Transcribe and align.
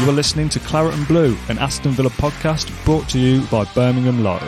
You 0.00 0.08
are 0.10 0.12
listening 0.12 0.48
to 0.50 0.58
Claret 0.58 0.92
and 0.94 1.06
Blue, 1.06 1.36
an 1.48 1.56
Aston 1.58 1.92
Villa 1.92 2.10
podcast 2.10 2.68
brought 2.84 3.08
to 3.10 3.18
you 3.18 3.42
by 3.46 3.64
Birmingham 3.74 4.24
Live. 4.24 4.42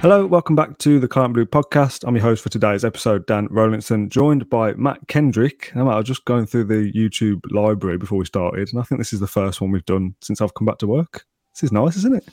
Hello, 0.00 0.24
welcome 0.26 0.54
back 0.54 0.78
to 0.78 1.00
the 1.00 1.08
Claret 1.08 1.26
and 1.26 1.34
Blue 1.34 1.44
podcast. 1.46 2.04
I'm 2.06 2.14
your 2.14 2.22
host 2.22 2.42
for 2.42 2.50
today's 2.50 2.84
episode, 2.84 3.26
Dan 3.26 3.48
Rowlinson, 3.48 4.08
joined 4.10 4.48
by 4.48 4.74
Matt 4.74 5.00
Kendrick. 5.08 5.72
Now, 5.74 5.84
Matt, 5.86 5.94
I 5.94 5.98
was 5.98 6.06
just 6.06 6.24
going 6.24 6.46
through 6.46 6.64
the 6.64 6.92
YouTube 6.92 7.40
library 7.50 7.98
before 7.98 8.18
we 8.18 8.24
started, 8.26 8.68
and 8.72 8.80
I 8.80 8.84
think 8.84 9.00
this 9.00 9.12
is 9.12 9.18
the 9.20 9.26
first 9.26 9.60
one 9.60 9.72
we've 9.72 9.84
done 9.86 10.14
since 10.22 10.40
I've 10.40 10.54
come 10.54 10.66
back 10.66 10.78
to 10.78 10.86
work. 10.86 11.24
This 11.54 11.64
is 11.64 11.72
nice, 11.72 11.96
isn't 11.96 12.14
it? 12.14 12.28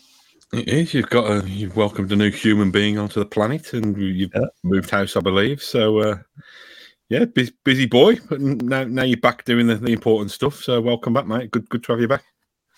It 0.54 0.68
is. 0.68 0.94
You've 0.94 1.10
got 1.10 1.26
a, 1.30 1.50
you've 1.50 1.76
welcomed 1.76 2.12
a 2.12 2.16
new 2.16 2.30
human 2.32 2.70
being 2.70 3.00
onto 3.00 3.20
the 3.20 3.26
planet, 3.26 3.74
and 3.74 3.98
you've 3.98 4.32
Yeah. 4.36 4.46
moved 4.64 4.92
house, 4.92 5.16
I 5.16 5.22
believe. 5.22 5.62
So, 5.64 5.98
uh, 6.00 6.18
yeah, 7.10 7.26
busy, 7.26 7.52
busy 7.64 7.86
boy. 7.86 8.18
But 8.30 8.40
now, 8.40 8.84
now 8.84 9.04
you're 9.04 9.18
back 9.18 9.46
doing 9.46 9.68
the, 9.68 9.76
the 9.76 9.92
important 9.92 10.32
stuff. 10.32 10.64
So, 10.64 10.80
welcome 10.80 11.14
back, 11.14 11.28
mate. 11.28 11.52
Good, 11.52 11.70
good 11.70 11.84
to 11.84 11.92
have 11.92 12.02
you 12.02 12.08
back. 12.08 12.24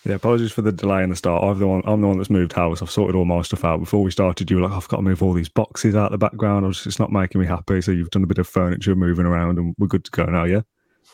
Yeah, 0.04 0.14
apologies 0.14 0.50
for 0.50 0.62
the 0.62 0.72
delay 0.72 1.04
in 1.04 1.10
the 1.10 1.16
start. 1.16 1.44
I'm 1.44 1.58
the 1.58 1.66
one. 1.66 1.82
I'm 1.84 2.00
the 2.00 2.08
one 2.08 2.16
that's 2.16 2.30
moved 2.30 2.52
house. 2.52 2.82
I've 2.82 2.90
sorted 2.90 3.14
all 3.14 3.24
my 3.24 3.42
stuff 3.42 3.64
out 3.64 3.78
before 3.78 4.02
we 4.02 4.10
started. 4.10 4.50
You 4.50 4.56
were 4.56 4.62
like, 4.62 4.72
I've 4.72 4.88
got 4.88 4.96
to 4.96 5.02
move 5.02 5.22
all 5.22 5.32
these 5.32 5.48
boxes 5.48 5.94
out 5.94 6.10
the 6.10 6.18
background. 6.18 6.64
I 6.64 6.68
was, 6.68 6.84
it's 6.86 6.98
not 6.98 7.12
making 7.12 7.40
me 7.40 7.46
happy. 7.46 7.80
So 7.80 7.92
you've 7.92 8.10
done 8.10 8.24
a 8.24 8.26
bit 8.26 8.38
of 8.38 8.48
furniture 8.48 8.96
moving 8.96 9.26
around, 9.26 9.58
and 9.58 9.74
we're 9.78 9.86
good 9.86 10.04
to 10.04 10.10
go 10.10 10.24
now. 10.24 10.44
Yeah. 10.44 10.62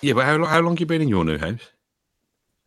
Yeah, 0.01 0.15
but 0.15 0.25
how, 0.25 0.37
lo- 0.37 0.47
how 0.47 0.61
long 0.61 0.79
you 0.79 0.87
been 0.87 1.03
in 1.03 1.09
your 1.09 1.25
new 1.25 1.37
house? 1.37 1.61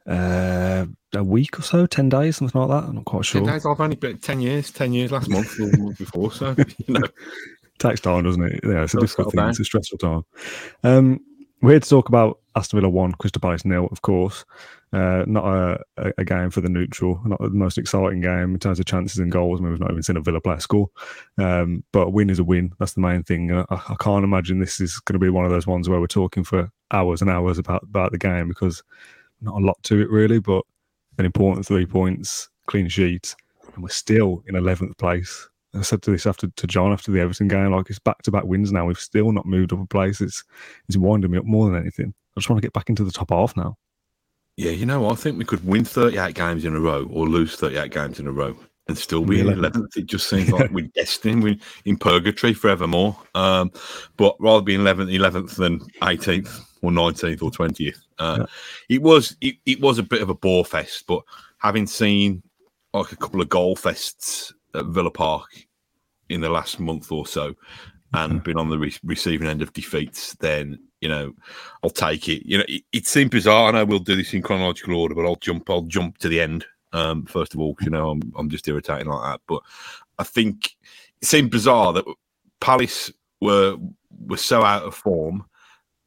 Uh, 0.05 0.85
a 1.13 1.23
week 1.23 1.57
or 1.57 1.61
so, 1.63 1.85
ten 1.85 2.09
days, 2.09 2.37
something 2.37 2.59
like 2.59 2.69
that. 2.69 2.89
I'm 2.89 2.95
not 2.95 3.05
quite 3.05 3.25
sure. 3.25 3.41
Ten 3.41 3.53
days. 3.53 3.65
I've 3.65 3.79
only 3.79 3.95
been 3.95 4.17
ten 4.17 4.41
years. 4.41 4.69
Ten 4.71 4.93
years 4.93 5.11
last 5.11 5.29
month 5.29 5.59
or 5.59 5.69
the 5.69 5.77
month 5.77 5.97
before. 5.97 6.31
So, 6.31 6.55
you 6.85 6.93
know, 6.93 7.07
takes 7.81 8.01
time, 8.01 8.23
doesn't 8.23 8.43
it? 8.43 8.59
Yeah, 8.63 8.83
it's 8.83 8.93
a 8.93 8.99
difficult 8.99 9.33
thing. 9.33 9.49
It's 9.49 9.59
a 9.59 9.65
stressful 9.65 9.97
time. 9.97 10.23
Um, 10.83 11.19
we're 11.61 11.71
here 11.71 11.79
to 11.79 11.89
talk 11.89 12.09
about 12.09 12.39
Aston 12.55 12.79
Villa 12.79 12.89
one, 12.89 13.11
Crystal 13.13 13.39
Palace 13.39 13.65
nil, 13.65 13.87
of 13.91 14.01
course. 14.01 14.45
Uh, 14.93 15.23
not 15.25 15.45
a, 15.45 15.79
a, 15.97 16.11
a 16.17 16.25
game 16.25 16.49
for 16.49 16.59
the 16.59 16.67
neutral, 16.67 17.21
not 17.25 17.39
the 17.39 17.49
most 17.49 17.77
exciting 17.77 18.19
game 18.19 18.53
in 18.53 18.59
terms 18.59 18.77
of 18.77 18.85
chances 18.85 19.19
and 19.19 19.31
goals. 19.31 19.59
I 19.59 19.63
mean, 19.63 19.71
we've 19.71 19.79
not 19.79 19.91
even 19.91 20.03
seen 20.03 20.17
a 20.17 20.21
Villa 20.21 20.41
player 20.41 20.59
score. 20.59 20.89
Um, 21.37 21.83
but 21.93 22.07
a 22.07 22.09
win 22.09 22.29
is 22.29 22.39
a 22.39 22.43
win. 22.43 22.73
That's 22.77 22.93
the 22.93 23.01
main 23.01 23.23
thing. 23.23 23.53
I, 23.53 23.65
I 23.69 23.95
can't 24.01 24.25
imagine 24.25 24.59
this 24.59 24.81
is 24.81 24.99
going 24.99 25.13
to 25.13 25.19
be 25.19 25.29
one 25.29 25.45
of 25.45 25.51
those 25.51 25.67
ones 25.67 25.87
where 25.87 25.99
we're 25.99 26.07
talking 26.07 26.43
for 26.43 26.69
hours 26.91 27.21
and 27.21 27.29
hours 27.29 27.57
about 27.57 27.83
about 27.83 28.11
the 28.11 28.17
game 28.17 28.49
because 28.49 28.83
not 29.39 29.61
a 29.61 29.65
lot 29.65 29.81
to 29.83 30.01
it 30.01 30.09
really, 30.09 30.39
but 30.39 30.63
an 31.19 31.25
important 31.25 31.65
three 31.65 31.85
points, 31.85 32.49
clean 32.65 32.89
sheet, 32.89 33.33
and 33.73 33.83
we're 33.83 33.89
still 33.89 34.43
in 34.47 34.55
eleventh 34.55 34.97
place. 34.97 35.47
I 35.73 35.81
said 35.83 36.01
to 36.03 36.11
this 36.11 36.25
after 36.25 36.47
to 36.47 36.67
John 36.67 36.91
after 36.91 37.11
the 37.11 37.19
Everton 37.21 37.47
game, 37.47 37.71
like 37.71 37.89
it's 37.89 37.99
back 37.99 38.21
to 38.23 38.31
back 38.31 38.43
wins 38.43 38.71
now. 38.71 38.85
We've 38.85 38.97
still 38.99 39.31
not 39.31 39.45
moved 39.45 39.71
up 39.73 39.79
a 39.81 39.85
place. 39.85 40.19
It's 40.21 40.43
it's 40.87 40.97
winding 40.97 41.31
me 41.31 41.37
up 41.37 41.45
more 41.45 41.67
than 41.69 41.79
anything. 41.79 42.13
I 42.35 42.39
just 42.39 42.49
want 42.49 42.61
to 42.61 42.65
get 42.65 42.73
back 42.73 42.89
into 42.89 43.03
the 43.03 43.11
top 43.11 43.29
half 43.31 43.55
now. 43.55 43.77
yeah, 44.57 44.71
you 44.71 44.85
know. 44.85 45.09
I 45.09 45.15
think 45.15 45.37
we 45.37 45.45
could 45.45 45.65
win 45.65 45.85
thirty-eight 45.85 46.35
games 46.35 46.65
in 46.65 46.75
a 46.75 46.79
row 46.79 47.07
or 47.11 47.27
lose 47.27 47.55
thirty-eight 47.55 47.91
games 47.91 48.19
in 48.19 48.27
a 48.27 48.31
row 48.31 48.55
and 48.87 48.97
still 48.97 49.23
be 49.23 49.39
in 49.39 49.45
Really? 49.47 49.59
eleventh. 49.59 49.95
It 49.95 50.07
just 50.07 50.27
seems 50.29 50.49
like 50.51 50.71
we're 50.71 50.87
destined. 50.93 51.43
We're 51.43 51.57
in 51.85 51.95
purgatory 51.97 52.53
forevermore. 52.53 53.17
Um, 53.35 53.71
but 54.17 54.35
rather 54.39 54.61
be 54.63 54.75
eleventh, 54.75 55.09
eleventh 55.09 55.55
than 55.55 55.79
eighteenth 56.03 56.59
or 56.81 56.91
nineteenth 56.91 57.41
or 57.41 57.49
twentieth. 57.51 58.01
Uh, 58.19 58.39
Yeah. 58.39 58.45
It 58.97 59.01
was 59.01 59.37
it, 59.39 59.55
it 59.65 59.79
was 59.79 59.99
a 59.99 60.03
bit 60.03 60.21
of 60.21 60.29
a 60.29 60.35
bore 60.35 60.65
fest, 60.65 61.05
but 61.07 61.21
having 61.59 61.87
seen 61.87 62.43
like 62.93 63.13
a 63.13 63.15
couple 63.15 63.39
of 63.39 63.47
goal 63.47 63.75
fests 63.77 64.51
at 64.75 64.85
Villa 64.87 65.11
Park 65.11 65.47
in 66.31 66.41
the 66.41 66.49
last 66.49 66.79
month 66.79 67.11
or 67.11 67.25
so, 67.25 67.55
and 68.13 68.43
been 68.43 68.57
on 68.57 68.69
the 68.69 68.77
re- 68.77 68.95
receiving 69.03 69.47
end 69.47 69.61
of 69.61 69.73
defeats, 69.73 70.35
then 70.35 70.79
you 70.99 71.09
know 71.09 71.33
I'll 71.83 71.89
take 71.89 72.27
it. 72.27 72.45
You 72.45 72.59
know, 72.59 72.65
it, 72.67 72.83
it 72.91 73.07
seemed 73.07 73.31
bizarre. 73.31 73.69
And 73.69 73.77
I 73.77 73.81
know 73.81 73.85
we'll 73.85 73.99
do 73.99 74.15
this 74.15 74.33
in 74.33 74.41
chronological 74.41 74.95
order, 74.95 75.15
but 75.15 75.25
I'll 75.25 75.35
jump. 75.37 75.69
I'll 75.69 75.83
jump 75.83 76.17
to 76.19 76.27
the 76.27 76.41
end 76.41 76.65
um, 76.93 77.25
first 77.25 77.53
of 77.53 77.59
all. 77.59 77.75
You 77.81 77.89
know, 77.89 78.09
I'm 78.11 78.21
I'm 78.35 78.49
just 78.49 78.67
irritating 78.67 79.07
like 79.07 79.23
that. 79.23 79.41
But 79.47 79.61
I 80.19 80.23
think 80.23 80.75
it 81.21 81.27
seemed 81.27 81.51
bizarre 81.51 81.93
that 81.93 82.05
Palace 82.59 83.11
were 83.39 83.77
were 84.27 84.37
so 84.37 84.63
out 84.63 84.83
of 84.83 84.95
form, 84.95 85.45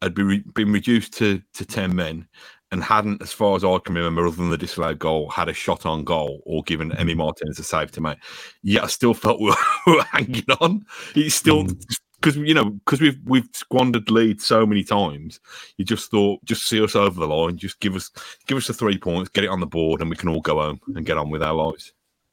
had 0.02 0.14
been 0.14 0.26
re- 0.26 0.44
been 0.54 0.72
reduced 0.72 1.12
to 1.14 1.42
to 1.54 1.64
ten 1.64 1.94
men, 1.94 2.26
and 2.74 2.82
hadn't, 2.82 3.22
as 3.22 3.32
far 3.32 3.54
as 3.54 3.62
I 3.62 3.78
can 3.78 3.94
remember, 3.94 4.26
other 4.26 4.36
than 4.36 4.50
the 4.50 4.58
disallowed 4.58 4.98
goal, 4.98 5.30
had 5.30 5.48
a 5.48 5.52
shot 5.52 5.86
on 5.86 6.02
goal 6.02 6.42
or 6.44 6.64
given 6.64 6.90
Emi 6.90 7.16
Martinez 7.16 7.58
a 7.60 7.62
save 7.62 7.92
to 7.92 8.00
make. 8.00 8.18
Yet 8.64 8.82
I 8.82 8.86
still 8.88 9.14
felt 9.14 9.40
we 9.40 9.54
were, 9.86 10.02
hanging 10.02 10.44
on. 10.60 10.84
It's 11.14 11.36
still 11.36 11.64
mm. 11.64 11.96
because 12.16 12.36
you 12.36 12.52
know 12.52 12.70
because 12.70 13.00
we've 13.00 13.18
we've 13.24 13.48
squandered 13.52 14.10
lead 14.10 14.42
so 14.42 14.66
many 14.66 14.82
times. 14.82 15.38
You 15.76 15.84
just 15.84 16.10
thought 16.10 16.44
just 16.44 16.66
see 16.66 16.82
us 16.82 16.96
over 16.96 17.18
the 17.18 17.28
line, 17.28 17.56
just 17.56 17.78
give 17.78 17.94
us 17.94 18.10
give 18.46 18.58
us 18.58 18.66
the 18.66 18.74
three 18.74 18.98
points, 18.98 19.30
get 19.30 19.44
it 19.44 19.50
on 19.50 19.60
the 19.60 19.66
board, 19.66 20.00
and 20.00 20.10
we 20.10 20.16
can 20.16 20.28
all 20.28 20.40
go 20.40 20.60
home 20.60 20.80
and 20.96 21.06
get 21.06 21.16
on 21.16 21.30
with 21.30 21.44
our 21.44 21.54
lives. 21.54 21.92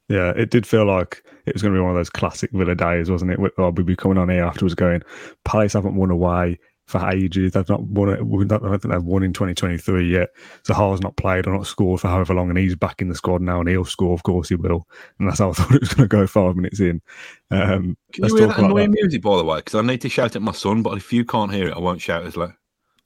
Yeah, 0.10 0.32
it 0.32 0.50
did 0.50 0.66
feel 0.66 0.86
like 0.86 1.24
it 1.46 1.54
was 1.54 1.62
going 1.62 1.74
to 1.74 1.78
be 1.78 1.82
one 1.82 1.92
of 1.92 1.96
those 1.96 2.10
classic 2.10 2.50
Villa 2.52 2.76
days, 2.76 3.12
wasn't 3.12 3.32
it? 3.32 3.40
Or 3.40 3.52
oh, 3.60 3.70
we'd 3.70 3.86
be 3.86 3.96
coming 3.96 4.18
on 4.18 4.28
here 4.28 4.44
afterwards 4.44 4.76
going, 4.76 5.04
Palace 5.46 5.74
haven't 5.74 5.96
won 5.96 6.12
away 6.12 6.60
for 6.86 7.10
ages. 7.10 7.54
They've 7.54 7.70
not 7.70 7.84
won 7.84 8.10
it. 8.10 8.20
I 8.20 8.58
don't 8.58 8.80
think 8.80 8.94
they've 8.94 9.04
won 9.04 9.24
in 9.24 9.34
2023 9.34 10.12
yet. 10.12 10.30
Zaha's 10.64 11.02
not 11.02 11.16
played 11.16 11.48
or 11.48 11.54
not 11.54 11.68
scored 11.68 12.02
for 12.02 12.10
however 12.10 12.34
long, 12.34 12.50
and 12.50 12.58
he's 12.58 12.76
back 12.76 13.02
in 13.02 13.10
the 13.10 13.16
squad 13.16 13.42
now, 13.42 13.60
and 13.60 13.70
he'll 13.70 13.86
score. 13.86 14.14
Of 14.14 14.24
course, 14.24 14.50
he 14.50 14.56
will. 14.56 14.88
And 15.18 15.28
that's 15.28 15.40
how 15.40 15.50
I 15.50 15.54
thought 15.56 15.76
it 15.76 15.82
was 15.82 15.94
going 15.94 16.10
to 16.10 16.16
go 16.16 16.28
five 16.28 16.56
minutes 16.56 16.80
in. 16.80 17.02
Um, 17.50 17.98
Can 18.14 18.26
you 18.26 18.38
hear 18.38 18.48
that 18.48 18.60
annoying 18.60 18.92
that. 18.92 19.02
music, 19.02 19.22
by 19.22 19.38
the 19.38 19.46
way? 19.46 19.58
Because 19.60 19.76
I 19.76 19.82
need 19.82 20.02
to 20.02 20.10
shout 20.10 20.36
at 20.36 20.42
my 20.42 20.52
son, 20.52 20.84
but 20.84 20.98
if 20.98 21.12
you 21.14 21.26
can't 21.26 21.54
hear 21.54 21.70
it, 21.70 21.76
I 21.76 21.80
won't 21.80 22.02
shout 22.02 22.26
as 22.26 22.38
loud. 22.38 22.54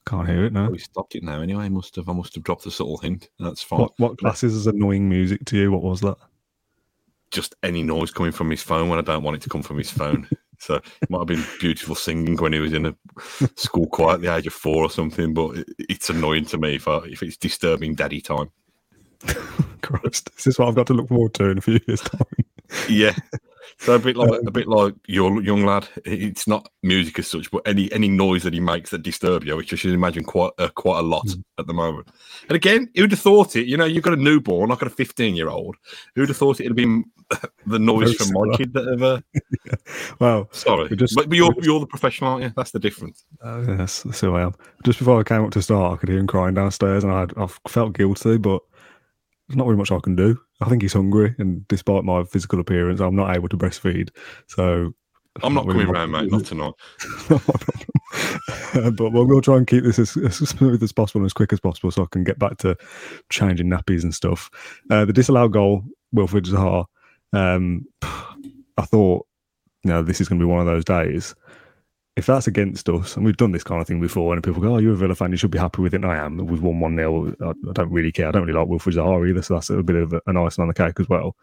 Can't 0.08 0.28
hear 0.28 0.46
it 0.46 0.54
now. 0.54 0.70
We 0.70 0.78
stopped 0.78 1.16
it 1.16 1.24
now 1.24 1.42
anyway. 1.42 1.66
I 1.66 1.70
must 1.70 1.96
have 1.96 2.08
I 2.08 2.14
must 2.14 2.36
have 2.36 2.44
dropped 2.44 2.68
a 2.68 2.72
subtle 2.72 2.98
hint. 2.98 3.30
That's 3.40 3.64
fine. 3.64 3.80
What 3.80 3.94
what 3.98 4.18
classes 4.20 4.56
as 4.56 4.68
annoying 4.68 5.10
music 5.10 5.44
to 5.46 5.58
you? 5.58 5.72
What 5.72 5.82
was 5.82 6.02
that? 6.02 6.18
Just 7.32 7.56
any 7.64 7.82
noise 7.82 8.12
coming 8.12 8.32
from 8.32 8.52
his 8.52 8.62
phone 8.62 8.88
when 8.88 9.00
I 9.00 9.02
don't 9.02 9.24
want 9.24 9.38
it 9.38 9.42
to 9.42 9.50
come 9.50 9.64
from 9.64 9.80
his 9.80 9.90
phone. 9.90 10.30
So 10.60 10.76
it 10.76 11.10
might 11.10 11.20
have 11.20 11.28
been 11.28 11.44
beautiful 11.60 11.96
singing 11.96 12.38
when 12.38 12.54
he 12.54 12.60
was 12.60 12.74
in 12.74 12.86
a 12.86 12.96
school 13.56 13.88
choir 13.88 14.16
at 14.16 14.22
the 14.22 14.34
age 14.34 14.48
of 14.48 14.54
four 14.54 14.84
or 14.84 14.90
something. 14.90 15.34
But 15.34 15.58
it, 15.58 15.68
it's 15.78 16.10
annoying 16.10 16.46
to 16.46 16.58
me 16.58 16.76
if 16.76 16.88
I, 16.88 16.98
if 17.06 17.24
it's 17.24 17.38
disturbing 17.38 17.96
daddy 17.96 18.22
time. 18.22 18.52
Christ, 19.82 20.34
this 20.36 20.48
is 20.48 20.60
what 20.60 20.68
I've 20.68 20.76
got 20.76 20.88
to 20.88 20.94
look 20.94 21.10
forward 21.10 21.34
to 21.36 21.50
in 21.50 21.58
a 21.58 21.62
few 21.62 21.80
years' 21.88 22.02
time. 22.02 22.22
Yeah. 22.90 23.16
So 23.80 23.94
a 23.96 24.00
bit 24.00 24.16
like 24.16 24.42
a 24.46 24.52
bit 24.52 24.68
like 24.68 24.94
your 25.08 25.42
young 25.42 25.66
lad. 25.66 25.88
It's 26.06 26.48
not 26.48 26.70
music 26.84 27.20
as 27.20 27.28
such, 27.28 27.50
but 27.52 27.62
any 27.68 27.92
any 27.92 28.08
noise 28.08 28.44
that 28.44 28.54
he 28.54 28.60
makes 28.60 28.90
that 28.92 29.04
disturb 29.04 29.44
you, 29.44 29.56
which 29.56 29.74
I 29.74 29.76
should 29.76 29.94
imagine 29.94 30.24
quite 30.24 30.52
uh, 30.58 30.70
quite 30.70 31.00
a 31.00 31.04
lot 31.04 31.28
at 31.58 31.68
the 31.68 31.74
moment. 31.74 32.08
And 32.50 32.56
again, 32.56 32.90
who'd 32.96 33.12
have 33.12 33.20
thought 33.20 33.56
it? 33.56 33.68
You 33.68 33.78
know, 33.78 33.86
you've 33.86 34.04
got 34.04 34.14
a 34.14 34.22
newborn, 34.22 34.72
I've 34.72 34.80
got 34.80 34.88
a 34.88 34.96
fifteen 34.96 35.36
year 35.36 35.50
old. 35.50 35.76
Who'd 36.16 36.30
have 36.30 36.38
thought 36.38 36.60
it'd 36.60 36.72
have 36.72 36.76
been 36.76 37.06
the 37.66 37.80
noise 37.80 38.14
Very 38.14 38.30
from 38.30 38.50
my 38.50 38.58
kid 38.58 38.74
that 38.74 38.88
ever? 38.88 39.24
Well, 40.20 40.48
Sorry, 40.52 40.96
just- 40.96 41.16
but, 41.16 41.32
you're 41.32 41.54
just- 41.54 41.66
you're 41.66 41.80
the 41.80 41.88
professional, 41.88 42.32
aren't 42.32 42.44
you? 42.44 42.54
That's 42.56 42.72
the 42.72 42.80
difference. 42.80 43.26
Uh, 43.44 43.64
yes, 43.68 44.04
that's 44.04 44.22
who 44.22 44.36
I 44.36 44.44
am. 44.44 44.54
Just 44.84 45.00
before 45.00 45.20
I 45.20 45.24
came 45.24 45.44
up 45.44 45.52
to 45.52 45.62
start, 45.62 45.94
I 45.94 45.98
could 45.98 46.10
hear 46.10 46.20
him 46.20 46.28
crying 46.28 46.54
downstairs, 46.54 47.04
and 47.04 47.12
I 47.12 47.28
I 47.38 47.48
felt 47.68 47.94
guilty, 47.98 48.38
but 48.38 48.62
there's 49.48 49.58
not 49.58 49.68
really 49.68 49.78
much 49.78 49.92
I 49.92 50.00
can 50.00 50.16
do. 50.16 50.40
I 50.62 50.70
think 50.70 50.82
he's 50.82 50.94
hungry, 50.94 51.36
and 51.38 51.68
despite 51.68 52.04
my 52.04 52.24
physical 52.24 52.60
appearance, 52.60 53.02
I'm 53.02 53.16
not 53.16 53.36
able 53.36 53.50
to 53.50 53.58
breastfeed. 53.58 54.10
So 54.48 54.94
I'm 55.44 55.54
not 55.54 55.68
coming 55.68 55.88
round, 55.88 56.12
mate. 56.12 56.32
Not 56.32 56.46
tonight. 56.46 56.74
problem. 57.28 58.96
but 58.96 59.12
we'll, 59.12 59.26
we'll 59.26 59.42
try 59.42 59.58
and 59.58 59.68
keep 59.68 59.84
this 59.84 60.00
as, 60.00 60.16
as 60.18 60.38
smooth 60.38 60.82
as 60.82 60.94
possible 60.94 61.22
and 61.22 61.26
as 61.26 61.34
quick 61.34 61.52
as 61.52 61.60
possible, 61.60 61.92
so 61.92 62.04
I 62.04 62.08
can 62.12 62.24
get 62.24 62.40
back 62.40 62.58
to 62.60 62.78
changing 63.30 63.68
nappies 63.68 64.04
and 64.04 64.16
stuff. 64.16 64.50
Uh, 64.90 65.06
the 65.06 65.14
disallowed 65.14 65.52
goal, 65.52 65.84
Wilfred 66.14 66.46
Zaha. 66.46 66.86
Um, 67.34 67.86
I 68.78 68.84
thought, 68.84 69.26
you 69.84 69.90
know, 69.90 70.04
this 70.04 70.20
is 70.20 70.28
going 70.28 70.40
to 70.40 70.46
be 70.46 70.50
one 70.50 70.60
of 70.60 70.66
those 70.66 70.86
days. 70.86 71.36
If 72.16 72.28
that's 72.28 72.48
against 72.48 72.88
us, 72.88 73.18
and 73.18 73.26
we've 73.26 73.36
done 73.36 73.52
this 73.52 73.64
kind 73.64 73.82
of 73.82 73.88
thing 73.88 74.00
before, 74.00 74.34
and 74.34 74.42
people 74.42 74.62
go, 74.62 74.76
"Oh, 74.76 74.78
you're 74.78 74.94
a 74.94 74.96
Villa 74.96 75.16
fan, 75.16 75.32
you 75.32 75.38
should 75.38 75.52
be 75.52 75.58
happy 75.58 75.82
with 75.82 75.94
it." 75.94 75.98
And 75.98 76.06
I 76.06 76.16
am. 76.16 76.38
We've 76.38 76.62
won 76.62 76.80
one 76.80 76.96
0 76.96 77.36
I, 77.42 77.54
don't 77.74 77.92
really 77.92 78.12
care. 78.12 78.30
I 78.30 78.32
don't 78.32 78.44
really 78.44 78.58
like 78.58 78.70
Wilfred 78.70 78.96
Zaha 78.96 79.30
either, 79.30 79.42
so 79.42 79.56
that's 79.56 79.70
a 79.70 79.84
bit 79.84 79.98
of 79.98 80.14
an 80.26 80.38
icing 80.38 80.62
on 80.62 80.70
the 80.70 80.74
cake 80.74 81.00
as 81.00 81.10
well. 81.10 81.36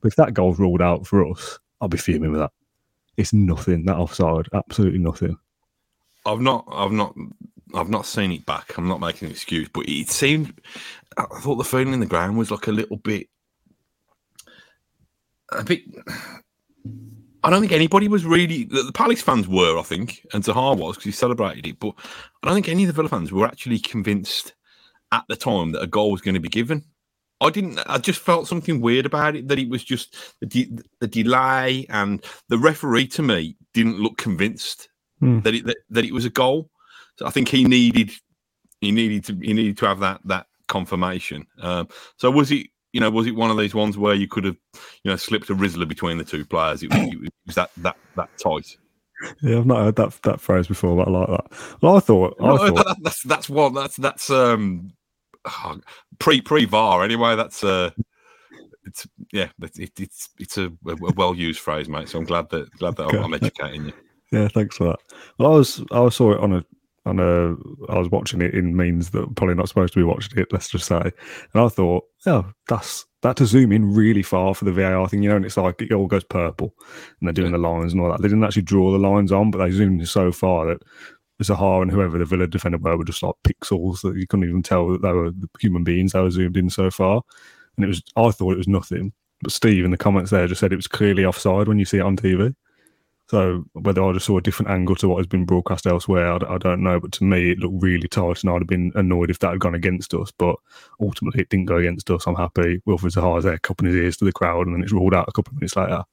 But 0.00 0.08
if 0.08 0.16
that 0.16 0.34
goal's 0.34 0.58
ruled 0.58 0.82
out 0.82 1.06
for 1.06 1.24
us, 1.30 1.60
I'll 1.80 1.88
be 1.88 1.96
fuming 1.96 2.32
with 2.32 2.40
that. 2.40 2.50
It's 3.16 3.32
nothing. 3.32 3.84
That 3.84 3.98
offside, 3.98 4.48
absolutely 4.52 4.98
nothing. 4.98 5.38
I've 6.26 6.40
not 6.40 6.66
I've 6.72 6.92
not 6.92 7.14
I've 7.74 7.88
not 7.88 8.04
seen 8.04 8.32
it 8.32 8.44
back. 8.46 8.76
I'm 8.76 8.88
not 8.88 9.00
making 9.00 9.26
an 9.26 9.32
excuse, 9.32 9.68
but 9.68 9.88
it 9.88 10.08
seemed. 10.10 10.60
I 11.16 11.24
thought 11.40 11.56
the 11.56 11.64
feeling 11.64 11.94
in 11.94 12.00
the 12.00 12.06
ground 12.06 12.36
was 12.36 12.50
like 12.50 12.66
a 12.66 12.72
little 12.72 12.96
bit, 12.96 13.28
a 15.52 15.62
bit. 15.62 15.82
I 17.46 17.50
don't 17.50 17.60
think 17.60 17.72
anybody 17.72 18.08
was 18.08 18.24
really. 18.24 18.64
The 18.64 18.90
Palace 18.92 19.22
fans 19.22 19.46
were, 19.46 19.78
I 19.78 19.82
think, 19.82 20.26
and 20.32 20.42
Zaha 20.42 20.76
was 20.76 20.96
because 20.96 21.04
he 21.04 21.12
celebrated 21.12 21.66
it. 21.66 21.78
But 21.78 21.94
I 22.42 22.46
don't 22.48 22.54
think 22.54 22.68
any 22.68 22.82
of 22.82 22.88
the 22.88 22.92
Villa 22.92 23.08
fans 23.08 23.30
were 23.30 23.46
actually 23.46 23.78
convinced 23.78 24.54
at 25.12 25.24
the 25.28 25.36
time 25.36 25.72
that 25.72 25.82
a 25.82 25.86
goal 25.86 26.10
was 26.10 26.20
going 26.20 26.34
to 26.34 26.40
be 26.40 26.48
given. 26.48 26.84
I 27.40 27.50
didn't. 27.50 27.78
I 27.86 27.98
just 27.98 28.20
felt 28.20 28.48
something 28.48 28.80
weird 28.80 29.06
about 29.06 29.36
it. 29.36 29.46
That 29.48 29.58
it 29.60 29.68
was 29.68 29.84
just 29.84 30.16
the, 30.40 30.46
de- 30.46 30.78
the 31.00 31.06
delay, 31.06 31.86
and 31.88 32.24
the 32.48 32.58
referee 32.58 33.06
to 33.08 33.22
me 33.22 33.56
didn't 33.72 34.00
look 34.00 34.18
convinced 34.18 34.88
Hmm. 35.20 35.40
that 35.40 35.54
it 35.54 35.64
that, 35.66 35.76
that 35.90 36.04
it 36.04 36.12
was 36.12 36.24
a 36.26 36.30
goal. 36.30 36.70
So 37.18 37.26
I 37.26 37.30
think 37.30 37.48
he 37.48 37.64
needed 37.64 38.10
he 38.80 38.90
needed 38.90 39.24
to 39.26 39.34
he 39.40 39.54
needed 39.54 39.78
to 39.78 39.86
have 39.86 40.00
that 40.00 40.20
that 40.24 40.46
confirmation. 40.68 41.46
Um, 41.60 41.88
so 42.18 42.30
was 42.30 42.50
it 42.50 42.66
you 42.96 43.00
know 43.00 43.10
was 43.10 43.26
it 43.26 43.36
one 43.36 43.50
of 43.50 43.58
these 43.58 43.74
ones 43.74 43.98
where 43.98 44.14
you 44.14 44.26
could 44.26 44.44
have 44.44 44.56
you 45.04 45.10
know 45.10 45.16
slipped 45.16 45.50
a 45.50 45.54
Rizla 45.54 45.86
between 45.86 46.16
the 46.16 46.24
two 46.24 46.46
players? 46.46 46.82
It 46.82 46.90
was, 46.90 46.98
it 47.12 47.32
was 47.44 47.54
that 47.56 47.70
that 47.76 47.96
that 48.16 48.30
tight. 48.42 48.66
Yeah, 49.42 49.58
I've 49.58 49.66
not 49.66 49.82
heard 49.84 49.96
that 49.96 50.18
that 50.22 50.40
phrase 50.40 50.66
before, 50.66 50.96
but 50.96 51.08
I 51.08 51.10
like 51.10 51.28
that. 51.28 51.76
Well, 51.82 51.96
I 51.96 52.00
thought, 52.00 52.36
I 52.40 52.46
No, 52.46 52.56
thought, 52.56 52.86
that- 52.86 52.96
that's 53.02 53.22
that's 53.22 53.48
one 53.50 53.74
that's 53.74 53.96
that's 53.96 54.30
um 54.30 54.92
pre 56.18 56.40
pre 56.40 56.64
VAR 56.64 57.04
anyway. 57.04 57.36
That's 57.36 57.62
uh 57.62 57.90
it's 58.86 59.06
yeah, 59.30 59.48
it, 59.60 60.00
it's 60.00 60.30
it's 60.38 60.56
a, 60.56 60.72
a 60.86 60.96
well 61.12 61.34
used 61.34 61.60
phrase, 61.60 61.86
mate. 61.86 62.08
So 62.08 62.18
I'm 62.18 62.24
glad 62.24 62.48
that 62.48 62.74
glad 62.78 62.96
that 62.96 63.08
I'm, 63.08 63.24
I'm 63.24 63.34
educating 63.34 63.84
you. 63.86 63.92
yeah, 64.32 64.48
thanks 64.48 64.76
for 64.78 64.84
that. 64.84 65.00
Well, 65.38 65.52
I 65.52 65.56
was, 65.56 65.84
I 65.90 66.08
saw 66.08 66.32
it 66.32 66.40
on 66.40 66.52
a, 66.54 66.64
on 67.06 67.20
a, 67.20 67.52
uh, 67.52 67.54
I 67.88 67.98
was 67.98 68.10
watching 68.10 68.42
it 68.42 68.54
in 68.54 68.76
means 68.76 69.10
that 69.10 69.22
I'm 69.24 69.34
probably 69.34 69.54
not 69.54 69.68
supposed 69.68 69.94
to 69.94 70.00
be 70.00 70.04
watching 70.04 70.38
it. 70.38 70.52
Let's 70.52 70.68
just 70.68 70.86
say, 70.86 71.00
and 71.00 71.62
I 71.62 71.68
thought, 71.68 72.04
oh, 72.26 72.50
that's 72.68 73.06
that 73.22 73.36
to 73.36 73.46
zoom 73.46 73.72
in 73.72 73.94
really 73.94 74.22
far 74.22 74.54
for 74.54 74.64
the 74.64 74.72
VAR 74.72 75.08
thing, 75.08 75.22
you 75.22 75.28
know, 75.28 75.36
and 75.36 75.44
it's 75.44 75.56
like 75.56 75.80
it 75.80 75.92
all 75.92 76.06
goes 76.06 76.24
purple, 76.24 76.74
and 77.20 77.26
they're 77.26 77.32
doing 77.32 77.52
the 77.52 77.58
lines 77.58 77.92
and 77.92 78.02
all 78.02 78.10
that. 78.10 78.20
They 78.20 78.28
didn't 78.28 78.44
actually 78.44 78.62
draw 78.62 78.90
the 78.92 78.98
lines 78.98 79.32
on, 79.32 79.50
but 79.50 79.58
they 79.58 79.70
zoomed 79.70 80.00
in 80.00 80.06
so 80.06 80.32
far 80.32 80.66
that 80.66 80.82
Zaha 81.42 81.82
and 81.82 81.90
whoever 81.90 82.18
the 82.18 82.24
Villa 82.24 82.46
defender 82.46 82.78
were 82.78 82.96
were 82.96 83.04
just 83.04 83.22
like 83.22 83.34
pixels 83.44 84.02
that 84.02 84.16
you 84.16 84.26
couldn't 84.26 84.48
even 84.48 84.62
tell 84.62 84.88
that 84.88 85.02
they 85.02 85.12
were 85.12 85.32
human 85.60 85.84
beings. 85.84 86.12
They 86.12 86.20
were 86.20 86.30
zoomed 86.30 86.56
in 86.56 86.70
so 86.70 86.90
far, 86.90 87.22
and 87.76 87.84
it 87.84 87.88
was. 87.88 88.02
I 88.16 88.30
thought 88.30 88.52
it 88.52 88.58
was 88.58 88.68
nothing, 88.68 89.12
but 89.42 89.52
Steve 89.52 89.84
in 89.84 89.90
the 89.90 89.96
comments 89.96 90.30
there 90.30 90.46
just 90.46 90.60
said 90.60 90.72
it 90.72 90.76
was 90.76 90.88
clearly 90.88 91.24
offside 91.24 91.68
when 91.68 91.78
you 91.78 91.84
see 91.84 91.98
it 91.98 92.02
on 92.02 92.16
TV. 92.16 92.54
So 93.28 93.64
whether 93.72 94.04
I 94.04 94.12
just 94.12 94.26
saw 94.26 94.38
a 94.38 94.42
different 94.42 94.70
angle 94.70 94.94
to 94.96 95.08
what 95.08 95.16
has 95.16 95.26
been 95.26 95.44
broadcast 95.44 95.86
elsewhere, 95.86 96.32
I 96.32 96.58
don't 96.58 96.82
know. 96.82 97.00
But 97.00 97.12
to 97.12 97.24
me, 97.24 97.50
it 97.52 97.58
looked 97.58 97.82
really 97.82 98.06
tight, 98.06 98.42
and 98.42 98.50
I'd 98.50 98.60
have 98.62 98.68
been 98.68 98.92
annoyed 98.94 99.30
if 99.30 99.40
that 99.40 99.50
had 99.50 99.58
gone 99.60 99.74
against 99.74 100.14
us. 100.14 100.30
But 100.30 100.54
ultimately, 101.00 101.42
it 101.42 101.48
didn't 101.48 101.66
go 101.66 101.76
against 101.76 102.08
us. 102.10 102.26
I'm 102.26 102.36
happy. 102.36 102.80
Wilfred 102.86 103.12
Zaha's 103.14 103.44
there, 103.44 103.58
cupping 103.58 103.88
his 103.88 103.96
ears 103.96 104.16
to 104.18 104.24
the 104.24 104.32
crowd, 104.32 104.66
and 104.66 104.76
then 104.76 104.82
it's 104.82 104.92
ruled 104.92 105.14
out 105.14 105.28
a 105.28 105.32
couple 105.32 105.50
of 105.50 105.56
minutes 105.56 105.74
later. 105.76 106.04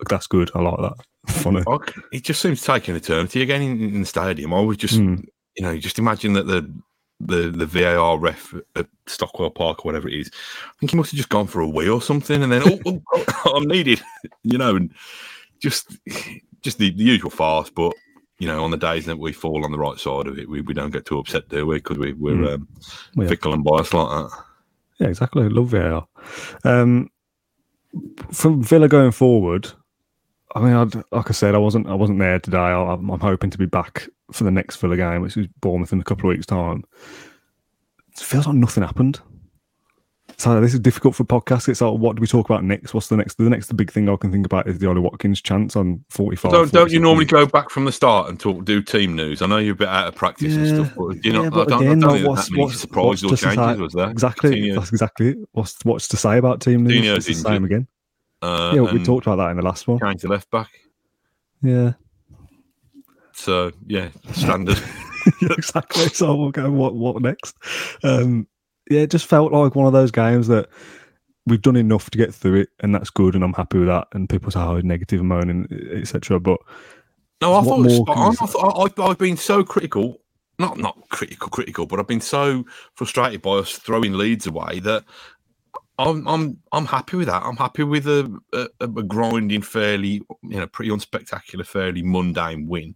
Like, 0.00 0.08
that's 0.08 0.26
good. 0.26 0.50
I 0.54 0.60
like 0.60 0.78
that. 0.80 1.32
Funny. 1.32 1.62
It 2.12 2.24
just 2.24 2.42
seems 2.42 2.60
to 2.60 2.66
take 2.66 2.88
an 2.88 2.96
eternity 2.96 3.42
again 3.42 3.62
in, 3.62 3.80
in 3.80 4.00
the 4.00 4.06
stadium. 4.06 4.52
I 4.52 4.60
was 4.60 4.76
just, 4.76 4.96
Hmm. 4.96 5.16
you 5.56 5.62
know, 5.62 5.76
just 5.78 5.98
imagine 6.00 6.32
that 6.34 6.46
the 6.46 6.68
the 7.20 7.50
the 7.50 7.64
VAR 7.64 8.18
ref 8.18 8.54
at 8.74 8.86
Stockley 9.06 9.48
Park 9.50 9.84
or 9.84 9.88
whatever 9.88 10.08
it 10.08 10.14
is. 10.20 10.30
I 10.34 10.72
think 10.80 10.90
he 10.90 10.96
must 10.96 11.12
have 11.12 11.16
just 11.16 11.30
gone 11.30 11.46
for 11.46 11.60
a 11.60 11.68
wee 11.68 11.88
or 11.88 12.02
something, 12.02 12.42
and 12.42 12.52
then 12.52 12.62
oh, 12.64 12.80
oh, 12.86 13.02
oh, 13.14 13.52
I'm 13.56 13.64
needed, 13.66 14.02
you 14.42 14.58
know, 14.58 14.76
and 14.76 14.92
just 15.60 15.96
just 16.66 16.78
the, 16.78 16.90
the 16.90 17.04
usual 17.04 17.30
farce. 17.30 17.70
But 17.70 17.94
you 18.38 18.46
know, 18.46 18.62
on 18.64 18.70
the 18.70 18.76
days 18.76 19.06
that 19.06 19.18
we 19.18 19.32
fall 19.32 19.64
on 19.64 19.72
the 19.72 19.78
right 19.78 19.98
side 19.98 20.26
of 20.26 20.38
it, 20.38 20.48
we, 20.50 20.60
we 20.60 20.74
don't 20.74 20.90
get 20.90 21.06
too 21.06 21.18
upset, 21.18 21.48
do 21.48 21.64
we? 21.66 21.76
Because 21.76 21.96
we 21.96 22.12
we're 22.12 22.34
Hmm. 22.34 22.44
um, 22.46 22.68
Yeah. 23.14 23.28
fickle 23.28 23.54
and 23.54 23.64
biased 23.64 23.94
like 23.94 24.08
that. 24.08 24.30
Yeah, 24.98 25.08
exactly. 25.08 25.48
Love 25.48 25.68
VAR. 25.68 26.06
Um, 26.64 27.10
from 28.32 28.62
Villa 28.62 28.88
going 28.88 29.12
forward, 29.12 29.70
I 30.54 30.60
mean, 30.60 30.72
I'd, 30.74 30.94
like 31.12 31.30
I 31.30 31.32
said, 31.32 31.54
I 31.54 31.58
wasn't 31.58 31.86
I 31.88 31.94
wasn't 31.94 32.18
there 32.18 32.38
today. 32.40 32.58
I, 32.58 32.72
I'm, 32.92 33.08
I'm 33.10 33.20
hoping 33.20 33.50
to 33.50 33.58
be 33.58 33.66
back 33.66 34.08
for 34.32 34.44
the 34.44 34.50
next 34.50 34.76
Villa 34.76 34.96
game, 34.96 35.22
which 35.22 35.36
is 35.36 35.46
Bournemouth 35.60 35.92
in 35.92 36.00
a 36.00 36.04
couple 36.04 36.28
of 36.28 36.34
weeks' 36.34 36.46
time. 36.46 36.82
It 38.12 38.18
feels 38.20 38.46
like 38.46 38.56
nothing 38.56 38.82
happened. 38.82 39.20
So 40.38 40.60
this 40.60 40.74
is 40.74 40.80
difficult 40.80 41.14
for 41.14 41.24
podcasts. 41.24 41.66
It's 41.66 41.80
like, 41.80 41.98
what 41.98 42.16
do 42.16 42.20
we 42.20 42.26
talk 42.26 42.48
about 42.50 42.62
next? 42.62 42.92
What's 42.92 43.08
the 43.08 43.16
next? 43.16 43.38
The 43.38 43.44
next 43.48 43.74
big 43.74 43.90
thing 43.90 44.06
I 44.10 44.16
can 44.16 44.30
think 44.30 44.44
about 44.44 44.68
is 44.68 44.78
the 44.78 44.86
Ollie 44.86 45.00
Watkins 45.00 45.40
chance 45.40 45.76
on 45.76 46.04
45. 46.10 46.52
Don't 46.52 46.72
don't 46.72 46.92
you 46.92 47.00
normally 47.00 47.24
go 47.24 47.46
back 47.46 47.70
from 47.70 47.86
the 47.86 47.92
start 47.92 48.28
and 48.28 48.38
talk 48.38 48.64
do 48.66 48.82
team 48.82 49.16
news? 49.16 49.40
I 49.40 49.46
know 49.46 49.56
you're 49.56 49.72
a 49.72 49.76
bit 49.76 49.88
out 49.88 50.08
of 50.08 50.14
practice 50.14 50.54
and 50.54 50.66
Yeah, 50.66 50.74
stuff, 50.74 50.92
but 50.96 51.24
you 51.24 51.32
know, 51.32 51.44
yeah, 51.44 51.48
I 51.48 51.50
don't, 51.64 51.72
again, 51.82 52.04
I 52.04 52.06
don't 52.06 52.12
think 52.16 52.28
what's- 52.28 52.44
that 52.46 52.50
many 52.52 52.62
what's- 52.64 52.80
surprises 52.80 53.24
or 53.24 53.28
what's 53.30 53.40
to 53.42 53.46
changes 53.48 53.76
say- 53.76 53.82
was 53.82 53.92
there. 53.94 54.10
Exactly. 54.10 54.50
Coutinho, 54.60 54.74
That's 54.74 54.90
exactly 54.90 55.28
it. 55.30 55.38
What's 55.52 55.84
what's 55.84 56.08
to 56.08 56.16
say 56.18 56.36
about 56.36 56.60
team 56.60 56.84
news? 56.84 56.92
Coutinho's 57.02 57.28
It's 57.28 57.42
the 57.42 57.48
same 57.48 57.64
again. 57.64 57.86
uh, 58.42 58.72
Yeah, 58.74 58.82
we 58.82 59.02
talked 59.02 59.26
about 59.26 59.36
that 59.36 59.50
in 59.52 59.56
the 59.56 59.62
last 59.62 59.88
one. 59.88 59.98
Change 60.00 60.20
the 60.20 60.28
left 60.28 60.50
back. 60.50 60.68
Yeah. 61.62 61.94
So 63.32 63.72
yeah, 63.86 64.08
standard. 64.32 64.78
Exactly. 65.42 66.06
So 66.10 66.36
we'll 66.36 66.52
go. 66.52 66.70
What 66.70 66.94
what 66.94 67.20
next? 67.20 67.56
Um, 68.04 68.46
yeah, 68.90 69.00
it 69.00 69.10
just 69.10 69.26
felt 69.26 69.52
like 69.52 69.74
one 69.74 69.86
of 69.86 69.92
those 69.92 70.10
games 70.10 70.48
that 70.48 70.68
we've 71.46 71.62
done 71.62 71.76
enough 71.76 72.10
to 72.10 72.18
get 72.18 72.34
through 72.34 72.60
it, 72.60 72.68
and 72.80 72.94
that's 72.94 73.10
good, 73.10 73.34
and 73.34 73.44
I'm 73.44 73.52
happy 73.54 73.78
with 73.78 73.88
that. 73.88 74.08
And 74.12 74.28
people 74.28 74.50
say, 74.50 74.60
"Oh, 74.60 74.80
negative 74.80 75.20
and 75.20 75.28
moaning, 75.28 75.68
etc." 75.92 76.40
But 76.40 76.58
No, 77.40 77.54
I 77.54 77.62
thought 77.62 77.80
it 77.80 77.84
was 77.84 77.92
more 77.98 78.06
spot 78.06 78.16
can 78.16 78.22
you 78.22 78.28
on. 78.28 78.34
say? 78.34 78.44
I 78.44 78.46
thought, 78.46 78.98
I, 78.98 79.02
I've 79.04 79.18
been 79.18 79.36
so 79.36 79.62
critical, 79.64 80.20
not 80.58 80.78
not 80.78 80.98
critical, 81.10 81.48
critical, 81.48 81.86
but 81.86 82.00
I've 82.00 82.06
been 82.06 82.20
so 82.20 82.64
frustrated 82.94 83.42
by 83.42 83.52
us 83.52 83.72
throwing 83.72 84.14
leads 84.14 84.46
away 84.46 84.80
that 84.80 85.04
I'm 85.98 86.28
I'm 86.28 86.58
I'm 86.72 86.84
happy 86.84 87.16
with 87.16 87.28
that. 87.28 87.42
I'm 87.42 87.56
happy 87.56 87.82
with 87.82 88.06
a, 88.06 88.30
a, 88.52 88.68
a 88.80 88.86
grinding, 89.02 89.62
fairly 89.62 90.20
you 90.42 90.58
know, 90.58 90.66
pretty 90.66 90.90
unspectacular, 90.90 91.64
fairly 91.66 92.02
mundane 92.02 92.66
win. 92.66 92.94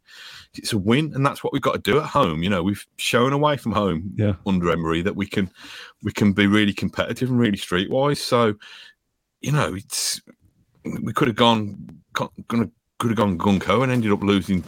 It's 0.55 0.73
a 0.75 0.79
win, 0.79 1.13
and 1.15 1.25
that's 1.25 1.43
what 1.43 1.53
we've 1.53 1.63
got 1.63 1.83
to 1.83 1.91
do 1.91 1.99
at 1.99 2.07
home. 2.07 2.43
You 2.43 2.51
know, 2.51 2.63
we've 2.63 2.87
shown 2.99 3.33
away 3.33 3.57
from 3.57 3.73
home 3.73 4.13
Yeah. 4.17 4.35
under 4.47 4.71
Emery 4.71 5.01
that 5.03 5.17
we 5.17 5.27
can 5.27 5.51
we 6.03 6.13
can 6.13 6.33
be 6.33 6.47
really 6.47 6.75
competitive 6.75 7.31
and 7.31 7.39
really 7.39 7.57
streetwise. 7.57 8.19
So, 8.19 8.55
you 9.41 9.53
know, 9.53 9.75
it's 9.75 10.21
we 10.85 11.13
could 11.15 11.29
have 11.29 11.37
gone 11.37 12.03
gonna 12.49 12.71
could 12.99 13.11
have 13.11 13.17
gone 13.17 13.39
gunko 13.39 13.83
and 13.83 13.91
ended 13.91 14.13
up 14.13 14.23
losing 14.23 14.63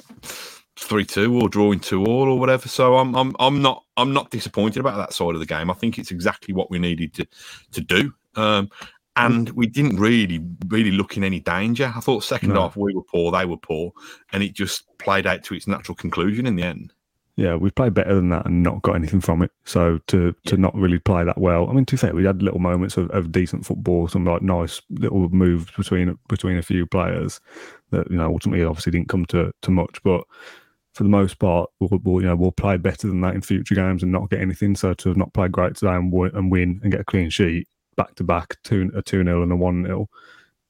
three 0.77 1.05
two 1.05 1.39
or 1.39 1.51
drawing 1.51 1.81
two 1.81 2.03
all 2.07 2.29
or 2.31 2.39
whatever. 2.39 2.67
So 2.67 2.97
I'm 2.97 3.15
I'm 3.15 3.37
I'm 3.39 3.61
not 3.61 3.85
I'm 3.99 4.15
not 4.15 4.31
disappointed 4.31 4.81
about 4.81 4.97
that 4.97 5.13
side 5.13 5.35
of 5.35 5.41
the 5.41 5.47
game. 5.47 5.71
I 5.71 5.75
think 5.75 5.99
it's 5.99 6.11
exactly 6.11 6.55
what 6.55 6.71
we 6.71 6.79
needed 6.79 7.13
to 7.15 7.27
to 7.73 7.81
do. 7.83 8.15
Um, 8.37 8.71
and 9.17 9.51
we 9.51 9.67
didn't 9.67 9.97
really 9.99 10.43
really 10.69 10.91
look 10.93 11.17
in 11.17 11.25
any 11.25 11.41
danger. 11.41 11.93
I 11.95 12.01
thought 12.01 12.25
second 12.25 12.51
No. 12.55 12.63
half 12.63 12.77
we 12.77 12.95
were 12.95 13.03
poor, 13.03 13.31
they 13.33 13.45
were 13.45 13.59
poor, 13.59 13.93
and 14.33 14.43
it 14.43 14.55
just 14.55 14.85
played 14.99 15.27
out 15.27 15.45
to 15.45 15.55
its 15.55 15.67
natural 15.67 15.95
conclusion 15.95 16.47
in 16.47 16.57
the 16.57 16.63
end. 16.63 16.93
yeah, 17.37 17.55
we've 17.57 17.75
played 17.75 17.95
better 17.95 18.15
than 18.15 18.29
that 18.29 18.45
and 18.47 18.63
not 18.63 18.83
got 18.83 18.95
anything 18.95 19.21
from 19.21 19.43
it. 19.43 19.51
So 19.65 19.99
to 20.09 20.35
to 20.47 20.57
not 20.57 20.75
really 20.75 20.99
play 20.99 21.25
that 21.25 21.39
well. 21.39 21.69
I 21.69 21.73
mean, 21.75 21.85
to 21.87 21.95
be 21.95 21.99
fair, 21.99 22.15
we 22.15 22.25
had 22.25 22.43
little 22.43 22.59
moments 22.61 22.97
of, 22.97 23.11
of 23.11 23.33
decent 23.33 23.65
football, 23.67 24.09
some 24.09 24.25
like 24.25 24.43
nice 24.43 24.81
little 24.91 25.29
moves 25.31 25.71
between 25.73 26.19
between 26.29 26.57
a 26.57 26.63
few 26.63 26.87
players 26.87 27.41
that 27.91 28.11
you 28.11 28.17
know 28.17 28.27
ultimately 28.33 28.65
obviously 28.65 28.93
didn't 28.93 29.09
come 29.09 29.27
to 29.27 29.53
to 29.63 29.71
much, 29.71 30.03
but. 30.03 30.25
For 30.95 31.05
the 31.05 31.09
most 31.09 31.39
part, 31.39 31.71
we'll, 31.81 31.99
we'll 32.05 32.21
you 32.21 32.29
know 32.29 32.37
we'll 32.37 32.53
play 32.53 32.77
better 32.77 33.07
than 33.09 33.23
that 33.23 33.35
in 33.35 33.41
future 33.41 33.75
games 33.75 34.03
and 34.03 34.13
not 34.13 34.29
get 34.29 34.43
anything. 34.43 34.77
So 34.77 34.93
to 34.93 35.09
have 35.09 35.17
not 35.17 35.33
play 35.33 35.49
great 35.49 35.75
today 35.75 35.95
and, 35.95 36.13
and 36.13 36.53
win 36.53 36.81
and 36.83 36.93
get 36.93 37.01
a 37.01 37.05
clean 37.05 37.31
sheet 37.31 37.67
back 37.97 38.15
to 38.17 38.25
back, 38.25 38.57
two 38.65 38.91
a 38.95 39.03
two 39.03 39.25
0 39.25 39.43
and 39.43 39.53
a 39.53 39.57
one 39.57 39.85
0 39.85 40.09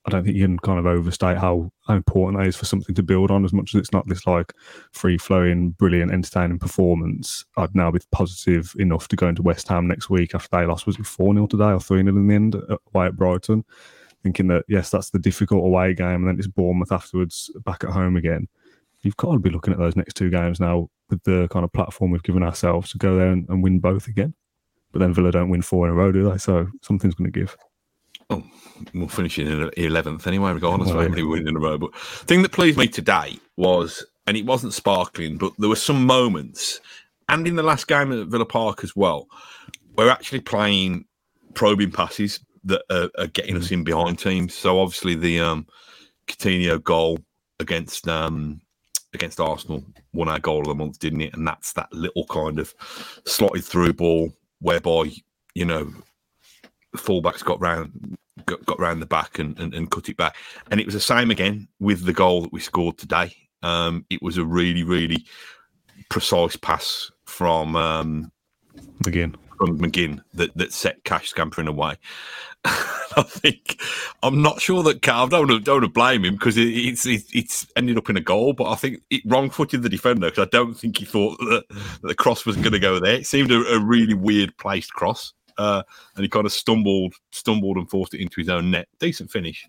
I 0.04 0.10
don't 0.10 0.24
think 0.24 0.36
you 0.36 0.44
can 0.44 0.58
kind 0.58 0.80
of 0.80 0.86
overstate 0.86 1.38
how, 1.38 1.70
how 1.86 1.94
important 1.94 2.40
that 2.40 2.48
is 2.48 2.56
for 2.56 2.64
something 2.64 2.94
to 2.96 3.04
build 3.04 3.30
on. 3.30 3.44
As 3.44 3.52
much 3.52 3.72
as 3.74 3.78
it's 3.78 3.92
not 3.92 4.08
this 4.08 4.26
like 4.26 4.52
free 4.90 5.16
flowing, 5.16 5.70
brilliant, 5.70 6.10
entertaining 6.10 6.58
performance, 6.58 7.44
I'd 7.56 7.74
now 7.74 7.90
be 7.92 8.00
positive 8.10 8.74
enough 8.78 9.06
to 9.08 9.16
go 9.16 9.28
into 9.28 9.42
West 9.42 9.68
Ham 9.68 9.86
next 9.86 10.10
week 10.10 10.34
after 10.34 10.48
they 10.50 10.66
lost. 10.66 10.86
Was 10.86 10.98
it 10.98 11.06
four 11.06 11.32
0 11.32 11.46
today 11.46 11.70
or 11.70 11.80
three 11.80 12.02
0 12.02 12.16
in 12.16 12.26
the 12.26 12.34
end 12.34 12.56
uh, 12.56 12.78
away 12.92 13.06
at 13.06 13.16
Brighton? 13.16 13.64
Thinking 14.24 14.48
that 14.48 14.64
yes, 14.68 14.90
that's 14.90 15.10
the 15.10 15.18
difficult 15.20 15.64
away 15.64 15.94
game, 15.94 16.26
and 16.26 16.28
then 16.28 16.38
it's 16.38 16.48
Bournemouth 16.48 16.92
afterwards, 16.92 17.50
back 17.64 17.84
at 17.84 17.90
home 17.90 18.16
again. 18.16 18.48
You've 19.02 19.16
got 19.16 19.32
to 19.32 19.38
be 19.38 19.50
looking 19.50 19.72
at 19.72 19.78
those 19.78 19.96
next 19.96 20.14
two 20.14 20.30
games 20.30 20.58
now 20.58 20.88
with 21.10 21.22
the 21.24 21.48
kind 21.48 21.64
of 21.64 21.72
platform 21.72 22.10
we've 22.10 22.22
given 22.22 22.42
ourselves 22.42 22.90
to 22.90 22.98
go 22.98 23.16
there 23.16 23.30
and, 23.30 23.48
and 23.48 23.62
win 23.62 23.78
both 23.78 24.08
again. 24.08 24.34
But 24.92 25.00
then 25.00 25.14
Villa 25.14 25.32
don't 25.32 25.48
win 25.48 25.62
four 25.62 25.86
in 25.86 25.92
a 25.92 25.94
row, 25.94 26.12
do 26.12 26.30
they? 26.30 26.38
So 26.38 26.68
something's 26.82 27.14
going 27.14 27.32
to 27.32 27.40
give. 27.40 27.56
Oh, 28.30 28.42
we'll 28.94 29.08
finish 29.08 29.38
in 29.38 29.70
eleventh 29.76 30.26
anyway, 30.26 30.52
regardless 30.52 30.90
of 30.90 30.96
Well, 30.96 31.04
how 31.04 31.10
many 31.10 31.22
win 31.22 31.48
in 31.48 31.56
a 31.56 31.60
row. 31.60 31.78
But 31.78 31.92
the 31.92 32.26
thing 32.26 32.42
that 32.42 32.52
pleased 32.52 32.78
me 32.78 32.88
today 32.88 33.38
was, 33.56 34.04
and 34.26 34.36
it 34.36 34.46
wasn't 34.46 34.74
sparkling, 34.74 35.38
but 35.38 35.52
there 35.58 35.68
were 35.68 35.76
some 35.76 36.06
moments, 36.06 36.80
and 37.28 37.46
in 37.46 37.56
the 37.56 37.62
last 37.62 37.88
game 37.88 38.12
at 38.12 38.28
Villa 38.28 38.46
Park 38.46 38.84
as 38.84 38.94
well, 38.94 39.28
we're 39.96 40.10
actually 40.10 40.40
playing 40.40 41.04
probing 41.54 41.90
passes 41.90 42.40
that 42.64 42.82
are, 42.90 43.10
are 43.18 43.26
getting 43.28 43.56
us 43.56 43.70
in 43.70 43.84
behind 43.84 44.18
teams. 44.18 44.54
So 44.54 44.78
obviously 44.78 45.14
the 45.14 45.40
um, 45.40 45.66
Coutinho 46.26 46.82
goal 46.82 47.18
against 47.58 48.08
um, 48.08 48.60
against 49.14 49.40
Arsenal 49.40 49.84
won 50.12 50.28
our 50.28 50.38
goal 50.38 50.60
of 50.60 50.68
the 50.68 50.74
month, 50.74 50.98
didn't 50.98 51.20
it? 51.20 51.34
And 51.34 51.46
that's 51.46 51.72
that 51.74 51.92
little 51.92 52.24
kind 52.26 52.58
of 52.58 52.74
slotted 53.26 53.64
through 53.64 53.94
ball 53.94 54.32
whereby 54.62 55.10
you 55.54 55.64
know 55.66 55.92
the 56.92 56.98
fullbacks 56.98 57.44
got 57.44 57.60
round 57.60 58.16
got, 58.46 58.64
got 58.64 58.80
round 58.80 59.02
the 59.02 59.06
back 59.06 59.38
and, 59.38 59.58
and, 59.58 59.74
and 59.74 59.90
cut 59.90 60.08
it 60.08 60.16
back. 60.16 60.36
And 60.70 60.80
it 60.80 60.86
was 60.86 60.94
the 60.94 61.00
same 61.00 61.30
again 61.30 61.68
with 61.80 62.04
the 62.04 62.12
goal 62.12 62.42
that 62.42 62.52
we 62.52 62.60
scored 62.60 62.98
today. 62.98 63.34
Um, 63.62 64.04
it 64.10 64.22
was 64.22 64.38
a 64.38 64.44
really, 64.44 64.82
really 64.82 65.24
precise 66.08 66.56
pass 66.56 67.10
from 67.24 67.76
um, 67.76 68.32
again 69.06 69.36
from 69.58 69.78
McGinn 69.78 70.22
that, 70.34 70.56
that 70.56 70.72
set 70.72 71.04
Cash 71.04 71.28
scampering 71.28 71.68
away. 71.68 71.96
I 72.64 73.22
think 73.22 73.80
I'm 74.22 74.40
not 74.40 74.60
sure 74.60 74.82
that 74.84 75.06
I 75.08 75.26
don't 75.26 75.48
want 75.48 75.50
to, 75.50 75.60
don't 75.60 75.82
want 75.82 75.84
to 75.84 75.88
blame 75.88 76.24
him 76.24 76.34
because 76.34 76.56
it, 76.56 76.68
it's 76.68 77.04
it, 77.06 77.24
it's 77.34 77.66
ended 77.76 77.98
up 77.98 78.08
in 78.08 78.16
a 78.16 78.20
goal, 78.20 78.52
but 78.52 78.70
I 78.70 78.76
think 78.76 79.02
it 79.10 79.22
wrong 79.26 79.50
footed 79.50 79.82
the 79.82 79.88
defender 79.88 80.30
because 80.30 80.46
I 80.46 80.50
don't 80.50 80.74
think 80.74 80.98
he 80.98 81.04
thought 81.04 81.38
that, 81.38 81.64
that 81.68 82.08
the 82.08 82.14
cross 82.14 82.46
was 82.46 82.56
going 82.56 82.72
to 82.72 82.78
go 82.78 83.00
there. 83.00 83.14
It 83.14 83.26
seemed 83.26 83.50
a, 83.50 83.60
a 83.74 83.80
really 83.80 84.14
weird 84.14 84.56
placed 84.58 84.92
cross, 84.92 85.32
uh, 85.58 85.82
and 86.14 86.22
he 86.22 86.28
kind 86.28 86.46
of 86.46 86.52
stumbled 86.52 87.14
stumbled 87.32 87.76
and 87.76 87.90
forced 87.90 88.14
it 88.14 88.20
into 88.20 88.40
his 88.40 88.48
own 88.48 88.70
net. 88.70 88.88
Decent 88.98 89.30
finish. 89.30 89.68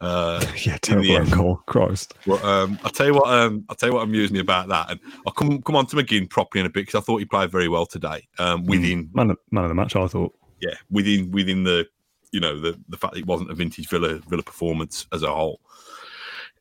Uh, 0.00 0.44
yeah, 0.64 0.76
terrible 0.82 1.24
goal. 1.30 1.56
Christ. 1.66 2.14
Well, 2.26 2.44
um, 2.44 2.78
I'll 2.84 2.90
tell 2.90 3.06
you 3.06 3.14
what. 3.14 3.28
Um, 3.28 3.64
I'll 3.68 3.76
tell 3.76 3.90
you 3.90 3.94
what 3.94 4.02
amused 4.02 4.32
me 4.32 4.40
about 4.40 4.68
that, 4.68 4.90
and 4.90 5.00
I'll 5.26 5.32
come 5.32 5.62
come 5.62 5.76
on 5.76 5.86
to 5.86 5.96
McGinn 5.96 6.28
properly 6.28 6.60
in 6.60 6.66
a 6.66 6.70
bit 6.70 6.86
because 6.86 7.00
I 7.00 7.00
thought 7.00 7.18
he 7.18 7.24
played 7.24 7.50
very 7.50 7.68
well 7.68 7.86
today. 7.86 8.26
Um, 8.38 8.62
hmm. 8.62 8.66
within 8.66 9.10
man 9.14 9.30
of, 9.30 9.38
man 9.50 9.64
of 9.64 9.68
the 9.68 9.74
match, 9.74 9.96
I 9.96 10.06
thought. 10.06 10.34
Yeah, 10.60 10.74
within 10.90 11.30
within 11.30 11.64
the 11.64 11.86
you 12.34 12.40
know 12.40 12.58
the 12.58 12.78
the 12.88 12.96
fact 12.96 13.16
it 13.16 13.26
wasn't 13.26 13.50
a 13.50 13.54
vintage 13.54 13.88
Villa 13.88 14.18
Villa 14.28 14.42
performance 14.42 15.06
as 15.12 15.22
a 15.22 15.32
whole, 15.32 15.60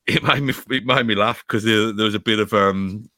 it 0.06 0.24
made 0.24 0.44
me 0.44 0.54
it 0.70 0.86
made 0.86 1.06
me 1.06 1.16
laugh 1.16 1.44
because 1.48 1.64
there, 1.64 1.92
there 1.92 2.06
was 2.06 2.16
a 2.16 2.20
bit 2.20 2.40
of 2.40 2.54
um 2.54 3.10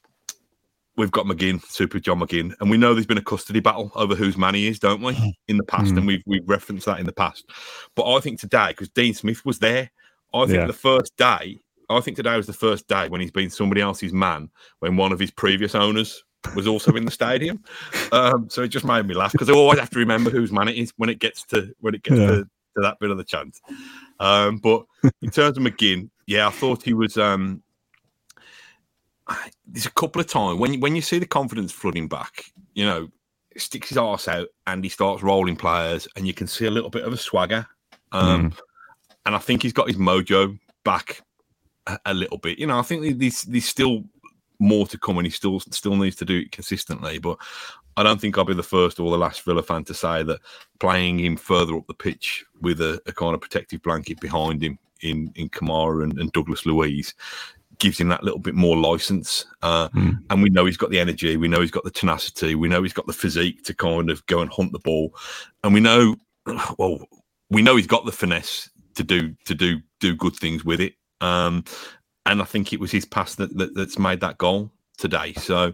we've 0.96 1.12
got 1.12 1.26
McGinn, 1.26 1.62
Super 1.66 2.00
John 2.00 2.22
McGinn, 2.22 2.54
and 2.62 2.70
we 2.70 2.78
know 2.78 2.94
there's 2.94 3.06
been 3.06 3.18
a 3.18 3.24
custody 3.24 3.60
battle 3.60 3.92
over 3.96 4.16
whose 4.16 4.38
man 4.38 4.56
he 4.56 4.68
is, 4.68 4.80
don't 4.80 5.02
we? 5.02 5.38
In 5.50 5.58
the 5.58 5.64
past, 5.64 5.94
mm. 5.94 5.98
and 5.98 6.08
we've 6.08 6.24
we've 6.26 6.48
referenced 6.48 6.86
that 6.86 7.00
in 7.00 7.06
the 7.06 7.12
past. 7.12 7.50
But 7.96 8.12
I 8.12 8.20
think 8.22 8.40
today, 8.40 8.70
because 8.70 8.90
Dean 8.90 9.14
Smith 9.14 9.46
was 9.46 9.60
there, 9.60 9.92
I 10.34 10.46
think 10.46 10.60
yeah. 10.60 10.68
the 10.68 10.74
first 10.74 11.16
day, 11.18 11.60
I 11.90 12.00
think 12.00 12.18
today 12.18 12.38
was 12.38 12.48
the 12.48 12.54
first 12.54 12.88
day 12.88 13.10
when 13.10 13.22
he's 13.22 13.32
been 13.32 13.50
somebody 13.50 13.82
else's 13.82 14.14
man 14.14 14.50
when 14.80 14.96
one 14.96 15.12
of 15.12 15.20
his 15.20 15.32
previous 15.32 15.76
owners 15.76 16.24
was 16.56 16.68
also 16.68 16.94
in 16.96 17.06
the 17.06 17.12
stadium. 17.12 17.64
Um, 18.12 18.50
so 18.50 18.64
it 18.64 18.70
just 18.70 18.86
made 18.86 19.06
me 19.06 19.16
laugh 19.16 19.32
because 19.32 19.50
I 19.50 19.54
always 19.54 19.80
have 19.80 19.90
to 19.92 20.00
remember 20.00 20.30
whose 20.30 20.52
man 20.52 20.68
it 20.68 20.78
is 20.78 20.94
when 20.98 21.10
it 21.10 21.20
gets 21.20 21.44
to 21.46 21.74
when 21.80 21.96
it 21.96 22.04
gets 22.04 22.20
yeah. 22.20 22.28
to, 22.28 22.36
to, 22.44 22.82
that 22.82 23.00
bit 23.00 23.12
of 23.12 23.18
the 23.18 23.24
chant. 23.24 23.58
Um, 24.20 24.58
but 24.58 24.86
in 25.22 25.30
terms 25.30 25.58
of 25.58 25.64
McGinn, 25.64 26.10
yeah, 26.28 26.48
I 26.48 26.52
thought 26.52 26.84
he 26.84 26.94
was. 26.94 27.18
Um, 27.18 27.62
there's 29.66 29.88
a 29.88 29.92
couple 29.92 30.22
of 30.22 30.28
times 30.28 30.60
when 30.60 30.80
when 30.80 30.96
you 30.96 31.02
see 31.02 31.20
the 31.20 31.26
confidence 31.26 31.72
flooding 31.72 32.08
back, 32.08 32.46
you 32.74 32.86
know, 32.86 33.10
sticks 33.58 33.90
his 33.90 33.98
arse 33.98 34.28
out 34.28 34.48
and 34.68 34.84
he 34.84 34.90
starts 34.90 35.24
rolling 35.24 35.56
players, 35.56 36.08
and 36.16 36.28
you 36.28 36.34
can 36.34 36.48
see 36.48 36.66
a 36.66 36.72
little 36.72 36.90
bit 36.90 37.04
of 37.04 37.14
a 37.14 37.18
swagger. 37.18 37.66
Um, 38.12 38.52
mm. 38.52 38.60
And 39.26 39.36
I 39.36 39.40
think 39.40 39.64
he's 39.64 39.74
got 39.74 39.88
his 39.88 39.98
mojo 39.98 40.60
back 40.84 41.22
a, 41.88 42.00
a 42.06 42.14
little 42.14 42.38
bit. 42.38 42.60
You 42.60 42.68
know, 42.68 42.80
I 42.80 42.84
think 42.84 43.20
there's, 43.20 43.42
there's 43.44 43.66
still 43.66 44.04
more 44.60 44.88
to 44.88 44.98
come, 44.98 45.18
and 45.18 45.28
he 45.28 45.32
still 45.32 45.60
still 45.60 45.96
needs 45.96 46.16
to 46.18 46.26
do 46.26 46.40
it 46.40 46.52
consistently. 46.52 47.20
But 47.20 47.38
I 47.98 48.04
don't 48.04 48.20
think 48.20 48.38
I'll 48.38 48.46
be 48.46 48.54
the 48.54 48.64
first 48.64 49.00
or 49.00 49.10
the 49.10 49.18
last 49.18 49.44
Villa 49.44 49.64
fan 49.64 49.84
to 49.86 49.94
say 49.94 50.24
that 50.24 50.40
playing 50.80 51.20
him 51.20 51.38
further 51.38 51.76
up 51.76 51.88
the 51.88 51.94
pitch 51.94 52.46
with 52.62 52.82
a, 52.82 53.02
a 53.06 53.14
kind 53.14 53.34
of 53.34 53.42
protective 53.42 53.82
blanket 53.82 54.20
behind 54.20 54.62
him 54.64 54.78
in 55.02 55.32
in 55.36 55.50
Kamara 55.50 56.04
and, 56.04 56.18
and 56.20 56.32
Douglas 56.32 56.66
Luiz 56.66 57.14
gives 57.80 58.00
him 58.00 58.08
that 58.08 58.24
little 58.24 58.40
bit 58.40 58.56
more 58.56 58.78
license. 58.78 59.46
Uh, 59.62 59.90
mm. 59.90 60.18
And 60.30 60.42
we 60.42 60.50
know 60.50 60.66
he's 60.66 60.78
got 60.78 60.90
the 60.90 61.00
energy, 61.00 61.38
we 61.38 61.48
know 61.48 61.62
he's 61.62 61.72
got 61.72 61.84
the 61.84 61.92
tenacity, 61.92 62.56
we 62.56 62.70
know 62.70 62.82
he's 62.84 62.94
got 62.94 63.08
the 63.08 63.14
physique 63.14 63.64
to 63.66 63.74
kind 63.74 64.10
of 64.10 64.26
go 64.28 64.40
and 64.40 64.52
hunt 64.52 64.72
the 64.72 64.80
ball, 64.80 65.14
and 65.64 65.74
we 65.74 65.80
know, 65.80 66.16
well, 66.78 67.00
we 67.50 67.62
know 67.62 67.76
he's 67.76 67.88
got 67.88 68.06
the 68.06 68.12
finesse 68.12 68.70
to 68.96 69.04
do 69.04 69.36
to 69.46 69.54
do 69.54 69.80
do 70.00 70.16
good 70.16 70.36
things 70.36 70.64
with 70.64 70.80
it. 70.80 70.94
Um, 71.22 71.64
and 72.26 72.42
I 72.42 72.46
think 72.46 72.74
it 72.74 72.80
was 72.80 72.92
his 72.92 73.06
pass 73.06 73.36
that, 73.36 73.56
that, 73.58 73.76
that's 73.76 74.00
made 74.00 74.20
that 74.22 74.38
goal 74.38 74.72
today. 74.98 75.34
So 75.34 75.74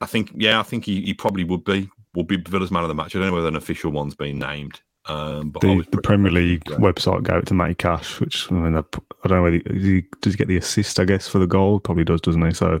I 0.00 0.06
think, 0.06 0.32
yeah, 0.34 0.60
I 0.60 0.62
think 0.62 0.84
he, 0.84 1.02
he 1.02 1.14
probably 1.14 1.44
would 1.44 1.64
be 1.64 1.88
would 2.14 2.26
be 2.26 2.36
Villa's 2.36 2.70
man 2.70 2.82
of 2.82 2.88
the 2.88 2.94
match. 2.94 3.14
I 3.14 3.18
don't 3.18 3.28
know 3.28 3.34
whether 3.34 3.48
an 3.48 3.56
official 3.56 3.92
one's 3.92 4.14
been 4.14 4.38
named. 4.38 4.80
Um, 5.06 5.50
but 5.50 5.62
the, 5.62 5.86
the 5.90 6.02
Premier 6.02 6.30
League 6.30 6.64
yeah. 6.68 6.76
website 6.76 7.24
gave 7.24 7.36
it 7.36 7.46
to 7.46 7.54
Matty 7.54 7.74
Cash, 7.74 8.20
which 8.20 8.50
I 8.50 8.54
mean, 8.54 8.76
I 8.76 8.82
don't 9.26 9.30
know 9.30 9.42
whether 9.42 9.56
he 9.56 10.04
does 10.20 10.34
he 10.34 10.36
get 10.36 10.48
the 10.48 10.58
assist, 10.58 11.00
I 11.00 11.04
guess, 11.04 11.28
for 11.28 11.38
the 11.38 11.46
goal. 11.46 11.80
Probably 11.80 12.04
does, 12.04 12.20
doesn't 12.20 12.44
he? 12.44 12.52
So, 12.52 12.80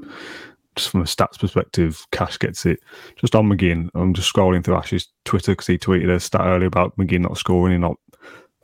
just 0.76 0.90
from 0.90 1.00
a 1.00 1.04
stats 1.04 1.38
perspective, 1.38 2.06
Cash 2.12 2.38
gets 2.38 2.66
it. 2.66 2.80
Just 3.16 3.34
on 3.34 3.48
McGinn, 3.48 3.88
I'm 3.94 4.12
just 4.12 4.32
scrolling 4.32 4.62
through 4.62 4.76
Ash's 4.76 5.08
Twitter 5.24 5.52
because 5.52 5.66
he 5.66 5.78
tweeted 5.78 6.10
a 6.10 6.20
stat 6.20 6.42
earlier 6.42 6.66
about 6.66 6.96
McGinn 6.98 7.20
not 7.20 7.38
scoring 7.38 7.74
in 7.74 7.80
not 7.80 7.96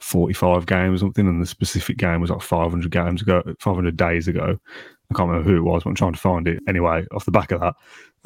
45 0.05 0.67
games 0.67 1.01
or 1.01 1.07
something, 1.07 1.27
and 1.27 1.41
the 1.41 1.47
specific 1.47 1.97
game 1.97 2.21
was 2.21 2.31
like 2.31 2.43
500 2.43 2.91
games 2.91 3.23
ago, 3.23 3.43
500 3.59 3.97
days 3.97 4.29
ago. 4.29 4.59
I 5.11 5.15
can't 5.15 5.29
remember 5.29 5.51
who 5.51 5.57
it 5.57 5.63
was, 5.63 5.85
but 5.85 5.91
I'm 5.91 5.97
trying 5.97 6.13
to 6.13 6.19
find 6.19 6.47
it. 6.49 6.63
Anyway, 6.69 7.07
off 7.13 7.25
the 7.25 7.31
back 7.31 7.53
of 7.53 7.61
that, 7.61 7.75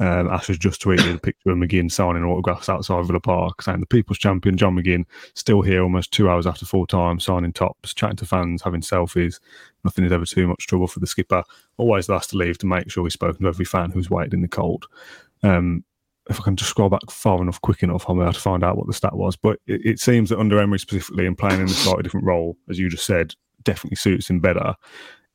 um, 0.01 0.29
Ash 0.29 0.47
has 0.47 0.57
just 0.57 0.81
tweeted 0.81 1.15
a 1.15 1.19
picture 1.19 1.51
of 1.51 1.57
McGinn 1.57 1.91
signing 1.91 2.23
autographs 2.23 2.69
outside 2.69 3.05
Villa 3.05 3.19
Park, 3.19 3.61
saying 3.61 3.81
the 3.81 3.85
People's 3.85 4.17
Champion 4.17 4.57
John 4.57 4.75
McGinn 4.75 5.05
still 5.33 5.61
here 5.61 5.83
almost 5.83 6.11
two 6.11 6.29
hours 6.29 6.47
after 6.47 6.65
full 6.65 6.87
time, 6.87 7.19
signing 7.19 7.53
tops, 7.53 7.93
chatting 7.93 8.15
to 8.17 8.25
fans, 8.25 8.61
having 8.61 8.81
selfies. 8.81 9.39
Nothing 9.83 10.05
is 10.05 10.11
ever 10.11 10.25
too 10.25 10.47
much 10.47 10.67
trouble 10.67 10.87
for 10.87 10.99
the 10.99 11.07
skipper. 11.07 11.43
Always 11.77 12.07
last 12.09 12.29
to 12.31 12.37
leave 12.37 12.57
to 12.59 12.65
make 12.65 12.89
sure 12.89 13.05
he's 13.05 13.13
spoken 13.13 13.41
to 13.41 13.49
every 13.49 13.65
fan 13.65 13.91
who's 13.91 14.09
waited 14.09 14.33
in 14.33 14.41
the 14.41 14.47
cold. 14.47 14.87
Um, 15.43 15.83
if 16.29 16.39
I 16.39 16.43
can 16.43 16.55
just 16.55 16.69
scroll 16.69 16.89
back 16.89 17.09
far 17.09 17.41
enough, 17.41 17.59
quick 17.61 17.83
enough, 17.83 18.05
I'll 18.07 18.15
be 18.15 18.21
able 18.21 18.33
to 18.33 18.39
find 18.39 18.63
out 18.63 18.77
what 18.77 18.87
the 18.87 18.93
stat 18.93 19.15
was. 19.15 19.35
But 19.35 19.59
it, 19.65 19.81
it 19.83 19.99
seems 19.99 20.29
that 20.29 20.39
under 20.39 20.59
Emery 20.59 20.79
specifically 20.79 21.25
and 21.25 21.37
playing 21.37 21.59
in 21.59 21.65
a 21.65 21.69
slightly 21.69 22.03
different 22.03 22.27
role, 22.27 22.55
as 22.69 22.77
you 22.79 22.89
just 22.89 23.05
said, 23.05 23.33
definitely 23.63 23.97
suits 23.97 24.29
him 24.29 24.39
better. 24.39 24.75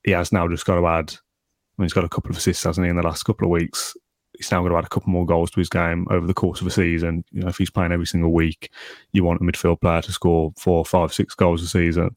He 0.05 0.13
has 0.13 0.33
now 0.33 0.49
just 0.49 0.65
got 0.65 0.77
to 0.77 0.87
add. 0.87 1.11
I 1.11 1.83
mean, 1.83 1.87
he's 1.87 1.93
got 1.93 2.05
a 2.05 2.09
couple 2.09 2.31
of 2.31 2.37
assists, 2.37 2.65
hasn't 2.65 2.85
he, 2.85 2.91
in 2.91 2.97
the 2.97 3.03
last 3.03 3.25
couple 3.25 3.47
of 3.47 3.51
weeks? 3.51 3.97
He's 4.37 4.51
now 4.51 4.61
going 4.61 4.73
to 4.73 4.79
add 4.79 4.85
a 4.85 4.89
couple 4.89 5.11
more 5.11 5.27
goals 5.27 5.51
to 5.53 5.61
his 5.61 5.69
game 5.69 6.07
over 6.11 6.27
the 6.27 6.35
course 6.35 6.61
of 6.61 6.67
a 6.67 6.71
season. 6.71 7.25
You 7.33 7.43
know, 7.43 7.49
if 7.49 7.59
he's 7.59 7.71
playing 7.71 7.93
every 7.93 8.07
single 8.07 8.33
week, 8.33 8.71
you 9.13 9.25
want 9.25 9.41
a 9.41 9.45
midfield 9.45 9.81
player 9.81 10.03
to 10.03 10.13
score 10.13 10.53
four, 10.59 10.85
five, 10.85 11.13
six 11.13 11.35
goals 11.35 11.63
a 11.63 11.69
season. 11.69 12.11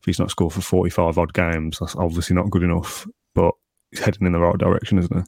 If 0.00 0.06
he's 0.06 0.18
not 0.18 0.30
scored 0.30 0.52
for 0.52 0.60
forty-five 0.60 1.16
odd 1.16 1.32
games, 1.32 1.78
that's 1.78 1.96
obviously 1.96 2.36
not 2.36 2.50
good 2.50 2.62
enough. 2.62 3.06
But 3.34 3.54
he's 3.90 4.00
heading 4.00 4.26
in 4.26 4.32
the 4.32 4.40
right 4.40 4.58
direction, 4.58 4.98
isn't 4.98 5.16
he? 5.16 5.24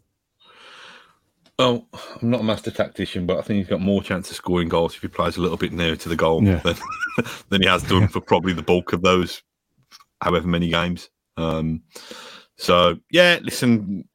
Well, 1.58 1.88
I'm 2.20 2.30
not 2.30 2.40
a 2.40 2.44
master 2.44 2.70
tactician, 2.70 3.24
but 3.24 3.38
I 3.38 3.42
think 3.42 3.58
he's 3.58 3.68
got 3.68 3.80
more 3.80 4.02
chance 4.02 4.30
of 4.30 4.36
scoring 4.36 4.68
goals 4.68 4.94
if 4.94 5.00
he 5.00 5.08
plays 5.08 5.38
a 5.38 5.40
little 5.40 5.56
bit 5.56 5.72
nearer 5.72 5.96
to 5.96 6.08
the 6.08 6.16
goal 6.16 6.44
yeah. 6.44 6.58
than, 6.58 6.76
than 7.48 7.62
he 7.62 7.68
has 7.68 7.82
done 7.82 8.02
yeah. 8.02 8.08
for 8.08 8.20
probably 8.20 8.52
the 8.52 8.62
bulk 8.62 8.92
of 8.92 9.02
those, 9.02 9.42
however 10.20 10.46
many 10.46 10.68
games. 10.68 11.08
Um, 11.38 11.82
so 12.56 12.98
yeah, 13.10 13.38
listen, 13.42 14.06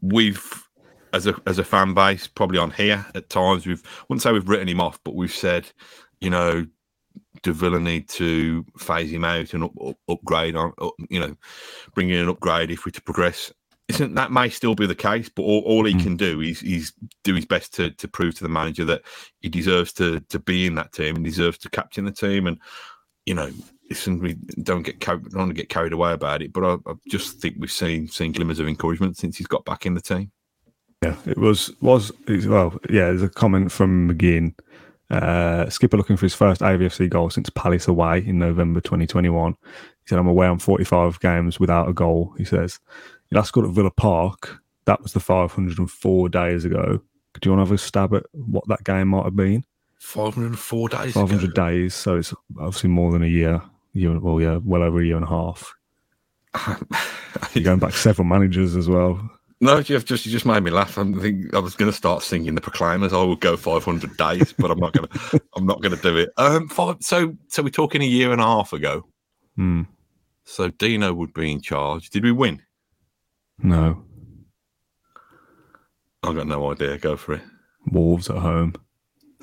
we've 0.00 0.64
as 1.12 1.26
a 1.26 1.34
as 1.46 1.58
a 1.58 1.64
fan 1.64 1.94
base 1.94 2.26
probably 2.26 2.58
on 2.58 2.70
here 2.70 3.04
at 3.14 3.30
times 3.30 3.66
we've 3.66 3.82
I 3.84 4.04
wouldn't 4.08 4.22
say 4.22 4.32
we've 4.32 4.48
written 4.48 4.68
him 4.68 4.80
off, 4.80 5.00
but 5.04 5.14
we've 5.14 5.34
said, 5.34 5.70
you 6.20 6.30
know, 6.30 6.66
do 7.42 7.52
Villa 7.52 7.78
need 7.78 8.08
to 8.10 8.64
phase 8.78 9.10
him 9.12 9.24
out 9.24 9.54
and 9.54 9.64
up, 9.64 9.72
up, 9.84 9.96
upgrade 10.08 10.56
on, 10.56 10.72
up, 10.80 10.94
you 11.08 11.20
know, 11.20 11.36
bring 11.94 12.10
in 12.10 12.18
an 12.18 12.28
upgrade 12.28 12.70
if 12.70 12.84
we're 12.84 12.92
to 12.92 13.02
progress? 13.02 13.52
Isn't 13.88 14.14
that 14.14 14.30
may 14.30 14.50
still 14.50 14.74
be 14.74 14.86
the 14.86 14.94
case, 14.94 15.28
but 15.28 15.42
all, 15.42 15.62
all 15.62 15.84
he 15.84 15.94
mm. 15.94 16.02
can 16.02 16.16
do 16.16 16.40
is 16.40 16.62
is 16.62 16.92
do 17.24 17.34
his 17.34 17.46
best 17.46 17.74
to 17.74 17.90
to 17.92 18.06
prove 18.06 18.34
to 18.36 18.42
the 18.42 18.48
manager 18.48 18.84
that 18.84 19.02
he 19.40 19.48
deserves 19.48 19.92
to 19.94 20.20
to 20.20 20.38
be 20.38 20.66
in 20.66 20.74
that 20.74 20.92
team 20.92 21.16
and 21.16 21.24
deserves 21.24 21.58
to 21.58 21.70
captain 21.70 22.04
the 22.04 22.12
team. 22.12 22.46
And 22.46 22.58
you 23.24 23.34
know, 23.34 23.50
listen, 23.88 24.20
we 24.20 24.34
don't 24.62 24.82
get 24.82 25.00
don't 25.00 25.34
want 25.34 25.50
to 25.50 25.54
get 25.54 25.70
carried 25.70 25.94
away 25.94 26.12
about 26.12 26.42
it, 26.42 26.52
but 26.52 26.64
I, 26.64 26.90
I, 26.90 26.94
just 27.08 27.40
think 27.40 27.56
we've 27.58 27.72
seen 27.72 28.08
seen 28.08 28.32
glimmers 28.32 28.60
of 28.60 28.68
encouragement 28.68 29.16
since 29.16 29.38
he's 29.38 29.46
got 29.46 29.64
back 29.64 29.86
in 29.86 29.94
the 29.94 30.02
team. 30.02 30.32
Yeah, 31.02 31.16
it 31.26 31.38
was 31.38 31.72
was 31.80 32.12
well, 32.28 32.78
yeah. 32.90 33.06
There's 33.06 33.22
a 33.22 33.28
comment 33.28 33.72
from 33.72 34.10
McGinn. 34.10 34.54
Uh, 35.10 35.70
skipper 35.70 35.96
looking 35.96 36.18
for 36.18 36.26
his 36.26 36.34
first 36.34 36.60
AVFC 36.60 37.08
goal 37.08 37.30
since 37.30 37.48
Palace 37.48 37.88
away 37.88 38.22
in 38.26 38.38
November 38.38 38.82
2021. 38.82 39.52
He 39.52 39.58
said, 40.04 40.18
"I'm 40.18 40.26
away 40.26 40.46
on 40.46 40.58
45 40.58 41.18
games 41.20 41.58
without 41.58 41.88
a 41.88 41.94
goal." 41.94 42.34
He 42.36 42.44
says, 42.44 42.78
last 43.36 43.52
got 43.52 43.64
at 43.64 43.70
Villa 43.70 43.90
Park, 43.90 44.62
that 44.86 45.02
was 45.02 45.12
the 45.12 45.20
504 45.20 46.28
days 46.28 46.64
ago. 46.64 47.00
Do 47.40 47.48
you 47.48 47.56
want 47.56 47.66
to 47.66 47.70
have 47.70 47.72
a 47.72 47.78
stab 47.78 48.14
at 48.14 48.24
what 48.32 48.66
that 48.68 48.84
game 48.84 49.08
might 49.08 49.24
have 49.24 49.36
been? 49.36 49.64
504 49.98 50.88
days 50.88 51.12
500 51.12 51.44
ago. 51.44 51.52
days. 51.52 51.94
So 51.94 52.16
it's 52.16 52.34
obviously 52.58 52.90
more 52.90 53.12
than 53.12 53.22
a 53.22 53.26
year. 53.26 53.62
year 53.92 54.18
well, 54.18 54.40
yeah, 54.40 54.58
well 54.64 54.82
over 54.82 55.00
a 55.00 55.04
year 55.04 55.16
and 55.16 55.24
a 55.24 55.28
half. 55.28 55.74
You're 57.54 57.64
going 57.64 57.78
back 57.78 57.92
several 57.92 58.26
managers 58.26 58.76
as 58.76 58.88
well. 58.88 59.20
No, 59.60 59.78
you 59.78 59.98
just 59.98 60.24
you 60.24 60.32
just 60.32 60.46
made 60.46 60.62
me 60.62 60.70
laugh. 60.70 60.96
I 60.98 61.12
think 61.14 61.52
I 61.52 61.58
was 61.58 61.74
going 61.74 61.90
to 61.90 61.96
start 61.96 62.22
singing 62.22 62.54
the 62.54 62.60
Proclaimers. 62.60 63.12
I 63.12 63.22
would 63.24 63.40
go 63.40 63.56
500 63.56 64.16
days, 64.16 64.54
but 64.56 64.70
I'm 64.70 64.78
not 64.78 64.92
going 64.92 65.08
to. 65.30 65.42
I'm 65.56 65.66
not 65.66 65.82
going 65.82 65.96
to 65.96 66.00
do 66.02 66.16
it. 66.16 66.30
Um, 66.36 66.68
five, 66.68 66.96
so 67.00 67.36
so 67.48 67.62
we're 67.62 67.70
talking 67.70 68.00
a 68.00 68.06
year 68.06 68.30
and 68.30 68.40
a 68.40 68.44
half 68.44 68.72
ago. 68.72 69.04
Hmm. 69.56 69.82
So 70.44 70.68
Dino 70.68 71.12
would 71.12 71.34
be 71.34 71.50
in 71.50 71.60
charge. 71.60 72.10
Did 72.10 72.22
we 72.22 72.32
win? 72.32 72.62
No. 73.58 74.04
I've 76.22 76.36
got 76.36 76.46
no 76.46 76.70
idea. 76.72 76.98
Go 76.98 77.16
for 77.16 77.34
it. 77.34 77.42
Wolves 77.90 78.28
at 78.28 78.36
home. 78.36 78.74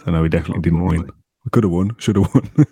So 0.03 0.12
no, 0.12 0.22
we 0.22 0.29
definitely 0.29 0.62
didn't 0.62 0.86
win. 0.86 1.10
We 1.45 1.50
could 1.51 1.63
have 1.63 1.72
won, 1.72 1.95
should 2.00 2.15
have 2.15 2.34
won. 2.34 2.50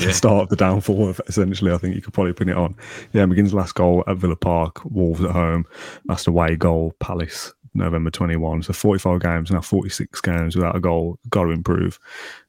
Yeah. 0.00 0.12
Start 0.12 0.44
of 0.44 0.48
the 0.48 0.56
downfall, 0.56 1.14
essentially. 1.26 1.72
I 1.72 1.76
think 1.76 1.94
you 1.94 2.00
could 2.00 2.14
probably 2.14 2.32
pin 2.32 2.48
it 2.48 2.56
on. 2.56 2.74
Yeah, 3.12 3.24
McGinn's 3.24 3.52
last 3.52 3.74
goal 3.74 4.02
at 4.06 4.16
Villa 4.16 4.36
Park, 4.36 4.80
Wolves 4.84 5.22
at 5.22 5.32
home. 5.32 5.66
Last 6.08 6.26
away 6.26 6.56
goal, 6.56 6.94
Palace, 7.00 7.52
November 7.74 8.10
21. 8.10 8.62
So 8.62 8.72
45 8.72 9.20
games, 9.20 9.50
now 9.50 9.60
46 9.60 10.20
games 10.22 10.56
without 10.56 10.74
a 10.74 10.80
goal. 10.80 11.18
Got 11.28 11.44
to 11.44 11.50
improve. 11.50 11.98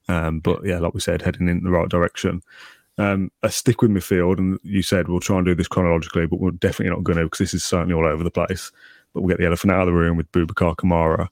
Um, 0.08 0.40
but 0.40 0.66
yeah, 0.66 0.80
like 0.80 0.94
we 0.94 1.02
said, 1.02 1.22
heading 1.22 1.50
in 1.50 1.64
the 1.64 1.72
right 1.72 1.90
direction. 1.90 2.42
Um, 2.98 3.32
a 3.42 3.50
stick 3.50 3.82
with 3.82 3.92
midfield, 3.92 4.38
and 4.38 4.60
you 4.64 4.82
said 4.82 5.08
we'll 5.08 5.20
try 5.20 5.38
and 5.38 5.46
do 5.46 5.56
this 5.56 5.68
chronologically, 5.68 6.28
but 6.28 6.40
we're 6.40 6.52
definitely 6.52 6.94
not 6.94 7.04
going 7.04 7.18
to 7.18 7.24
because 7.24 7.40
this 7.40 7.54
is 7.54 7.64
certainly 7.64 7.96
all 7.96 8.06
over 8.06 8.24
the 8.24 8.30
place. 8.30 8.72
But 9.14 9.22
we'll 9.22 9.30
get 9.30 9.40
the 9.40 9.48
elephant 9.48 9.74
out 9.74 9.82
of 9.82 9.88
the 9.88 9.94
room 9.94 10.18
with 10.18 10.32
Boubacar 10.32 10.76
Kamara. 10.76 11.28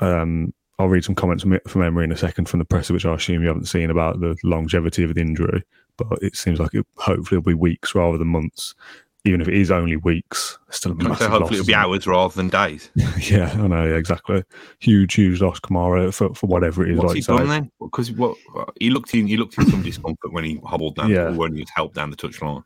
Um, 0.00 0.54
I'll 0.78 0.88
read 0.88 1.04
some 1.04 1.16
comments 1.16 1.42
from, 1.42 1.82
Emery 1.82 2.04
in 2.04 2.12
a 2.12 2.16
second 2.16 2.48
from 2.48 2.60
the 2.60 2.64
press, 2.64 2.88
which 2.90 3.04
I 3.04 3.14
assume 3.14 3.42
you 3.42 3.48
haven't 3.48 3.66
seen 3.66 3.90
about 3.90 4.20
the 4.20 4.36
longevity 4.44 5.02
of 5.02 5.14
the 5.14 5.20
injury. 5.20 5.64
But 5.96 6.18
it 6.22 6.36
seems 6.36 6.60
like 6.60 6.74
it 6.74 6.86
hopefully 6.96 7.38
will 7.38 7.50
be 7.50 7.54
weeks 7.54 7.96
rather 7.96 8.16
than 8.16 8.28
months. 8.28 8.76
Even 9.24 9.40
if 9.40 9.48
it 9.48 9.54
is 9.54 9.70
only 9.70 9.96
weeks, 9.96 10.58
still 10.70 10.92
a 10.92 10.94
massive 10.94 11.18
So 11.18 11.28
hopefully 11.28 11.40
loss, 11.40 11.52
it'll 11.52 11.66
be 11.66 11.72
isn't 11.72 11.80
it? 11.80 11.84
hours 11.84 12.06
rather 12.06 12.34
than 12.34 12.48
days. 12.48 12.90
Yeah, 13.30 13.50
I 13.52 13.66
know. 13.66 13.84
Yeah, 13.84 13.96
exactly. 13.96 14.44
Huge, 14.78 15.12
huge 15.14 15.40
loss, 15.42 15.58
Kamara, 15.60 16.14
for, 16.14 16.34
for 16.34 16.46
whatever 16.46 16.86
it 16.86 16.92
is. 16.92 16.98
What's 16.98 17.06
like 17.08 17.14
he 17.14 17.18
you 17.18 17.22
say. 17.24 17.36
done 17.36 17.48
then? 17.48 17.70
Because 17.80 18.12
what 18.12 18.36
uh, 18.56 18.64
he 18.80 18.90
looked 18.90 19.12
in, 19.14 19.26
he 19.26 19.36
looked 19.36 19.58
in 19.58 19.66
some 19.68 19.82
discomfort 19.82 20.32
when 20.32 20.44
he 20.44 20.60
hobbled 20.64 20.94
down, 20.96 21.10
Yeah. 21.10 21.26
or 21.28 21.32
when 21.32 21.52
he 21.54 21.60
was 21.60 21.70
helped 21.74 21.96
down 21.96 22.10
the 22.10 22.16
touchline. 22.16 22.62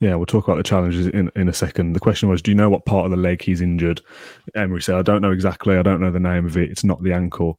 Yeah, 0.00 0.14
we'll 0.14 0.26
talk 0.26 0.46
about 0.46 0.58
the 0.58 0.62
challenges 0.62 1.06
in, 1.08 1.30
in 1.36 1.48
a 1.48 1.52
second. 1.54 1.94
The 1.94 2.00
question 2.00 2.28
was, 2.28 2.40
do 2.40 2.50
you 2.50 2.54
know 2.54 2.68
what 2.70 2.84
part 2.86 3.06
of 3.06 3.10
the 3.10 3.16
leg 3.16 3.42
he's 3.42 3.60
injured? 3.62 4.00
Emery 4.54 4.82
said, 4.82 4.94
I 4.96 5.02
don't 5.02 5.22
know 5.22 5.32
exactly. 5.32 5.76
I 5.76 5.82
don't 5.82 6.00
know 6.00 6.10
the 6.10 6.20
name 6.20 6.44
of 6.46 6.56
it. 6.56 6.70
It's 6.70 6.84
not 6.84 7.02
the 7.02 7.12
ankle. 7.14 7.58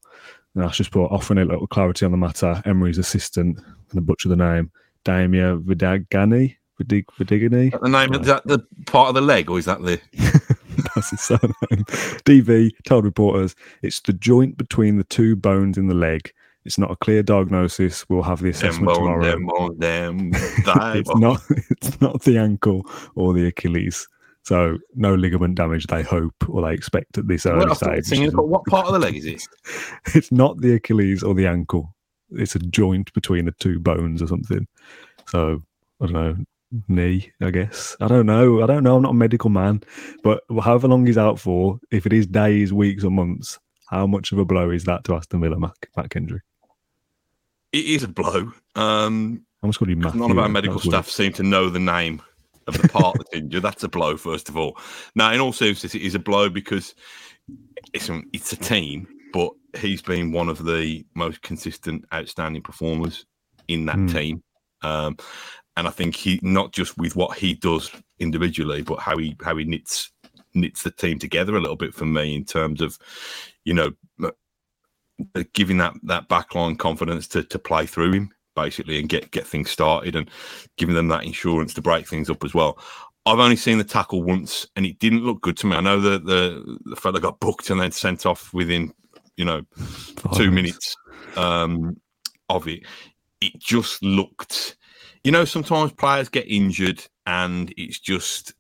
And 0.56 0.64
I 0.64 0.70
just 0.70 0.92
put 0.92 1.06
offering 1.08 1.40
a 1.40 1.46
little 1.46 1.68
clarity 1.68 2.06
on 2.06 2.12
the 2.12 2.18
matter. 2.18 2.62
Emery's 2.66 2.98
assistant, 3.00 3.58
I'm 3.60 3.66
going 3.66 3.96
to 3.96 4.02
butcher 4.02 4.30
the 4.30 4.36
name, 4.36 4.72
Damià 5.04 5.62
Vidagany. 5.64 6.56
Vidig, 6.80 7.06
Vidigani? 7.18 7.74
Eh? 7.74 7.78
The 7.82 7.90
name 7.90 8.14
is 8.14 8.28
that 8.28 8.46
the 8.46 8.60
part 8.86 9.10
of 9.10 9.16
the 9.16 9.22
leg, 9.22 9.50
or 9.50 9.58
is 9.60 9.66
that 9.66 9.82
the? 9.82 10.00
That's 10.96 11.10
his 11.10 11.22
surname. 11.22 11.54
DV 12.26 12.72
told 12.86 13.06
reporters 13.06 13.56
it's 13.82 14.00
the 14.02 14.14
joint 14.14 14.58
between 14.58 14.98
the 14.98 15.04
two 15.06 15.36
bones 15.36 15.78
in 15.78 15.88
the 15.88 15.96
leg. 15.96 16.32
It's 16.66 16.78
not 16.78 16.92
a 16.92 16.96
clear 16.98 17.24
diagnosis. 17.24 18.08
We'll 18.10 18.24
have 18.24 18.42
the 18.42 18.50
assessment 18.50 18.88
bone, 18.88 18.96
tomorrow. 18.98 19.24
them 19.24 19.46
bone, 19.48 19.78
them 19.80 20.32
it's 20.36 21.16
not 21.16 21.42
it's 21.50 22.02
not 22.02 22.22
the 22.24 22.38
ankle 22.38 22.86
or 23.16 23.34
the 23.34 23.48
Achilles. 23.48 24.08
So 24.44 24.78
no 24.96 25.16
ligament 25.16 25.56
damage 25.56 25.88
they 25.88 26.04
hope 26.04 26.36
or 26.48 26.62
they 26.62 26.74
expect 26.74 27.18
at 27.18 27.28
this 27.28 27.46
early 27.46 27.60
Well, 27.60 27.72
I 27.72 27.76
started 27.76 28.06
stage. 28.06 28.32
but 28.34 28.48
what 28.48 28.66
part 28.66 28.86
of 28.86 28.94
the 28.94 29.00
leg 29.00 29.16
is 29.16 29.26
it? 29.26 29.44
It's 30.16 30.32
not 30.32 30.60
the 30.62 30.74
Achilles 30.76 31.24
or 31.24 31.34
the 31.34 31.48
ankle. 31.48 31.94
It's 32.32 32.56
a 32.56 32.60
joint 32.60 33.12
between 33.14 33.46
the 33.46 33.52
two 33.54 33.80
bones 33.80 34.22
or 34.22 34.28
something. 34.28 34.68
So 35.28 35.64
I 36.02 36.06
don't 36.06 36.14
know, 36.14 36.38
knee, 36.88 37.32
I 37.42 37.52
guess. 37.52 37.96
I 38.02 38.08
don't 38.08 38.26
know. 38.26 38.62
I 38.64 38.66
don't 38.68 38.84
know. 38.84 38.96
I'm 38.98 39.02
not 39.02 39.12
a 39.12 39.16
medical 39.16 39.50
man, 39.50 39.82
but 40.24 40.44
however 40.62 40.88
long 40.88 41.06
he's 41.06 41.18
out 41.18 41.40
for, 41.40 41.80
if 41.92 42.06
it 42.06 42.14
is 42.14 42.28
days, 42.28 42.74
weeks, 42.74 43.04
or 43.04 43.12
months, 43.12 43.60
how 43.90 44.06
much 44.08 44.32
of 44.32 44.38
a 44.40 44.46
blow 44.46 44.70
is 44.70 44.84
that 44.86 45.04
to 45.06 45.16
Aston 45.16 45.42
Villa, 45.42 45.60
Matt, 45.60 45.78
Matt 45.96 46.10
Kendrick? 46.10 46.44
It 47.72 47.86
is 47.86 48.04
a 48.04 48.08
blow. 48.08 48.52
Um, 48.76 49.44
I 49.64 49.68
must 49.68 49.80
call 49.80 49.90
you 49.90 49.96
Matt. 49.98 50.16
none 50.16 50.32
of 50.32 50.38
our 50.38 50.50
medical 50.50 50.80
staff 50.80 51.10
seem 51.10 51.34
to 51.34 51.44
know 51.44 51.70
the 51.70 51.80
name 51.80 52.22
of 52.68 52.82
the 52.82 52.88
part 52.90 53.16
that's 53.18 53.34
injured. 53.34 53.64
That's 53.64 53.84
a 53.84 53.90
blow, 53.90 54.18
first 54.18 54.50
of 54.50 54.58
all. 54.58 54.78
Now, 55.16 55.32
in 55.32 55.40
all 55.40 55.54
seriousness, 55.54 55.96
it 55.96 56.02
is 56.02 56.16
a 56.16 56.20
blow 56.20 56.50
because 56.50 56.96
it's 57.94 58.10
a, 58.10 58.22
it's 58.34 58.52
a 58.52 58.58
team, 58.58 59.08
but 59.32 59.52
he's 59.78 60.02
been 60.02 60.32
one 60.32 60.50
of 60.50 60.66
the 60.66 61.06
most 61.16 61.42
consistent, 61.42 62.04
outstanding 62.14 62.62
performers 62.62 63.26
in 63.68 63.86
that 63.86 63.96
Hmm. 63.96 64.08
team. 64.08 64.44
Um, 64.82 65.18
and 65.76 65.88
I 65.88 65.92
think 65.92 66.16
he 66.16 66.40
not 66.42 66.74
just 66.74 66.98
with 66.98 67.16
what 67.16 67.38
he 67.38 67.54
does 67.54 67.92
individually, 68.20 68.82
but 68.82 69.00
how 69.00 69.18
he 69.18 69.36
how 69.44 69.56
he 69.56 69.66
knits 69.66 70.12
knits 70.54 70.84
the 70.84 70.92
team 70.92 71.20
together 71.20 71.56
a 71.56 71.62
little 71.62 71.76
bit 71.76 71.94
for 71.94 72.06
me 72.06 72.36
in 72.36 72.44
terms 72.44 72.82
of, 72.82 72.98
you 73.64 73.74
know, 73.74 73.92
uh, 74.24 75.44
giving 75.54 75.78
that 75.78 75.94
that 76.04 76.30
backline 76.30 76.78
confidence 76.78 77.28
to 77.28 77.44
to 77.44 77.60
play 77.60 77.86
through 77.86 78.14
him 78.14 78.32
basically 78.56 79.00
and 79.00 79.10
get 79.10 79.32
get 79.32 79.46
things 79.46 79.70
started 79.70 80.16
and 80.16 80.30
giving 80.78 80.96
them 80.96 81.08
that 81.08 81.24
insurance 81.24 81.74
to 81.74 81.82
break 81.82 82.08
things 82.08 82.30
up 82.30 82.44
as 82.44 82.54
well. 82.54 82.80
I've 83.26 83.40
only 83.40 83.56
seen 83.58 83.78
the 83.78 83.84
tackle 83.84 84.24
once 84.24 84.66
and 84.76 84.86
it 84.86 85.00
didn't 85.00 85.26
look 85.26 85.42
good 85.42 85.58
to 85.58 85.68
me. 85.68 85.76
I 85.76 85.82
know 85.82 86.00
that 86.02 86.26
the 86.26 86.80
the 86.86 86.96
fella 86.96 87.20
got 87.20 87.40
booked 87.40 87.70
and 87.70 87.80
then 87.80 87.92
sent 87.92 88.26
off 88.26 88.54
within, 88.54 88.94
you 89.36 89.46
know, 89.46 89.64
two 90.34 90.50
minutes 90.50 90.96
um, 91.36 92.00
of 92.50 92.68
it. 92.68 92.84
It 93.42 93.58
just 93.60 94.02
looked, 94.04 94.78
you 95.24 95.32
know, 95.32 95.46
sometimes 95.46 95.92
players 95.92 96.30
get 96.30 96.50
injured 96.50 97.06
and 97.26 97.74
it's 97.78 98.00
just, 98.00 98.54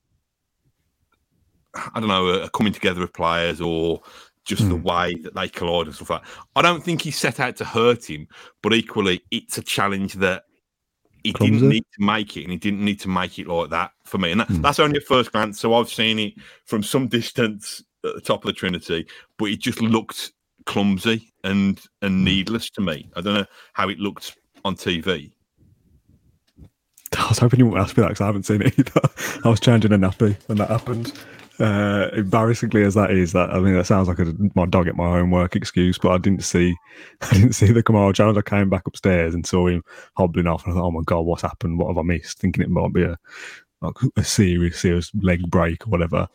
I 1.74 2.00
don't 2.00 2.10
know, 2.10 2.28
a, 2.28 2.44
a 2.44 2.50
coming 2.50 2.74
together 2.74 3.04
of 3.04 3.14
players 3.14 3.62
or 3.62 4.02
just 4.46 4.68
the 4.70 4.76
hmm. 4.76 4.84
way 4.84 5.14
that 5.16 5.36
they 5.36 5.50
collide 5.50 5.88
and 5.88 5.96
stuff 5.96 6.10
like 6.10 6.24
that. 6.24 6.32
I 6.56 6.62
don't 6.62 6.84
think 6.84 7.02
he 7.02 7.12
set 7.12 7.40
out 7.40 7.58
to 7.58 7.66
hurt 7.66 8.10
him, 8.10 8.28
but 8.64 8.74
equally, 8.74 9.22
it's 9.30 9.58
a 9.58 9.62
challenge 9.62 10.14
that 10.16 10.44
he 11.24 11.34
Clumsy? 11.34 11.54
didn't 11.54 11.70
need 11.70 11.86
to 12.00 12.06
make 12.06 12.38
it 12.38 12.44
and 12.44 12.52
he 12.52 12.58
didn't 12.58 12.86
need 12.86 13.00
to 13.02 13.10
make 13.10 13.38
it 13.38 13.48
like 13.48 13.70
that 13.72 13.92
for 14.06 14.18
me. 14.18 14.32
And 14.32 14.42
that, 14.42 14.48
hmm. 14.48 14.62
that's 14.62 14.80
only 14.80 14.98
at 14.98 15.04
first 15.04 15.32
glance. 15.34 15.60
So 15.60 15.74
I've 15.74 15.90
seen 15.90 16.18
it 16.20 16.34
from 16.66 16.82
some 16.82 17.08
distance 17.08 17.84
at 18.06 18.16
the 18.16 18.22
top 18.22 18.44
of 18.44 18.48
the 18.48 18.54
Trinity, 18.54 19.06
but 19.38 19.46
it 19.46 19.60
just 19.60 19.82
looked 19.82 20.32
clumsy 20.66 21.34
and 21.44 21.82
and 22.02 22.20
hmm. 22.20 22.24
needless 22.24 22.70
to 22.72 22.82
me. 22.82 23.10
I 23.16 23.22
don't 23.22 23.34
know 23.34 23.46
how 23.74 23.90
it 23.90 24.00
looked 24.00 24.38
on 24.68 24.76
TV. 24.76 25.32
I 27.18 27.28
was 27.30 27.40
hoping 27.40 27.60
you 27.60 27.66
wouldn't 27.66 27.84
ask 27.84 27.98
me 27.98 28.02
that 28.02 28.10
because 28.10 28.22
I 28.22 28.28
haven't 28.28 28.44
seen 28.44 28.62
it 28.62 28.78
either. 28.78 29.02
I 29.46 29.50
was 29.50 29.60
changing 29.60 29.94
a 29.94 29.98
nappy 29.98 30.38
when 30.48 30.58
that 30.60 30.70
happened. 30.70 31.14
Uh, 31.60 32.10
embarrassingly 32.14 32.84
as 32.84 32.94
that 32.94 33.10
is, 33.10 33.32
that 33.32 33.50
I 33.50 33.60
mean, 33.60 33.74
that 33.74 33.88
sounds 33.88 34.08
like 34.08 34.20
a, 34.20 34.32
my 34.54 34.68
dog 34.68 34.88
at 34.88 34.96
my 34.96 35.10
homework 35.10 35.56
excuse, 35.56 35.98
but 35.98 36.12
I 36.12 36.20
didn't 36.20 36.44
see, 36.44 36.76
I 37.22 37.34
didn't 37.34 37.54
see 37.54 37.72
the 37.72 37.82
Kamara 37.82 38.14
challenge. 38.14 38.38
I 38.38 38.42
came 38.42 38.70
back 38.70 38.86
upstairs 38.86 39.34
and 39.34 39.46
saw 39.46 39.68
him 39.68 39.84
hobbling 40.16 40.46
off, 40.46 40.66
and 40.66 40.74
I 40.74 40.76
thought, 40.78 40.86
"Oh 40.86 40.92
my 40.92 41.02
god, 41.06 41.22
what's 41.22 41.42
happened? 41.42 41.80
What 41.80 41.88
have 41.88 41.98
I 41.98 42.04
missed?" 42.04 42.38
Thinking 42.38 42.62
it 42.62 42.70
might 42.70 42.94
be 42.94 43.04
a 43.04 43.18
like 43.82 43.96
a 44.16 44.24
serious, 44.24 44.80
serious 44.80 45.12
leg 45.16 45.50
break 45.50 45.88
or 45.88 45.90
whatever. 45.90 46.28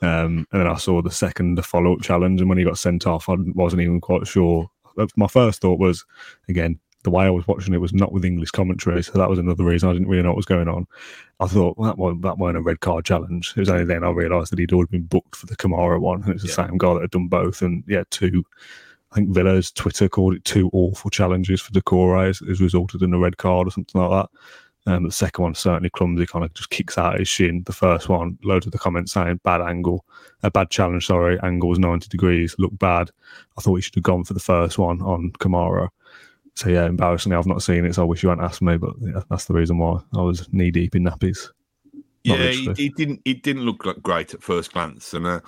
Um, 0.00 0.46
and 0.52 0.60
then 0.60 0.66
I 0.66 0.76
saw 0.76 1.02
the 1.02 1.10
second 1.10 1.56
the 1.56 1.62
follow 1.62 1.92
up 1.92 2.00
challenge, 2.00 2.40
and 2.40 2.48
when 2.48 2.58
he 2.58 2.64
got 2.64 2.78
sent 2.78 3.06
off, 3.06 3.28
I 3.28 3.36
wasn't 3.54 3.82
even 3.82 4.00
quite 4.00 4.26
sure. 4.26 4.70
My 5.16 5.26
first 5.26 5.60
thought 5.60 5.78
was, 5.78 6.04
again, 6.48 6.78
the 7.02 7.10
way 7.10 7.24
I 7.24 7.30
was 7.30 7.46
watching 7.48 7.74
it 7.74 7.80
was 7.80 7.92
not 7.92 8.12
with 8.12 8.24
English 8.24 8.50
commentary, 8.52 9.02
so 9.02 9.12
that 9.12 9.28
was 9.28 9.38
another 9.38 9.64
reason 9.64 9.88
I 9.88 9.92
didn't 9.92 10.08
really 10.08 10.22
know 10.22 10.30
what 10.30 10.36
was 10.36 10.46
going 10.46 10.68
on. 10.68 10.86
I 11.40 11.46
thought 11.46 11.76
well, 11.76 11.88
that 11.90 11.98
was 11.98 12.16
that 12.20 12.38
weren't 12.38 12.56
a 12.56 12.62
red 12.62 12.80
card 12.80 13.04
challenge. 13.04 13.52
It 13.56 13.60
was 13.60 13.68
only 13.68 13.84
then 13.84 14.04
I 14.04 14.10
realised 14.10 14.52
that 14.52 14.58
he'd 14.58 14.72
already 14.72 14.90
been 14.92 15.06
booked 15.06 15.36
for 15.36 15.46
the 15.46 15.56
Kamara 15.56 16.00
one, 16.00 16.22
and 16.22 16.32
it's 16.32 16.42
the 16.42 16.48
Yeah. 16.48 16.68
same 16.68 16.78
guy 16.78 16.94
that 16.94 17.02
had 17.02 17.10
done 17.10 17.28
both. 17.28 17.62
And 17.62 17.82
yeah, 17.86 18.04
two. 18.10 18.44
I 19.10 19.16
think 19.16 19.34
Villa's 19.34 19.70
Twitter 19.70 20.08
called 20.08 20.34
it 20.34 20.44
two 20.44 20.70
awful 20.72 21.10
challenges 21.10 21.60
for 21.60 21.70
Doucouré 21.72 22.28
has, 22.28 22.38
has 22.38 22.62
resulted 22.62 23.02
in 23.02 23.12
a 23.12 23.18
red 23.18 23.36
card 23.36 23.68
or 23.68 23.70
something 23.70 24.00
like 24.00 24.10
that. 24.10 24.92
Um, 24.92 25.04
the 25.04 25.12
second 25.12 25.42
one 25.42 25.54
certainly 25.54 25.90
clumsy, 25.90 26.26
kind 26.26 26.44
of 26.44 26.52
just 26.54 26.70
kicks 26.70 26.98
out 26.98 27.18
his 27.18 27.28
shin. 27.28 27.62
The 27.66 27.72
first 27.72 28.08
one, 28.08 28.36
loads 28.42 28.66
of 28.66 28.72
the 28.72 28.78
comments 28.78 29.12
saying 29.12 29.40
bad 29.44 29.60
angle, 29.60 30.04
a 30.42 30.50
bad 30.50 30.70
challenge. 30.70 31.06
Sorry, 31.06 31.38
angle 31.42 31.68
was 31.68 31.78
ninety 31.78 32.08
degrees, 32.08 32.56
looked 32.58 32.78
bad. 32.78 33.10
I 33.58 33.60
thought 33.60 33.76
he 33.76 33.82
should 33.82 33.94
have 33.96 34.02
gone 34.04 34.24
for 34.24 34.34
the 34.34 34.40
first 34.40 34.78
one 34.78 35.00
on 35.02 35.30
Kamara. 35.38 35.88
So 36.54 36.68
yeah, 36.68 36.86
embarrassingly, 36.86 37.36
I've 37.36 37.46
not 37.46 37.62
seen 37.62 37.84
it. 37.84 37.94
So 37.94 38.02
I 38.02 38.06
wish 38.06 38.22
you 38.22 38.28
hadn't 38.28 38.44
asked 38.44 38.62
me, 38.62 38.76
but 38.76 38.94
yeah, 39.00 39.22
that's 39.30 39.46
the 39.46 39.54
reason 39.54 39.78
why 39.78 40.00
I 40.14 40.20
was 40.20 40.52
knee 40.52 40.70
deep 40.70 40.94
in 40.94 41.04
nappies. 41.04 41.48
Not 42.24 42.38
Yeah, 42.38 42.52
it, 42.78 42.96
didn't. 42.96 43.20
It 43.24 43.42
didn't 43.42 43.64
look 43.64 43.84
like 43.84 44.02
great 44.02 44.34
at 44.34 44.42
first 44.42 44.72
glance, 44.72 45.12
and 45.14 45.26
uh, 45.26 45.40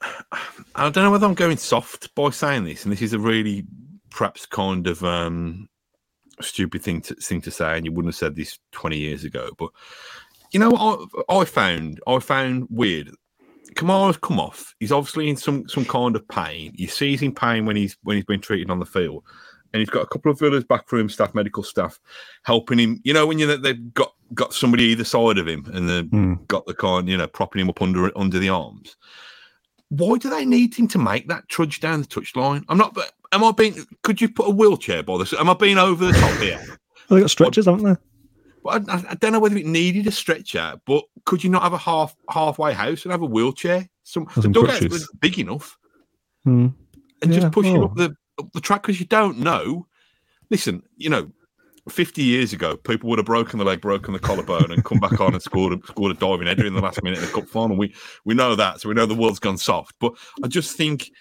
I 0.74 0.90
don't 0.90 1.04
know 1.04 1.10
whether 1.10 1.26
I'm 1.26 1.34
going 1.34 1.56
soft 1.56 2.14
by 2.14 2.30
saying 2.30 2.64
this, 2.64 2.84
and 2.84 2.92
this 2.92 3.02
is 3.02 3.12
a 3.12 3.18
really 3.18 3.64
perhaps 4.10 4.46
kind 4.46 4.86
of 4.86 5.02
um, 5.04 5.68
stupid 6.40 6.82
thing 6.82 7.00
to 7.02 7.14
thing 7.14 7.40
to 7.42 7.50
say, 7.50 7.76
and 7.76 7.84
you 7.84 7.92
wouldn't 7.92 8.14
have 8.14 8.18
said 8.18 8.36
this 8.36 8.58
20 8.72 8.96
years 8.96 9.24
ago. 9.24 9.50
But 9.58 9.70
you 10.52 10.60
know 10.60 10.70
what 10.70 11.08
I, 11.28 11.34
I 11.40 11.44
found? 11.44 12.00
I 12.06 12.18
found 12.18 12.66
weird. 12.70 13.10
Kamara's 13.74 14.16
come 14.16 14.40
off. 14.40 14.74
He's 14.80 14.92
obviously 14.92 15.28
in 15.28 15.36
some 15.36 15.68
some 15.68 15.84
kind 15.84 16.14
of 16.14 16.26
pain. 16.28 16.72
You 16.76 16.88
see 16.88 17.10
he's 17.10 17.22
in 17.22 17.34
pain 17.34 17.66
when 17.66 17.76
he's 17.76 17.96
when 18.02 18.16
he's 18.16 18.24
been 18.24 18.40
treated 18.40 18.70
on 18.70 18.78
the 18.78 18.86
field, 18.86 19.24
and 19.76 19.80
he's 19.82 19.90
got 19.90 20.02
a 20.02 20.06
couple 20.06 20.32
of 20.32 20.38
villas 20.38 20.64
back 20.64 20.90
room 20.90 21.10
staff, 21.10 21.34
medical 21.34 21.62
staff, 21.62 22.00
helping 22.44 22.78
him. 22.78 22.98
You 23.04 23.12
know 23.12 23.26
when 23.26 23.38
you 23.38 23.56
they've 23.58 23.92
got 23.92 24.14
got 24.34 24.54
somebody 24.54 24.84
either 24.84 25.04
side 25.04 25.36
of 25.36 25.46
him, 25.46 25.70
and 25.74 25.86
they've 25.88 26.08
Hmm. 26.08 26.34
got 26.48 26.64
the 26.66 26.72
kind, 26.74 27.08
you 27.08 27.16
know, 27.18 27.26
propping 27.26 27.60
him 27.60 27.68
up 27.68 27.82
under 27.82 28.10
under 28.16 28.38
the 28.38 28.48
arms. 28.48 28.96
Why 29.90 30.16
do 30.16 30.30
they 30.30 30.44
need 30.46 30.74
him 30.74 30.88
to 30.88 30.98
make 30.98 31.28
that 31.28 31.46
trudge 31.48 31.80
down 31.80 32.00
the 32.00 32.06
touchline? 32.08 32.64
I'm 32.68 32.78
not. 32.78 32.94
But 32.94 33.12
am 33.32 33.44
I 33.44 33.52
being? 33.52 33.84
Could 34.02 34.20
you 34.20 34.28
put 34.30 34.48
a 34.48 34.50
wheelchair 34.50 35.02
by 35.02 35.18
this? 35.18 35.32
Am 35.34 35.50
I 35.50 35.54
being 35.54 35.78
over 35.78 36.06
the 36.06 36.12
top 36.12 36.40
here? 36.40 36.60
Well, 36.66 36.76
they 37.16 37.20
got 37.20 37.30
stretchers, 37.30 37.66
haven't 37.66 37.84
they? 37.84 37.96
I, 38.68 38.80
I, 39.10 39.14
don't 39.20 39.30
know 39.32 39.38
whether 39.38 39.56
it 39.56 39.64
needed 39.66 40.08
a 40.08 40.10
stretcher. 40.10 40.74
But 40.86 41.04
could 41.24 41.44
you 41.44 41.50
not 41.50 41.62
have 41.62 41.72
a 41.72 41.78
half 41.78 42.16
halfway 42.30 42.72
house 42.72 43.04
and 43.04 43.12
have 43.12 43.22
a 43.22 43.26
wheelchair? 43.26 43.88
Some, 44.02 44.26
Some 44.40 44.50
dugout 44.52 44.82
was 44.90 45.08
big 45.20 45.38
enough, 45.38 45.78
Hmm. 46.44 46.68
and 47.22 47.32
Yeah, 47.32 47.40
just 47.40 47.52
push 47.52 47.66
it 47.66 47.74
well. 47.74 47.84
up 47.84 47.94
the 47.94 48.16
up 48.38 48.52
the 48.52 48.60
track 48.60 48.82
because 48.82 49.00
you 49.00 49.06
don't 49.06 49.38
know. 49.38 49.86
Listen, 50.50 50.82
you 50.96 51.10
know. 51.10 51.30
50 51.88 52.20
years 52.20 52.52
ago, 52.52 52.76
people 52.76 53.08
would 53.08 53.20
have 53.20 53.26
broken 53.26 53.60
the 53.60 53.64
leg, 53.64 53.80
broken 53.80 54.12
the 54.12 54.18
collarbone, 54.18 54.72
and 54.72 54.84
come 54.84 54.98
back 54.98 55.20
on 55.20 55.34
and 55.34 55.40
scored 55.40 55.72
a, 55.72 55.86
scored 55.86 56.10
a 56.10 56.18
diving 56.18 56.48
header 56.48 56.66
in 56.66 56.74
the 56.74 56.80
last 56.80 57.00
minute 57.00 57.20
in 57.20 57.24
the 57.24 57.30
cup 57.30 57.46
final. 57.46 57.76
We 57.76 57.94
we 58.24 58.34
know 58.34 58.56
that, 58.56 58.80
so 58.80 58.88
we 58.88 58.96
know 58.96 59.06
the 59.06 59.14
world's 59.14 59.38
gone 59.38 59.56
soft. 59.56 59.94
But 60.00 60.14
I 60.42 60.48
just 60.48 60.76
think 60.76 61.12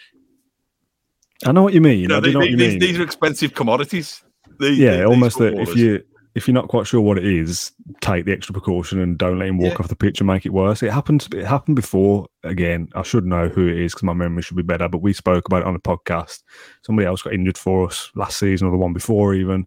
I 1.46 1.52
know 1.52 1.62
what 1.62 1.74
you 1.76 1.82
mean. 1.82 2.00
you 2.00 2.08
know, 2.08 2.18
I 2.18 2.32
know 2.32 2.40
what 2.40 2.58
these, 2.58 2.80
these 2.80 2.98
are 2.98 3.04
expensive 3.04 3.54
commodities. 3.54 4.24
These- 4.60 4.80
yeah, 4.80 4.98
these 4.98 5.06
almost 5.06 5.38
that 5.38 5.54
if 5.54 5.76
you 5.76 6.02
if 6.36 6.48
you're 6.48 6.54
not 6.54 6.68
quite 6.68 6.86
sure 6.86 7.00
what 7.02 7.18
it 7.18 7.26
is, 7.26 7.72
take 8.02 8.26
the 8.26 8.34
extra 8.34 8.54
precaution 8.54 9.00
and 9.00 9.18
don't 9.18 9.40
let 9.40 9.48
him 9.48 9.58
walk 9.58 9.74
Yeah. 9.74 9.78
off 9.80 9.88
the 9.88 9.96
pitch 9.96 10.20
and 10.20 10.28
make 10.28 10.46
it 10.46 10.52
worse. 10.54 10.84
It 10.84 10.92
happened. 10.92 11.28
It 11.34 11.46
happened 11.46 11.78
before. 11.78 12.28
Again, 12.44 12.90
I 12.94 13.04
should 13.04 13.26
know 13.26 13.48
who 13.48 13.68
it 13.68 13.78
is 13.78 13.94
because 13.94 14.04
my 14.04 14.14
memory 14.14 14.42
should 14.44 14.58
be 14.58 14.64
better. 14.64 14.90
But 14.90 15.02
we 15.02 15.14
spoke 15.14 15.48
about 15.48 15.62
it 15.62 15.68
on 15.68 15.76
a 15.76 15.80
podcast. 15.80 16.44
Somebody 16.84 17.06
else 17.08 17.22
got 17.22 17.34
injured 17.34 17.58
for 17.58 17.88
us 17.88 18.12
last 18.16 18.38
season 18.38 18.68
or 18.68 18.72
the 18.72 18.78
one 18.78 18.94
before, 18.94 19.34
even 19.34 19.66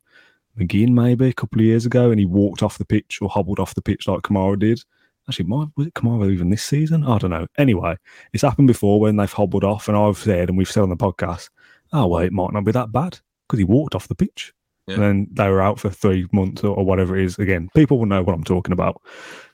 McGinn 0.58 0.90
maybe 0.90 1.28
a 1.28 1.32
couple 1.32 1.60
of 1.60 1.64
years 1.64 1.86
ago, 1.86 2.10
and 2.10 2.18
he 2.20 2.26
walked 2.26 2.62
off 2.62 2.78
the 2.78 2.84
pitch 2.84 3.18
or 3.22 3.28
hobbled 3.30 3.58
off 3.60 3.74
the 3.74 3.82
pitch 3.82 4.06
like 4.06 4.20
Kamara 4.22 4.58
did. 4.58 4.82
Actually, 5.28 5.46
might, 5.46 5.68
was 5.76 5.86
it 5.86 5.94
Kamara 5.94 6.30
even 6.30 6.50
this 6.50 6.62
season? 6.64 7.04
I 7.04 7.18
don't 7.18 7.30
know. 7.30 7.46
Anyway, 7.58 7.96
it's 8.32 8.42
happened 8.42 8.66
before 8.66 8.98
when 9.00 9.16
they've 9.16 9.32
hobbled 9.32 9.64
off, 9.64 9.88
and 9.88 9.96
I've 9.96 10.18
said, 10.18 10.48
and 10.48 10.58
we've 10.58 10.70
said 10.70 10.82
on 10.82 10.88
the 10.90 10.96
podcast, 10.96 11.48
oh 11.92 12.06
well, 12.08 12.22
it 12.22 12.32
might 12.32 12.52
not 12.52 12.64
be 12.64 12.72
that 12.72 12.92
bad 12.92 13.20
because 13.46 13.58
he 13.58 13.64
walked 13.64 13.94
off 13.94 14.08
the 14.08 14.14
pitch. 14.14 14.52
Yeah. 14.88 14.94
And 14.94 15.02
then 15.02 15.26
they 15.32 15.48
were 15.48 15.60
out 15.60 15.78
for 15.78 15.90
three 15.90 16.26
months 16.32 16.64
or, 16.64 16.76
or 16.76 16.84
whatever 16.84 17.16
it 17.16 17.24
is. 17.24 17.38
Again, 17.38 17.68
people 17.74 17.98
will 17.98 18.06
know 18.06 18.22
what 18.22 18.34
I'm 18.34 18.44
talking 18.44 18.72
about. 18.72 19.00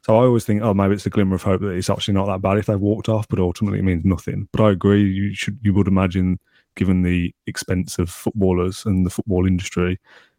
So 0.03 0.15
I 0.15 0.25
always 0.25 0.45
think, 0.45 0.63
oh, 0.63 0.73
maybe 0.73 0.95
it's 0.95 1.07
a 1.07 1.11
glimmer 1.11 1.35
of 1.35 1.43
hope 1.43 1.61
that 1.63 1.71
it's 1.71 1.91
actually 1.91 2.15
not 2.15 2.27
that 2.27 2.41
bad 2.41 2.59
if 2.59 2.67
they've 2.67 2.79
walked 2.79 3.09
off, 3.09 3.27
but 3.29 3.41
ultimately 3.41 3.81
it 3.81 3.85
means 3.85 4.05
nothing. 4.05 4.49
But 4.53 4.63
I 4.63 4.71
agree. 4.71 5.03
You 5.03 5.35
should, 5.35 5.59
you 5.63 5.75
would 5.75 5.89
imagine, 5.89 6.39
given 6.77 7.03
the 7.03 7.35
expense 7.47 7.99
of 7.99 8.11
footballers 8.11 8.87
and 8.87 9.05
the 9.05 9.11
football 9.11 9.47
industry, 9.47 9.99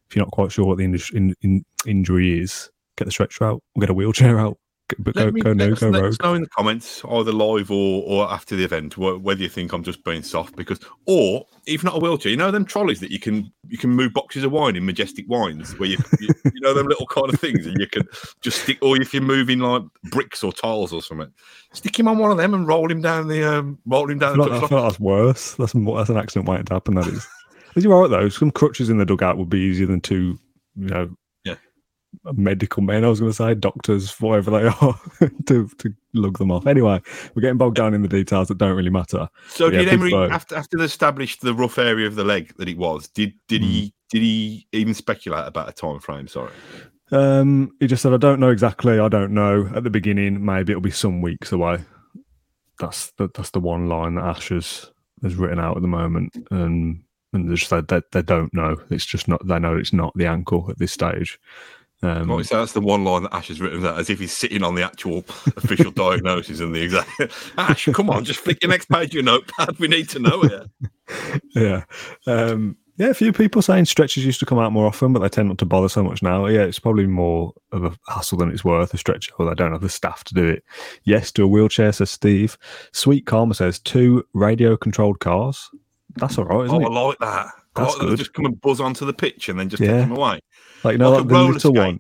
if 0.10 0.16
you're 0.16 0.26
not 0.26 0.32
quite 0.32 0.52
sure 0.52 0.66
what 0.66 0.78
the 0.78 0.86
in, 0.86 1.36
in, 1.42 1.66
injury 1.86 2.40
is, 2.40 2.70
get 2.96 3.06
the 3.06 3.12
stretcher 3.12 3.44
out, 3.44 3.62
or 3.76 3.82
get 3.82 3.90
a 3.90 3.94
wheelchair 3.94 4.40
out, 4.40 4.58
Go, 4.88 5.12
Let 5.16 5.34
me- 5.34 5.42
go 5.42 5.52
no, 5.54 5.72
us- 5.72 5.80
go 5.80 5.90
let 5.90 6.04
rogue. 6.04 6.12
us 6.14 6.20
know 6.22 6.36
in 6.36 6.44
the 6.44 6.50
comments, 6.50 7.02
either 7.10 7.32
live 7.32 7.72
or, 7.72 8.04
or 8.04 8.32
after 8.32 8.56
the 8.56 8.64
event, 8.64 8.98
whether 9.00 9.42
you 9.42 9.50
think 9.50 9.74
I'm 9.74 9.84
just 9.84 10.04
being 10.04 10.22
soft 10.22 10.56
because, 10.56 10.80
or 11.08 11.48
if 11.66 11.84
not 11.84 11.96
a 11.96 12.00
wheelchair, 12.00 12.30
you 12.30 12.38
know 12.38 12.52
them 12.52 12.66
trolleys 12.66 13.00
that 13.00 13.10
you 13.10 13.18
can 13.18 13.52
you 13.68 13.80
can 13.80 13.90
move 13.90 14.14
boxes 14.14 14.44
of 14.44 14.52
wine 14.52 14.76
in 14.76 14.86
majestic 14.86 15.28
wines, 15.28 15.72
where 15.80 15.90
you 15.90 15.98
you, 16.20 16.30
you 16.46 16.62
know 16.62 16.76
them 16.76 16.86
little 16.88 17.08
kind 17.08 17.34
of 17.34 17.40
things, 17.40 17.66
and 17.66 17.76
you 17.80 17.88
can 17.88 18.04
just 18.42 18.62
stick, 18.62 18.78
or 18.84 18.96
if 19.02 19.12
you're 19.12 19.24
moving 19.24 19.58
like 19.58 19.82
bricks 20.12 20.44
or 20.44 20.54
tiles 20.54 20.94
or 20.94 21.02
something, 21.02 21.32
stick 21.74 21.98
him 21.98 22.08
on 22.08 22.20
one 22.20 22.30
of 22.30 22.38
them 22.38 22.54
and 22.54 22.68
roll 22.68 22.92
him 22.92 23.02
down 23.02 23.28
the 23.28 23.44
um, 23.44 23.80
roll 23.88 24.08
him 24.08 24.20
down 24.20 24.38
the 24.38 24.44
like, 24.44 24.52
I 24.52 24.68
feel 24.68 24.78
like 24.82 24.90
that's 24.92 25.00
worse. 25.00 25.56
That's 25.56 25.74
more, 25.74 25.98
that's 25.98 26.12
an 26.12 26.18
accident 26.18 26.48
waiting 26.48 26.66
to 26.68 26.74
happen. 26.76 26.94
That 26.94 27.08
is. 27.08 27.28
Is 27.76 27.84
you 27.84 27.92
alright 27.92 28.12
though? 28.12 28.30
Some 28.30 28.52
crutches 28.52 28.92
in 28.92 29.00
the 29.00 29.06
dugout 29.06 29.38
would 29.40 29.50
be 29.50 29.60
easier 29.62 29.88
than 29.88 30.00
two, 30.00 30.38
you 30.76 30.88
know. 30.90 31.10
Medical 32.34 32.84
men. 32.84 33.04
I 33.04 33.10
was 33.10 33.20
going 33.20 33.32
to 33.32 33.36
say 33.36 33.54
doctors, 33.56 34.12
whatever 34.20 34.52
they 34.52 34.66
are, 34.82 35.00
to 35.48 35.68
to 35.78 35.94
lug 36.14 36.38
them 36.38 36.52
off. 36.52 36.66
Anyway, 36.68 37.02
we're 37.34 37.42
getting 37.42 37.58
bogged 37.58 37.76
down 37.78 37.94
in 37.94 38.02
the 38.02 38.08
details 38.08 38.48
that 38.48 38.58
don't 38.58 38.76
really 38.76 38.90
matter. 38.90 39.28
So 39.50 39.68
Yeah, 39.68 39.80
did 39.80 39.90
Emery 39.90 40.10
Pittsburgh. 40.12 40.32
after 40.32 40.56
after 40.56 40.78
they 40.78 40.86
established 40.86 41.42
the 41.42 41.54
rough 41.54 41.78
area 41.78 42.08
of 42.08 42.16
the 42.16 42.24
leg 42.24 42.54
that 42.58 42.68
it 42.70 42.78
was? 42.78 43.08
Did 43.10 43.34
did 43.48 43.62
Hmm. 43.62 43.68
he 43.68 43.94
did 44.10 44.22
he 44.22 44.68
even 44.72 44.94
speculate 44.94 45.48
about 45.48 45.70
a 45.70 45.74
time 45.74 46.00
frame? 46.00 46.28
Sorry. 46.28 46.52
Um, 47.12 47.72
he 47.80 47.88
just 47.88 48.02
said, 48.02 48.14
"I 48.14 48.18
don't 48.18 48.40
know 48.40 48.50
exactly. 48.50 49.00
I 49.00 49.10
don't 49.10 49.32
know." 49.34 49.70
At 49.76 49.84
the 49.84 49.90
beginning, 49.90 50.44
maybe 50.44 50.72
it'll 50.72 50.82
be 50.82 50.92
some 50.92 51.22
weeks 51.22 51.52
away. 51.52 51.80
That's 52.80 53.12
the, 53.18 53.30
that's 53.34 53.52
the 53.52 53.60
one 53.60 53.88
line 53.88 54.16
that 54.16 54.26
Ash 54.26 54.50
has, 54.50 54.92
has 55.24 55.36
written 55.36 55.60
out 55.60 55.76
at 55.78 55.82
the 55.82 55.88
moment, 55.88 56.36
and 56.52 57.04
and 57.32 57.50
they 57.50 57.56
just 57.56 57.70
said 57.70 57.88
that 57.90 58.12
they 58.12 58.22
don't 58.22 58.54
know. 58.54 58.78
It's 58.90 59.06
just 59.06 59.28
not. 59.28 59.46
They 59.48 59.60
know 59.60 59.76
it's 59.78 59.94
not 59.94 60.14
the 60.16 60.26
ankle 60.26 60.66
at 60.70 60.78
this 60.80 60.92
stage. 60.92 61.40
Um, 62.06 62.30
Right, 62.30 62.46
so 62.46 62.60
that's 62.60 62.74
the 62.74 62.82
one 62.82 63.04
line 63.04 63.24
that 63.24 63.34
Ash 63.34 63.48
has 63.48 63.60
written 63.60 63.82
that 63.82 63.98
as 63.98 64.10
if 64.10 64.20
he's 64.20 64.32
sitting 64.36 64.64
on 64.64 64.76
the 64.76 64.84
actual 64.84 65.20
official 65.58 65.92
diagnosis 66.04 66.60
and 66.60 66.74
the 66.76 66.82
exact. 66.82 67.10
Ash, 67.58 67.88
come 67.94 68.10
on, 68.10 68.24
just 68.26 68.40
flick 68.40 68.62
your 68.62 68.70
next 68.70 68.90
page 68.90 69.10
of 69.10 69.14
your 69.16 69.24
notepad. 69.24 69.78
We 69.80 69.88
need 69.88 70.10
to 70.10 70.20
know 70.20 70.42
it. 70.44 71.42
yeah. 71.56 71.84
Um, 72.28 72.78
yeah, 72.98 73.08
a 73.10 73.14
few 73.14 73.34
people 73.34 73.62
saying 73.62 73.86
stretchers 73.86 74.26
used 74.26 74.40
to 74.40 74.46
come 74.46 74.58
out 74.58 74.72
more 74.72 74.86
often, 74.88 75.12
but 75.12 75.20
they 75.20 75.28
tend 75.28 75.50
not 75.50 75.58
to 75.58 75.66
bother 75.66 75.90
so 75.90 76.02
much 76.02 76.24
now. 76.24 76.46
Yeah, 76.46 76.62
it's 76.62 76.80
probably 76.80 77.08
more 77.08 77.54
of 77.74 77.84
a 77.84 77.92
hassle 78.08 78.38
than 78.38 78.50
it's 78.52 78.64
worth, 78.64 78.94
a 78.94 78.98
stretcher, 78.98 79.34
or 79.38 79.46
they 79.50 79.54
don't 79.56 79.74
have 79.74 79.82
the 79.82 79.90
staff 79.90 80.24
to 80.26 80.34
do 80.34 80.46
it. 80.48 80.64
Yes 81.04 81.30
to 81.34 81.44
a 81.44 81.48
wheelchair, 81.48 81.92
says 81.92 82.10
Steve. 82.10 82.58
Sweet 82.94 83.26
Karma 83.26 83.54
says 83.54 83.80
two 83.80 84.24
radio 84.34 84.78
controlled 84.78 85.20
cars. 85.20 85.70
That's 86.16 86.38
all 86.38 86.46
right, 86.46 86.66
isn't 86.68 86.76
Oh, 86.84 86.88
it? 86.88 86.90
I 86.90 87.02
like 87.08 87.18
that. 87.20 87.48
I 87.48 87.52
That's 87.84 87.92
like 87.96 88.00
that 88.02 88.08
good. 88.08 88.18
Just 88.20 88.34
come 88.34 88.46
and 88.46 88.62
buzz 88.62 88.80
onto 88.80 89.06
the 89.06 89.12
pitch 89.12 89.50
and 89.50 89.60
then 89.60 89.68
just 89.68 89.84
Yeah. 89.84 89.92
take 90.00 90.08
them 90.08 90.18
away. 90.18 90.40
Like, 90.86 90.94
you 90.94 90.98
know, 91.00 91.12
like 91.12 91.20
like, 91.22 91.28
the 91.30 91.40
little 91.44 91.60
skate. 91.60 91.76
one. 91.78 92.00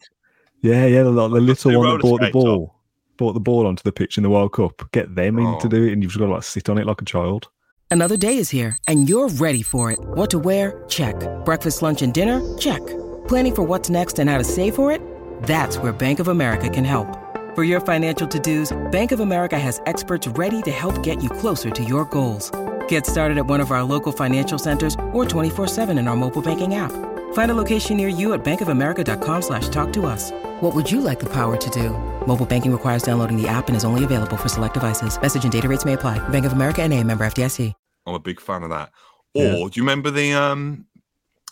Yeah, 0.62 0.86
yeah, 0.86 1.04
the, 1.04 1.12
the 1.12 1.28
little 1.28 1.56
two 1.71 1.78
one 1.80 1.88
that 1.88 1.88
roller 1.88 2.00
brought 2.00 2.19
the 2.21 2.26
skates 2.28 2.36
on. 2.36 2.43
ball. 2.43 2.76
Brought 3.17 3.34
the 3.34 3.39
ball 3.39 3.67
onto 3.67 3.84
the 3.84 3.91
pitch 3.91 4.17
in 4.17 4.24
the 4.24 4.30
World 4.30 4.54
Cup. 4.54 4.89
Get 4.91 5.15
them 5.15 5.39
in 5.39 5.45
to 5.60 5.67
Oh. 5.67 5.69
do 5.69 5.84
it, 5.84 5.93
and 5.93 6.02
you've 6.04 6.12
just 6.12 6.19
got 6.19 6.26
to 6.28 6.32
like 6.34 6.43
sit 6.43 6.69
on 6.69 6.78
it 6.78 6.86
like 6.86 7.02
a 7.02 7.06
child. 7.06 7.48
Another 7.91 8.17
day 8.17 8.38
is 8.38 8.50
here, 8.50 8.78
and 8.88 9.08
you're 9.08 9.30
ready 9.30 9.62
for 9.62 9.91
it. 9.91 10.00
What 10.00 10.30
to 10.32 10.39
wear? 10.39 10.84
Check. 10.89 11.15
Breakfast, 11.45 11.82
lunch, 11.82 12.02
and 12.02 12.13
dinner? 12.13 12.41
Check. 12.58 12.86
Planning 13.28 13.56
for 13.56 13.63
what's 13.63 13.89
next 13.89 14.19
and 14.19 14.30
how 14.30 14.38
to 14.38 14.43
save 14.43 14.76
for 14.76 14.91
it? 14.91 15.02
That's 15.43 15.78
where 15.78 15.93
Bank 15.93 16.19
of 16.19 16.28
America 16.28 16.69
can 16.69 16.84
help. 16.84 17.08
For 17.56 17.63
your 17.63 17.80
financial 17.80 18.28
to-dos, 18.28 18.76
Bank 18.91 19.12
of 19.13 19.19
America 19.21 19.58
has 19.58 19.82
experts 19.86 20.28
ready 20.30 20.62
to 20.63 20.71
help 20.71 21.02
get 21.04 21.24
you 21.24 21.30
closer 21.30 21.69
to 21.69 21.84
your 21.86 22.04
goals. 22.06 22.52
Get 22.89 23.06
started 23.06 23.38
at 23.38 23.45
one 23.45 23.62
of 23.62 23.71
our 23.71 23.84
local 23.84 24.12
financial 24.12 24.58
centers 24.60 24.95
or 25.13 25.24
24-7 25.26 25.98
in 25.98 26.08
our 26.10 26.15
mobile 26.17 26.41
banking 26.41 26.76
app. 26.76 26.91
Find 27.36 27.52
a 27.52 27.54
location 27.54 27.98
near 27.98 28.08
you 28.08 28.34
at 28.34 28.43
bankofamerica.com 28.45 29.41
slash 29.41 29.67
talk 29.69 29.91
to 29.93 30.06
us. 30.06 30.32
What 30.62 30.74
would 30.74 30.89
you 30.89 31.02
like 31.02 31.19
the 31.19 31.32
power 31.32 31.56
to 31.58 31.69
do? 31.69 31.89
Mobile 32.26 32.45
banking 32.45 32.71
requires 32.71 33.04
downloading 33.04 33.36
the 33.41 33.48
app 33.48 33.67
and 33.67 33.76
is 33.76 33.84
only 33.84 34.04
available 34.06 34.38
for 34.38 34.48
select 34.50 34.74
devices. 34.74 35.21
Message 35.21 35.43
and 35.43 35.52
data 35.52 35.67
rates 35.67 35.86
may 35.86 35.93
apply. 35.93 36.17
Bank 36.30 36.45
of 36.45 36.54
America 36.54 36.82
and 36.82 36.93
a 36.93 37.04
member 37.04 37.26
FDIC. 37.26 37.74
I'm 38.08 38.13
a 38.13 38.19
big 38.19 38.39
fan 38.39 38.63
of 38.63 38.69
that. 38.69 38.91
Or 39.34 39.43
Yeah. 39.43 39.52
do 39.56 39.71
you 39.74 39.82
remember 39.82 40.12
the 40.12 40.32
um? 40.34 40.86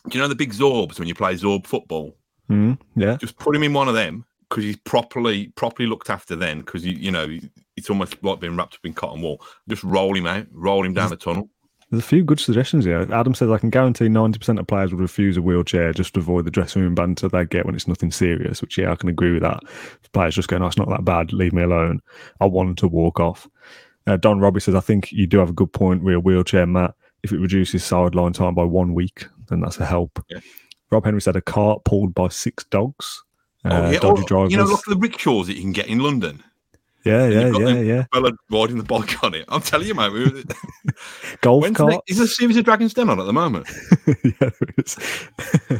Do 0.07 0.17
you 0.17 0.21
know 0.21 0.27
the 0.29 0.35
big 0.35 0.53
Zorbs 0.53 0.99
when 0.99 1.07
you 1.07 1.15
play 1.15 1.33
Zorb 1.35 1.65
football? 1.65 2.15
Mm, 2.49 2.77
yeah. 2.95 3.17
Just 3.17 3.37
put 3.37 3.55
him 3.55 3.63
in 3.63 3.73
one 3.73 3.87
of 3.89 3.95
them 3.95 4.23
because 4.47 4.63
he's 4.63 4.77
properly 4.77 5.47
properly 5.55 5.89
looked 5.89 6.09
after. 6.09 6.35
Then 6.35 6.59
because 6.59 6.85
you 6.85 6.93
you 6.93 7.11
know 7.11 7.27
it's 7.75 7.89
almost 7.89 8.23
like 8.23 8.39
being 8.39 8.55
wrapped 8.55 8.75
up 8.75 8.85
in 8.85 8.93
cotton 8.93 9.21
wool. 9.21 9.41
Just 9.67 9.83
roll 9.83 10.15
him 10.15 10.27
out, 10.27 10.45
roll 10.53 10.85
him 10.85 10.93
down 10.93 11.09
the 11.09 11.17
tunnel. 11.17 11.49
There's 11.93 12.05
a 12.05 12.07
few 12.07 12.23
good 12.23 12.39
suggestions 12.39 12.85
here. 12.85 13.07
Adam 13.13 13.35
says 13.35 13.51
I 13.51 13.59
can 13.59 13.69
guarantee 13.69 14.07
90% 14.07 14.59
of 14.59 14.65
players 14.65 14.91
would 14.91 14.99
refuse 14.99 15.37
a 15.37 15.43
wheelchair 15.43 15.93
just 15.93 16.15
to 16.15 16.21
avoid 16.21 16.43
the 16.43 16.49
dressing 16.49 16.81
room 16.81 16.95
banter 16.95 17.29
they 17.29 17.45
get 17.45 17.67
when 17.67 17.75
it's 17.75 17.87
nothing 17.87 18.11
serious, 18.11 18.63
which, 18.63 18.79
yeah, 18.79 18.91
I 18.91 18.95
can 18.95 19.09
agree 19.09 19.31
with 19.31 19.43
that. 19.43 19.59
If 20.03 20.11
players 20.11 20.33
just 20.33 20.47
go, 20.47 20.57
no, 20.57 20.65
it's 20.65 20.75
not 20.75 20.89
that 20.89 21.05
bad, 21.05 21.33
leave 21.33 21.53
me 21.53 21.61
alone. 21.61 22.01
I 22.41 22.47
want 22.47 22.79
to 22.79 22.87
walk 22.87 23.19
off. 23.19 23.47
Uh, 24.07 24.17
Don 24.17 24.39
Robbie 24.39 24.59
says, 24.59 24.73
I 24.73 24.79
think 24.79 25.11
you 25.11 25.27
do 25.27 25.37
have 25.37 25.51
a 25.51 25.53
good 25.53 25.71
point 25.71 26.01
with 26.01 26.15
a 26.15 26.19
wheelchair, 26.19 26.65
Matt. 26.65 26.95
If 27.21 27.31
it 27.31 27.37
reduces 27.37 27.83
sideline 27.83 28.33
time 28.33 28.55
by 28.55 28.63
one 28.63 28.95
week, 28.95 29.27
then 29.49 29.61
that's 29.61 29.77
a 29.77 29.85
help. 29.85 30.19
Yeah. 30.29 30.39
Rob 30.89 31.05
Henry 31.05 31.21
said 31.21 31.35
a 31.35 31.41
cart 31.41 31.83
pulled 31.83 32.15
by 32.15 32.29
six 32.29 32.63
dogs. 32.63 33.23
Uh, 33.65 33.69
oh 33.69 33.91
yeah, 33.91 33.99
dodgy 33.99 34.23
or, 34.23 34.25
drivers. 34.25 34.51
you 34.51 34.57
know, 34.57 34.63
look 34.63 34.79
at 34.87 34.91
the 34.91 34.97
rickshaws 34.99 35.45
that 35.45 35.57
you 35.57 35.61
can 35.61 35.71
get 35.71 35.85
in 35.85 35.99
London. 35.99 36.43
Yeah, 37.05 37.27
yeah, 37.27 37.51
yeah, 37.57 37.79
yeah. 37.81 38.05
Fella 38.13 38.31
riding 38.49 38.77
the 38.77 38.83
bike 38.83 39.23
on 39.23 39.33
it. 39.33 39.45
I'm 39.49 39.61
telling 39.61 39.87
you, 39.87 39.93
mate. 39.95 40.11
We 40.13 40.23
Golf 41.41 41.65
the 41.65 41.71
cart. 41.73 41.91
next, 41.91 42.11
is 42.11 42.17
there 42.17 42.25
a 42.25 42.29
series 42.29 42.55
of 42.57 42.63
Dragon's 42.65 42.93
Den 42.93 43.09
on 43.09 43.19
at 43.19 43.25
the 43.25 43.33
moment? 43.33 43.67
yeah. 44.23 44.49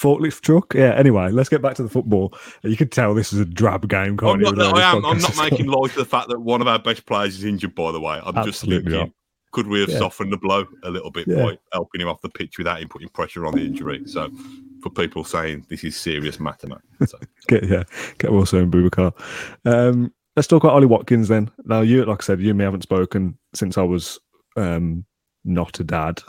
Forklift 0.00 0.40
truck. 0.40 0.74
Yeah. 0.74 0.94
Anyway, 0.94 1.30
let's 1.30 1.48
get 1.48 1.62
back 1.62 1.74
to 1.76 1.82
the 1.82 1.88
football. 1.88 2.34
You 2.62 2.76
could 2.76 2.92
tell 2.92 3.14
this 3.14 3.32
is 3.32 3.40
a 3.40 3.44
drab 3.44 3.88
game, 3.88 4.16
can't 4.16 4.34
I'm 4.34 4.40
you? 4.40 4.52
not, 4.52 4.78
I 4.78 4.90
am. 4.96 5.04
I'm 5.04 5.18
not 5.18 5.36
making 5.36 5.66
light 5.66 5.90
of 5.90 5.96
the 5.96 6.04
fact 6.04 6.28
that 6.28 6.40
one 6.40 6.60
of 6.60 6.68
our 6.68 6.78
best 6.78 7.06
players 7.06 7.36
is 7.38 7.44
injured. 7.44 7.74
By 7.74 7.92
the 7.92 8.00
way, 8.00 8.20
I'm 8.24 8.44
just 8.44 8.62
thinking, 8.64 8.90
not. 8.92 9.10
could 9.52 9.66
we 9.66 9.80
have 9.80 9.90
Yeah. 9.90 9.98
softened 9.98 10.32
the 10.32 10.38
blow 10.38 10.66
a 10.84 10.90
little 10.90 11.10
bit 11.10 11.26
Yeah. 11.28 11.42
by 11.44 11.58
helping 11.72 12.00
him 12.00 12.08
off 12.08 12.20
the 12.22 12.30
pitch 12.30 12.58
without 12.58 12.80
him 12.80 12.88
putting 12.88 13.08
pressure 13.08 13.46
on 13.46 13.54
the 13.54 13.60
injury? 13.64 14.02
So, 14.06 14.30
for 14.82 14.90
people 14.90 15.22
saying 15.24 15.66
this 15.68 15.84
is 15.84 15.96
serious 15.96 16.40
matter, 16.40 16.66
mate. 16.68 17.08
So, 17.08 17.18
Get 17.48 17.64
yeah, 17.68 17.84
get 18.18 18.32
Wilson 18.32 18.60
and 18.60 18.72
Boubacar. 18.72 19.12
Um, 19.64 20.12
let's 20.36 20.48
talk 20.48 20.64
about 20.64 20.74
Ollie 20.74 20.86
Watkins 20.86 21.28
then. 21.28 21.50
Now, 21.64 21.80
you, 21.80 22.04
like 22.04 22.22
I 22.22 22.24
said, 22.24 22.40
you 22.40 22.50
and 22.50 22.58
me 22.58 22.64
haven't 22.64 22.82
spoken 22.82 23.38
since 23.54 23.76
I 23.76 23.82
was 23.82 24.18
um, 24.56 25.04
not 25.44 25.80
a 25.80 25.84
dad, 25.84 26.22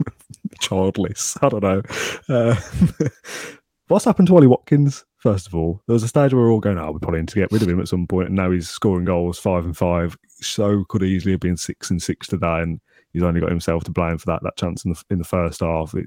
childless. 0.60 1.36
I 1.42 1.48
don't 1.48 1.62
know. 1.62 1.82
Uh, 2.28 2.56
what's 3.88 4.04
happened 4.04 4.28
to 4.28 4.36
Ollie 4.36 4.46
Watkins? 4.46 5.04
First 5.18 5.46
of 5.46 5.54
all, 5.54 5.82
there 5.86 5.94
was 5.94 6.02
a 6.02 6.08
stage 6.08 6.32
where 6.32 6.42
we 6.42 6.48
are 6.48 6.52
all 6.52 6.60
going, 6.60 6.78
"Oh, 6.78 6.92
we 6.92 7.00
probably 7.00 7.20
need 7.20 7.28
to 7.28 7.34
get 7.40 7.50
rid 7.50 7.62
of 7.62 7.68
him 7.68 7.80
at 7.80 7.88
some 7.88 8.06
point," 8.06 8.28
and 8.28 8.36
now 8.36 8.50
he's 8.50 8.68
scoring 8.68 9.04
goals, 9.04 9.38
five 9.38 9.64
and 9.64 9.76
five. 9.76 10.16
So 10.28 10.84
could 10.88 11.02
easily 11.02 11.32
have 11.32 11.40
been 11.40 11.56
six 11.56 11.90
and 11.90 12.00
six 12.00 12.28
today, 12.28 12.60
and 12.60 12.80
he's 13.12 13.22
only 13.22 13.40
got 13.40 13.50
himself 13.50 13.84
to 13.84 13.90
blame 13.90 14.18
for 14.18 14.26
that 14.26 14.42
that 14.42 14.56
chance 14.56 14.84
in 14.84 14.92
the 14.92 15.02
in 15.10 15.18
the 15.18 15.24
first 15.24 15.60
half. 15.60 15.94
It, 15.94 16.06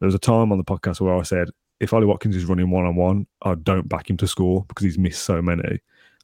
there 0.00 0.06
was 0.06 0.14
a 0.14 0.18
time 0.18 0.50
on 0.50 0.58
the 0.58 0.64
podcast 0.64 1.00
where 1.00 1.14
I 1.14 1.22
said 1.22 1.50
if 1.80 1.92
Ollie 1.92 2.06
Watkins 2.06 2.36
is 2.36 2.44
running 2.44 2.70
one 2.70 2.84
on 2.84 2.94
one, 2.94 3.26
I 3.42 3.54
don't 3.54 3.88
back 3.88 4.10
him 4.10 4.16
to 4.18 4.26
score 4.26 4.64
because 4.68 4.84
he's 4.84 4.98
missed 4.98 5.22
so 5.22 5.40
many. 5.40 5.80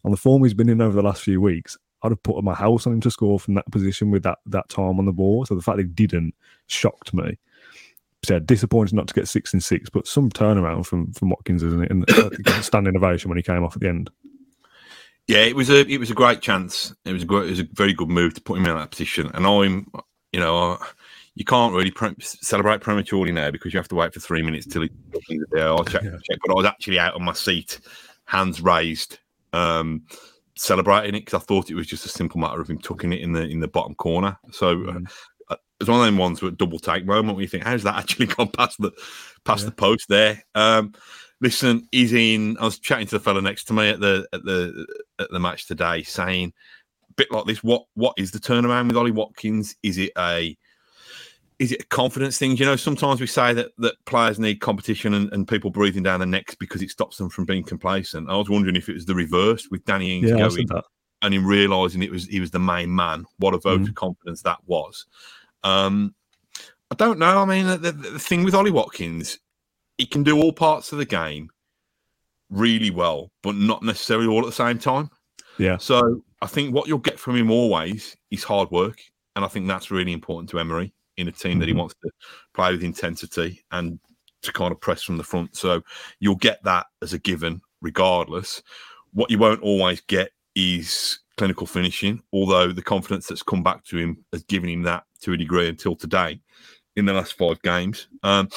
On 0.07 0.13
the 0.13 0.17
form 0.17 0.45
he's 0.45 0.55
been 0.55 0.69
in 0.69 0.81
over 0.81 0.95
the 0.95 1.03
last 1.03 1.23
few 1.23 1.41
weeks, 1.41 1.77
I'd 2.03 2.13
have 2.13 2.23
put 2.23 2.43
my 2.43 2.55
house 2.55 2.87
on 2.87 2.95
him 2.95 3.01
to 3.01 3.11
score 3.11 3.41
from 3.41 3.55
that 3.55 3.71
position 3.73 4.13
with 4.13 4.23
that 4.23 4.39
that 4.47 4.69
time 4.69 4.99
on 4.99 5.05
the 5.05 5.13
ball. 5.13 5.45
So 5.45 5.57
the 5.57 5.63
fact 5.63 5.79
that 5.79 5.87
he 5.87 5.93
didn't 5.93 6.35
shocked 6.69 7.13
me. 7.13 7.39
So 8.25 8.39
disappointed 8.39 8.95
not 8.95 9.09
to 9.09 9.15
get 9.15 9.29
six 9.29 9.53
and 9.53 9.63
six, 9.63 9.91
but 9.91 10.07
some 10.07 10.31
turnaround 10.31 10.87
from 10.87 11.13
from 11.13 11.31
Watkins, 11.31 11.65
isn't 11.65 11.83
it? 11.83 11.91
And 11.91 12.09
uh, 12.11 12.63
standing 12.63 12.97
ovation 12.97 13.29
when 13.29 13.37
he 13.37 13.43
came 13.43 13.65
off 13.65 13.75
at 13.75 13.83
the 13.83 13.89
end. 13.89 14.09
Yeah, 15.27 15.39
it 15.39 15.57
was 15.57 15.71
a 15.71 15.81
it 15.81 15.99
was 15.99 16.11
a 16.11 16.15
great 16.15 16.41
chance. 16.41 16.95
It 17.05 17.13
was 17.13 17.25
a 17.25 17.27
great, 17.27 17.49
it 17.49 17.51
was 17.51 17.61
a 17.61 17.69
very 17.73 17.93
good 17.93 18.09
move 18.09 18.35
to 18.35 18.41
put 18.41 18.59
him 18.59 18.67
in 18.67 18.77
that 18.77 18.93
position. 18.93 19.29
And 19.35 19.45
I'm, 19.45 19.91
you 20.33 20.39
know, 20.39 20.79
you 21.35 21.45
can't 21.45 21.75
really 21.75 21.91
pre- 21.91 22.15
celebrate 22.21 22.81
prematurely 22.81 23.33
now 23.33 23.51
because 23.51 23.75
you 23.75 23.79
have 23.79 23.89
to 23.89 23.97
wait 23.97 24.15
for 24.15 24.21
three 24.21 24.43
minutes 24.43 24.67
till 24.67 24.85
it. 24.85 24.93
I'll 25.59 25.85
check, 25.85 26.05
yeah. 26.05 26.11
check, 26.23 26.39
but 26.45 26.53
I 26.53 26.55
was 26.55 26.65
actually 26.65 27.01
out 27.01 27.15
on 27.15 27.25
my 27.25 27.33
seat, 27.33 27.81
hands 28.25 28.61
raised, 28.61 29.19
um, 29.53 30.03
celebrating 30.57 31.15
it 31.15 31.25
because 31.25 31.41
I 31.41 31.45
thought 31.45 31.71
it 31.71 31.75
was 31.75 31.87
just 31.87 32.07
a 32.07 32.11
simple 32.11 32.41
matter 32.41 32.61
of 32.61 32.69
him 32.69 32.79
tucking 32.79 33.13
it 33.13 33.21
in 33.21 33.33
the 33.33 33.43
in 33.43 33.61
the 33.61 33.69
bottom 33.69 33.95
corner. 33.95 34.39
So. 34.53 34.77
Mm. 34.77 35.07
Uh, 35.49 35.57
it's 35.79 35.91
one 35.91 36.01
of 36.01 36.07
them 36.07 36.17
ones 36.17 36.41
with 36.41 36.57
double 36.57 36.79
take 36.79 37.05
moment 37.05 37.37
where 37.37 37.43
you 37.43 37.49
think, 37.49 37.63
how's 37.63 37.83
that 37.83 37.97
actually 37.97 38.27
gone 38.35 38.49
past 38.49 38.81
the 38.81 38.91
past 39.45 39.63
yeah. 39.63 39.67
the 39.67 39.77
post 39.77 40.09
there? 40.09 40.43
Um, 40.55 40.95
listen, 41.41 41.87
he's 41.93 42.13
in. 42.13 42.57
I 42.59 42.65
was 42.65 42.79
chatting 42.79 43.07
to 43.09 43.19
the 43.19 43.23
fellow 43.23 43.41
next 43.41 43.65
to 43.65 43.75
me 43.75 43.91
at 43.91 44.01
the 44.01 44.27
at 44.33 44.43
the 44.45 44.87
at 45.19 45.31
the 45.31 45.41
match 45.41 45.67
today, 45.67 46.03
saying 46.03 46.53
a 47.09 47.13
bit 47.15 47.31
like 47.31 47.45
this. 47.45 47.63
What 47.63 47.85
what 47.95 48.15
is 48.17 48.31
the 48.31 48.39
turnaround 48.39 48.89
with 48.89 48.97
Ollie 48.97 49.11
Watkins? 49.11 49.77
Is 49.83 49.99
it 49.99 50.13
a 50.19 50.57
is 51.59 51.73
it 51.73 51.83
a 51.83 51.87
confidence 51.87 52.39
thing? 52.39 52.57
You 52.57 52.67
know, 52.67 52.77
sometimes 52.77 53.21
we 53.21 53.27
say 53.27 53.53
that 53.55 53.69
that 53.79 53.95
players 54.05 54.39
need 54.39 54.57
competition 54.57 55.15
and, 55.15 55.33
and 55.33 55.49
people 55.49 55.71
breathing 55.71 56.03
down 56.03 56.21
their 56.21 56.27
necks 56.27 56.55
because 56.55 56.83
it 56.83 56.91
stops 56.91 57.17
them 57.17 57.31
from 57.31 57.45
being 57.45 57.65
complacent. 57.65 58.31
I 58.31 58.37
was 58.37 58.51
wondering 58.51 58.77
if 58.77 58.89
it 58.89 58.95
was 58.95 59.07
the 59.07 59.15
reverse 59.15 59.69
with 59.71 59.85
Danny 59.85 60.19
Ings 60.19 60.31
yeah, 60.31 60.37
going 60.37 60.69
and 61.23 61.33
him 61.33 61.47
realizing 61.47 62.03
it 62.03 62.11
was 62.11 62.27
he 62.27 62.41
was 62.41 62.51
the 62.51 62.59
main 62.59 62.95
man. 62.95 63.25
What 63.39 63.55
a 63.55 63.59
vote 63.59 63.81
mm. 63.81 63.89
of 63.89 63.95
confidence 63.95 64.43
that 64.43 64.59
was. 64.67 65.07
Um, 65.63 66.15
I 66.91 66.95
don't 66.95 67.19
know. 67.19 67.41
I 67.41 67.45
mean, 67.47 67.67
the, 67.67 67.91
the, 67.91 68.19
thing 68.19 68.45
with 68.45 68.55
Ollie 68.55 68.71
Watkins 68.71 69.39
he 69.99 70.07
can 70.07 70.23
do 70.23 70.41
all 70.41 70.53
parts 70.53 70.93
of 70.93 70.99
the 70.99 71.05
game 71.05 71.51
really 72.51 72.91
well, 72.91 73.31
but 73.43 73.55
not 73.55 73.83
necessarily 73.83 74.27
all 74.27 74.41
at 74.41 74.47
the 74.47 74.53
same 74.53 74.79
time. 74.79 75.11
Yeah. 75.59 75.79
So 75.79 76.23
I 76.43 76.47
think 76.47 76.75
what 76.75 76.87
you'll 76.87 76.99
get 76.99 77.19
from 77.19 77.37
him 77.37 77.51
always 77.51 78.17
is 78.31 78.45
hard 78.45 78.71
work. 78.71 79.01
And 79.35 79.45
I 79.45 79.49
think 79.49 79.67
that's 79.69 79.91
really 79.91 80.13
important 80.13 80.51
to 80.51 80.59
Emery 80.59 80.93
in 81.17 81.29
a 81.29 81.33
team 81.33 81.59
that 81.59 81.67
he 81.67 81.73
mm-hmm. 81.73 81.81
wants 81.81 81.95
to 82.03 82.11
play 82.55 82.73
with 82.73 82.83
intensity 82.83 83.63
and 83.71 83.99
to 84.43 84.53
kind 84.53 84.73
of 84.73 84.81
press 84.81 85.03
from 85.03 85.17
the 85.17 85.25
front. 85.25 85.57
So 85.57 85.83
you'll 86.21 86.37
get 86.37 86.63
that 86.65 86.87
as 87.03 87.13
a 87.13 87.19
given 87.19 87.61
regardless. 87.81 88.63
What 89.13 89.31
you 89.31 89.39
won't 89.39 89.63
always 89.63 90.01
get 90.03 90.31
is 90.55 91.21
clinical 91.37 91.67
finishing, 91.67 92.23
although 92.33 92.73
the 92.73 92.83
confidence 92.83 93.27
that's 93.27 93.43
come 93.43 93.63
back 93.63 93.85
to 93.85 93.99
him 93.99 94.25
has 94.33 94.43
given 94.45 94.71
him 94.71 94.83
that 94.83 95.05
to 95.21 95.33
a 95.33 95.37
degree 95.37 95.69
until 95.69 95.95
today 95.95 96.41
in 96.97 97.05
the 97.05 97.13
last 97.13 97.35
five 97.35 97.61
games. 97.63 98.09
Um, 98.23 98.49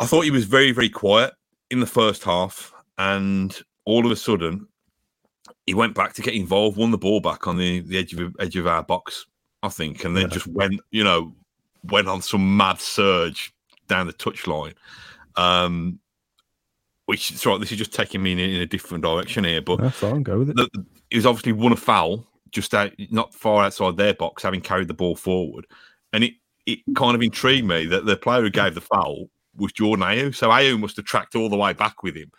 I 0.00 0.06
thought 0.06 0.22
he 0.22 0.30
was 0.30 0.44
very, 0.44 0.72
very 0.72 0.88
quiet 0.88 1.34
in 1.70 1.80
the 1.80 1.86
first 1.86 2.24
half, 2.24 2.72
and 2.98 3.56
all 3.84 4.04
of 4.04 4.12
a 4.12 4.16
sudden, 4.16 4.66
he 5.66 5.74
went 5.74 5.94
back 5.94 6.14
to 6.14 6.22
get 6.22 6.34
involved, 6.34 6.76
won 6.76 6.90
the 6.90 6.98
ball 6.98 7.20
back 7.20 7.46
on 7.46 7.56
the, 7.56 7.80
the 7.80 7.98
edge 7.98 8.12
of 8.14 8.34
edge 8.40 8.56
of 8.56 8.66
our 8.66 8.82
box, 8.82 9.26
I 9.62 9.68
think, 9.68 10.04
and 10.04 10.16
then 10.16 10.24
yeah. 10.24 10.28
just 10.28 10.46
went, 10.46 10.80
you 10.90 11.04
know, 11.04 11.34
went 11.84 12.08
on 12.08 12.22
some 12.22 12.56
mad 12.56 12.80
surge 12.80 13.52
down 13.88 14.06
the 14.06 14.12
touchline. 14.12 14.74
Um, 15.36 15.98
which 17.06 17.36
sorry, 17.36 17.58
this 17.58 17.72
is 17.72 17.78
just 17.78 17.92
taking 17.92 18.22
me 18.22 18.32
in, 18.32 18.38
in 18.38 18.60
a 18.60 18.66
different 18.66 19.04
direction 19.04 19.44
here, 19.44 19.60
but 19.60 19.80
that's 19.80 19.98
fine, 19.98 20.22
go 20.22 20.38
with 20.38 20.50
it. 20.50 20.56
The, 20.56 20.68
he 21.10 21.16
was 21.16 21.26
obviously 21.26 21.52
won 21.52 21.72
a 21.72 21.76
foul 21.76 22.26
just 22.50 22.72
out, 22.72 22.92
not 23.10 23.34
far 23.34 23.64
outside 23.64 23.96
their 23.96 24.14
box, 24.14 24.42
having 24.42 24.60
carried 24.60 24.88
the 24.88 24.94
ball 24.94 25.16
forward, 25.16 25.66
and 26.12 26.24
it 26.24 26.34
it 26.66 26.78
kind 26.96 27.14
of 27.14 27.22
intrigued 27.22 27.66
me 27.66 27.86
that 27.86 28.06
the 28.06 28.16
player 28.16 28.40
who 28.40 28.50
gave 28.50 28.74
the 28.74 28.80
foul 28.80 29.28
was 29.56 29.72
Jordan 29.72 30.04
Ayew. 30.04 30.34
So 30.34 30.48
Ayew 30.48 30.80
must 30.80 30.96
have 30.96 31.04
tracked 31.04 31.34
all 31.34 31.48
the 31.48 31.56
way 31.56 31.72
back 31.72 32.02
with 32.02 32.16
him. 32.16 32.30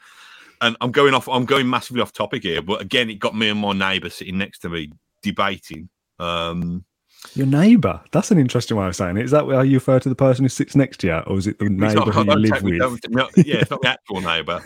And 0.61 0.75
I'm 0.81 0.91
going 0.91 1.13
off. 1.13 1.27
I'm 1.29 1.45
going 1.45 1.69
massively 1.69 2.01
off 2.01 2.11
topic 2.11 2.43
here, 2.43 2.61
but 2.61 2.81
again, 2.81 3.09
it 3.09 3.19
got 3.19 3.35
me 3.35 3.49
and 3.49 3.59
my 3.59 3.73
neighbour 3.73 4.09
sitting 4.09 4.37
next 4.37 4.59
to 4.59 4.69
me 4.69 4.91
debating. 5.21 5.89
Um, 6.17 6.85
Your 7.33 7.47
neighbour? 7.47 8.01
That's 8.11 8.31
an 8.31 8.37
interesting 8.37 8.77
way 8.77 8.87
of 8.87 8.95
saying 8.95 9.17
it. 9.17 9.25
Is 9.25 9.31
that 9.31 9.45
how 9.45 9.61
you 9.61 9.77
refer 9.77 9.99
to 9.99 10.09
the 10.09 10.15
person 10.15 10.45
who 10.45 10.49
sits 10.49 10.75
next 10.75 10.97
to 10.97 11.07
you, 11.07 11.13
or 11.27 11.37
is 11.37 11.47
it 11.47 11.59
the 11.59 11.69
neighbour 11.69 12.11
who 12.11 12.23
you 12.25 12.35
live 12.35 12.63
with? 12.63 13.45
yeah, 13.45 13.57
it's 13.57 13.71
not 13.71 13.81
the 13.81 13.89
actual 13.89 14.21
neighbour. 14.21 14.61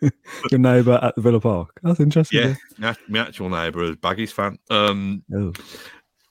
Your 0.50 0.58
neighbour 0.58 0.98
at 1.02 1.14
the 1.14 1.20
Villa 1.20 1.40
Park. 1.40 1.78
That's 1.82 2.00
interesting. 2.00 2.56
Yeah, 2.78 2.94
my 3.08 3.20
actual 3.20 3.48
neighbour 3.48 3.84
is 3.84 3.96
Baggies 3.96 4.32
fan. 4.32 4.58
Um, 4.70 5.22
oh. 5.34 5.52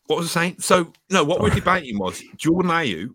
What 0.07 0.19
was 0.19 0.35
I 0.35 0.41
saying? 0.41 0.55
So 0.59 0.91
no, 1.09 1.23
what 1.23 1.39
we're 1.39 1.51
debating 1.51 1.97
was 1.97 2.21
Jordan 2.35 2.71
Ayew 2.71 3.13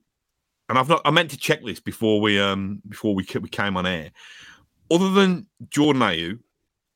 and 0.68 0.78
I've 0.78 0.88
not 0.88 1.02
I 1.04 1.10
meant 1.10 1.30
to 1.30 1.36
check 1.36 1.64
this 1.64 1.80
before 1.80 2.20
we 2.20 2.40
um 2.40 2.82
before 2.88 3.14
we 3.14 3.26
we 3.40 3.48
came 3.48 3.76
on 3.76 3.86
air. 3.86 4.10
Other 4.90 5.10
than 5.10 5.46
Jordan 5.68 6.02
Ayew 6.02 6.38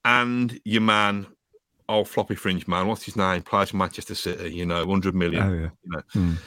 and 0.04 0.58
your 0.64 0.82
man, 0.82 1.26
oh 1.90 2.04
floppy 2.04 2.34
fringe 2.34 2.66
man, 2.66 2.86
what's 2.86 3.02
his 3.02 3.16
name? 3.16 3.42
Plays 3.42 3.70
for 3.70 3.76
Manchester 3.76 4.14
City, 4.14 4.54
you 4.54 4.64
know, 4.64 4.86
hundred 4.86 5.14
million. 5.14 5.42
Oh, 5.42 5.52
yeah. 5.52 5.70
you 5.84 5.90
know. 5.90 6.02
Mm. 6.14 6.38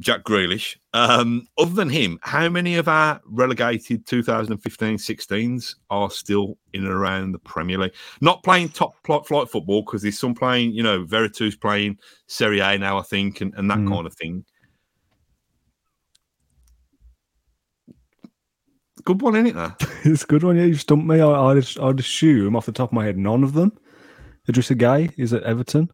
Jack 0.00 0.24
Grealish. 0.24 0.76
Um, 0.94 1.46
other 1.58 1.74
than 1.74 1.90
him, 1.90 2.18
how 2.22 2.48
many 2.48 2.76
of 2.76 2.88
our 2.88 3.20
relegated 3.26 4.06
2015-16s 4.06 5.74
are 5.90 6.10
still 6.10 6.56
in 6.72 6.84
and 6.84 6.92
around 6.92 7.32
the 7.32 7.38
Premier 7.38 7.78
League? 7.78 7.94
Not 8.20 8.42
playing 8.42 8.70
top 8.70 8.94
flight 9.04 9.48
football 9.48 9.82
because 9.82 10.02
there's 10.02 10.18
some 10.18 10.34
playing, 10.34 10.72
you 10.72 10.82
know, 10.82 11.04
Veretout 11.04 11.60
playing 11.60 11.98
Serie 12.26 12.60
A 12.60 12.78
now, 12.78 12.98
I 12.98 13.02
think, 13.02 13.42
and, 13.42 13.54
and 13.54 13.70
that 13.70 13.78
mm. 13.78 13.88
kind 13.88 14.06
of 14.06 14.14
thing. 14.14 14.44
Good 19.04 19.22
one, 19.22 19.34
isn't 19.36 19.46
it? 19.48 19.54
There? 19.54 19.76
it's 20.04 20.24
a 20.24 20.26
good 20.26 20.42
one. 20.42 20.56
Yeah, 20.56 20.64
you 20.64 20.74
stumped 20.74 21.06
me. 21.06 21.20
I, 21.20 21.28
I'd, 21.28 21.78
I'd 21.78 22.00
assume 22.00 22.56
off 22.56 22.66
the 22.66 22.72
top 22.72 22.90
of 22.90 22.94
my 22.94 23.04
head, 23.04 23.18
none 23.18 23.44
of 23.44 23.52
them. 23.52 23.78
Idrissa 24.48 24.76
Gueye 24.76 25.12
is 25.18 25.32
at 25.32 25.42
Everton. 25.42 25.90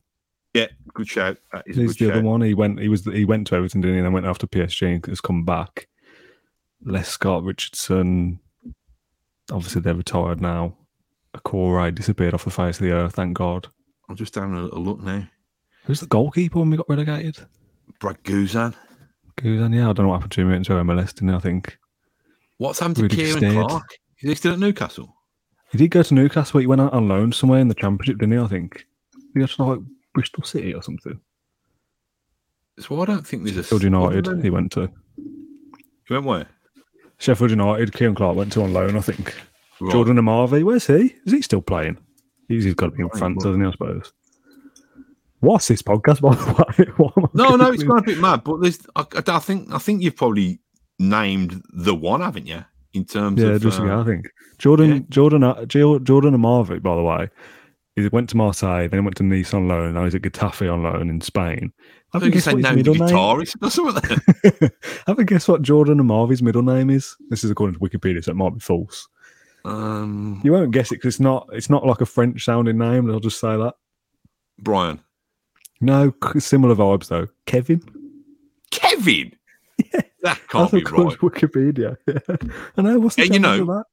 Yeah, 0.54 0.68
good 0.94 1.08
shout. 1.08 1.38
He's 1.66 1.76
the 1.76 1.92
shout. 1.92 2.10
other 2.12 2.22
one. 2.22 2.40
He 2.40 2.54
went. 2.54 2.80
He 2.80 2.88
was. 2.88 3.04
He 3.04 3.24
went 3.24 3.46
to 3.48 3.56
Everton, 3.56 3.80
didn't 3.80 3.94
he? 3.94 3.98
And 3.98 4.06
then 4.06 4.12
went 4.12 4.26
after 4.26 4.46
PSG 4.46 4.94
and 4.94 5.06
has 5.06 5.20
come 5.20 5.44
back. 5.44 5.88
Les 6.84 7.08
Scott 7.08 7.42
Richardson. 7.42 8.40
Obviously, 9.52 9.82
they're 9.82 9.94
retired 9.94 10.40
now. 10.40 10.76
Doucouré 11.34 11.94
disappeared 11.94 12.34
off 12.34 12.44
the 12.44 12.50
face 12.50 12.80
of 12.80 12.86
the 12.86 12.92
earth. 12.92 13.14
Thank 13.14 13.36
God. 13.36 13.68
I'm 14.08 14.16
just 14.16 14.34
having 14.34 14.56
a, 14.56 14.62
a 14.62 14.78
look 14.78 15.02
now. 15.02 15.26
Who's 15.84 16.00
the 16.00 16.06
goalkeeper 16.06 16.58
when 16.58 16.70
we 16.70 16.76
got 16.76 16.88
relegated? 16.88 17.38
Brad 18.00 18.22
Guzan. 18.24 18.74
Guzan, 19.36 19.74
yeah. 19.74 19.90
I 19.90 19.92
don't 19.92 20.06
know 20.06 20.08
what 20.08 20.16
happened 20.16 20.32
to 20.32 20.40
him 20.40 20.52
into 20.52 20.72
MLS, 20.72 21.14
didn't 21.14 21.34
I 21.34 21.38
think? 21.38 21.78
What's 22.58 22.78
happened 22.78 23.10
to 23.10 23.16
Ciaran 23.16 23.66
Clark? 23.66 23.98
Is 24.22 24.30
he 24.30 24.34
still 24.34 24.54
at 24.54 24.58
Newcastle? 24.58 25.14
He 25.72 25.78
did 25.78 25.90
go 25.90 26.02
to 26.02 26.14
Newcastle. 26.14 26.60
He 26.60 26.66
went 26.66 26.80
out 26.80 26.92
on 26.92 27.08
loan 27.08 27.32
somewhere 27.32 27.60
in 27.60 27.68
the 27.68 27.74
Championship, 27.74 28.18
didn't 28.18 28.38
he? 28.38 28.44
I 28.44 28.46
think. 28.46 28.86
He 29.34 29.40
got 29.40 29.50
to 29.50 29.64
like 29.64 29.80
Bristol 30.14 30.44
City 30.44 30.74
or 30.74 30.82
something. 30.82 31.20
So 32.78 33.00
I 33.00 33.04
don't 33.06 33.26
think 33.26 33.44
there's 33.44 33.56
a 33.56 33.62
Sheffield 33.62 33.82
United. 33.82 34.42
He 34.42 34.50
went 34.50 34.72
to. 34.72 34.90
He 36.06 36.14
went 36.14 36.26
where? 36.26 36.46
Sheffield 37.18 37.50
United. 37.50 37.94
Ciaran 37.94 38.14
Clark 38.14 38.36
went 38.36 38.52
to 38.52 38.62
on 38.62 38.72
loan, 38.72 38.96
I 38.96 39.00
think. 39.00 39.34
Right. 39.80 39.92
Jordan 39.92 40.16
Amavi, 40.16 40.62
where's 40.62 40.86
he? 40.86 41.14
Is 41.24 41.32
he 41.32 41.42
still 41.42 41.62
playing? 41.62 41.98
He's, 42.48 42.64
he's 42.64 42.74
got 42.74 42.86
to 42.86 42.92
be 42.92 43.02
in 43.02 43.10
France, 43.10 43.42
doesn't 43.42 43.60
he? 43.60 43.66
I 43.66 43.70
suppose. 43.72 44.12
What's 45.40 45.68
this 45.68 45.82
podcast? 45.82 46.20
By 46.20 46.34
the 46.34 47.14
way? 47.18 47.28
no, 47.34 47.56
no, 47.56 47.72
it's 47.72 47.82
going 47.82 48.02
a 48.02 48.06
bit 48.06 48.18
mad. 48.18 48.44
But 48.44 48.62
there's, 48.62 48.78
I, 48.94 49.04
I, 49.26 49.38
think, 49.38 49.72
I 49.72 49.78
think 49.78 50.02
you've 50.02 50.16
probably 50.16 50.60
named 50.98 51.62
the 51.72 51.94
one, 51.94 52.20
haven't 52.20 52.46
you? 52.46 52.64
In 52.96 53.04
terms 53.04 53.42
yeah, 53.42 53.50
of 53.50 53.62
just 53.62 53.78
uh, 53.78 54.00
I 54.00 54.04
think 54.04 54.26
Jordan, 54.58 54.90
yeah. 54.90 55.00
Jordan, 55.10 55.44
uh, 55.44 55.66
Jordan 55.66 56.34
Amavi, 56.34 56.82
by 56.82 56.96
the 56.96 57.02
way, 57.02 57.28
he 57.94 58.08
went 58.08 58.30
to 58.30 58.38
Marseille, 58.38 58.88
then 58.88 59.04
went 59.04 59.16
to 59.18 59.22
Nice 59.22 59.52
on 59.52 59.68
loan. 59.68 59.94
Now 59.94 60.04
he's 60.04 60.14
at 60.14 60.22
Getafe 60.22 60.72
on 60.72 60.82
loan 60.82 61.10
in 61.10 61.20
Spain. 61.20 61.72
I 62.14 62.18
think 62.18 62.32
he's 62.32 62.46
no 62.46 62.54
guitarist 62.54 63.56
or 63.62 63.70
something. 63.70 64.70
Have 65.06 65.18
a 65.18 65.24
guess 65.24 65.46
what 65.46 65.60
Jordan 65.60 65.98
Amavi's 65.98 66.42
middle 66.42 66.62
name 66.62 66.88
is. 66.88 67.16
This 67.28 67.44
is 67.44 67.50
according 67.50 67.74
to 67.74 67.80
Wikipedia, 67.80 68.24
so 68.24 68.30
it 68.30 68.36
might 68.36 68.54
be 68.54 68.60
false. 68.60 69.06
Um, 69.66 70.40
you 70.42 70.52
won't 70.52 70.70
guess 70.70 70.90
it 70.90 70.96
because 70.96 71.16
it's 71.16 71.20
not. 71.20 71.48
It's 71.52 71.68
not 71.68 71.84
like 71.84 72.00
a 72.00 72.06
French 72.06 72.44
sounding 72.44 72.78
name. 72.78 73.10
I'll 73.10 73.20
just 73.20 73.40
say 73.40 73.56
that. 73.56 73.74
Brian. 74.58 75.00
No, 75.82 76.14
similar 76.38 76.74
vibes 76.74 77.08
though. 77.08 77.26
Kevin. 77.44 77.82
Kevin. 78.70 79.35
That 80.26 80.48
can't 80.48 80.72
be 80.72 80.82
right. 80.82 81.18
Wikipedia. 81.18 81.96
Yeah. 82.06 82.36
I 82.76 82.82
know. 82.82 82.98
What's 82.98 83.14
the 83.14 83.22
and 83.22 83.34
you 83.34 83.38
know, 83.38 83.84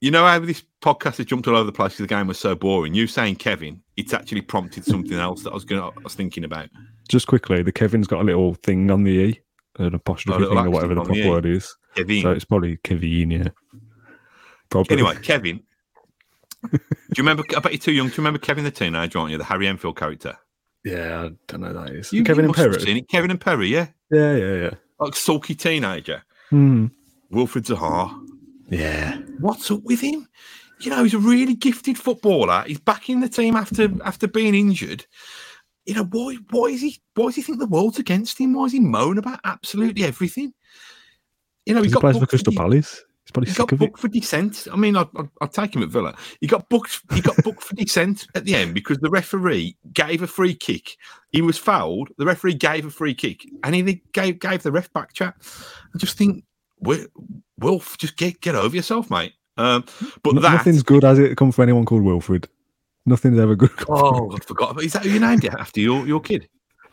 you 0.00 0.10
know 0.10 0.26
how 0.26 0.38
this 0.38 0.62
podcast 0.82 1.16
has 1.16 1.26
jumped 1.26 1.48
all 1.48 1.56
over 1.56 1.64
the 1.64 1.72
place 1.72 1.92
because 1.92 2.04
the 2.04 2.14
game 2.14 2.26
was 2.26 2.38
so 2.38 2.54
boring. 2.54 2.92
You 2.92 3.06
saying 3.06 3.36
Kevin, 3.36 3.80
it's 3.96 4.12
actually 4.12 4.42
prompted 4.42 4.84
something 4.84 5.16
else 5.18 5.42
that 5.42 5.52
I 5.52 5.54
was 5.54 5.64
going. 5.64 5.80
I 5.82 5.90
was 6.02 6.14
thinking 6.14 6.44
about. 6.44 6.68
Just 7.08 7.28
quickly, 7.28 7.62
the 7.62 7.72
Kevin's 7.72 8.06
got 8.06 8.20
a 8.20 8.24
little 8.24 8.54
thing 8.54 8.90
on 8.90 9.04
the 9.04 9.10
e, 9.10 9.40
an 9.78 9.94
apostrophe 9.94 10.44
thing 10.44 10.58
or 10.58 10.70
whatever 10.70 10.94
the 10.94 11.02
proper 11.02 11.28
word 11.28 11.46
is. 11.46 11.74
Kevin. 11.94 12.20
So 12.22 12.32
it's 12.32 12.44
probably 12.44 12.76
Kevin. 12.84 13.30
Yeah. 13.30 13.48
Probably. 14.68 14.98
Anyway, 14.98 15.16
Kevin. 15.22 15.62
do 16.70 16.78
you 16.78 16.80
remember? 17.16 17.42
I 17.56 17.60
bet 17.60 17.72
you're 17.72 17.78
too 17.78 17.92
young 17.92 18.10
to 18.10 18.16
remember 18.20 18.38
Kevin 18.38 18.64
the 18.64 18.70
teenager, 18.70 19.18
aren't 19.18 19.30
you? 19.30 19.38
The 19.38 19.44
Harry 19.44 19.66
Enfield 19.66 19.96
character. 19.96 20.36
Yeah, 20.84 21.22
I 21.22 21.30
don't 21.48 21.62
know 21.62 21.72
that 21.72 21.94
is. 21.94 22.12
You, 22.12 22.24
Kevin 22.24 22.44
you 22.44 22.52
and 22.52 22.56
Perry. 22.56 23.02
Kevin 23.10 23.30
and 23.30 23.40
Perry, 23.40 23.68
yeah, 23.68 23.86
Yeah, 24.10 24.36
yeah, 24.36 24.54
yeah. 24.54 24.70
Like 24.98 25.14
sulky 25.16 25.54
teenager. 25.54 26.22
Hmm. 26.50 26.86
Wilfred 27.30 27.64
Zaha. 27.64 28.14
Yeah. 28.68 29.18
What's 29.40 29.70
up 29.70 29.82
with 29.82 30.00
him? 30.00 30.28
You 30.80 30.90
know, 30.90 31.02
he's 31.02 31.14
a 31.14 31.18
really 31.18 31.54
gifted 31.54 31.98
footballer. 31.98 32.64
He's 32.66 32.80
back 32.80 33.08
in 33.08 33.20
the 33.20 33.28
team 33.28 33.56
after 33.56 33.90
after 34.04 34.26
being 34.26 34.54
injured. 34.54 35.06
You 35.86 35.94
know, 35.94 36.04
why 36.04 36.36
why 36.50 36.66
is 36.66 36.80
he 36.80 37.00
why 37.14 37.26
does 37.26 37.36
he 37.36 37.42
think 37.42 37.58
the 37.58 37.66
world's 37.66 37.98
against 37.98 38.38
him? 38.38 38.54
Why 38.54 38.64
is 38.64 38.72
he 38.72 38.80
moan 38.80 39.18
about 39.18 39.40
absolutely 39.44 40.04
everything? 40.04 40.52
You 41.66 41.74
know, 41.74 41.82
he 41.82 41.88
He 41.88 41.94
got 41.94 42.00
plays 42.00 42.18
for 42.18 42.26
Crystal 42.26 42.52
Palace. 42.54 43.02
He's 43.24 43.32
probably 43.32 43.50
He 43.50 43.56
got 43.56 43.72
of 43.72 43.80
it. 43.80 43.86
booked 43.86 44.00
for 44.00 44.08
dissent. 44.08 44.68
I 44.70 44.76
mean, 44.76 44.96
I'd, 44.96 45.08
I'd, 45.16 45.28
I'd 45.40 45.52
take 45.52 45.74
him 45.74 45.82
at 45.82 45.88
Villa. 45.88 46.14
He 46.40 46.46
got 46.46 46.68
booked. 46.68 47.00
He 47.14 47.20
got 47.22 47.36
booked 47.42 47.62
for 47.62 47.74
dissent 47.74 48.26
at 48.34 48.44
the 48.44 48.54
end 48.54 48.74
because 48.74 48.98
the 48.98 49.08
referee 49.10 49.76
gave 49.94 50.20
a 50.22 50.26
free 50.26 50.54
kick. 50.54 50.96
He 51.30 51.40
was 51.40 51.56
fouled. 51.56 52.10
The 52.18 52.26
referee 52.26 52.54
gave 52.54 52.84
a 52.84 52.90
free 52.90 53.14
kick, 53.14 53.46
and 53.62 53.74
he 53.74 54.02
gave 54.12 54.40
gave 54.40 54.62
the 54.62 54.72
ref 54.72 54.92
back 54.92 55.14
chat. 55.14 55.34
I 55.94 55.98
just 55.98 56.18
think, 56.18 56.44
Wil- 56.80 57.06
Wolf, 57.58 57.96
just 57.96 58.16
get 58.16 58.40
get 58.42 58.54
over 58.54 58.76
yourself, 58.76 59.10
mate. 59.10 59.32
Um, 59.56 59.84
but 60.22 60.34
that 60.42 60.52
Nothing's 60.52 60.82
good 60.82 61.04
as 61.04 61.18
it 61.18 61.36
come 61.36 61.50
from 61.52 61.62
anyone 61.62 61.84
called 61.84 62.02
Wilfred. 62.02 62.48
Nothing's 63.06 63.38
ever 63.38 63.54
good. 63.54 63.70
Oh, 63.88 64.34
I 64.34 64.38
forgot. 64.44 64.82
Is 64.82 64.94
that 64.94 65.02
who 65.04 65.10
you 65.10 65.20
named 65.20 65.44
it 65.44 65.52
after 65.54 65.80
your, 65.80 66.06
your 66.06 66.20
kid? 66.20 66.48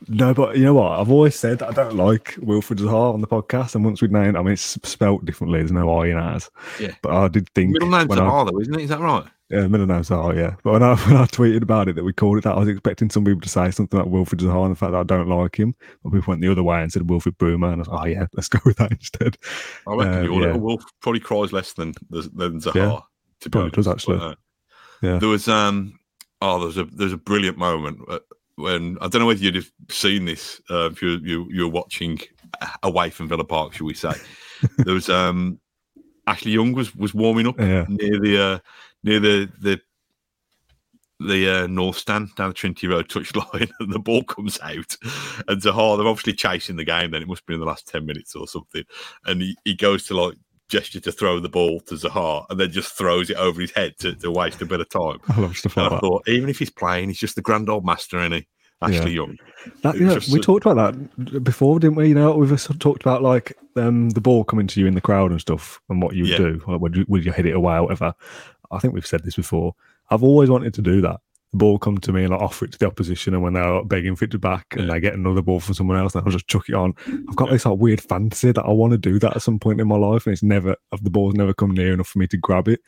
No, 0.07 0.33
but 0.33 0.57
you 0.57 0.63
know 0.63 0.73
what? 0.73 0.99
I've 0.99 1.11
always 1.11 1.35
said 1.35 1.61
I 1.61 1.71
don't 1.71 1.95
like 1.95 2.35
Wilfried 2.35 2.79
Zaha 2.79 3.13
on 3.13 3.21
the 3.21 3.27
podcast, 3.27 3.75
and 3.75 3.85
once 3.85 4.01
we 4.01 4.07
named, 4.07 4.35
I 4.35 4.41
mean, 4.41 4.53
it's 4.53 4.77
spelt 4.87 5.23
differently. 5.25 5.59
There's 5.59 5.71
no 5.71 5.89
I 5.99 6.07
in 6.07 6.17
ours. 6.17 6.49
Yeah. 6.79 6.93
But 7.03 7.11
I 7.13 7.27
did 7.27 7.49
think 7.53 7.71
Middle 7.71 7.89
name's 7.89 8.09
Zaha, 8.09 8.49
though, 8.51 8.59
isn't 8.59 8.73
it? 8.79 8.81
Is 8.83 8.89
that 8.89 8.99
right? 8.99 9.25
Yeah, 9.49 9.67
middle 9.67 9.85
name's 9.85 10.09
Zaha, 10.09 10.35
yeah. 10.35 10.55
But 10.63 10.73
when 10.73 10.83
I, 10.83 10.95
when 11.07 11.17
I 11.17 11.25
tweeted 11.25 11.61
about 11.61 11.87
it 11.89 11.95
that 11.95 12.03
we 12.03 12.13
called 12.13 12.37
it 12.37 12.43
that, 12.45 12.55
I 12.55 12.59
was 12.59 12.69
expecting 12.69 13.09
some 13.09 13.25
people 13.25 13.41
to 13.41 13.49
say 13.49 13.69
something 13.69 13.99
about 13.99 14.11
Wilfried 14.11 14.39
Zaha 14.39 14.63
and 14.63 14.71
the 14.71 14.75
fact 14.77 14.93
that 14.93 14.99
I 14.99 15.03
don't 15.03 15.27
like 15.27 15.59
him. 15.59 15.75
But 16.03 16.13
people 16.13 16.31
went 16.31 16.41
the 16.41 16.51
other 16.51 16.63
way 16.63 16.81
and 16.81 16.91
said 16.91 17.09
Wilfred 17.09 17.37
Broomer, 17.37 17.67
and 17.71 17.75
I 17.75 17.77
was 17.79 17.87
like, 17.89 18.01
oh 18.01 18.05
yeah, 18.05 18.27
let's 18.33 18.47
go 18.47 18.59
with 18.65 18.77
that 18.77 18.91
instead. 18.99 19.37
I 19.87 19.93
reckon 19.93 20.13
Uh, 20.13 20.21
your 20.21 20.33
yeah. 20.33 20.39
little 20.47 20.61
Wolf 20.61 20.83
probably 21.01 21.19
cries 21.19 21.51
less 21.53 21.73
than 21.73 21.93
than 22.09 22.59
Zaha. 22.61 22.75
Yeah, 22.75 22.99
to 23.41 23.49
be 23.49 23.51
probably 23.51 23.61
honest. 23.61 23.75
does, 23.75 23.87
actually. 23.87 24.17
But, 24.17 24.23
uh, 24.25 24.35
Yeah. 25.03 25.19
There 25.19 25.29
was 25.29 25.47
um 25.47 25.99
oh 26.41 26.59
there's 26.61 26.77
a 26.77 26.85
there's 26.85 27.13
a 27.13 27.17
brilliant 27.17 27.57
moment 27.57 27.99
uh, 28.07 28.19
when 28.55 28.97
I 29.01 29.07
don't 29.07 29.21
know 29.21 29.25
whether 29.27 29.39
you'd 29.39 29.55
have 29.55 29.71
seen 29.89 30.25
this 30.25 30.61
uh, 30.69 30.89
if 30.91 31.01
you 31.01 31.19
you 31.23 31.47
you 31.51 31.63
were 31.63 31.71
watching 31.73 32.19
away 32.83 33.09
from 33.09 33.27
Villa 33.27 33.43
Park, 33.45 33.73
shall 33.73 33.87
we 33.87 33.93
say? 33.93 34.13
there 34.77 34.93
was 34.93 35.09
um 35.09 35.59
Ashley 36.27 36.51
Young 36.51 36.73
was 36.73 36.95
was 36.95 37.13
warming 37.13 37.47
up 37.47 37.59
Yeah. 37.59 37.85
near 37.87 38.19
the 38.19 38.41
uh, 38.43 38.59
near 39.03 39.19
the 39.19 39.49
the 39.59 39.81
the 41.19 41.63
uh, 41.63 41.67
North 41.67 41.97
Stand 41.97 42.33
down 42.35 42.49
the 42.49 42.53
Trinity 42.53 42.87
Road 42.87 43.07
touchline, 43.07 43.71
and 43.79 43.93
the 43.93 43.99
ball 43.99 44.23
comes 44.23 44.59
out, 44.61 44.97
and 45.47 45.61
Zaha 45.61 45.97
they're 45.97 46.07
obviously 46.07 46.33
chasing 46.33 46.75
the 46.77 46.83
game. 46.83 47.11
Then 47.11 47.21
it 47.21 47.27
must 47.27 47.45
be 47.45 47.53
in 47.53 47.59
the 47.59 47.65
last 47.65 47.87
ten 47.87 48.05
minutes 48.05 48.35
or 48.35 48.47
something, 48.47 48.83
and 49.25 49.41
he, 49.41 49.57
he 49.65 49.75
goes 49.75 50.05
to 50.07 50.15
like 50.19 50.35
gesture 50.71 50.99
to 51.01 51.11
throw 51.11 51.39
the 51.39 51.49
ball 51.49 51.79
to 51.81 51.95
Zaha, 51.95 52.45
and 52.49 52.59
then 52.59 52.71
just 52.71 52.97
throws 52.97 53.29
it 53.29 53.37
over 53.37 53.61
his 53.61 53.71
head 53.71 53.97
to, 53.99 54.15
to 54.15 54.31
waste 54.31 54.61
a 54.61 54.65
bit 54.65 54.79
of 54.79 54.89
time. 54.89 55.19
I 55.29 55.39
love 55.39 55.55
stuff 55.55 55.77
And 55.77 55.83
like 55.85 55.91
I 55.91 55.95
that. 55.95 56.01
thought, 56.01 56.27
even 56.27 56.49
if 56.49 56.57
he's 56.59 56.69
playing, 56.71 57.09
he's 57.09 57.19
just 57.19 57.35
the 57.35 57.41
grand 57.41 57.69
old 57.69 57.85
master, 57.85 58.17
isn't 58.19 58.31
he? 58.31 58.47
Ashley 58.83 59.11
Young. 59.11 59.37
That, 59.83 59.93
It 59.93 60.01
you 60.01 60.07
know, 60.07 60.15
just 60.15 60.33
we 60.33 60.39
talked 60.39 60.65
about 60.65 60.95
that 60.95 61.43
before, 61.43 61.79
didn't 61.79 61.95
we? 61.97 62.07
You 62.09 62.15
know, 62.15 62.35
we've 62.35 62.49
sort 62.49 62.71
of 62.71 62.79
talked 62.79 63.03
about 63.03 63.21
like 63.21 63.55
um, 63.75 64.09
the 64.09 64.21
ball 64.21 64.43
coming 64.43 64.65
to 64.65 64.79
you 64.79 64.87
in 64.87 64.95
the 64.95 65.01
crowd 65.01 65.29
and 65.29 65.39
stuff, 65.39 65.79
and 65.89 66.01
what 66.01 66.15
you 66.15 66.23
would 66.23 66.31
Yeah. 66.31 66.37
do. 66.37 66.63
Like, 66.67 66.81
would 66.81 66.95
you 66.95 67.05
would 67.07 67.23
you 67.23 67.31
hit 67.31 67.45
it 67.45 67.53
away 67.55 67.75
or 67.75 67.83
whatever? 67.83 68.15
I 68.71 68.79
think 68.79 68.95
we've 68.95 69.05
said 69.05 69.23
this 69.23 69.35
before. 69.35 69.75
I've 70.09 70.23
always 70.23 70.49
wanted 70.49 70.73
to 70.73 70.81
do 70.81 70.99
that. 71.01 71.19
The 71.51 71.57
ball 71.57 71.77
come 71.77 71.97
to 71.97 72.13
me 72.13 72.23
and 72.23 72.33
I 72.33 72.37
offer 72.37 72.63
it 72.63 72.71
to 72.71 72.79
the 72.79 72.87
opposition, 72.87 73.33
and 73.33 73.43
when 73.43 73.53
they're 73.53 73.83
begging 73.83 74.15
for 74.15 74.23
it 74.23 74.31
to 74.31 74.39
back, 74.39 74.67
and 74.71 74.87
Yeah. 74.87 74.93
they 74.93 74.99
get 75.01 75.15
another 75.15 75.41
ball 75.41 75.59
from 75.59 75.73
someone 75.73 75.97
else, 75.97 76.15
and 76.15 76.23
I'll 76.25 76.31
just 76.31 76.47
chuck 76.47 76.69
it 76.69 76.75
on. 76.75 76.93
I've 77.07 77.35
got 77.35 77.49
this 77.49 77.65
like 77.65 77.77
weird 77.77 77.99
fantasy 77.99 78.53
that 78.53 78.63
I 78.63 78.71
want 78.71 78.91
to 78.91 78.97
do 78.97 79.19
that 79.19 79.35
at 79.35 79.41
some 79.41 79.59
point 79.59 79.81
in 79.81 79.87
my 79.89 79.97
life, 79.97 80.25
and 80.25 80.31
it's 80.33 80.43
never 80.43 80.77
of 80.93 81.03
the 81.03 81.09
ball's 81.09 81.33
never 81.33 81.53
come 81.53 81.71
near 81.71 81.93
enough 81.93 82.07
for 82.07 82.19
me 82.19 82.27
to 82.27 82.37
grab 82.37 82.69
it. 82.69 82.79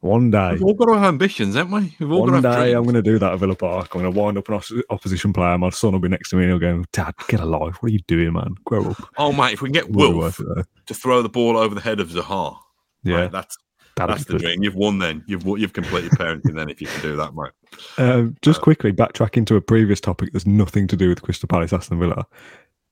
One 0.00 0.32
day, 0.32 0.52
We've 0.54 0.64
all 0.64 0.74
got 0.74 0.88
our 0.90 1.04
ambitions, 1.04 1.54
haven't 1.54 1.72
we? 1.72 1.94
We've 2.00 2.10
all 2.10 2.22
one 2.26 2.40
got 2.42 2.56
day 2.56 2.72
I'm 2.72 2.82
going 2.82 2.94
to 2.96 3.02
do 3.02 3.18
that 3.20 3.32
at 3.34 3.38
Villa 3.38 3.54
Park. 3.54 3.94
I'm 3.94 4.00
going 4.02 4.12
to 4.12 4.20
wind 4.20 4.36
up 4.36 4.48
an 4.48 4.54
os- 4.54 4.72
opposition 4.90 5.32
player. 5.32 5.56
My 5.56 5.70
son 5.70 5.92
will 5.92 6.00
be 6.00 6.08
next 6.08 6.30
to 6.30 6.36
me 6.36 6.42
and 6.44 6.50
he'll 6.50 6.58
go, 6.58 6.84
Dad, 6.92 7.14
get 7.28 7.38
a 7.40 7.44
life. 7.44 7.76
What 7.82 7.90
are 7.90 7.92
you 7.92 8.00
doing, 8.08 8.32
man? 8.32 8.54
Grow 8.64 8.90
up. 8.90 8.96
Oh, 9.16 9.32
mate, 9.32 9.52
if 9.54 9.62
we 9.62 9.68
can 9.68 9.74
get 9.74 9.90
Will 9.90 10.12
Wolf 10.14 10.40
it, 10.40 10.66
to 10.86 10.94
throw 10.94 11.22
the 11.22 11.28
ball 11.28 11.56
over 11.56 11.74
the 11.74 11.80
head 11.80 11.98
of 12.00 12.08
Zaha, 12.10 12.56
Yeah, 13.04 13.22
mate, 13.22 13.32
that's 13.32 13.56
that'd 13.98 14.14
that's 14.16 14.24
the 14.26 14.32
good. 14.34 14.42
dream. 14.42 14.62
You've 14.62 14.74
won 14.74 14.98
then. 14.98 15.22
You've 15.26 15.44
you've 15.46 15.72
completed 15.72 16.10
parenting 16.12 16.54
then 16.54 16.68
if 16.70 16.80
you 16.80 16.86
can 16.86 17.00
do 17.02 17.16
that, 17.16 17.34
mate. 17.34 17.50
Um, 17.98 18.36
just 18.42 18.60
quickly 18.60 18.92
backtracking 18.92 19.46
to 19.46 19.56
a 19.56 19.60
previous 19.60 20.00
topic 20.00 20.32
that's 20.32 20.46
nothing 20.46 20.86
to 20.88 20.96
do 20.96 21.08
with 21.08 21.22
Crystal 21.22 21.46
Palace, 21.48 21.72
Aston 21.72 21.98
Villa. 21.98 22.26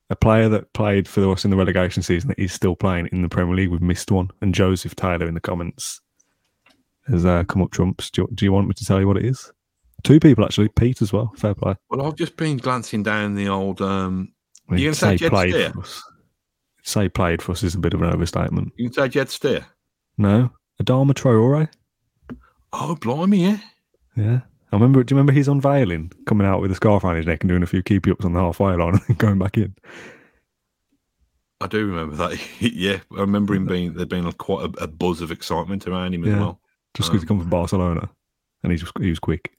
A 0.09 0.15
player 0.15 0.47
that 0.49 0.71
played 0.73 1.07
for 1.07 1.29
us 1.31 1.43
in 1.43 1.51
the 1.51 1.57
relegation 1.57 2.01
season 2.01 2.29
that 2.29 2.39
is 2.39 2.53
still 2.53 2.75
playing 2.77 3.09
in 3.11 3.21
the 3.23 3.27
Premier 3.29 3.55
League, 3.55 3.69
we've 3.69 3.81
missed 3.81 4.09
one. 4.09 4.29
And 4.41 4.53
Joseph 4.55 4.95
Taylor 4.95 5.27
in 5.27 5.33
the 5.33 5.41
comments 5.41 5.99
has 7.07 7.25
uh, 7.25 7.43
come 7.43 7.61
up 7.61 7.71
trumps. 7.71 8.09
Do 8.09 8.21
you, 8.21 8.29
do 8.33 8.45
you 8.45 8.53
want 8.53 8.67
me 8.69 8.73
to 8.75 8.85
tell 8.85 8.99
you 9.01 9.07
what 9.07 9.17
it 9.17 9.25
is? 9.25 9.51
Two 10.03 10.19
people 10.19 10.45
actually, 10.45 10.69
Pete 10.69 11.01
as 11.01 11.11
well. 11.11 11.33
Fair 11.35 11.55
play. 11.55 11.75
Well, 11.89 12.05
I've 12.05 12.15
just 12.15 12.37
been 12.37 12.55
glancing 12.57 13.03
down 13.03 13.35
the 13.35 13.49
old. 13.49 13.81
Um, 13.81 14.31
You 14.69 14.85
gonna 14.85 14.95
say 14.95 15.17
Jed 15.17 15.31
played 15.31 15.51
Steer? 15.53 15.71
for 15.73 15.79
us. 15.81 16.03
Say 16.83 17.09
played 17.09 17.41
for 17.41 17.51
us 17.51 17.63
is 17.63 17.75
a 17.75 17.79
bit 17.79 17.93
of 17.93 18.01
an 18.01 18.13
overstatement. 18.13 18.71
you 18.77 18.85
can 18.89 18.93
say 18.93 19.09
Jed 19.09 19.29
Steer. 19.29 19.65
No, 20.17 20.51
Adama 20.81 21.13
Traore. 21.13 21.69
Oh, 22.73 22.95
blimey, 22.95 23.39
yeah. 23.39 23.57
Yeah. 24.15 24.39
I 24.71 24.75
remember. 24.75 25.03
Do 25.03 25.13
you 25.13 25.17
remember 25.17 25.31
his 25.31 25.47
unveiling 25.47 26.11
coming 26.25 26.45
out 26.45 26.61
with 26.61 26.71
a 26.71 26.75
scarf 26.75 27.03
around 27.03 27.15
his 27.15 27.25
neck 27.25 27.41
and 27.41 27.49
doing 27.49 27.63
a 27.63 27.67
few 27.67 27.81
keepy 27.81 28.11
ups 28.11 28.25
on 28.25 28.33
the 28.33 28.39
halfway 28.39 28.75
line 28.75 28.99
and 29.07 29.17
going 29.17 29.39
back 29.39 29.57
in? 29.57 29.73
I 31.61 31.67
do 31.67 31.87
remember 31.87 32.15
that. 32.17 32.39
yeah, 32.59 32.99
I 33.15 33.21
remember 33.21 33.55
him 33.55 33.65
being 33.65 33.93
there'd 33.93 34.09
been 34.09 34.31
quite 34.33 34.65
a, 34.65 34.83
a 34.83 34.87
buzz 34.87 35.21
of 35.21 35.31
excitement 35.31 35.87
around 35.87 36.13
him 36.13 36.25
as 36.25 36.35
well. 36.35 36.59
Just 36.93 37.09
because 37.09 37.23
he 37.23 37.27
come 37.27 37.39
from 37.39 37.49
Barcelona, 37.49 38.09
and 38.63 38.71
he's 38.71 38.83
he 38.99 39.09
was 39.09 39.19
quick. 39.19 39.53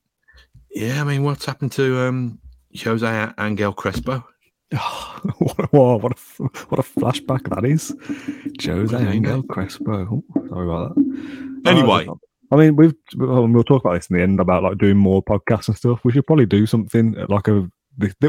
Yeah, 0.70 1.00
I 1.00 1.04
mean, 1.04 1.24
what's 1.24 1.46
happened 1.46 1.72
to 1.72 2.00
um, 2.00 2.38
Jose 2.82 3.32
Angel 3.38 3.72
Crespo? 3.72 4.24
what, 5.38 5.58
a, 5.58 5.66
what, 5.70 6.12
a, 6.12 6.42
what 6.42 6.78
a 6.78 6.82
flashback 6.82 7.48
that 7.54 7.64
is. 7.64 7.94
Jose 8.64 8.94
What 8.94 9.00
do 9.00 9.04
you 9.04 9.10
mean, 9.10 9.26
Angel 9.26 9.42
Crespo. 9.44 10.22
Oh, 10.36 10.48
sorry 10.48 10.66
about 10.66 10.94
that. 10.94 11.70
Anyway. 11.70 12.06
Uh, 12.06 12.14
I 12.50 12.56
mean, 12.56 12.76
we've 12.76 12.94
well, 13.16 13.46
talk 13.64 13.84
about 13.84 13.94
this 13.94 14.08
in 14.08 14.16
the 14.16 14.22
end 14.22 14.40
about 14.40 14.62
like 14.62 14.78
doing 14.78 14.96
more 14.96 15.22
podcasts 15.22 15.68
and 15.68 15.76
stuff. 15.76 16.00
We 16.04 16.12
should 16.12 16.26
probably 16.26 16.46
do 16.46 16.66
something 16.66 17.12
like 17.28 17.48
a 17.48 17.70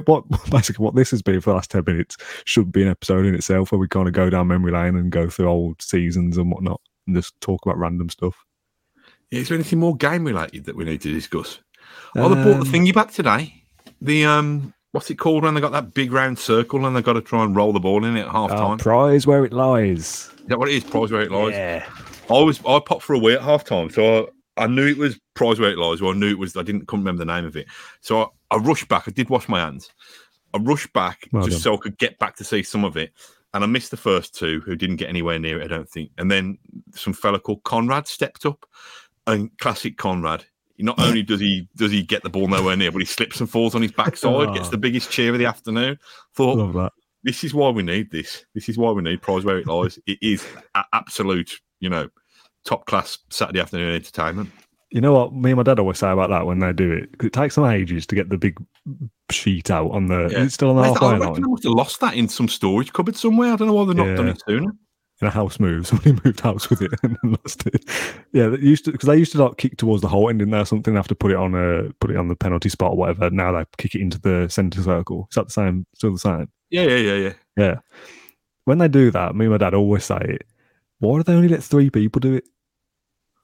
what 0.06 0.24
basically 0.50 0.84
what 0.84 0.96
this 0.96 1.12
has 1.12 1.22
been 1.22 1.40
for 1.42 1.52
the 1.52 1.56
last 1.56 1.72
ten 1.72 1.84
minutes 1.86 2.18
should 2.46 2.72
be 2.72 2.82
an 2.82 2.90
episode 2.90 3.26
in 3.26 3.36
itself 3.36 3.72
where 3.72 3.80
we 3.80 3.88
kind 3.88 4.08
of 4.08 4.14
go 4.14 4.30
down 4.30 4.48
memory 4.48 4.72
lane 4.72 4.96
and 4.96 5.12
go 5.12 5.30
through 5.30 5.48
old 5.48 5.82
seasons 5.82 6.38
and 6.38 6.52
whatnot 6.52 6.82
and 7.08 7.16
just 7.16 7.40
talk 7.40 7.66
about 7.66 7.78
random 7.78 8.10
stuff. 8.10 8.36
Is 9.32 9.48
there 9.48 9.56
anything 9.56 9.80
more 9.80 9.96
game 9.96 10.26
related 10.26 10.66
that 10.66 10.76
we 10.76 10.86
need 10.86 11.02
to 11.02 11.14
discuss? 11.14 11.60
Oh, 12.16 12.30
they 12.30 12.36
brought 12.36 12.56
the 12.56 12.62
Um, 12.62 12.86
thingy 12.86 12.94
back 12.94 13.12
today. 13.12 13.64
The 14.02 14.26
um, 14.26 14.74
what's 14.92 15.10
it 15.10 15.16
called 15.16 15.44
when 15.44 15.54
they 15.54 15.62
got 15.62 15.72
that 15.72 15.94
big 15.94 16.12
round 16.12 16.40
circle 16.40 16.86
and 16.86 16.96
they 16.96 17.02
got 17.02 17.14
to 17.14 17.22
try 17.22 17.44
and 17.44 17.56
roll 17.56 17.74
the 17.74 17.80
ball 17.80 18.04
in 18.06 18.16
it 18.18 18.22
at 18.22 18.32
half 18.32 18.52
Our 18.52 18.58
time? 18.70 18.78
prize 18.78 19.28
where 19.28 19.46
it 19.46 19.54
lies. 19.54 20.30
Is 20.40 20.46
that 20.48 20.60
what 20.60 20.70
it 20.70 20.76
is? 20.76 20.84
Prize 20.84 21.12
where 21.12 21.22
it 21.22 21.32
lies. 21.32 21.54
Yeah. 21.54 21.86
I 22.30 22.42
was 22.42 22.60
I 22.66 22.80
popped 22.80 23.04
for 23.04 23.14
a 23.14 23.20
wee 23.20 23.34
at 23.34 23.42
half 23.42 23.64
time, 23.64 23.90
so 23.90 24.30
I, 24.58 24.64
I 24.64 24.68
knew 24.68 24.88
it 24.88 24.98
was 24.98 25.20
prize 25.36 25.60
where 25.60 25.72
it 25.72 25.78
lies. 25.78 26.02
Well, 26.02 26.12
I 26.12 26.16
knew 26.16 26.30
it 26.30 26.38
was. 26.40 26.56
I 26.58 26.64
didn't 26.64 26.88
couldn't 26.88 27.04
remember 27.06 27.24
the 27.26 27.32
name 27.34 27.46
of 27.46 27.56
it. 27.56 27.68
So 28.02 28.22
I, 28.22 28.28
I 28.56 28.58
rushed 28.58 28.88
back. 28.88 29.04
I 29.08 29.12
did 29.12 29.30
wash 29.30 29.48
my 29.48 29.60
hands. 29.60 29.90
I 30.54 30.58
rushed 30.58 30.92
back 30.94 31.28
Well 31.32 31.44
just 31.44 31.58
done. 31.58 31.62
so 31.62 31.74
I 31.76 31.78
could 31.78 31.98
get 31.98 32.18
back 32.20 32.36
to 32.38 32.44
see 32.44 32.64
some 32.64 32.84
of 32.84 32.98
it. 32.98 33.14
And 33.54 33.64
I 33.64 33.68
missed 33.68 33.90
the 33.90 33.98
first 33.98 34.36
two, 34.36 34.60
who 34.62 34.76
didn't 34.76 34.98
get 34.98 35.10
anywhere 35.10 35.40
near 35.40 35.60
it, 35.60 35.66
I 35.66 35.68
don't 35.68 35.90
think. 35.90 36.12
And 36.20 36.30
then 36.30 36.60
some 36.94 37.14
fella 37.14 37.40
called 37.40 37.64
Conrad 37.64 38.08
stepped 38.08 38.46
up, 38.46 38.64
and 39.26 39.50
classic 39.58 39.98
Conrad. 39.98 40.46
Not 40.80 41.00
only 41.00 41.22
does 41.24 41.40
he 41.40 41.68
does 41.76 41.92
he 41.92 42.02
get 42.04 42.24
the 42.24 42.30
ball 42.30 42.48
nowhere 42.48 42.76
near, 42.78 42.92
but 42.92 43.00
he 43.00 43.06
slips 43.06 43.40
and 43.40 43.50
falls 43.50 43.76
on 43.76 43.82
his 43.82 43.92
backside, 43.92 44.54
gets 44.54 44.68
Oh. 44.68 44.72
the 44.72 44.78
biggest 44.78 45.12
cheer 45.12 45.32
of 45.34 45.40
the 45.40 45.46
afternoon. 45.46 46.00
Thought 46.36 46.58
Love 46.58 46.74
that. 46.74 46.94
this 47.24 47.44
is 47.44 47.54
why 47.54 47.70
we 47.70 47.84
need 47.84 48.12
this. 48.12 48.46
This 48.56 48.70
is 48.70 48.78
why 48.78 48.92
we 48.92 49.02
need 49.02 49.22
prize 49.22 49.44
where 49.44 49.58
it 49.60 49.68
lies. 49.68 50.00
It 50.08 50.18
is 50.22 50.46
absolute, 50.94 51.52
you 51.80 51.90
know, 51.90 52.10
top 52.66 52.86
class 52.86 53.18
Saturday 53.30 53.60
afternoon 53.60 53.94
entertainment. 53.96 54.52
You 54.92 55.02
know 55.02 55.14
what 55.14 55.34
me 55.36 55.52
and 55.52 55.58
my 55.58 55.64
dad 55.64 55.78
always 55.80 56.00
say 56.00 56.10
about 56.10 56.30
that 56.32 56.48
when 56.48 56.60
they 56.60 56.74
do 56.74 56.92
it. 56.92 57.10
it 57.24 57.32
takes 57.34 57.54
them 57.56 57.66
ages 57.66 58.08
to 58.08 58.16
get 58.16 58.30
the 58.30 58.38
big 58.40 58.58
sheet 59.30 59.70
out 59.70 59.92
on 59.92 60.08
the. 60.08 60.30
Yeah. 60.32 60.44
It's 60.44 60.56
still 60.56 60.72
on 60.72 60.78
the 60.78 60.84
halfway 60.84 61.10
I 61.10 61.18
line. 61.18 61.44
I 61.44 61.48
must 61.48 61.64
have 61.64 61.74
lost 61.74 62.00
that 62.00 62.16
in 62.16 62.28
some 62.28 62.48
storage 62.48 62.92
cupboard 62.92 63.16
somewhere. 63.16 63.54
I 63.54 63.56
don't 63.58 63.68
know 63.68 63.74
why 63.76 63.86
they've 63.86 63.96
not 63.96 64.16
done 64.16 64.30
it 64.30 64.42
sooner. 64.48 64.72
In 65.22 65.28
a 65.28 65.32
house 65.32 65.60
move. 65.60 65.86
Somebody 65.88 66.14
moved 66.24 66.40
house 66.40 66.70
with 66.70 66.82
it 66.82 66.92
and 67.04 67.18
lost 67.24 67.68
it. 67.68 67.84
Yeah, 68.32 68.48
they 68.48 68.58
used 68.58 68.86
to 68.86 68.92
because 68.92 69.08
they 69.08 69.18
used 69.18 69.34
to 69.34 69.44
like 69.44 69.58
kick 69.58 69.76
towards 69.78 70.02
the 70.02 70.08
Holte 70.08 70.30
End 70.30 70.42
in 70.42 70.52
there 70.52 70.62
or 70.62 70.66
something. 70.66 70.94
They 70.94 70.98
have 70.98 71.10
to 71.10 71.16
put 71.16 71.32
it 71.32 71.38
on 71.38 71.56
a 71.56 71.92
put 72.00 72.12
it 72.12 72.18
on 72.18 72.30
the 72.30 72.36
penalty 72.36 72.70
spot 72.70 72.92
or 72.92 72.98
whatever. 72.98 73.30
Now 73.30 73.52
they 73.52 73.66
kick 73.78 73.96
it 73.96 74.02
into 74.02 74.20
the 74.20 74.48
centre 74.50 74.82
circle. 74.82 75.28
Is 75.30 75.36
that 75.36 75.48
the 75.48 75.54
same? 75.54 75.86
Still 75.96 76.14
the 76.14 76.20
same? 76.20 76.50
Yeah, 76.70 76.84
yeah, 76.84 76.98
yeah, 76.98 77.14
yeah. 77.16 77.34
Yeah. 77.58 77.76
When 78.64 78.78
they 78.78 78.88
do 78.88 79.12
that, 79.12 79.36
me 79.36 79.46
and 79.46 79.52
my 79.52 79.58
dad 79.58 79.74
always 79.74 80.06
say 80.06 80.20
it. 80.22 80.46
Why 81.00 81.18
do 81.18 81.24
they 81.24 81.34
only 81.34 81.48
let 81.50 81.64
three 81.64 81.90
people 81.90 82.20
do 82.20 82.36
it? 82.36 82.46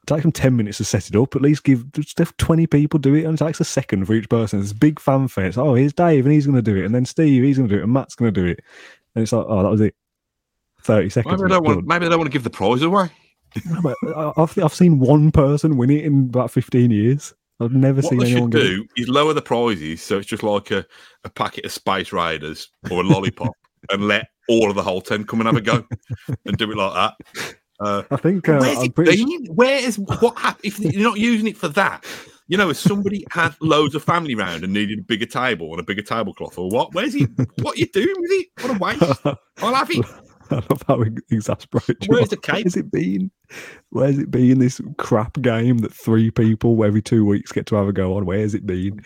takes 0.05 0.21
them 0.21 0.31
10 0.31 0.55
minutes 0.55 0.77
to 0.77 0.85
set 0.85 1.07
it 1.07 1.15
up. 1.15 1.35
At 1.35 1.41
least 1.41 1.63
give 1.63 1.91
just 1.93 2.19
have 2.19 2.35
20 2.37 2.67
people 2.67 2.99
do 2.99 3.15
it. 3.15 3.25
And 3.25 3.33
it 3.39 3.43
takes 3.43 3.59
a 3.59 3.65
second 3.65 4.05
for 4.05 4.13
each 4.13 4.29
person. 4.29 4.59
It's 4.59 4.73
big 4.73 4.99
fanfare. 4.99 5.47
It's, 5.47 5.57
oh, 5.57 5.73
here's 5.73 5.93
Dave 5.93 6.25
and 6.25 6.33
he's 6.33 6.45
going 6.45 6.55
to 6.55 6.61
do 6.61 6.75
it. 6.75 6.85
And 6.85 6.93
then 6.93 7.05
Steve, 7.05 7.43
he's 7.43 7.57
going 7.57 7.69
to 7.69 7.75
do 7.75 7.79
it. 7.79 7.83
And 7.83 7.93
Matt's 7.93 8.15
going 8.15 8.33
to 8.33 8.41
do 8.41 8.47
it. 8.47 8.59
And 9.15 9.23
it's 9.23 9.31
like, 9.31 9.45
oh, 9.47 9.63
that 9.63 9.69
was 9.69 9.81
it. 9.81 9.95
30 10.85 11.09
seconds. 11.09 11.31
Maybe 11.31 11.49
they, 11.49 11.55
don't 11.55 11.63
want, 11.65 11.85
maybe 11.85 12.05
they 12.05 12.09
don't 12.09 12.19
want 12.19 12.31
to 12.31 12.33
give 12.33 12.43
the 12.43 12.49
prize 12.49 12.81
away. 12.81 13.09
I've, 14.37 14.57
I've 14.57 14.73
seen 14.73 14.99
one 14.99 15.31
person 15.31 15.77
win 15.77 15.89
it 15.89 16.05
in 16.05 16.25
about 16.25 16.51
15 16.51 16.91
years. 16.91 17.33
I've 17.59 17.71
never 17.71 18.01
what 18.01 18.09
seen 18.09 18.19
they 18.19 18.31
anyone 18.31 18.51
should 18.51 18.61
do 18.61 18.85
is 18.97 19.07
lower 19.07 19.33
the 19.33 19.41
prizes 19.41 20.01
so 20.01 20.17
it's 20.17 20.27
just 20.27 20.43
like 20.43 20.71
a, 20.71 20.85
a 21.23 21.29
packet 21.29 21.63
of 21.63 21.71
Space 21.71 22.11
Raiders 22.11 22.67
or 22.91 22.99
a 22.99 23.03
lollipop 23.03 23.53
and 23.91 24.09
let 24.09 24.27
all 24.49 24.69
of 24.69 24.75
the 24.75 24.83
whole 24.83 24.99
10 24.99 25.23
come 25.23 25.39
and 25.39 25.47
have 25.47 25.55
a 25.55 25.61
go 25.61 25.85
and 26.45 26.57
do 26.57 26.69
it 26.69 26.77
like 26.77 26.93
that. 26.93 27.55
Uh, 27.79 28.03
I 28.11 28.17
think 28.17 28.47
uh, 28.47 28.57
where's 28.57 28.83
it 28.83 28.95
pretty 28.95 29.25
been? 29.25 29.55
Where 29.55 29.79
is 29.79 29.97
what 29.97 30.37
happened? 30.37 30.65
If 30.65 30.79
you're 30.79 31.03
not 31.03 31.17
using 31.17 31.47
it 31.47 31.57
for 31.57 31.67
that, 31.69 32.05
you 32.47 32.57
know, 32.57 32.69
if 32.69 32.77
somebody 32.77 33.25
had 33.31 33.55
loads 33.59 33.95
of 33.95 34.03
family 34.03 34.35
round 34.35 34.63
and 34.63 34.71
needed 34.71 34.99
a 34.99 35.03
bigger 35.03 35.25
table 35.25 35.71
and 35.71 35.79
a 35.79 35.83
bigger 35.83 36.01
tablecloth 36.01 36.57
or 36.57 36.69
what, 36.69 36.93
where's 36.93 37.13
he? 37.13 37.23
What 37.61 37.75
are 37.75 37.79
you 37.79 37.87
doing 37.87 38.15
with 38.17 38.31
it? 38.31 38.47
What 38.61 38.75
a 38.75 38.79
waste! 38.79 39.21
I'll 39.57 39.73
have 39.73 39.89
it. 39.89 40.05
I 40.51 40.55
love 40.55 40.83
how 40.87 41.01
you. 41.03 41.17
Where's 42.07 42.29
the 42.29 42.37
cake? 42.37 42.65
Where's 42.65 42.75
it 42.77 42.91
been? 42.91 43.31
Where's 43.89 44.17
it 44.17 44.31
been? 44.31 44.59
This 44.59 44.81
crap 44.97 45.41
game 45.41 45.79
that 45.79 45.93
three 45.93 46.31
people 46.31 46.83
every 46.83 47.01
two 47.01 47.25
weeks 47.25 47.51
get 47.51 47.65
to 47.67 47.75
have 47.75 47.87
a 47.87 47.93
go 47.93 48.15
on. 48.15 48.25
Where's 48.25 48.53
it 48.53 48.65
been? 48.65 49.01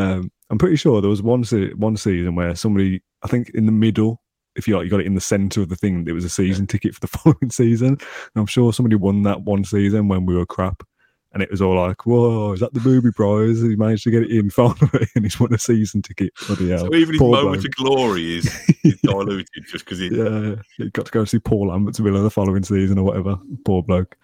Um, 0.00 0.30
I'm 0.50 0.58
pretty 0.58 0.76
sure 0.76 1.00
there 1.00 1.10
was 1.10 1.22
one 1.22 1.44
se- 1.44 1.74
one 1.74 1.96
season 1.96 2.34
where 2.34 2.54
somebody, 2.54 3.02
I 3.22 3.28
think 3.28 3.50
in 3.50 3.66
the 3.66 3.72
middle, 3.72 4.20
if 4.56 4.68
you 4.68 4.76
like, 4.76 4.84
you 4.84 4.90
got 4.90 5.00
it 5.00 5.06
in 5.06 5.14
the 5.14 5.20
center 5.20 5.62
of 5.62 5.68
the 5.68 5.76
thing. 5.76 6.06
It 6.06 6.12
was 6.12 6.24
a 6.24 6.30
season 6.30 6.66
ticket 6.66 6.94
for 6.94 7.00
the 7.00 7.06
following 7.18 7.50
season. 7.50 7.88
And 7.88 8.00
I'm 8.36 8.46
sure 8.46 8.72
somebody 8.72 8.96
won 8.96 9.22
that 9.22 9.42
one 9.42 9.64
season 9.64 10.08
when 10.08 10.26
we 10.26 10.34
were 10.36 10.46
crap. 10.46 10.82
And 11.34 11.42
it 11.42 11.50
was 11.50 11.60
all 11.60 11.74
like, 11.76 12.06
whoa, 12.06 12.52
is 12.52 12.60
that 12.60 12.72
the 12.74 12.80
booby 12.80 13.10
prize? 13.10 13.60
He 13.60 13.74
managed 13.74 14.04
to 14.04 14.10
get 14.12 14.22
it 14.22 14.30
in 14.30 14.50
finally, 14.50 15.08
and 15.16 15.24
he's 15.24 15.38
won 15.40 15.52
a 15.52 15.58
season 15.58 16.00
ticket. 16.00 16.32
Bloody 16.46 16.70
hell. 16.70 16.78
so 16.78 16.94
even 16.94 17.14
his 17.14 17.18
Poor 17.18 17.32
moment 17.42 17.62
bloke. 17.62 17.64
of 17.66 17.74
glory 17.74 18.38
is, 18.38 18.46
is 18.84 19.00
diluted 19.02 19.48
just 19.66 19.84
because 19.84 19.98
he. 19.98 20.08
Yeah, 20.16 20.54
he 20.76 20.90
got 20.90 21.06
to 21.06 21.12
go 21.12 21.24
see 21.24 21.40
Paul 21.40 21.68
Lambert's 21.68 21.98
Villa 21.98 22.20
the 22.22 22.30
following 22.30 22.62
season 22.62 22.98
or 22.98 23.04
whatever. 23.04 23.36
Poor 23.64 23.82
bloke. 23.82 24.16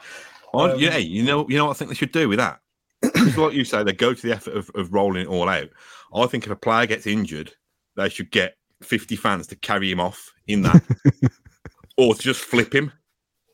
I- 0.54 0.70
um, 0.70 0.78
yeah, 0.78 0.96
you 0.96 1.22
know, 1.24 1.46
you 1.48 1.56
know 1.58 1.66
what 1.66 1.76
I 1.76 1.78
think 1.78 1.90
they 1.90 1.94
should 1.96 2.12
do 2.12 2.28
with 2.28 2.38
that. 2.38 2.60
It's 3.02 3.36
like 3.36 3.54
you 3.54 3.64
say, 3.64 3.82
they 3.82 3.92
go 3.92 4.14
to 4.14 4.22
the 4.26 4.32
effort 4.34 4.54
of, 4.56 4.70
of 4.74 4.92
rolling 4.92 5.22
it 5.22 5.28
all 5.28 5.48
out. 5.48 5.68
I 6.14 6.26
think 6.26 6.44
if 6.44 6.50
a 6.52 6.56
player 6.56 6.86
gets 6.86 7.06
injured, 7.06 7.52
they 7.96 8.08
should 8.08 8.30
get 8.30 8.56
50 8.82 9.16
fans 9.16 9.46
to 9.48 9.56
carry 9.56 9.90
him 9.90 10.00
off 10.00 10.32
in 10.46 10.62
that, 10.62 10.82
or 11.96 12.14
to 12.14 12.20
just 12.20 12.40
flip 12.40 12.74
him. 12.74 12.92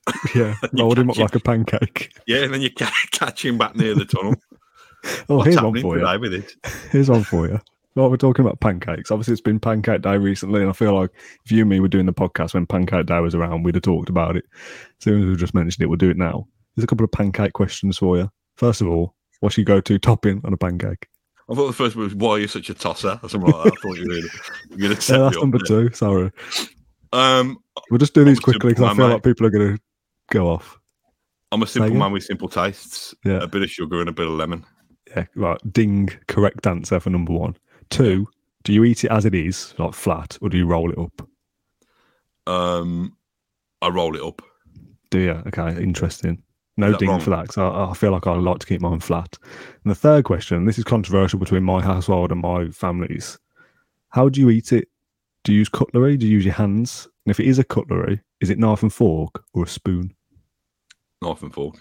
Yeah, 0.34 0.54
You 0.72 0.84
rolled 0.84 0.98
him 0.98 1.10
up 1.10 1.16
like 1.18 1.34
a 1.34 1.40
pancake. 1.40 2.12
Yeah, 2.26 2.42
and 2.44 2.54
then 2.54 2.60
you 2.62 2.70
catch 3.12 3.44
him 3.44 3.58
back 3.58 3.74
near 3.76 3.94
the 3.94 4.04
tunnel. 4.04 4.34
Oh, 5.28 5.36
What's 5.38 5.48
here's 5.50 5.62
one 5.62 5.80
for 5.80 5.98
you. 5.98 6.20
with 6.20 6.34
it? 6.34 6.54
Here's 6.90 7.08
one 7.10 7.24
for 7.24 7.46
you. 7.46 7.60
Well, 7.94 8.10
we're 8.10 8.16
talking 8.16 8.44
about 8.44 8.60
pancakes. 8.60 9.10
Obviously, 9.10 9.32
it's 9.32 9.40
been 9.40 9.58
Pancake 9.58 10.02
Day 10.02 10.18
recently, 10.18 10.60
and 10.60 10.68
I 10.68 10.74
feel 10.74 10.94
like 10.94 11.10
if 11.44 11.50
you 11.52 11.62
and 11.62 11.70
me 11.70 11.80
were 11.80 11.88
doing 11.88 12.04
the 12.06 12.12
podcast 12.12 12.52
when 12.54 12.66
Pancake 12.66 13.06
Day 13.06 13.20
was 13.20 13.34
around, 13.34 13.62
we'd 13.62 13.74
have 13.74 13.82
talked 13.82 14.10
about 14.10 14.36
it. 14.36 14.44
As 14.54 15.04
soon 15.04 15.22
as 15.22 15.28
we 15.28 15.36
just 15.36 15.54
mentioned 15.54 15.82
it, 15.82 15.86
we'll 15.86 15.96
do 15.96 16.10
it 16.10 16.18
now. 16.18 16.46
There's 16.74 16.84
a 16.84 16.86
couple 16.86 17.04
of 17.04 17.12
pancake 17.12 17.54
questions 17.54 17.96
for 17.96 18.18
you. 18.18 18.30
First 18.56 18.82
of 18.82 18.88
all, 18.88 19.14
what's 19.40 19.56
your 19.56 19.64
go-to 19.64 19.98
topping 19.98 20.42
on 20.44 20.52
a 20.52 20.58
pancake? 20.58 21.08
I 21.50 21.54
thought 21.54 21.68
the 21.68 21.72
first 21.72 21.96
one 21.96 22.04
was 22.04 22.14
why 22.14 22.30
are 22.32 22.38
you're 22.40 22.48
such 22.48 22.68
a 22.68 22.74
tosser 22.74 23.18
or 23.22 23.28
something 23.30 23.50
like 23.50 23.64
that. 23.64 23.72
I 23.72 23.80
thought 23.80 23.96
you 23.96 24.02
were 24.02 24.14
going 24.14 24.22
to 24.98 25.12
Yeah, 25.12 25.18
that's 25.18 25.36
number 25.38 25.58
two. 25.66 25.90
Sorry, 25.92 26.30
Um, 27.12 27.58
we'll 27.90 27.98
just 27.98 28.12
do 28.14 28.24
these 28.24 28.40
quickly 28.40 28.70
because 28.72 28.84
I 28.84 28.88
feel 28.94 29.06
man, 29.06 29.12
like 29.14 29.22
people 29.22 29.46
are 29.46 29.50
going 29.50 29.76
to 29.76 29.82
go 30.30 30.48
off. 30.50 30.78
I'm 31.52 31.62
a 31.62 31.66
simple 31.66 31.94
man 31.94 32.12
with 32.12 32.24
simple 32.24 32.48
tastes. 32.48 33.14
Yeah. 33.24 33.42
A 33.42 33.46
bit 33.46 33.62
of 33.62 33.70
sugar 33.70 34.00
and 34.00 34.08
a 34.08 34.12
bit 34.12 34.26
of 34.26 34.32
lemon. 34.32 34.64
Yeah, 35.08 35.26
right. 35.36 35.60
Ding. 35.72 36.10
Correct 36.26 36.66
answer 36.66 37.00
for 37.00 37.10
number 37.10 37.32
one. 37.32 37.56
Two. 37.90 38.28
Do 38.64 38.72
you 38.72 38.82
eat 38.82 39.04
it 39.04 39.12
as 39.12 39.24
it 39.24 39.34
is, 39.34 39.74
like 39.78 39.94
flat, 39.94 40.36
or 40.40 40.48
do 40.48 40.56
you 40.56 40.66
roll 40.66 40.90
it 40.90 40.98
up? 40.98 41.28
Um, 42.48 43.16
I 43.80 43.88
roll 43.88 44.16
it 44.16 44.22
up. 44.22 44.42
Do 45.10 45.20
you? 45.20 45.42
Okay, 45.46 45.80
interesting. 45.80 46.42
No 46.76 46.96
ding 46.96 47.08
wrong? 47.08 47.20
for 47.20 47.30
that 47.30 47.42
because 47.42 47.58
I, 47.58 47.90
I 47.90 47.94
feel 47.94 48.10
like 48.10 48.26
I 48.26 48.34
like 48.34 48.58
to 48.58 48.66
keep 48.66 48.80
mine 48.80 49.00
flat. 49.00 49.38
And 49.84 49.90
the 49.90 49.94
third 49.94 50.24
question, 50.24 50.66
this 50.66 50.78
is 50.78 50.84
controversial 50.84 51.38
between 51.38 51.62
my 51.62 51.80
household 51.80 52.32
and 52.32 52.40
my 52.40 52.68
family's. 52.70 53.38
How 54.10 54.28
do 54.28 54.40
you 54.40 54.50
eat 54.50 54.72
it? 54.72 54.88
Do 55.44 55.52
you 55.52 55.58
use 55.58 55.68
cutlery? 55.68 56.16
Do 56.16 56.26
you 56.26 56.32
use 56.32 56.44
your 56.44 56.54
hands? 56.54 57.08
And 57.24 57.30
if 57.30 57.38
it 57.38 57.46
is 57.46 57.58
a 57.60 57.64
cutlery, 57.64 58.20
is 58.40 58.50
it 58.50 58.58
knife 58.58 58.82
and 58.82 58.92
fork 58.92 59.44
or 59.54 59.62
a 59.64 59.68
spoon? 59.68 60.15
Knife 61.22 61.42
and 61.42 61.52
fork. 61.54 61.76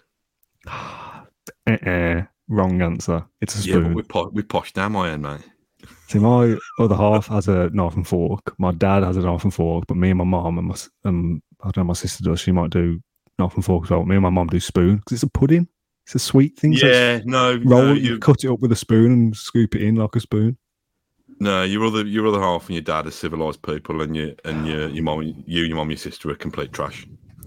Uh-uh, 0.68 2.22
wrong 2.48 2.82
answer. 2.82 3.26
It's 3.42 3.56
a 3.66 3.68
Yeah, 3.68 3.76
but 3.76 3.82
spoon. 3.82 3.94
we 3.94 4.02
po- 4.04 4.30
we 4.34 4.42
posh 4.44 4.74
down 4.74 4.94
my 4.94 5.12
end, 5.12 5.24
mate. 5.24 5.42
See, 6.08 6.20
my 6.20 6.58
other 6.80 6.96
half 6.96 7.28
has 7.28 7.48
a 7.48 7.70
knife 7.72 7.96
and 7.96 8.08
fork. 8.08 8.56
My 8.60 8.72
dad 8.72 9.04
has 9.04 9.18
a 9.18 9.22
knife 9.22 9.44
and 9.44 9.54
fork, 9.54 9.86
but 9.88 9.98
me 9.98 10.10
and 10.12 10.18
my 10.18 10.24
mom 10.24 10.58
and 10.58 10.68
my, 10.68 10.76
um, 11.04 11.42
I 11.62 11.66
don't 11.66 11.78
know, 11.78 11.84
my 11.86 11.94
sister 11.94 12.24
does. 12.24 12.40
She 12.40 12.52
might 12.52 12.70
do 12.72 13.00
knife 13.38 13.54
and 13.56 13.66
fork 13.66 13.84
as 13.86 13.90
well. 13.92 14.06
Me 14.06 14.16
and 14.16 14.24
my 14.24 14.30
mom 14.30 14.48
do 14.48 14.60
spoon 14.60 14.98
because 14.98 15.14
it's 15.14 15.24
a 15.24 15.30
pudding. 15.30 15.68
It's 16.06 16.16
a 16.16 16.20
sweet 16.20 16.58
thing. 16.58 16.76
so 16.78 16.88
Yeah, 16.88 17.20
no, 17.26 17.56
roll 17.66 17.84
no, 17.88 17.94
you 17.94 18.14
you, 18.14 18.20
cut 18.20 18.44
it 18.44 18.50
up 18.52 18.60
with 18.60 18.72
a 18.72 18.76
spoon 18.76 19.12
and 19.12 19.36
scoop 19.36 19.76
it 19.76 19.82
in 19.82 19.96
like 19.96 20.16
a 20.16 20.20
spoon. 20.20 20.58
no, 21.40 21.64
your 21.64 21.84
other 21.86 22.06
your 22.06 22.28
other 22.28 22.40
half 22.42 22.68
and 22.68 22.76
your 22.76 22.84
dad 22.84 23.08
are 23.08 23.12
civilized 23.12 23.62
people, 23.64 24.02
and 24.02 24.16
you 24.16 24.36
and 24.46 24.68
your 24.68 24.88
your 24.90 25.04
mom, 25.04 25.22
you, 25.24 25.62
and 25.62 25.68
your 25.70 25.78
mom, 25.78 25.90
your 25.90 25.98
sister 25.98 26.30
are 26.30 26.36
complete 26.36 26.72
trash. 26.74 27.06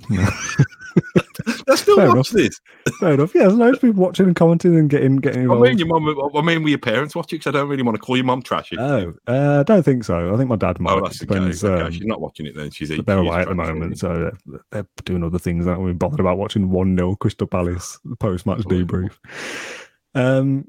I 1.68 1.74
still 1.74 1.96
Fair 1.96 2.14
watch 2.14 2.30
this. 2.30 2.60
Fair 3.00 3.14
enough. 3.14 3.34
Yeah, 3.34 3.42
there's 3.42 3.54
loads 3.54 3.76
of 3.76 3.82
people 3.82 4.02
watching 4.02 4.26
and 4.26 4.36
commenting 4.36 4.76
and 4.76 4.88
getting 4.88 5.16
getting 5.16 5.42
involved. 5.42 5.66
I 5.66 5.70
mean, 5.70 5.78
your 5.78 5.88
mom. 5.88 6.36
I 6.36 6.42
mean, 6.42 6.62
with 6.62 6.70
your 6.70 6.78
parents 6.78 7.14
watching? 7.14 7.38
because 7.38 7.54
I 7.54 7.58
don't 7.58 7.68
really 7.68 7.82
want 7.82 7.96
to 7.96 8.00
call 8.00 8.16
your 8.16 8.24
mom 8.24 8.42
trashy. 8.42 8.78
oh, 8.78 9.14
uh, 9.26 9.60
I 9.60 9.62
don't 9.62 9.82
think 9.82 10.04
so. 10.04 10.32
I 10.32 10.36
think 10.36 10.48
my 10.48 10.56
dad 10.56 10.80
might. 10.80 10.92
oh, 10.92 11.00
that's 11.02 11.18
the 11.18 11.26
depends. 11.26 11.60
case. 11.60 11.64
Okay, 11.64 11.82
um, 11.82 11.92
she's 11.92 12.06
not 12.06 12.20
watching 12.20 12.46
it 12.46 12.56
then. 12.56 12.70
She's 12.70 12.88
they're 12.88 13.18
away 13.18 13.40
at 13.40 13.48
the 13.48 13.54
moment, 13.54 13.98
so 13.98 14.32
they're, 14.46 14.60
they're 14.70 14.86
doing 15.04 15.22
other 15.22 15.38
things. 15.38 15.66
Aren't 15.66 15.82
we 15.82 15.92
bothered 15.92 16.20
about 16.20 16.38
watching 16.38 16.70
one 16.70 16.96
0 16.96 17.16
Crystal 17.16 17.46
Palace 17.46 17.98
post 18.18 18.46
match 18.46 18.60
debrief? 18.60 19.18
Um, 20.14 20.66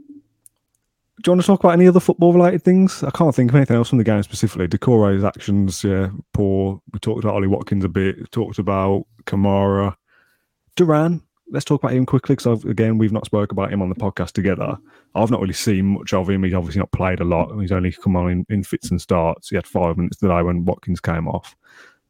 do 1.21 1.31
you 1.31 1.33
want 1.33 1.41
to 1.41 1.47
talk 1.47 1.59
about 1.59 1.73
any 1.73 1.85
other 1.85 1.99
football 1.99 2.31
related 2.31 2.63
things? 2.63 3.03
I 3.03 3.11
can't 3.11 3.35
think 3.35 3.51
of 3.51 3.55
anything 3.55 3.75
else 3.75 3.89
from 3.89 3.97
the 3.97 4.05
game 4.05 4.23
specifically. 4.23 4.69
Doucouré's 4.69 5.25
actions, 5.25 5.83
yeah, 5.83 6.11
poor. 6.33 6.81
We 6.93 6.99
talked 6.99 7.25
about 7.25 7.35
Ollie 7.35 7.47
Watkins 7.47 7.83
a 7.83 7.89
bit. 7.89 8.19
We 8.19 8.25
talked 8.27 8.57
about 8.57 9.05
Kamara, 9.25 9.95
Duran. 10.75 11.21
Let's 11.51 11.65
talk 11.65 11.81
about 11.81 11.95
him 11.95 12.05
quickly 12.05 12.35
because 12.35 12.63
again 12.63 12.99
we've 12.99 13.11
not 13.11 13.25
spoke 13.25 13.51
about 13.51 13.73
him 13.73 13.81
on 13.81 13.89
the 13.89 13.95
podcast 13.95 14.33
together. 14.33 14.77
I've 15.15 15.31
not 15.31 15.41
really 15.41 15.53
seen 15.53 15.85
much 15.85 16.13
of 16.13 16.29
him. 16.29 16.43
He's 16.43 16.53
obviously 16.53 16.79
not 16.79 16.91
played 16.91 17.19
a 17.19 17.23
lot. 17.23 17.57
He's 17.59 17.71
only 17.71 17.91
come 17.91 18.15
on 18.15 18.29
in, 18.29 18.45
in 18.49 18.63
fits 18.63 18.91
and 18.91 19.01
starts. 19.01 19.49
He 19.49 19.55
had 19.55 19.65
five 19.65 19.97
minutes 19.97 20.17
today 20.17 20.43
when 20.43 20.65
Watkins 20.65 20.99
came 20.99 21.27
off. 21.27 21.55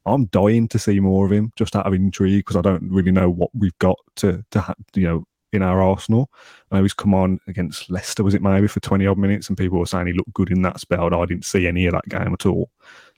I'm 0.06 0.26
dying 0.26 0.68
to 0.70 0.80
see 0.80 1.00
more 1.00 1.26
of 1.26 1.32
him 1.32 1.54
just 1.56 1.76
out 1.76 1.88
of 1.88 1.94
intrigue 1.94 2.46
because 2.46 2.58
I 2.58 2.62
don't 2.62 2.92
really 2.92 3.12
know 3.12 3.30
what 3.30 3.52
we've 3.54 3.78
got 3.80 3.98
to 4.18 4.44
to 4.52 4.62
ha- 4.62 4.74
you 4.94 5.04
know 5.04 5.26
in 5.52 5.62
our 5.62 5.82
arsenal. 5.82 6.30
I 6.72 6.78
know 6.78 6.84
he's 6.84 6.94
come 6.94 7.14
on 7.14 7.40
against 7.48 7.90
Leicester, 7.90 8.24
was 8.24 8.34
it 8.34 8.42
maybe 8.42 8.68
for 8.68 8.80
20 8.80 9.06
odd 9.08 9.18
minutes, 9.18 9.48
and 9.48 9.58
people 9.58 9.80
were 9.80 9.86
saying 9.86 10.08
he 10.08 10.14
looked 10.14 10.34
good 10.34 10.52
in 10.52 10.62
that 10.64 10.80
spell. 10.80 11.14
I 11.14 11.26
didn't 11.26 11.46
see 11.46 11.68
any 11.68 11.86
of 11.86 11.94
that 11.94 12.08
game 12.10 12.34
at 12.34 12.46
all, 12.46 12.70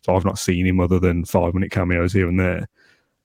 so 0.06 0.16
I've 0.16 0.26
not 0.26 0.39
seen 0.39 0.66
him 0.66 0.80
other 0.80 1.00
than 1.00 1.26
five 1.26 1.54
minute 1.54 1.72
cameos 1.72 2.14
here 2.14 2.28
and 2.28 2.39
there. 2.39 2.68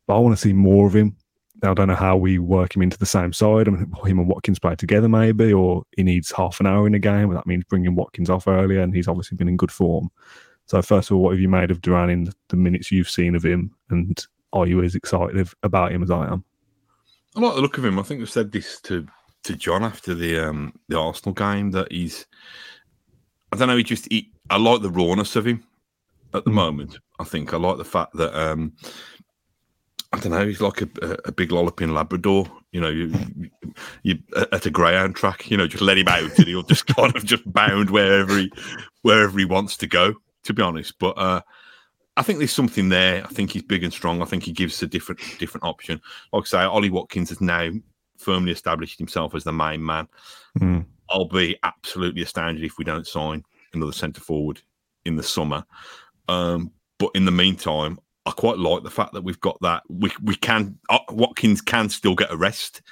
But 0.06 0.16
I 0.16 0.18
want 0.18 0.36
to 0.36 0.40
see 0.40 0.52
more 0.52 0.86
of 0.86 0.94
him. 0.94 1.16
I 1.62 1.74
don't 1.74 1.88
know 1.88 1.94
how 1.94 2.16
we 2.16 2.38
work 2.38 2.76
him 2.76 2.82
into 2.82 2.98
the 2.98 3.06
same 3.06 3.32
side. 3.32 3.66
I 3.68 3.70
mean, 3.70 3.90
him 4.04 4.18
and 4.18 4.28
Watkins 4.28 4.58
play 4.58 4.74
together, 4.76 5.08
maybe, 5.08 5.52
or 5.52 5.84
he 5.96 6.02
needs 6.02 6.30
half 6.30 6.60
an 6.60 6.66
hour 6.66 6.86
in 6.86 6.94
a 6.94 6.98
game. 6.98 7.32
That 7.32 7.46
means 7.46 7.64
bringing 7.64 7.94
Watkins 7.94 8.28
off 8.30 8.46
earlier, 8.46 8.80
and 8.80 8.94
he's 8.94 9.08
obviously 9.08 9.36
been 9.36 9.48
in 9.48 9.56
good 9.56 9.72
form. 9.72 10.10
So, 10.66 10.82
first 10.82 11.10
of 11.10 11.16
all, 11.16 11.22
what 11.22 11.30
have 11.30 11.40
you 11.40 11.48
made 11.48 11.70
of 11.70 11.80
Duran 11.80 12.10
in 12.10 12.32
the 12.48 12.56
minutes 12.56 12.90
you've 12.92 13.08
seen 13.10 13.34
of 13.34 13.44
him, 13.44 13.72
and 13.90 14.18
are 14.52 14.66
you 14.66 14.82
as 14.82 14.94
excited 14.94 15.48
about 15.62 15.92
him 15.92 16.02
as 16.02 16.10
I 16.10 16.26
am? 16.26 16.44
I 17.36 17.40
like 17.40 17.54
the 17.54 17.60
look 17.62 17.78
of 17.78 17.84
him. 17.84 17.98
I 17.98 18.02
think 18.02 18.20
I've 18.20 18.30
said 18.30 18.52
this 18.52 18.80
to 18.82 19.06
to 19.44 19.54
John 19.56 19.84
after 19.84 20.14
the 20.14 20.38
um 20.38 20.74
the 20.88 20.98
Arsenal 20.98 21.34
game 21.34 21.70
that 21.72 21.90
he's. 21.92 22.26
I 23.52 23.56
don't 23.56 23.68
know. 23.68 23.76
He 23.76 23.82
just. 23.84 24.10
He, 24.10 24.32
I 24.50 24.56
like 24.58 24.82
the 24.82 24.90
rawness 24.90 25.36
of 25.36 25.46
him 25.46 25.62
at 26.34 26.44
the 26.44 26.50
Mm. 26.50 26.54
moment. 26.54 26.98
I 27.18 27.24
think 27.24 27.54
I 27.54 27.56
like 27.56 27.78
the 27.78 27.84
fact 27.84 28.14
that 28.14 28.34
um. 28.34 28.72
I 30.12 30.20
don't 30.20 30.32
know. 30.32 30.46
He's 30.46 30.60
like 30.60 30.82
a, 30.82 30.88
a, 31.24 31.32
big 31.32 31.52
lolloping 31.52 31.92
Labrador. 31.92 32.46
You 32.72 32.80
know, 32.80 32.88
you, 32.88 33.12
you 34.02 34.18
at 34.52 34.64
a 34.64 34.70
greyhound 34.70 35.16
track. 35.16 35.50
You 35.50 35.56
know, 35.56 35.66
just 35.66 35.82
let 35.82 35.98
him 35.98 36.08
out 36.08 36.38
and 36.38 36.46
he'll 36.46 36.62
just 36.62 36.86
kind 36.96 37.14
of 37.14 37.24
just 37.24 37.50
bound 37.52 37.90
wherever 37.90 38.38
he 38.38 38.50
wherever 39.02 39.38
he 39.38 39.44
wants 39.44 39.76
to 39.78 39.86
go. 39.86 40.14
To 40.44 40.54
be 40.54 40.62
honest, 40.62 40.98
but 41.00 41.18
uh, 41.18 41.40
I 42.16 42.22
think 42.22 42.38
there's 42.38 42.52
something 42.52 42.88
there. 42.88 43.24
I 43.24 43.28
think 43.28 43.50
he's 43.50 43.62
big 43.62 43.82
and 43.82 43.92
strong. 43.92 44.22
I 44.22 44.26
think 44.26 44.44
he 44.44 44.52
gives 44.52 44.80
a 44.82 44.86
different 44.86 45.20
different 45.38 45.64
option. 45.64 46.00
Like 46.32 46.44
I 46.44 46.46
say, 46.46 46.58
Ollie 46.62 46.90
Watkins 46.90 47.30
has 47.30 47.40
now 47.40 47.70
firmly 48.16 48.52
established 48.52 48.98
himself 48.98 49.34
as 49.34 49.44
the 49.44 49.52
main 49.52 49.84
man. 49.84 50.08
Mm. 50.58 50.86
I'll 51.10 51.28
be 51.28 51.58
absolutely 51.62 52.22
astounded 52.22 52.64
if 52.64 52.78
we 52.78 52.84
don't 52.84 53.06
sign 53.06 53.44
another 53.72 53.92
centre 53.92 54.20
forward 54.20 54.60
in 55.04 55.16
the 55.16 55.22
summer. 55.22 55.64
Um, 56.28 56.72
but 56.98 57.10
in 57.14 57.24
the 57.24 57.32
meantime, 57.32 57.98
I 58.26 58.32
quite 58.32 58.58
like 58.58 58.82
the 58.82 58.90
fact 58.90 59.12
that 59.14 59.22
we've 59.22 59.40
got 59.40 59.56
that. 59.62 59.84
We 59.88 60.10
we 60.22 60.34
can 60.34 60.78
uh, 60.90 60.98
Watkins 61.10 61.60
can 61.60 61.88
still 61.88 62.14
get 62.14 62.32
a 62.32 62.36
rest 62.36 62.82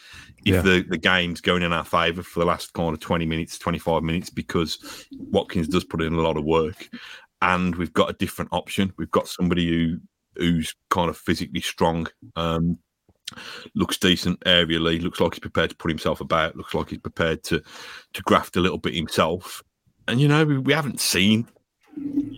if 0.44 0.54
Yeah. 0.54 0.60
the, 0.62 0.84
the 0.88 0.98
game's 0.98 1.40
going 1.40 1.62
in 1.62 1.72
our 1.72 1.84
favour 1.84 2.22
for 2.22 2.40
the 2.40 2.46
last 2.46 2.72
kind 2.74 2.92
of 2.92 3.00
20 3.00 3.24
minutes, 3.26 3.58
25 3.58 4.02
minutes, 4.02 4.30
because 4.30 5.06
Watkins 5.32 5.68
does 5.68 5.84
put 5.84 6.02
in 6.02 6.12
a 6.12 6.20
lot 6.20 6.36
of 6.36 6.44
work. 6.44 6.88
And 7.42 7.74
we've 7.76 7.92
got 7.92 8.10
a 8.10 8.14
different 8.14 8.50
option. 8.52 8.92
We've 8.96 9.10
got 9.10 9.26
somebody 9.28 9.68
who 9.68 9.98
who's 10.36 10.74
kind 10.90 11.08
of 11.10 11.16
physically 11.16 11.60
strong, 11.60 12.08
um, 12.36 12.78
looks 13.74 13.96
decent 13.98 14.38
aerially, 14.40 15.00
looks 15.02 15.20
like 15.20 15.34
he's 15.34 15.40
prepared 15.40 15.70
to 15.70 15.76
put 15.76 15.90
himself 15.90 16.20
about, 16.20 16.56
looks 16.56 16.74
like 16.74 16.90
he's 16.90 16.98
prepared 16.98 17.42
to 17.44 17.62
to 18.12 18.22
graft 18.22 18.56
a 18.56 18.60
little 18.60 18.78
bit 18.78 18.94
himself. 18.94 19.62
And 20.06 20.20
you 20.20 20.28
know, 20.28 20.44
we, 20.44 20.58
we 20.58 20.72
haven't 20.72 21.00
seen 21.00 21.48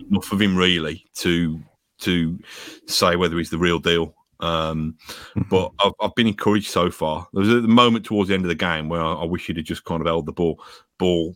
enough 0.09 0.31
of 0.31 0.41
him 0.41 0.55
really 0.55 1.05
to 1.15 1.59
to 1.99 2.39
say 2.87 3.15
whether 3.15 3.37
he's 3.37 3.49
the 3.49 3.57
real 3.57 3.79
deal. 3.79 4.13
Um, 4.39 4.97
but 5.49 5.71
I've, 5.83 5.93
I've 5.99 6.15
been 6.15 6.27
encouraged 6.27 6.69
so 6.69 6.91
far. 6.91 7.27
There 7.33 7.41
was 7.41 7.49
a 7.49 7.61
moment 7.61 8.05
towards 8.05 8.27
the 8.29 8.35
end 8.35 8.43
of 8.45 8.49
the 8.49 8.55
game 8.55 8.87
where 8.89 9.01
I, 9.01 9.13
I 9.13 9.25
wish 9.25 9.47
he'd 9.47 9.57
have 9.57 9.65
just 9.65 9.83
kind 9.85 10.01
of 10.01 10.07
held 10.07 10.25
the 10.25 10.31
ball 10.31 10.63
ball 10.99 11.35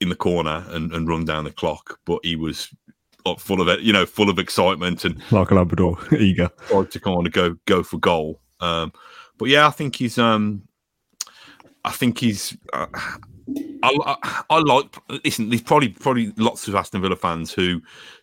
in 0.00 0.08
the 0.08 0.16
corner 0.16 0.64
and, 0.70 0.92
and 0.92 1.08
run 1.08 1.24
down 1.24 1.44
the 1.44 1.52
clock. 1.52 2.00
But 2.04 2.18
he 2.24 2.34
was 2.34 2.68
full 3.38 3.60
of 3.60 3.68
it, 3.68 3.80
you 3.80 3.92
know, 3.92 4.04
full 4.04 4.28
of 4.28 4.38
excitement 4.40 5.04
and 5.04 5.22
Like 5.30 5.52
a 5.52 5.54
Labrador, 5.54 5.96
eager. 6.18 6.50
tried 6.66 6.90
to 6.90 7.00
kind 7.00 7.26
of 7.26 7.32
go 7.32 7.56
go 7.66 7.82
for 7.84 7.98
goal. 7.98 8.40
Um, 8.60 8.92
but 9.38 9.48
yeah, 9.48 9.66
I 9.66 9.70
think 9.70 9.96
he's. 9.96 10.18
Um, 10.18 10.62
I 11.84 11.90
think 11.90 12.18
he's. 12.18 12.56
Uh, 12.72 12.86
I, 13.82 13.96
I, 14.06 14.42
I 14.50 14.58
like. 14.58 14.96
Listen, 15.24 15.48
there's 15.48 15.62
probably 15.62 15.88
probably 15.90 16.32
lots 16.36 16.66
of 16.68 16.74
Aston 16.74 17.02
Villa 17.02 17.16
fans 17.16 17.52
who 17.52 17.80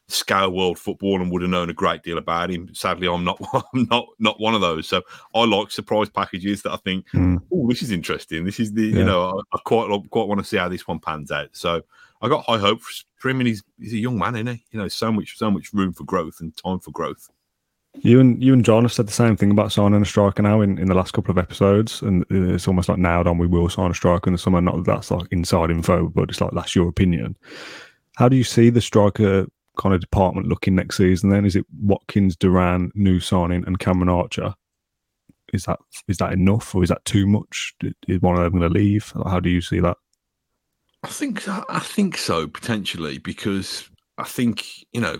scour 0.10 0.49
world 0.49 0.78
football 0.78 1.22
and 1.22 1.32
would 1.32 1.41
have 1.41 1.51
known 1.51 1.70
a 1.70 1.74
great 1.74 2.03
deal 2.03 2.18
about 2.18 2.49
him. 2.51 2.70
Sadly, 2.74 3.07
I'm 3.07 3.24
not. 3.24 3.39
I'm 3.74 3.88
not 3.89 4.07
not 4.20 4.39
one 4.39 4.55
of 4.55 4.62
those. 4.62 4.88
So 4.88 5.01
I 5.34 5.45
like 5.45 5.72
surprise 5.72 6.10
packages 6.10 6.62
that 6.64 6.72
I 6.74 6.78
think, 6.78 7.05
Mm. 7.14 7.41
oh, 7.53 7.68
this 7.70 7.82
is 7.82 7.91
interesting. 7.91 8.43
This 8.45 8.60
is 8.60 8.74
the 8.74 8.84
Yeah. 8.88 8.97
you 8.99 9.03
know 9.05 9.39
I, 9.53 9.55
I 9.55 9.60
quite 9.66 9.88
quite 10.10 10.28
want 10.28 10.39
to 10.39 10.45
see 10.45 10.57
how 10.57 10.68
this 10.70 10.88
one 10.88 10.99
pans 10.99 11.32
out. 11.32 11.49
So 11.53 11.82
I 12.22 12.28
got 12.28 12.43
high 12.45 12.57
hopes 12.57 13.05
for 13.18 13.30
him, 13.30 13.39
and 13.39 13.47
he's 13.47 13.64
he's 13.80 13.93
a 13.93 13.97
young 13.97 14.18
man, 14.18 14.36
isn't 14.36 14.47
he? 14.47 14.64
You 14.72 14.80
know, 14.82 14.88
so 14.88 15.12
much 15.12 15.38
so 15.38 15.49
much 15.49 15.72
room 15.74 15.93
for 15.93 16.03
growth 16.03 16.38
and 16.41 16.55
time 16.57 16.80
for 16.80 16.91
growth. 16.91 17.30
You 18.01 18.20
and 18.20 18.41
you 18.43 18.53
and 18.53 18.64
John 18.64 18.84
have 18.84 18.93
said 18.93 19.07
the 19.07 19.12
same 19.14 19.36
thing 19.36 19.49
about 19.51 19.72
signing 19.72 20.01
a 20.01 20.05
striker 20.05 20.43
now 20.43 20.62
in, 20.62 20.78
in 20.78 20.88
the 20.88 20.93
last 20.93 21.12
couple 21.14 21.32
of 21.32 21.38
episodes, 21.39 22.01
and 22.03 22.24
it's 22.30 22.68
almost 22.68 22.88
like 22.88 22.99
nailed 22.99 23.26
on. 23.26 23.39
We 23.39 23.47
will 23.47 23.68
sign 23.68 23.89
a 23.89 23.95
striker 23.95 24.28
in 24.30 24.34
the 24.34 24.38
summer. 24.38 24.62
Not 24.62 24.76
that 24.78 24.86
that's 24.86 25.10
like 25.12 25.28
inside 25.32 25.72
info, 25.72 26.07
but 26.07 26.30
it's 26.30 26.39
like 26.39 26.51
that's 26.51 26.76
your 26.76 26.88
opinion. 26.88 27.36
How 28.16 28.30
do 28.30 28.36
you 28.36 28.43
see 28.43 28.70
the 28.70 28.80
striker 28.82 29.47
kind 29.80 29.95
of 29.95 30.01
department 30.01 30.47
looking 30.47 30.75
next 30.75 30.97
season? 30.97 31.30
Then 31.30 31.45
is 31.45 31.55
it 31.55 31.65
Watkins, 31.82 32.36
Duran, 32.36 32.91
new 32.93 33.19
signing, 33.19 33.63
and 33.65 33.80
Cameron 33.80 34.09
Archer? 34.09 34.53
Is 35.53 35.63
that 35.63 35.80
is 36.07 36.17
that 36.17 36.34
enough, 36.34 36.75
or 36.75 36.84
is 36.84 36.89
that 36.89 37.03
too 37.05 37.25
much? 37.25 37.73
Is 38.07 38.21
one 38.21 38.36
of 38.36 38.43
them 38.43 38.59
going 38.59 38.71
to 38.71 38.80
leave? 38.80 39.11
How 39.25 39.39
do 39.39 39.49
you 39.49 39.61
see 39.61 39.80
that? 39.80 39.97
I 41.03 41.07
think 41.07 41.47
I 41.47 41.80
think 41.80 42.17
so 42.17 42.47
potentially 42.47 43.17
because 43.17 43.89
I 44.17 44.25
think 44.25 44.65
you 44.91 45.01
know 45.01 45.17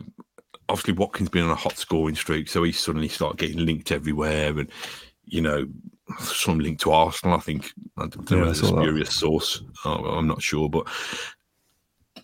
obviously 0.68 0.94
Watkins 0.94 1.30
been 1.30 1.46
on 1.46 1.52
a 1.52 1.56
hot 1.56 1.78
scoring 1.78 2.16
streak, 2.16 2.50
so 2.50 2.62
he 2.64 2.72
suddenly 2.72 3.08
started 3.08 3.40
getting 3.40 3.66
linked 3.66 3.92
everywhere, 3.92 4.60
and 4.60 4.70
you 5.26 5.42
know 5.42 5.66
some 6.20 6.60
linked 6.60 6.82
to 6.82 6.92
Arsenal. 6.92 7.38
I 7.38 7.40
think 7.40 7.72
I 7.98 8.08
don't 8.08 8.30
know 8.30 8.44
Yeah, 8.44 8.52
it's 8.52 8.62
a 8.62 8.68
spurious 8.68 9.16
source. 9.16 9.64
I'm 9.86 10.28
not 10.28 10.42
sure, 10.42 10.70
but 10.70 10.88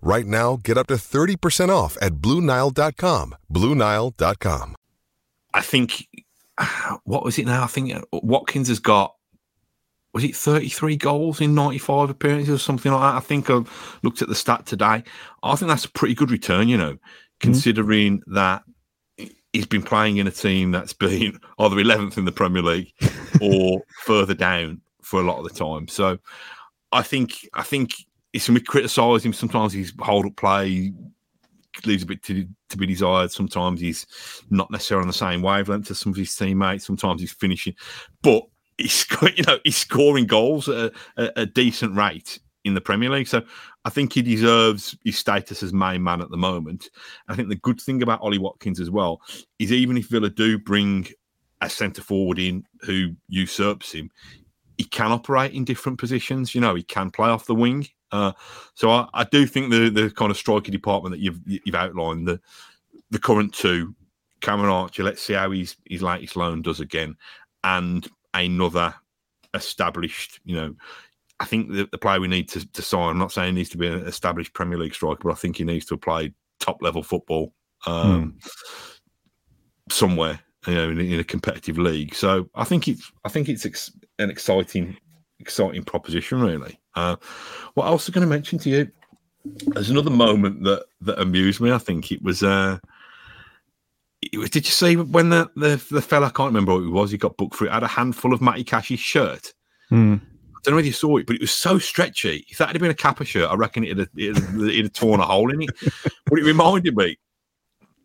Right 0.00 0.26
now, 0.26 0.58
get 0.62 0.78
up 0.78 0.86
to 0.88 0.94
30% 0.94 1.70
off 1.70 1.98
at 2.00 2.14
BlueNile.com. 2.14 3.34
BlueNile.com. 3.52 4.74
I 5.54 5.60
think 5.60 6.06
what 7.04 7.24
was 7.24 7.38
it 7.38 7.46
now? 7.46 7.64
I 7.64 7.66
think 7.66 7.92
Watkins 8.12 8.68
has 8.68 8.78
got 8.78 9.14
was 10.14 10.24
it 10.24 10.34
33 10.34 10.96
goals 10.96 11.40
in 11.40 11.54
95 11.54 12.10
appearances 12.10 12.54
or 12.54 12.58
something 12.58 12.90
like 12.90 13.00
that. 13.00 13.16
I 13.16 13.20
think 13.20 13.50
I 13.50 13.62
looked 14.02 14.22
at 14.22 14.28
the 14.28 14.34
stat 14.34 14.66
today. 14.66 15.04
I 15.42 15.56
think 15.56 15.68
that's 15.68 15.84
a 15.84 15.90
pretty 15.90 16.14
good 16.14 16.30
return, 16.30 16.68
you 16.68 16.78
know, 16.78 16.94
mm-hmm. 16.94 17.38
considering 17.40 18.22
that 18.28 18.62
he's 19.52 19.66
been 19.66 19.82
playing 19.82 20.16
in 20.16 20.26
a 20.26 20.30
team 20.30 20.72
that's 20.72 20.92
been 20.92 21.38
either 21.58 21.76
11th 21.76 22.16
in 22.16 22.24
the 22.24 22.32
Premier 22.32 22.62
League 22.62 22.92
or 23.40 23.82
further 24.00 24.34
down 24.34 24.80
for 25.02 25.20
a 25.20 25.24
lot 25.24 25.38
of 25.38 25.44
the 25.44 25.54
time. 25.54 25.88
So 25.88 26.18
I 26.90 27.02
think 27.02 27.48
I 27.54 27.62
think 27.62 27.94
when 28.46 28.54
we 28.54 28.60
criticise 28.60 29.24
him, 29.24 29.32
sometimes 29.32 29.72
his 29.72 29.92
hold 30.00 30.26
up 30.26 30.36
play 30.36 30.92
leaves 31.84 32.02
a 32.02 32.06
bit 32.06 32.22
to, 32.24 32.46
to 32.68 32.76
be 32.76 32.86
desired. 32.86 33.30
Sometimes 33.30 33.80
he's 33.80 34.06
not 34.50 34.70
necessarily 34.70 35.02
on 35.02 35.08
the 35.08 35.14
same 35.14 35.42
wavelength 35.42 35.90
as 35.90 35.98
some 35.98 36.12
of 36.12 36.16
his 36.16 36.34
teammates. 36.34 36.86
Sometimes 36.86 37.20
he's 37.20 37.32
finishing, 37.32 37.74
but 38.22 38.44
he's 38.76 39.06
you 39.36 39.44
know 39.44 39.58
he's 39.64 39.76
scoring 39.76 40.26
goals 40.26 40.68
at 40.68 40.92
a, 41.16 41.40
a 41.40 41.46
decent 41.46 41.96
rate 41.96 42.38
in 42.64 42.74
the 42.74 42.80
Premier 42.80 43.10
League. 43.10 43.28
So 43.28 43.42
I 43.84 43.90
think 43.90 44.12
he 44.12 44.22
deserves 44.22 44.96
his 45.04 45.18
status 45.18 45.62
as 45.62 45.72
main 45.72 46.02
man 46.02 46.20
at 46.20 46.30
the 46.30 46.36
moment. 46.36 46.90
I 47.28 47.34
think 47.34 47.48
the 47.48 47.56
good 47.56 47.80
thing 47.80 48.02
about 48.02 48.20
Ollie 48.20 48.38
Watkins 48.38 48.80
as 48.80 48.90
well 48.90 49.20
is 49.58 49.72
even 49.72 49.96
if 49.96 50.08
Villa 50.08 50.30
do 50.30 50.58
bring 50.58 51.08
a 51.60 51.70
centre 51.70 52.02
forward 52.02 52.38
in 52.38 52.64
who 52.82 53.14
usurps 53.28 53.92
him, 53.92 54.10
he 54.76 54.84
can 54.84 55.10
operate 55.10 55.52
in 55.52 55.64
different 55.64 55.98
positions. 55.98 56.54
You 56.54 56.60
know, 56.60 56.74
he 56.74 56.82
can 56.82 57.10
play 57.10 57.28
off 57.28 57.46
the 57.46 57.54
wing. 57.54 57.88
Uh, 58.10 58.32
so 58.74 58.90
I, 58.90 59.08
I 59.14 59.24
do 59.24 59.46
think 59.46 59.70
the 59.70 59.90
the 59.90 60.10
kind 60.10 60.30
of 60.30 60.36
striker 60.36 60.70
department 60.70 61.14
that 61.14 61.20
you've 61.20 61.40
you've 61.44 61.74
outlined, 61.74 62.26
the 62.26 62.40
the 63.10 63.18
current 63.18 63.52
two, 63.52 63.94
Cameron 64.40 64.70
Archer. 64.70 65.02
Let's 65.02 65.22
see 65.22 65.34
how 65.34 65.50
his 65.50 65.76
his 65.88 66.02
latest 66.02 66.36
loan 66.36 66.62
does 66.62 66.80
again, 66.80 67.16
and 67.64 68.08
another 68.34 68.94
established. 69.54 70.40
You 70.44 70.56
know, 70.56 70.74
I 71.40 71.44
think 71.44 71.70
the, 71.70 71.88
the 71.90 71.98
player 71.98 72.20
we 72.20 72.28
need 72.28 72.48
to, 72.50 72.66
to 72.72 72.82
sign. 72.82 73.10
I'm 73.10 73.18
not 73.18 73.32
saying 73.32 73.54
he 73.54 73.58
needs 73.58 73.70
to 73.70 73.78
be 73.78 73.86
an 73.86 74.06
established 74.06 74.54
Premier 74.54 74.78
League 74.78 74.94
striker, 74.94 75.20
but 75.24 75.32
I 75.32 75.36
think 75.36 75.56
he 75.56 75.64
needs 75.64 75.86
to 75.86 75.96
play 75.96 76.32
top 76.60 76.82
level 76.82 77.02
football 77.02 77.52
um, 77.86 78.38
somewhere. 79.90 80.40
You 80.66 80.74
know, 80.74 80.90
in, 80.90 81.00
in 81.00 81.20
a 81.20 81.24
competitive 81.24 81.78
league. 81.78 82.14
So 82.14 82.50
I 82.54 82.64
think 82.64 82.88
it's 82.88 83.10
I 83.24 83.28
think 83.28 83.48
it's 83.48 83.64
ex- 83.64 83.92
an 84.18 84.28
exciting 84.28 84.96
exciting 85.40 85.84
proposition, 85.84 86.40
really. 86.40 86.78
Uh, 86.94 87.16
what 87.74 87.86
else 87.86 88.06
was 88.06 88.14
I 88.14 88.18
going 88.18 88.26
to 88.26 88.34
mention 88.34 88.58
to 88.60 88.70
you? 88.70 88.90
There's 89.44 89.90
another 89.90 90.10
moment 90.10 90.64
that 90.64 90.84
that 91.02 91.20
amused 91.20 91.60
me. 91.60 91.72
I 91.72 91.78
think 91.78 92.12
it 92.12 92.22
was. 92.22 92.42
Uh, 92.42 92.78
it 94.20 94.36
was 94.36 94.50
did 94.50 94.66
you 94.66 94.72
see 94.72 94.96
when 94.96 95.30
the, 95.30 95.48
the 95.56 95.82
the 95.90 96.02
fella 96.02 96.26
I 96.26 96.30
can't 96.30 96.48
remember 96.48 96.74
what 96.74 96.82
it 96.82 96.90
was? 96.90 97.10
He 97.10 97.18
got 97.18 97.36
booked 97.36 97.54
for 97.54 97.66
it. 97.66 97.72
Had 97.72 97.82
a 97.82 97.88
handful 97.88 98.32
of 98.32 98.42
Matty 98.42 98.64
Cash's 98.64 99.00
shirt. 99.00 99.52
Hmm. 99.88 100.16
I 100.58 100.60
don't 100.64 100.74
know 100.74 100.80
if 100.80 100.86
you 100.86 100.92
saw 100.92 101.16
it, 101.18 101.26
but 101.26 101.36
it 101.36 101.40
was 101.40 101.52
so 101.52 101.78
stretchy. 101.78 102.44
If 102.48 102.58
that 102.58 102.68
had 102.68 102.80
been 102.80 102.90
a 102.90 102.94
Kappa 102.94 103.24
shirt, 103.24 103.48
I 103.48 103.54
reckon 103.54 103.84
it'd 103.84 103.98
have, 103.98 104.08
it'd 104.16 104.36
have, 104.36 104.60
it'd 104.60 104.84
have 104.86 104.92
torn 104.92 105.20
a 105.20 105.24
hole 105.24 105.52
in 105.52 105.62
it. 105.62 105.70
but 106.26 106.38
it 106.38 106.44
reminded 106.44 106.96
me. 106.96 107.16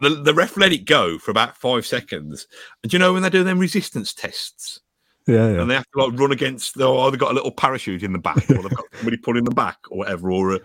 The, 0.02 0.10
the 0.10 0.34
ref 0.34 0.56
let 0.56 0.72
it 0.72 0.86
go 0.86 1.18
for 1.18 1.32
about 1.32 1.58
five 1.58 1.86
seconds. 1.86 2.46
And 2.84 2.92
do 2.92 2.96
you 2.96 3.00
know 3.00 3.14
when 3.14 3.24
they 3.24 3.30
do 3.30 3.44
them 3.44 3.58
resistance 3.58 4.14
tests? 4.14 4.82
Yeah, 5.28 5.52
yeah. 5.52 5.62
and 5.62 5.70
they 5.72 5.76
have 5.76 5.90
to 5.96 6.06
like 6.06 6.20
run 6.20 6.32
against 6.32 6.76
the 6.76 6.86
or 6.88 7.10
they've 7.10 7.20
got 7.20 7.32
a 7.32 7.34
little 7.34 7.52
parachute 7.52 8.04
in 8.04 8.12
the 8.14 8.20
back 8.20 8.50
or 8.50 8.62
they've 8.62 8.76
got 8.76 8.86
somebody 8.96 9.18
pulling 9.18 9.46
them 9.46 9.54
back 9.56 9.78
or 9.90 10.00
whatever 10.00 10.32
or 10.32 10.56
a, 10.56 10.60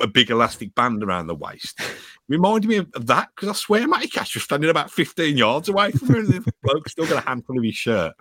a 0.00 0.06
big 0.06 0.30
elastic 0.30 0.74
band 0.74 1.02
around 1.02 1.26
the 1.26 1.34
waist 1.34 1.80
reminded 2.28 2.68
me 2.68 2.76
of, 2.76 2.88
of 2.94 3.06
that 3.06 3.28
because 3.34 3.48
I 3.48 3.52
swear 3.52 3.88
Matty 3.88 4.08
Cash 4.08 4.34
was 4.34 4.42
standing 4.44 4.68
about 4.68 4.90
15 4.90 5.36
yards 5.38 5.68
away 5.68 5.90
from 5.92 6.08
her 6.08 6.18
and 6.18 6.28
the 6.28 6.52
bloke 6.62 6.88
still 6.88 7.06
got 7.06 7.24
a 7.24 7.26
handful 7.28 7.56
of 7.58 7.64
his 7.64 7.74
shirt 7.76 8.12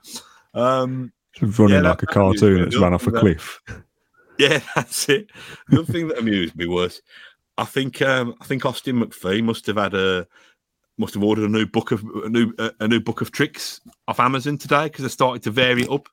um 0.54 1.12
running 1.42 1.76
Yeah, 1.76 1.82
that- 1.82 1.90
like 1.90 2.04
a 2.04 2.06
cartoon 2.06 2.62
that's 2.62 2.78
ran 2.78 2.94
off 2.94 3.08
a 3.08 3.12
That- 3.12 3.20
cliff. 3.20 3.60
yeah 4.40 4.62
that's 4.76 5.10
it 5.10 5.30
the 5.70 5.86
thing 5.86 6.08
that 6.08 6.18
amused 6.18 6.56
me 6.56 6.66
was 6.66 7.02
I 7.58 7.66
think 7.66 8.02
um 8.02 8.36
I 8.42 8.46
think 8.46 8.66
Austin 8.66 9.00
McPhee 9.04 9.44
must 9.44 9.68
have 9.68 9.78
had 9.78 9.94
a 9.94 10.28
must 10.98 11.14
have 11.16 11.24
ordered 11.24 11.46
a 11.46 11.52
new 11.52 11.66
book 11.66 11.92
of 11.92 12.04
a 12.24 12.30
new 12.30 12.54
a, 12.80 12.88
new 12.88 13.00
book 13.00 13.22
of 13.22 13.32
tricks 13.32 13.82
off 14.08 14.20
Amazon 14.20 14.58
today 14.58 14.86
because 14.86 15.06
I 15.06 15.08
started 15.10 15.42
to 15.44 15.52
vary 15.52 15.84
it 15.84 15.90
up 15.92 16.08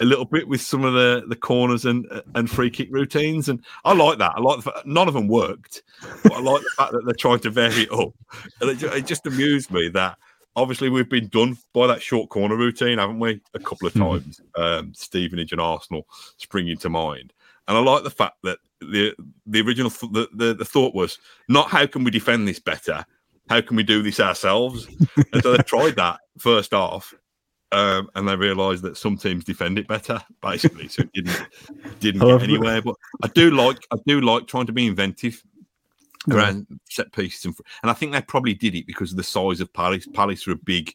a 0.00 0.04
little 0.04 0.24
bit 0.24 0.48
with 0.48 0.60
some 0.60 0.84
of 0.84 0.94
the 0.94 1.24
the 1.28 1.36
corners 1.36 1.84
and 1.84 2.06
and 2.34 2.50
free 2.50 2.70
kick 2.70 2.88
routines, 2.90 3.48
and 3.48 3.64
I 3.84 3.92
like 3.94 4.18
that. 4.18 4.32
I 4.36 4.40
like 4.40 4.56
the 4.56 4.62
fact, 4.70 4.86
none 4.86 5.08
of 5.08 5.14
them 5.14 5.28
worked, 5.28 5.82
but 6.22 6.32
I 6.32 6.40
like 6.40 6.62
the 6.62 6.70
fact 6.76 6.92
that 6.92 7.02
they're 7.04 7.14
trying 7.14 7.40
to 7.40 7.50
vary 7.50 7.82
it 7.82 7.92
up. 7.92 8.12
And 8.60 8.70
it, 8.70 8.82
it 8.82 9.06
just 9.06 9.26
amused 9.26 9.70
me 9.70 9.88
that 9.90 10.16
obviously 10.56 10.88
we've 10.88 11.08
been 11.08 11.28
done 11.28 11.56
by 11.74 11.86
that 11.86 12.02
short 12.02 12.30
corner 12.30 12.56
routine, 12.56 12.98
haven't 12.98 13.20
we? 13.20 13.40
A 13.54 13.58
couple 13.58 13.86
of 13.86 13.92
Mhm. 13.94 14.10
times, 14.22 14.40
um, 14.56 14.94
Stevenage 14.94 15.52
and 15.52 15.60
Arsenal 15.60 16.06
springing 16.38 16.78
to 16.78 16.88
mind. 16.88 17.32
and 17.68 17.76
I 17.76 17.80
like 17.80 18.02
the 18.04 18.10
fact 18.10 18.36
that 18.44 18.58
the 18.80 19.14
the 19.46 19.60
original 19.60 19.90
th- 19.90 20.12
the, 20.12 20.28
the 20.32 20.54
the 20.54 20.64
thought 20.64 20.94
was 20.94 21.18
not 21.48 21.68
how 21.68 21.86
can 21.86 22.04
we 22.04 22.10
defend 22.10 22.46
this 22.48 22.58
better, 22.60 23.04
how 23.48 23.60
can 23.60 23.76
we 23.76 23.82
do 23.82 24.02
this 24.02 24.20
ourselves, 24.20 24.86
and 25.32 25.42
so 25.42 25.52
they 25.52 25.58
tried 25.62 25.96
that 25.96 26.20
first 26.38 26.74
off, 26.74 27.14
um, 27.72 28.08
and 28.14 28.28
they 28.28 28.36
realised 28.36 28.82
that 28.82 28.96
some 28.96 29.16
teams 29.16 29.44
defend 29.44 29.78
it 29.78 29.88
better, 29.88 30.20
basically. 30.42 30.88
So 30.88 31.02
it 31.02 31.12
didn't 31.12 31.48
didn't 32.00 32.20
get 32.20 32.42
anywhere. 32.42 32.82
But 32.82 32.96
I 33.22 33.28
do 33.28 33.50
like 33.50 33.78
I 33.92 33.96
do 34.06 34.20
like 34.20 34.46
trying 34.46 34.66
to 34.66 34.72
be 34.72 34.86
inventive 34.86 35.42
around 36.30 36.66
set 36.90 37.12
pieces, 37.12 37.44
and, 37.44 37.54
and 37.82 37.90
I 37.90 37.94
think 37.94 38.12
they 38.12 38.20
probably 38.22 38.54
did 38.54 38.74
it 38.74 38.86
because 38.86 39.12
of 39.12 39.16
the 39.16 39.22
size 39.22 39.60
of 39.60 39.72
Palace. 39.72 40.06
Palace 40.12 40.46
are 40.48 40.52
a 40.52 40.56
big, 40.56 40.94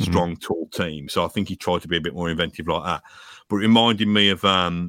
Mhm. 0.00 0.04
strong, 0.04 0.36
tall 0.36 0.68
team, 0.72 1.08
so 1.08 1.24
I 1.24 1.28
think 1.28 1.48
he 1.48 1.54
tried 1.56 1.82
to 1.82 1.88
be 1.88 1.98
a 1.98 2.00
bit 2.00 2.14
more 2.14 2.30
inventive 2.30 2.66
like 2.66 2.84
that. 2.84 3.02
But 3.48 3.56
it 3.56 3.60
reminded 3.60 4.08
me 4.08 4.30
of 4.30 4.44
um, 4.44 4.88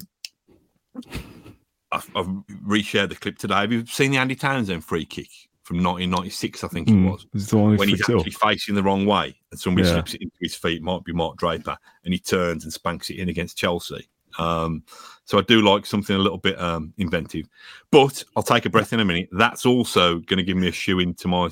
I've, 1.92 2.10
I've 2.16 2.28
reshared 2.66 3.10
the 3.10 3.16
clip 3.16 3.38
today. 3.38 3.56
Have 3.56 3.72
you 3.72 3.86
seen 3.86 4.12
the 4.12 4.18
Andy 4.18 4.36
Townsend 4.36 4.84
free 4.84 5.06
kick 5.06 5.30
from 5.64 5.78
1996? 5.78 6.64
I 6.64 6.68
think 6.68 6.90
it 6.90 6.94
Mm, 6.94 7.12
was 7.12 7.26
it's 7.34 7.48
the 7.48 7.58
one 7.58 7.72
who 7.72 7.78
when 7.78 7.90
he's 7.90 8.02
it 8.02 8.10
up. 8.10 8.18
actually 8.18 8.32
facing 8.32 8.76
the 8.76 8.84
wrong 8.84 9.06
way 9.06 9.36
and 9.52 9.60
somebody 9.60 9.88
Yeah. 9.88 9.94
slips 9.94 10.14
it 10.14 10.22
into 10.22 10.36
his 10.42 10.56
feet, 10.56 10.82
might 10.82 11.04
be 11.04 11.14
Mark 11.14 11.38
Draper, 11.38 11.78
and 12.06 12.14
he 12.14 12.20
turns 12.20 12.64
and 12.64 12.72
spanks 12.74 13.10
it 13.10 13.18
in 13.18 13.30
against 13.30 13.58
Chelsea. 13.58 14.08
Um, 14.40 14.84
so 15.26 15.38
I 15.38 15.42
do 15.42 15.62
like 15.62 15.86
something 15.86 16.16
a 16.16 16.20
little 16.20 16.40
bit 16.40 16.60
um, 16.60 16.92
inventive, 16.98 17.48
but 17.92 18.24
I'll 18.36 18.42
take 18.42 18.66
a 18.66 18.70
breath 18.70 18.92
in 18.92 19.00
a 19.00 19.06
minute. 19.06 19.30
That's 19.32 19.64
also 19.66 20.20
going 20.20 20.38
to 20.38 20.44
give 20.44 20.58
me 20.58 20.68
a 20.68 20.72
shoe 20.72 21.00
into 21.00 21.28
my, 21.28 21.50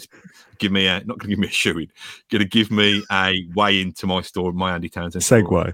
give 0.58 0.72
me 0.72 0.88
a 0.88 0.96
not 1.06 1.20
going 1.20 1.20
to 1.20 1.28
give 1.28 1.40
me 1.40 1.48
a 1.48 1.52
shoe 1.52 1.78
in, 1.78 1.88
going 2.32 2.42
to 2.42 2.48
give 2.48 2.72
me 2.72 3.04
a 3.12 3.48
way 3.54 3.82
into 3.82 4.08
my 4.08 4.22
store, 4.24 4.52
my 4.52 4.74
Andy 4.74 4.90
Townsend 4.90 5.24
story. 5.24 5.44
Segue. 5.44 5.74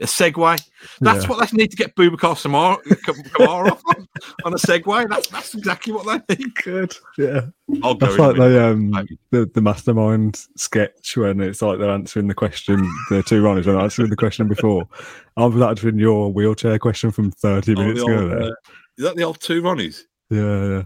A 0.00 0.04
segue. 0.04 0.60
That's 1.00 1.24
Yeah. 1.24 1.28
what 1.28 1.50
they 1.50 1.56
need 1.56 1.70
to 1.72 1.76
get 1.76 1.96
Boubacar 1.96 2.36
Kamara 2.36 3.70
off 3.72 3.82
on, 3.86 4.08
on 4.44 4.52
a 4.52 4.56
segue. 4.56 5.08
That's 5.08 5.28
that's 5.28 5.54
exactly 5.54 5.92
what 5.92 6.26
they 6.28 6.36
need. 6.36 6.54
Good. 6.62 6.96
Yeah. 7.16 7.40
I'll 7.82 7.94
go. 7.94 8.06
That's 8.06 8.18
like 8.18 8.36
the 8.36 8.64
um 8.64 8.90
the, 9.30 9.50
the 9.52 9.60
mastermind 9.60 10.40
sketch 10.56 11.16
when 11.16 11.40
it's 11.40 11.62
like 11.62 11.78
they're 11.78 11.90
answering 11.90 12.28
the 12.28 12.34
question 12.34 12.88
the 13.10 13.22
Two 13.22 13.42
Ronnies 13.42 13.64
they're 13.64 13.78
answering 13.78 14.10
the 14.10 14.16
question 14.16 14.46
before. 14.46 14.88
I'm 15.36 15.60
answering 15.62 15.98
your 15.98 16.32
wheelchair 16.32 16.78
question 16.78 17.10
from 17.10 17.30
thirty 17.32 17.74
minutes 17.74 18.00
the 18.00 18.06
ago 18.06 18.22
old, 18.22 18.30
there. 18.30 18.42
uh, 18.42 18.54
is 18.98 19.04
that 19.04 19.16
the 19.16 19.24
old 19.24 19.40
two 19.40 19.62
Ronnies? 19.62 20.02
Yeah, 20.30 20.66
yeah. 20.68 20.82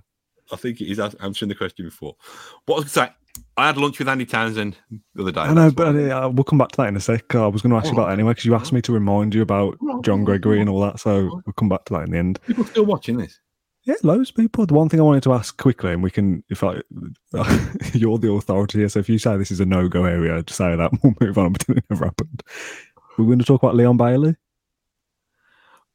I 0.53 0.57
think 0.57 0.79
he's 0.79 0.99
answering 1.01 1.49
the 1.49 1.55
question 1.55 1.87
before. 1.87 2.15
What 2.67 2.77
I 2.77 2.81
was 2.83 2.95
going 2.95 3.09
to 3.09 3.13
say, 3.13 3.17
I 3.57 3.67
had 3.67 3.77
lunch 3.77 3.99
with 3.99 4.09
Andy 4.09 4.25
Townsend 4.25 4.79
the 5.15 5.23
other 5.23 5.33
day. 5.33 5.41
I 5.41 5.53
know, 5.53 5.71
but 5.71 5.95
uh, 5.95 6.31
we'll 6.33 6.45
come 6.45 6.59
back 6.59 6.73
to 6.73 6.77
that 6.79 6.89
in 6.89 6.97
a 6.97 7.01
sec. 7.01 7.35
I 7.35 7.47
was 7.47 7.61
going 7.61 7.71
to 7.71 7.77
ask 7.77 7.87
you 7.87 7.93
about 7.93 8.09
it 8.09 8.15
anyway 8.15 8.31
because 8.31 8.47
you 8.47 8.55
asked 8.55 8.73
me 8.73 8.81
to 8.83 8.93
remind 8.93 9.35
you 9.35 9.43
about 9.43 9.77
John 10.03 10.25
Gregory 10.25 10.61
and 10.61 10.71
all 10.71 10.81
that. 10.81 11.01
So 11.01 11.25
we'll 11.45 11.53
come 11.59 11.69
back 11.69 11.85
to 11.87 11.95
that 11.95 12.05
in 12.05 12.13
the 12.13 12.19
end. 12.19 12.41
people 12.47 12.65
still 12.65 12.87
watching 12.87 13.19
this. 13.19 13.39
Yeah, 13.85 13.95
loads 14.03 14.31
of 14.31 14.37
people. 14.37 14.65
The 14.65 14.75
one 14.75 14.89
thing 14.89 15.01
I 15.01 15.03
wanted 15.03 15.25
to 15.25 15.33
ask 15.35 15.57
quickly, 15.57 15.93
and 15.93 16.03
we 16.03 16.11
can, 16.11 16.45
if 16.49 16.63
I, 16.63 16.81
you're 17.93 18.17
the 18.17 18.33
authority 18.33 18.79
here, 18.79 18.89
so 18.89 19.01
if 19.01 19.09
you 19.09 19.19
say 19.19 19.37
this 19.37 19.51
is 19.51 19.61
a 19.61 19.67
no-go 19.67 20.05
area, 20.05 20.43
just 20.43 20.57
say 20.57 20.77
that. 20.77 20.91
We'll 21.03 21.15
move 21.21 21.37
on. 21.37 21.53
But 21.53 21.69
it 21.69 21.85
never 21.91 22.05
happened. 22.07 22.43
We're 23.19 23.27
going 23.27 23.41
to 23.41 23.45
talk 23.45 23.63
about 23.63 23.75
Leon 23.75 23.97
Bailey. 23.97 24.37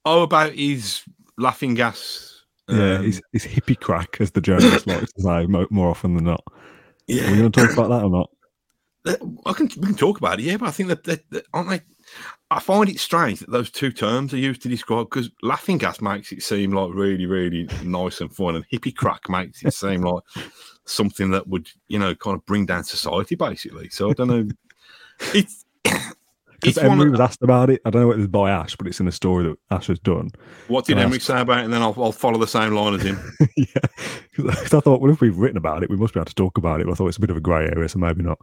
Oh, 0.06 0.24
about 0.24 0.54
his 0.54 1.04
laughing 1.38 1.74
gas. 1.74 2.44
Yeah, 2.68 2.96
um, 2.96 3.06
he's, 3.06 3.22
he's 3.32 3.46
hippie 3.46 3.80
crack, 3.80 4.18
as 4.20 4.32
the 4.32 4.42
journalist 4.42 4.86
likes 4.86 5.14
to 5.14 5.22
say 5.22 5.46
more 5.48 5.90
often 5.90 6.16
than 6.16 6.26
not. 6.26 6.44
Are 7.10 7.14
we 7.14 7.38
going 7.38 7.52
to 7.52 7.62
talk 7.62 7.74
about 7.74 7.90
that 7.90 8.04
or 8.04 8.10
not? 8.10 8.30
I 9.46 9.54
can 9.54 9.70
we 9.78 9.88
can 9.88 9.96
talk 9.96 10.18
about 10.18 10.40
it, 10.40 10.44
yeah, 10.44 10.58
but 10.58 10.68
I 10.68 10.72
think 10.72 10.90
that, 10.90 11.04
that, 11.06 11.30
that 11.30 11.46
aren't 11.54 11.70
they? 11.70 11.82
I 12.52 12.60
find 12.60 12.90
it 12.90 13.00
strange 13.00 13.40
that 13.40 13.52
those 13.52 13.70
two 13.70 13.92
terms 13.92 14.34
are 14.34 14.38
used 14.38 14.62
to 14.64 14.70
describe 14.70 15.10
because 15.10 15.30
laughing 15.42 15.78
gas 15.78 16.02
makes 16.02 16.32
it 16.32 16.44
seem 16.44 16.72
like 16.72 16.94
really, 16.94 17.26
really 17.26 17.70
nice 17.84 18.22
and 18.22 18.34
fun, 18.34 18.56
and 18.56 18.66
hippie 18.70 18.96
crack 18.96 19.30
makes 19.30 19.64
it 19.64 19.74
seem 19.74 20.02
like 20.02 20.24
something 20.86 21.32
that 21.32 21.48
would, 21.48 21.70
you 21.88 22.00
know, 22.00 22.16
kind 22.16 22.36
of 22.36 22.46
bring 22.46 22.66
down 22.66 22.84
society, 22.84 23.36
basically. 23.36 23.90
So 23.90 24.10
I 24.10 24.14
don't 24.14 24.28
know. 24.28 24.48
It's 25.34 25.66
Because 26.62 26.78
Emery 26.80 27.08
of, 27.08 27.12
was 27.12 27.20
asked 27.20 27.44
about 27.44 27.70
it. 27.70 27.82
I 27.86 27.90
don't 27.90 28.02
know 28.02 28.08
what 28.08 28.16
it 28.16 28.20
was 28.20 28.28
by 28.28 28.50
Ash, 28.50 28.76
but 28.76 28.88
it's 28.88 29.00
in 29.00 29.08
a 29.08 29.12
story 29.12 29.44
that 29.44 29.58
Ash 29.70 29.88
has 29.88 30.00
done. 30.00 30.32
what 30.68 30.86
did 30.86 30.94
can 30.94 31.00
I 31.00 31.04
Emery 31.04 31.18
ask- 31.18 31.28
say 31.28 31.40
about 31.40 31.60
it, 31.60 31.66
and 31.66 31.74
then 31.74 31.82
I'll, 31.82 31.96
I'll 32.02 32.12
follow 32.12 32.40
the 32.40 32.48
same 32.48 32.74
line 32.74 32.96
as 32.96 33.04
him. 33.04 33.20
yeah, 33.58 33.66
because 34.36 34.74
I 34.74 34.80
thought, 34.80 35.02
well, 35.02 35.12
if 35.12 35.22
we've 35.22 35.38
written 35.38 35.58
about 35.58 35.84
it, 35.84 35.90
we 35.90 35.98
must 35.98 36.14
be 36.14 36.20
able 36.20 36.26
to 36.26 36.36
talk 36.36 36.58
about 36.58 36.82
it. 36.82 36.88
But 36.88 36.94
I 36.94 36.96
thought 36.96 37.08
it's 37.08 37.18
a 37.18 37.22
bit 37.22 37.30
of 37.30 37.38
a 37.38 37.42
grey 37.42 37.66
area, 37.66 37.88
so 37.88 38.00
maybe 38.00 38.24
not. 38.24 38.40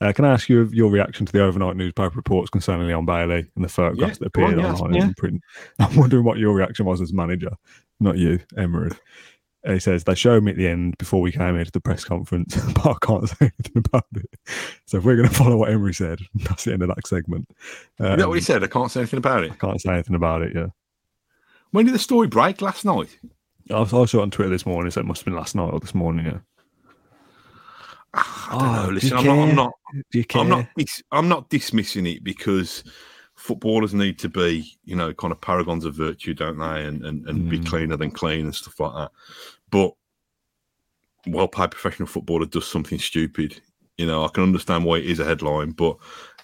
Uh, 0.00 0.12
can 0.12 0.24
I 0.24 0.32
ask 0.32 0.48
you 0.48 0.68
your 0.72 0.90
reaction 0.90 1.26
to 1.26 1.32
the 1.32 1.42
overnight 1.42 1.76
newspaper 1.76 2.16
reports 2.16 2.48
concerning 2.48 2.86
Leon 2.86 3.04
Bailey 3.04 3.46
and 3.54 3.64
the 3.64 3.68
photographs 3.68 4.14
Yeah, 4.14 4.18
that 4.20 4.26
appeared 4.28 4.46
on, 4.54 4.58
appeared 4.60 4.64
yeah, 4.64 4.80
online 4.80 4.94
yeah. 4.94 5.04
in 5.04 5.14
print? 5.14 5.42
I'm 5.78 5.96
wondering 5.96 6.24
what 6.24 6.38
your 6.38 6.54
reaction 6.54 6.86
was 6.86 7.02
as 7.02 7.12
manager, 7.12 7.50
not 8.00 8.16
you, 8.16 8.40
Emery. 8.56 8.92
Uh, 9.66 9.72
He 9.74 9.78
says 9.80 10.04
they 10.04 10.14
showed 10.14 10.42
me 10.42 10.52
at 10.52 10.56
the 10.56 10.68
end 10.68 10.96
before 10.98 11.20
we 11.20 11.32
came 11.32 11.54
here 11.54 11.64
to 11.64 11.70
the 11.72 11.80
press 11.80 12.04
conference, 12.04 12.56
but 12.74 12.86
I 12.86 12.94
can't 13.02 13.28
say 13.28 13.36
anything 13.40 13.82
about 13.84 14.06
it. 14.14 14.26
So 14.86 14.98
if 14.98 15.04
we're 15.04 15.16
going 15.16 15.28
to 15.30 15.34
follow 15.34 15.56
what 15.56 15.70
Emery 15.70 15.94
said, 15.94 16.18
that's 16.34 16.64
the 16.64 16.72
end 16.72 16.82
of 16.82 16.88
that 16.88 17.06
segment. 17.06 17.46
Is 17.50 17.56
that 17.98 18.18
what 18.28 18.34
he 18.34 18.38
Um, 18.38 18.40
said? 18.40 18.64
I 18.64 18.68
can't 18.68 18.90
say 18.90 19.00
anything 19.00 19.18
about 19.18 19.44
it. 19.44 19.52
I 19.52 19.56
can't 19.56 19.80
say 19.80 19.92
anything 19.92 20.14
about 20.16 20.42
it. 20.42 20.52
Yeah, 20.54 20.68
When 21.72 21.84
did 21.86 21.94
the 21.94 21.98
story 21.98 22.26
break? 22.28 22.60
Last 22.62 22.84
night. 22.84 23.18
I, 23.70 23.78
was- 23.80 23.92
I 23.92 24.04
saw 24.06 24.18
it 24.18 24.22
on 24.22 24.30
Twitter 24.30 24.50
this 24.50 24.66
morning, 24.66 24.90
so 24.90 25.00
it 25.00 25.06
must 25.06 25.20
have 25.20 25.26
been 25.26 25.36
last 25.36 25.54
night 25.54 25.70
or 25.72 25.78
this 25.80 25.94
morning. 25.94 26.26
Yeah. 26.26 26.38
I 28.12 28.48
don't 28.50 28.62
Oh, 28.62 28.72
know. 28.72 28.86
do 28.88 28.92
Listen, 28.94 29.08
you 29.10 29.16
I'm 29.18 29.24
not, 29.26 29.48
I'm 29.50 29.54
not. 29.54 29.72
Do 30.10 30.18
you 30.18 30.24
care? 30.24 30.42
I'm 30.42 30.48
not. 30.48 30.66
dis- 30.76 31.02
I'm 31.12 31.28
not 31.28 31.48
dismissing 31.48 32.06
it 32.06 32.24
because 32.24 32.82
footballers 33.40 33.94
need 33.94 34.18
to 34.18 34.28
be, 34.28 34.76
you 34.84 34.94
know, 34.94 35.12
kind 35.14 35.32
of 35.32 35.40
paragons 35.40 35.84
of 35.84 35.94
virtue, 35.94 36.34
don't 36.34 36.58
they? 36.58 36.84
And 36.84 37.04
and, 37.04 37.26
and 37.28 37.48
be 37.48 37.58
Mm. 37.58 37.66
cleaner 37.66 37.96
than 37.96 38.10
clean 38.10 38.44
and 38.44 38.54
stuff 38.54 38.78
like 38.80 38.92
that. 38.94 39.10
But 39.70 39.94
well-paid 41.26 41.70
professional 41.70 42.06
footballer 42.06 42.46
does 42.46 42.66
something 42.66 42.98
stupid. 42.98 43.60
You 43.98 44.06
know, 44.06 44.24
I 44.24 44.28
can 44.28 44.42
understand 44.42 44.84
why 44.84 44.98
it 44.98 45.06
is 45.06 45.20
a 45.20 45.24
headline, 45.24 45.70
but 45.72 45.96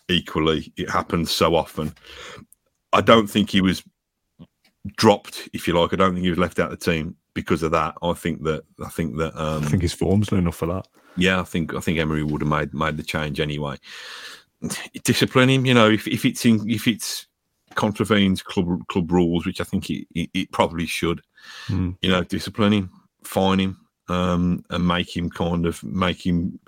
equally, 0.08 0.72
it 0.76 0.90
happens 0.90 1.30
so 1.30 1.54
often. 1.54 1.94
I 2.92 3.00
don't 3.00 3.26
think 3.26 3.50
he 3.50 3.60
was 3.60 3.82
dropped, 4.96 5.48
if 5.52 5.66
you 5.66 5.74
like. 5.78 5.92
I 5.92 5.96
don't 5.96 6.14
think 6.14 6.24
he 6.24 6.30
was 6.30 6.38
left 6.38 6.58
out 6.58 6.72
of 6.72 6.78
the 6.78 6.84
team 6.92 7.16
because 7.34 7.62
of 7.62 7.72
that. 7.72 7.94
I 8.02 8.12
think 8.14 8.42
that. 8.44 8.64
I 8.84 8.88
think 8.88 9.16
that. 9.18 9.34
Um, 9.40 9.64
I 9.64 9.66
think 9.66 9.82
his 9.82 9.92
form's 9.94 10.30
not 10.30 10.38
enough 10.38 10.56
for 10.56 10.66
that. 10.66 10.86
yeah, 11.16 11.40
I 11.40 11.44
think 11.44 11.74
I 11.74 11.80
think 11.80 11.98
Emery 11.98 12.22
would 12.22 12.42
have 12.42 12.50
made 12.50 12.72
made 12.74 12.96
the 12.96 13.02
change 13.02 13.40
anyway. 13.40 13.76
Discipline 15.04 15.48
him, 15.50 15.66
you 15.66 15.74
know, 15.74 15.90
if, 15.90 16.06
if 16.08 16.24
it's 16.24 16.44
in, 16.44 16.68
if 16.68 16.86
it's 16.86 17.26
contravenes 17.74 18.42
club 18.42 18.86
club 18.88 19.10
rules, 19.10 19.44
which 19.46 19.60
I 19.60 19.64
think 19.64 19.90
it, 19.90 20.06
it, 20.14 20.30
it 20.34 20.52
probably 20.52 20.86
should, 20.86 21.20
Mm. 21.68 21.96
you 22.02 22.10
know, 22.10 22.24
discipline 22.24 22.72
him, 22.72 22.90
fine 23.22 23.60
him, 23.60 23.78
um, 24.08 24.64
and 24.70 24.86
make 24.86 25.16
him 25.16 25.30
kind 25.30 25.64
of 25.66 25.82
make 25.84 26.26
him 26.26 26.58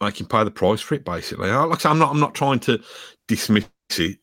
make 0.00 0.20
him 0.20 0.26
pay 0.26 0.44
the 0.44 0.50
price 0.52 0.80
for 0.80 0.94
it. 0.94 1.04
Basically, 1.04 1.50
I- 1.50 1.64
like 1.64 1.84
I 1.84 1.90
I'm 1.90 1.98
not 1.98 2.10
I'm 2.10 2.20
not 2.20 2.34
trying 2.34 2.60
to 2.60 2.80
dismiss 3.26 3.66
it. 3.98 4.18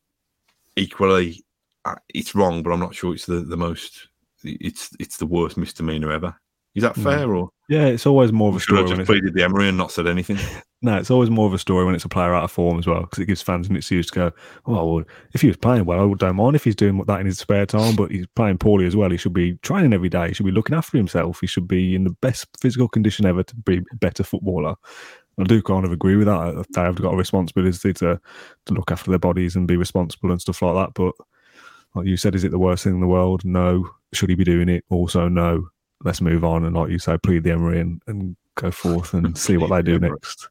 Equally, 0.78 1.44
uh, 1.84 1.96
it's 2.14 2.36
wrong, 2.36 2.64
but 2.64 2.72
I'm 2.72 2.80
not 2.80 2.96
sure 2.96 3.14
it's 3.14 3.26
the 3.26 3.42
the 3.42 3.58
most. 3.58 4.08
It's 4.44 4.96
it's 5.00 5.18
the 5.18 5.26
worst 5.26 5.58
misdemeanor 5.58 6.12
ever. 6.12 6.40
Is 6.84 6.96
that 6.96 6.96
fair 6.96 7.34
or? 7.34 7.50
Yeah, 7.70 7.86
it's 7.86 8.08
always 8.08 8.32
more 8.32 8.50
of 8.50 8.56
a 8.56 8.60
Should 8.60 8.76
story 8.76 8.82
I 8.82 8.88
when 8.88 8.98
just 8.98 9.08
pleaded 9.08 9.34
the 9.36 9.44
Emery 9.44 9.70
and 9.70 9.78
not 9.78 9.92
said 9.92 10.08
anything? 10.08 10.38
no, 10.82 10.98
it's 10.98 11.12
always 11.12 11.30
more 11.30 11.46
of 11.46 11.54
a 11.54 11.60
story 11.60 11.86
when 11.86 11.94
it's 11.94 12.06
a 12.06 12.10
player 12.10 12.34
out 12.34 12.44
of 12.44 12.52
form 12.52 12.80
as 12.80 12.88
well 12.88 13.02
because 13.02 13.20
it 13.20 13.28
gives 13.28 13.44
fans 13.44 13.70
an 13.70 13.76
excuse 13.76 14.08
to 14.08 14.16
go, 14.16 14.32
oh, 14.66 14.96
well, 14.96 15.06
if 15.34 15.42
he 15.42 15.48
was 15.48 15.58
playing 15.58 15.86
well, 15.86 16.12
I 16.12 16.14
don't 16.16 16.36
mind 16.36 16.56
if 16.56 16.64
he's 16.64 16.76
doing 16.76 17.04
that 17.06 17.20
in 17.20 17.28
his 17.28 17.38
spare 17.38 17.68
time, 17.68 17.96
but 17.96 18.10
he's 18.10 18.26
playing 18.36 18.58
poorly 18.58 18.88
as 18.88 18.96
well. 18.96 19.12
He 19.12 19.18
should 19.18 19.34
be 19.34 19.54
training 19.58 19.94
every 19.94 20.10
day. 20.10 20.30
He 20.30 20.34
should 20.34 20.48
be 20.48 20.52
looking 20.52 20.76
after 20.76 20.98
himself. 20.98 21.40
He 21.42 21.48
should 21.48 21.68
be 21.68 21.94
in 21.94 22.06
the 22.06 22.16
best 22.22 22.48
physical 22.60 22.88
condition 22.88 23.28
ever 23.28 23.44
to 23.44 23.56
be 23.56 23.78
a 23.78 23.96
better 23.98 24.24
footballer. 24.24 24.76
I 25.40 25.44
do 25.44 25.62
kind 25.62 25.86
of 25.86 25.92
agree 25.92 26.16
with 26.16 26.28
that. 26.28 26.66
They 26.74 26.82
have 26.82 27.02
got 27.02 27.14
a 27.14 27.18
responsibility 27.18 27.94
to 27.94 28.20
to 28.66 28.74
look 28.74 28.92
after 28.92 29.12
their 29.12 29.20
bodies 29.20 29.56
and 29.56 29.68
be 29.68 29.78
responsible 29.78 30.32
and 30.32 30.42
stuff 30.42 30.62
like 30.62 30.76
that. 30.76 30.94
But 30.96 31.14
like 31.96 32.08
you 32.08 32.18
said, 32.18 32.36
is 32.36 32.44
it 32.44 32.52
the 32.52 32.60
worst 32.60 32.84
thing 32.84 32.96
in 32.96 33.00
the 33.00 33.08
world? 33.08 33.46
No. 33.46 33.90
Should 34.12 34.30
he 34.30 34.36
be 34.36 34.44
doing 34.44 34.70
it? 34.70 34.84
Also, 34.90 35.30
no. 35.30 35.70
Let's 36.04 36.22
move 36.22 36.44
on 36.44 36.64
and, 36.66 36.76
like 36.76 36.90
you 36.90 37.00
say, 37.00 37.18
plead 37.18 37.44
the 37.44 37.52
Emery 37.52 37.80
and, 37.82 38.02
and 38.08 38.36
go 38.56 38.72
forth 38.72 39.14
and 39.14 39.38
see 39.38 39.58
what 39.58 39.70
they 39.70 39.82
do 39.82 40.00
next. 40.10 40.48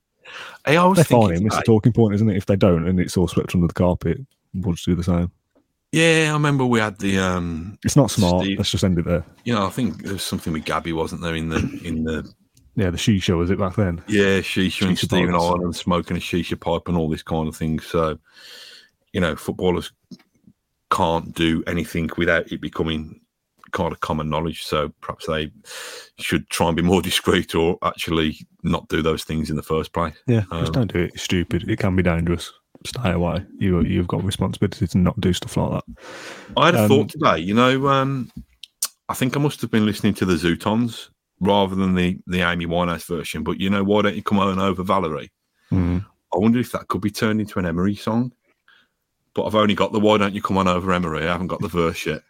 Hey, 0.67 0.77
I 0.77 0.85
was 0.85 0.99
They 0.99 1.05
thinking, 1.05 1.37
fine. 1.39 1.47
It's 1.47 1.57
a 1.57 1.63
talking 1.63 1.93
point, 1.93 2.15
isn't 2.17 2.29
it? 2.29 2.37
If 2.37 2.47
they 2.47 2.57
don't 2.57 2.87
and 2.87 3.01
it's 3.01 3.17
all 3.17 3.29
swept 3.29 3.55
under 3.55 3.67
the 3.67 3.73
carpet, 3.73 4.19
we'll 4.55 4.75
just 4.75 4.85
do 4.87 4.95
the 4.95 5.03
same. 5.03 5.33
yeah, 5.91 6.27
I 6.29 6.33
remember 6.35 6.67
we 6.67 6.81
had 6.81 6.99
the, 6.99 7.19
um, 7.19 7.79
It's 7.83 7.97
not 7.97 8.11
smart. 8.11 8.45
Steve- 8.45 8.59
Let's 8.59 8.71
just 8.71 8.85
end 8.85 8.99
it 8.99 9.07
there. 9.07 9.25
you 9.45 9.55
know, 9.55 9.67
I 9.67 9.71
think 9.71 10.03
there 10.03 10.13
was 10.13 10.23
something 10.23 10.53
with 10.53 10.67
Gabby, 10.67 10.93
wasn't 10.93 11.23
there? 11.23 11.35
In 11.35 11.49
the, 11.49 11.81
in 11.83 12.05
the, 12.05 12.31
Yeah, 12.77 12.91
the 12.91 12.99
shisha 12.99 13.39
was 13.39 13.51
it 13.51 13.59
back 13.59 13.77
then? 13.77 14.03
yeah, 14.07 14.41
shisha 14.41 14.87
and 14.87 14.99
Stephen. 14.99 15.35
Ireland 15.35 15.75
smoking 15.77 16.19
a 16.19 16.21
shisha 16.21 16.61
pipe 16.61 16.89
and 16.89 16.97
all 16.99 17.09
this 17.09 17.23
kind 17.23 17.49
of 17.49 17.57
thing. 17.57 17.81
So, 17.81 18.19
you 19.15 19.23
know, 19.23 19.35
footballers 19.35 19.93
can't 20.91 21.35
do 21.35 21.63
anything 21.67 22.11
without 22.19 22.53
it 22.53 22.61
becoming 22.61 23.21
kind 23.73 23.93
of 23.93 24.01
common 24.01 24.29
knowledge. 24.31 24.65
So 24.65 24.91
perhaps 25.01 25.27
they 25.27 25.51
should 26.19 26.49
try 26.51 26.69
and 26.69 26.77
be 26.77 26.83
more 26.83 27.03
discreet 27.11 27.55
or 27.55 27.79
actually 27.83 28.39
not 28.63 28.89
do 28.89 29.03
those 29.03 29.25
things 29.25 29.51
in 29.51 29.57
the 29.57 29.63
first 29.63 29.93
place. 29.93 30.15
Yeah, 30.27 30.45
Um, 30.51 30.61
just 30.61 30.73
don't 30.73 30.93
do 30.93 31.01
it. 31.01 31.13
It's 31.15 31.23
stupid. 31.23 31.69
It 31.69 31.79
can 31.79 31.97
be 31.97 32.03
dangerous. 32.03 32.53
Stay 32.87 33.11
away. 33.11 33.45
You 33.59 33.81
you've 33.83 34.07
got 34.07 34.23
responsibility 34.23 34.87
to 34.87 34.99
not 34.99 35.21
do 35.21 35.33
stuff 35.33 35.57
like 35.57 35.73
that. 35.85 35.85
I 36.57 36.67
had 36.67 36.75
a 36.77 36.83
Um, 36.83 36.89
thought 36.89 37.09
today. 37.09 37.39
You 37.39 37.55
know, 37.55 37.89
um, 37.89 38.31
I 39.09 39.15
think 39.15 39.37
I 39.37 39.41
must 39.41 39.61
have 39.63 39.71
been 39.71 39.85
listening 39.87 40.15
to 40.15 40.25
the 40.25 40.35
Zutons 40.35 41.09
rather 41.41 41.75
than 41.75 41.95
the 41.97 42.19
the 42.29 42.41
Amy 42.43 42.67
Winehouse 42.67 43.05
version. 43.07 43.43
But 43.43 43.59
you 43.59 43.69
know, 43.69 43.83
why 43.83 44.03
don't 44.03 44.15
you 44.15 44.23
come 44.23 44.39
on 44.39 44.59
over 44.61 44.85
Valerie? 44.85 45.33
Mm. 45.73 46.05
I 46.33 46.39
wonder 46.39 46.61
if 46.61 46.71
that 46.73 46.87
could 46.89 47.01
be 47.01 47.11
turned 47.11 47.41
into 47.41 47.59
an 47.59 47.67
Emery 47.67 47.97
song. 47.97 48.33
But 49.35 49.47
I've 49.47 49.55
only 49.55 49.75
got 49.75 49.93
the 49.93 50.01
why 50.01 50.19
don't 50.19 50.35
you 50.35 50.43
come 50.43 50.59
on 50.59 50.69
over 50.69 50.93
Emery? 50.93 51.27
I 51.27 51.33
haven't 51.33 51.47
got 51.49 51.61
the 51.61 51.69
verse 51.69 52.07
yet. 52.07 52.23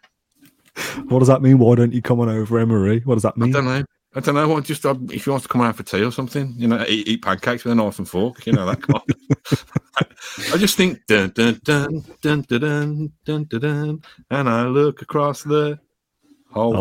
What 1.09 1.19
does 1.19 1.27
that 1.27 1.41
mean? 1.41 1.59
Why 1.59 1.75
don't 1.75 1.93
you 1.93 2.01
come 2.01 2.19
on 2.19 2.29
over, 2.29 2.59
Emery? 2.59 2.99
What 3.01 3.15
does 3.15 3.23
that 3.23 3.37
mean? 3.37 3.49
I 3.49 3.53
don't 3.53 3.65
know. 3.65 3.83
I 4.15 4.19
don't 4.21 4.35
know. 4.35 4.47
What 4.47 4.63
just 4.63 4.85
uh, 4.85 4.95
if 5.11 5.25
you 5.27 5.31
want 5.31 5.43
to 5.43 5.49
come 5.49 5.61
out 5.61 5.75
for 5.75 5.83
tea 5.83 6.03
or 6.03 6.11
something, 6.11 6.53
you 6.57 6.67
know, 6.67 6.83
eat, 6.87 7.07
eat 7.07 7.21
pancakes 7.21 7.63
with 7.63 7.73
a 7.73 7.75
knife 7.75 7.99
and 7.99 8.09
fork, 8.09 8.45
you 8.47 8.53
know 8.53 8.65
that 8.65 8.81
kind. 8.81 9.01
of- 9.07 10.53
I 10.53 10.57
just 10.57 10.75
think 10.77 10.99
dun 11.07 11.29
dun 11.35 11.59
dun 11.63 12.03
dun 12.21 12.41
dun 12.41 12.59
dun 12.59 13.11
dun 13.25 13.43
dun, 13.45 13.59
dun 13.59 14.01
and 14.31 14.49
I 14.49 14.65
look 14.65 15.01
across 15.01 15.43
the 15.43 15.79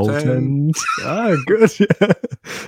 town. 0.07 0.29
End. 0.29 0.75
ah, 1.03 1.37
good. 1.47 1.71
Yeah. 1.79 2.13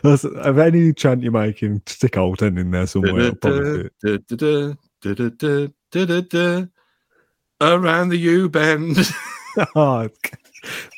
That's, 0.03 0.25
of 0.25 0.59
any 0.59 0.93
chant 0.93 1.23
you're 1.23 1.33
making, 1.33 1.83
stick 1.87 2.13
Holte 2.13 2.43
End 2.43 2.59
in 2.59 2.71
there 2.71 2.87
somewhere. 2.87 3.33
Around 7.63 8.11
the 8.11 8.19
U 8.19 8.49
bend. 8.51 8.99
oh, 9.75 10.09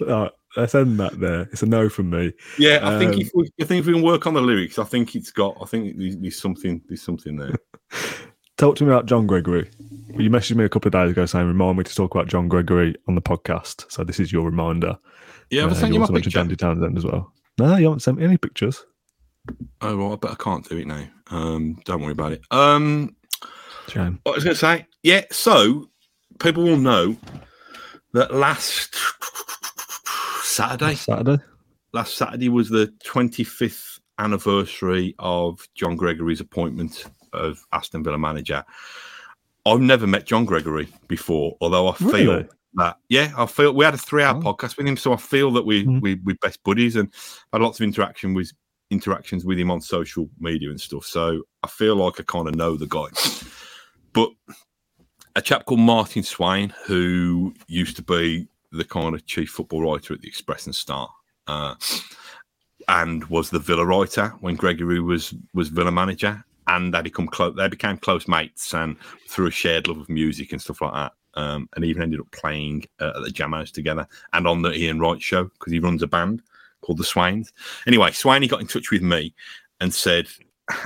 oh, 0.02 0.30
let's 0.56 0.74
end 0.74 0.98
that 1.00 1.18
there. 1.20 1.42
It's 1.52 1.62
a 1.62 1.66
no 1.66 1.88
from 1.88 2.10
me. 2.10 2.32
yeah, 2.58 2.80
I 2.82 2.98
think 2.98 3.14
Um, 3.14 3.20
if 3.20 3.30
we, 3.34 3.50
I 3.60 3.64
think 3.64 3.80
if 3.80 3.86
we 3.86 3.92
can 3.94 4.02
work 4.02 4.26
on 4.26 4.34
the 4.34 4.40
lyrics, 4.42 4.78
I 4.78 4.84
think 4.84 5.14
it's 5.16 5.30
got. 5.30 5.56
I 5.60 5.66
think 5.66 5.98
there's, 5.98 6.16
there's 6.18 6.40
something. 6.40 6.82
There's 6.88 7.02
something 7.02 7.36
there. 7.36 7.54
Talk 8.58 8.76
to 8.76 8.84
me 8.84 8.90
about 8.92 9.06
John 9.06 9.26
Gregory. 9.26 9.68
You 10.16 10.30
messaged 10.30 10.54
me 10.56 10.64
a 10.64 10.68
couple 10.68 10.88
of 10.88 10.92
days 10.92 11.10
ago 11.10 11.26
saying, 11.26 11.46
remind 11.48 11.78
me 11.78 11.84
to 11.84 11.94
talk 11.94 12.14
about 12.14 12.28
John 12.28 12.46
Gregory 12.48 12.94
on 13.08 13.14
the 13.16 13.22
podcast. 13.22 13.90
So 13.90 14.04
this 14.04 14.20
is 14.20 14.30
your 14.30 14.44
reminder. 14.44 14.96
Yeah, 15.50 15.64
I've 15.64 15.72
Uh, 15.72 15.74
sent 15.74 15.92
you 15.94 15.98
my 15.98 16.04
also 16.04 16.12
mentioned 16.12 16.32
picture. 16.32 16.38
Andy 16.40 16.56
Townsend 16.56 16.96
as 16.98 17.04
well. 17.04 17.32
No, 17.58 17.76
you 17.76 17.86
haven't 17.86 18.00
sent 18.00 18.18
me 18.18 18.24
any 18.24 18.36
pictures. 18.36 18.84
Oh, 19.80 19.96
well, 19.96 20.12
I 20.12 20.16
bet 20.16 20.30
I 20.32 20.34
can't 20.36 20.68
do 20.68 20.76
it 20.76 20.86
now. 20.86 21.04
Um, 21.30 21.80
don't 21.84 22.02
worry 22.02 22.12
about 22.12 22.32
it. 22.32 22.42
Um, 22.52 23.16
Shame. 23.88 24.20
what 24.22 24.32
I 24.32 24.34
was 24.36 24.44
going 24.44 24.54
to 24.54 24.60
say, 24.60 24.86
yeah. 25.02 25.24
So 25.32 25.88
people 26.38 26.62
will 26.62 26.76
know 26.76 27.16
that 28.12 28.32
last 28.34 28.94
Saturday, 30.42 30.94
Saturday. 30.94 31.42
last 31.92 32.16
Saturday 32.16 32.48
was 32.48 32.68
the 32.68 32.92
25th 33.04 33.98
anniversary 34.18 35.14
of 35.18 35.66
John 35.74 35.96
Gregory's 35.96 36.40
appointment 36.40 37.04
of 37.32 37.64
Aston 37.72 38.04
Villa 38.04 38.18
manager. 38.18 38.64
I've 39.64 39.80
never 39.80 40.06
met 40.06 40.26
John 40.26 40.44
Gregory 40.44 40.88
before, 41.08 41.56
although 41.60 41.88
I 41.88 41.94
feel 41.94 42.10
Really? 42.34 42.48
that 42.74 42.96
yeah, 43.08 43.32
I 43.36 43.46
feel 43.46 43.72
we 43.72 43.84
had 43.84 43.94
a 43.94 43.98
three-hour 43.98 44.36
Oh. 44.38 44.40
podcast 44.54 44.76
with 44.76 44.86
him, 44.86 44.96
so 44.96 45.12
I 45.12 45.16
feel 45.16 45.50
that 45.52 45.64
we 45.64 45.84
Mhm. 45.84 46.00
we 46.02 46.14
we 46.24 46.34
best 46.34 46.62
buddies 46.64 46.96
and 46.96 47.12
had 47.52 47.62
lots 47.62 47.80
of 47.80 47.84
interaction 47.84 48.34
with 48.34 48.52
interactions 48.90 49.44
with 49.44 49.58
him 49.58 49.70
on 49.70 49.80
social 49.80 50.28
media 50.38 50.68
and 50.68 50.80
stuff. 50.80 51.06
So 51.06 51.42
I 51.62 51.68
feel 51.68 51.96
like 51.96 52.20
I 52.20 52.24
kind 52.24 52.46
of 52.48 52.54
know 52.54 52.76
the 52.76 52.86
guy. 52.86 53.06
But 54.12 54.30
a 55.36 55.42
chap 55.42 55.64
called 55.64 55.80
Martin 55.80 56.22
Swain, 56.22 56.72
who 56.84 57.54
used 57.66 57.96
to 57.96 58.02
be 58.02 58.48
the 58.70 58.84
kind 58.84 59.14
of 59.14 59.26
chief 59.26 59.50
football 59.50 59.82
writer 59.82 60.14
at 60.14 60.20
the 60.20 60.28
Express 60.28 60.66
and 60.66 60.74
Star, 60.74 61.08
uh, 61.46 61.74
and 62.88 63.24
was 63.24 63.50
the 63.50 63.58
Villa 63.58 63.84
writer 63.84 64.28
when 64.40 64.56
Gregory 64.56 65.00
was 65.00 65.34
was 65.54 65.68
Villa 65.68 65.92
manager, 65.92 66.44
and 66.66 66.92
they 66.92 67.02
become 67.02 67.28
close. 67.28 67.54
They 67.56 67.68
became 67.68 67.96
close 67.96 68.28
mates, 68.28 68.74
and 68.74 68.96
through 69.28 69.48
a 69.48 69.52
shared 69.52 69.88
love 69.88 69.98
of 69.98 70.08
music 70.08 70.52
and 70.52 70.60
stuff 70.60 70.80
like 70.80 70.94
that. 70.94 71.12
Um, 71.34 71.66
and 71.74 71.84
even 71.86 72.02
ended 72.02 72.20
up 72.20 72.30
playing 72.30 72.84
uh, 73.00 73.12
at 73.16 73.22
the 73.22 73.30
Jam 73.30 73.52
House 73.52 73.70
together 73.70 74.06
and 74.34 74.46
on 74.46 74.60
the 74.60 74.70
Ian 74.74 75.00
Wright 75.00 75.22
show 75.22 75.44
because 75.44 75.72
he 75.72 75.78
runs 75.78 76.02
a 76.02 76.06
band 76.06 76.42
called 76.82 76.98
the 76.98 77.04
Swains. 77.04 77.54
Anyway, 77.86 78.10
Swaney 78.10 78.46
got 78.46 78.60
in 78.60 78.66
touch 78.66 78.90
with 78.90 79.00
me 79.00 79.34
and 79.80 79.94
said, 79.94 80.28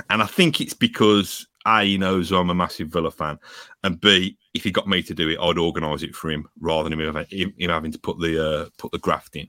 and 0.09 0.23
I 0.23 0.25
think 0.25 0.61
it's 0.61 0.73
because 0.73 1.47
A, 1.67 1.83
he 1.85 1.97
knows 1.97 2.31
I'm 2.31 2.49
a 2.49 2.55
massive 2.55 2.87
Villa 2.87 3.11
fan, 3.11 3.37
and 3.83 3.99
B, 3.99 4.37
if 4.53 4.63
he 4.63 4.71
got 4.71 4.87
me 4.87 5.03
to 5.03 5.13
do 5.13 5.29
it, 5.29 5.37
I'd 5.39 5.57
organise 5.57 6.01
it 6.01 6.15
for 6.15 6.31
him 6.31 6.47
rather 6.59 6.89
than 6.89 6.99
him, 6.99 7.13
having- 7.13 7.53
him, 7.57 7.69
having 7.69 7.91
to 7.91 7.99
put 7.99 8.19
the 8.19 8.43
uh, 8.65 8.69
put 8.77 8.91
the 8.91 8.99
graft 8.99 9.35
in. 9.35 9.47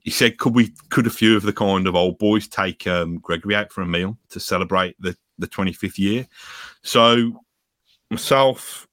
He 0.00 0.10
said, 0.10 0.38
"Could 0.38 0.54
we? 0.54 0.72
Could 0.88 1.06
a 1.06 1.10
few 1.10 1.36
of 1.36 1.42
the 1.42 1.52
kind 1.52 1.86
of 1.86 1.94
old 1.94 2.18
boys 2.18 2.48
take 2.48 2.86
um, 2.86 3.18
Gregory 3.18 3.54
out 3.54 3.70
for 3.70 3.82
a 3.82 3.86
meal 3.86 4.18
to 4.30 4.40
celebrate 4.40 4.96
the 5.00 5.14
the 5.38 5.46
25th 5.46 5.98
year?" 5.98 6.26
So 6.82 7.44
myself, 8.10 8.88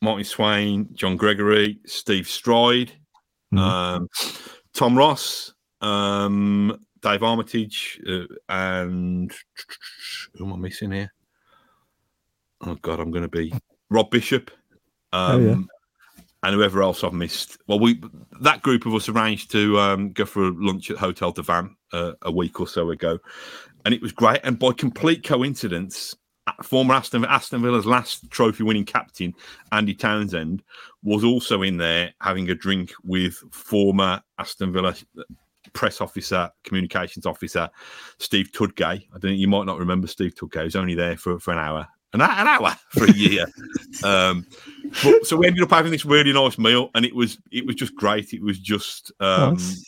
Martin 0.00 0.24
Swain, 0.24 0.88
John 0.94 1.16
Gregory, 1.16 1.78
Steve 1.86 2.26
Stride, 2.26 2.92
Mhm. 3.52 3.58
um, 3.58 4.08
Tom 4.72 4.96
Ross, 4.96 5.52
um, 5.82 6.78
Dave 7.02 7.22
Armitage, 7.22 8.00
uh, 8.08 8.24
and 8.48 9.32
who 10.34 10.46
am 10.46 10.54
I 10.54 10.56
missing 10.56 10.92
here? 10.92 11.12
Oh 12.62 12.74
God, 12.82 13.00
I'm 13.00 13.10
going 13.10 13.22
to 13.22 13.28
be 13.28 13.52
Rob 13.88 14.10
Bishop, 14.10 14.50
um, 15.12 15.34
Oh, 15.34 15.38
yeah. 15.38 15.56
and 16.42 16.54
whoever 16.54 16.82
else 16.82 17.02
I've 17.02 17.12
missed. 17.12 17.58
Well, 17.66 17.78
we 17.80 18.00
that 18.40 18.62
group 18.62 18.86
of 18.86 18.94
us 18.94 19.08
arranged 19.08 19.50
to 19.52 19.78
um, 19.78 20.12
go 20.12 20.24
for 20.24 20.44
a 20.44 20.50
lunch 20.50 20.90
at 20.90 20.98
Hotel 20.98 21.32
du 21.32 21.42
Vin 21.42 21.74
uh, 21.92 22.12
a 22.22 22.30
week 22.30 22.60
or 22.60 22.68
so 22.68 22.90
ago, 22.90 23.18
and 23.84 23.94
it 23.94 24.02
was 24.02 24.12
great. 24.12 24.40
And 24.44 24.58
by 24.58 24.72
complete 24.72 25.24
coincidence, 25.24 26.14
former 26.62 26.94
Aston 26.94 27.24
Aston 27.24 27.62
Villa's 27.62 27.86
last 27.86 28.30
trophy-winning 28.30 28.84
captain 28.84 29.34
Andy 29.72 29.94
Townsend 29.94 30.62
was 31.02 31.24
also 31.24 31.62
in 31.62 31.76
there 31.78 32.12
having 32.20 32.50
a 32.50 32.54
drink 32.54 32.92
with 33.04 33.34
former 33.52 34.20
Aston 34.38 34.72
Villa 34.72 34.94
press 35.72 36.00
officer, 36.00 36.50
communications 36.64 37.26
officer 37.26 37.70
Steve 38.18 38.50
Tudgay. 38.52 39.06
I 39.14 39.18
don't. 39.18 39.34
You 39.34 39.48
might 39.48 39.66
not 39.66 39.78
remember 39.78 40.06
Steve 40.08 40.34
Tudgay. 40.34 40.58
He 40.58 40.64
was 40.64 40.76
only 40.76 40.94
there 40.94 41.16
for, 41.16 41.38
for 41.38 41.52
an 41.52 41.58
hour, 41.58 41.86
an, 42.12 42.20
an 42.20 42.46
hour 42.46 42.76
for 42.90 43.04
a 43.04 43.12
year. 43.12 43.46
um, 44.04 44.46
but, 45.02 45.26
so 45.26 45.36
we 45.36 45.46
ended 45.46 45.62
up 45.62 45.70
having 45.70 45.92
this 45.92 46.04
really 46.04 46.32
nice 46.32 46.58
meal, 46.58 46.90
and 46.94 47.04
it 47.04 47.14
was 47.14 47.38
it 47.50 47.66
was 47.66 47.76
just 47.76 47.94
great. 47.94 48.32
It 48.32 48.42
was 48.42 48.58
just 48.58 49.12
um, 49.20 49.54
Nice. 49.54 49.84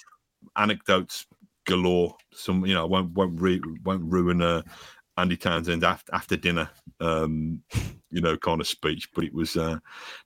anecdotes 0.57 1.27
galore. 1.65 2.17
Some 2.33 2.65
you 2.67 2.75
know 2.75 2.87
won't 2.87 3.13
won't 3.13 3.41
re- 3.41 3.61
won't 3.85 4.05
ruin 4.05 4.43
uh, 4.43 4.63
Andy 5.17 5.37
Townsend 5.37 5.85
after 5.85 6.15
after 6.15 6.37
dinner. 6.37 6.71
Um, 7.01 7.63
you 8.13 8.21
know, 8.21 8.37
kind 8.37 8.61
of 8.61 8.67
speech, 8.67 9.09
but 9.15 9.25
it 9.25 9.35
was 9.35 9.57
uh, 9.57 9.79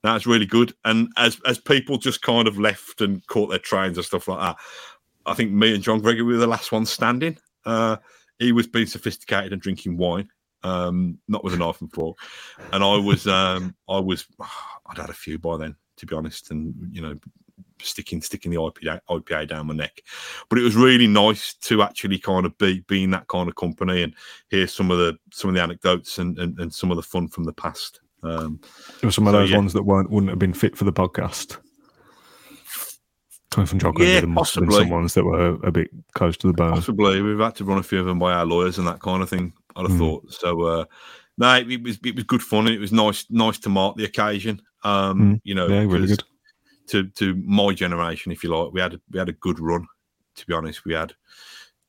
was 0.03 0.27
really 0.27 0.47
good. 0.47 0.75
And 0.85 1.09
as 1.17 1.41
as 1.47 1.59
people 1.59 1.99
just 1.99 2.21
kind 2.21 2.49
of 2.49 2.59
left 2.59 3.01
and 3.01 3.25
caught 3.29 3.49
their 3.49 3.61
trains 3.61 3.97
and 3.97 4.05
stuff 4.05 4.29
like 4.29 4.41
that, 4.41 4.57
I 5.25 5.35
think 5.35 5.53
me 5.53 5.75
and 5.75 5.83
John 5.83 6.01
Gregory 6.01 6.25
were 6.25 6.37
the 6.37 6.47
last 6.47 6.73
ones 6.73 6.91
standing. 6.91 7.39
Uh, 7.65 7.97
he 8.39 8.53
was 8.53 8.67
being 8.67 8.87
sophisticated 8.87 9.53
and 9.53 9.63
drinking 9.63 9.97
wine, 9.97 10.29
um, 10.67 11.19
not 11.29 11.45
with 11.45 11.55
a 11.55 11.57
knife 11.57 11.81
and 11.81 11.93
fork, 11.93 12.17
and 12.73 12.83
I 12.83 12.97
was 12.97 13.27
um, 13.27 13.75
I 13.89 13.99
was 13.99 14.27
I'd 14.87 14.99
had 14.99 15.11
a 15.11 15.15
few 15.15 15.39
by 15.39 15.57
then, 15.57 15.77
to 15.99 16.07
be 16.07 16.15
honest, 16.15 16.51
and 16.51 16.75
you 16.91 17.01
know 17.03 17.15
sticking 17.83 18.23
sticking 18.23 18.51
the 18.51 18.57
IPA, 18.57 19.01
IPA 19.09 19.49
down 19.49 19.67
my 19.67 19.75
neck. 19.75 20.01
But 20.49 20.59
it 20.59 20.63
was 20.63 20.75
really 20.77 21.07
nice 21.07 21.55
to 21.55 21.83
actually 21.83 22.19
kind 22.19 22.47
of 22.47 22.57
be 22.59 22.81
being 22.89 23.11
that 23.11 23.29
kind 23.29 23.49
of 23.49 23.55
company 23.55 24.03
and 24.03 24.15
hear 24.49 24.67
some 24.67 24.91
of 24.91 24.99
the 24.99 25.17
some 25.33 25.51
of 25.51 25.55
the 25.55 25.63
anecdotes 25.63 26.19
and 26.19 26.39
and, 26.39 26.59
and 26.59 26.73
some 26.73 26.91
of 26.91 26.97
the 26.97 27.03
fun 27.03 27.29
from 27.29 27.45
the 27.45 27.53
past. 27.53 28.01
Um, 28.23 28.61
some 29.11 29.27
of 29.29 29.33
So, 29.33 29.33
those 29.33 29.51
yeah. 29.51 29.57
ones 29.59 29.73
that 29.75 29.83
weren't 29.85 30.11
wouldn't 30.11 30.31
have 30.31 30.39
been 30.39 30.55
fit 30.55 30.77
for 30.77 30.85
the 30.85 30.93
podcast. 30.93 31.59
Coming 33.51 33.67
from 33.67 33.79
Gregory, 33.79 34.07
Yeah, 34.07 34.21
there 34.21 34.29
must 34.29 34.55
have 34.55 34.63
been 34.63 34.69
possibly. 34.71 34.85
some 34.87 34.91
ones 34.91 35.15
that 35.15 35.25
were 35.25 35.51
a 35.63 35.71
bit 35.71 35.89
close 36.15 36.37
to 36.39 36.47
the 36.47 36.53
bone. 36.53 36.73
Possibly, 36.73 37.23
we've 37.23 37.39
had 37.39 37.55
to 37.57 37.65
run 37.65 37.79
a 37.79 37.83
few 37.83 38.01
of 38.01 38.07
them 38.07 38.19
by 38.19 38.33
our 38.33 38.45
lawyers 38.45 38.79
and 38.79 38.87
that 38.87 39.01
kind 39.01 39.23
of 39.23 39.31
thing. 39.31 39.53
I'd 39.77 39.83
have 39.83 39.93
Mm. 39.93 39.99
thought. 39.99 40.33
So, 40.33 40.63
uh, 40.63 40.85
no, 41.39 41.55
it 41.57 41.83
was 41.83 41.99
it 42.05 42.15
was 42.15 42.25
good 42.25 42.43
fun 42.43 42.67
and 42.67 42.75
it 42.75 42.81
was 42.81 42.93
nice 42.93 43.27
nice 43.31 43.59
to 43.61 43.69
mark 43.69 43.97
the 43.97 44.05
occasion. 44.05 44.63
Um, 44.85 45.21
Mm. 45.21 45.41
you 45.45 45.55
know, 45.55 45.69
Yeah, 45.69 45.81
really 45.81 46.09
good. 46.09 46.23
To 46.89 47.05
to 47.05 47.35
my 47.45 47.75
generation, 47.75 48.33
if 48.33 48.43
you 48.43 48.51
like, 48.55 48.73
we 48.73 48.81
had 48.81 48.95
a, 48.95 49.01
we 49.11 49.19
had 49.19 49.29
a 49.29 49.33
good 49.33 49.59
run. 49.61 49.87
To 50.37 50.47
be 50.47 50.55
honest, 50.55 50.85
we 50.85 50.95
had 50.95 51.15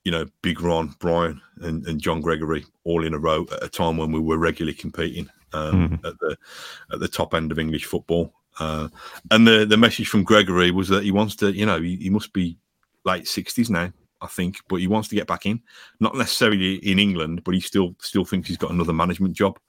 you 0.03 0.11
know 0.11 0.25
Big 0.41 0.61
Ron, 0.61 0.95
Brian, 0.99 1.41
and, 1.61 1.85
and 1.87 1.99
John 2.01 2.21
Gregory 2.21 2.65
all 2.83 3.03
in 3.05 3.13
a 3.13 3.19
row 3.19 3.45
at 3.51 3.63
a 3.63 3.69
time 3.69 3.97
when 3.97 4.11
we 4.11 4.19
were 4.19 4.37
regularly 4.37 4.73
competing 4.75 5.29
um, 5.53 5.89
Mm. 5.89 6.05
at 6.05 6.19
the 6.19 6.37
at 6.91 6.99
the 6.99 7.07
top 7.07 7.33
end 7.33 7.51
of 7.51 7.59
English 7.59 7.85
football. 7.85 8.33
Uh, 8.59 8.89
and 9.31 9.47
the 9.47 9.65
the 9.65 9.77
message 9.77 10.07
from 10.09 10.23
Gregory 10.23 10.71
was 10.71 10.87
that 10.87 11.03
he 11.03 11.11
wants 11.11 11.35
to, 11.35 11.51
you 11.53 11.65
know, 11.65 11.79
he, 11.79 11.95
he 11.97 12.09
must 12.09 12.33
be 12.33 12.57
late 13.05 13.27
sixties 13.27 13.69
now, 13.69 13.91
I 14.21 14.27
think, 14.27 14.57
but 14.67 14.77
he 14.77 14.87
wants 14.87 15.07
to 15.09 15.15
get 15.15 15.27
back 15.27 15.45
in, 15.45 15.61
not 15.99 16.15
necessarily 16.15 16.75
in 16.75 16.99
England, 16.99 17.43
but 17.43 17.53
he 17.53 17.59
still 17.59 17.95
still 18.01 18.25
thinks 18.25 18.47
he's 18.47 18.57
got 18.57 18.71
another 18.71 18.93
management 18.93 19.35
job 19.35 19.59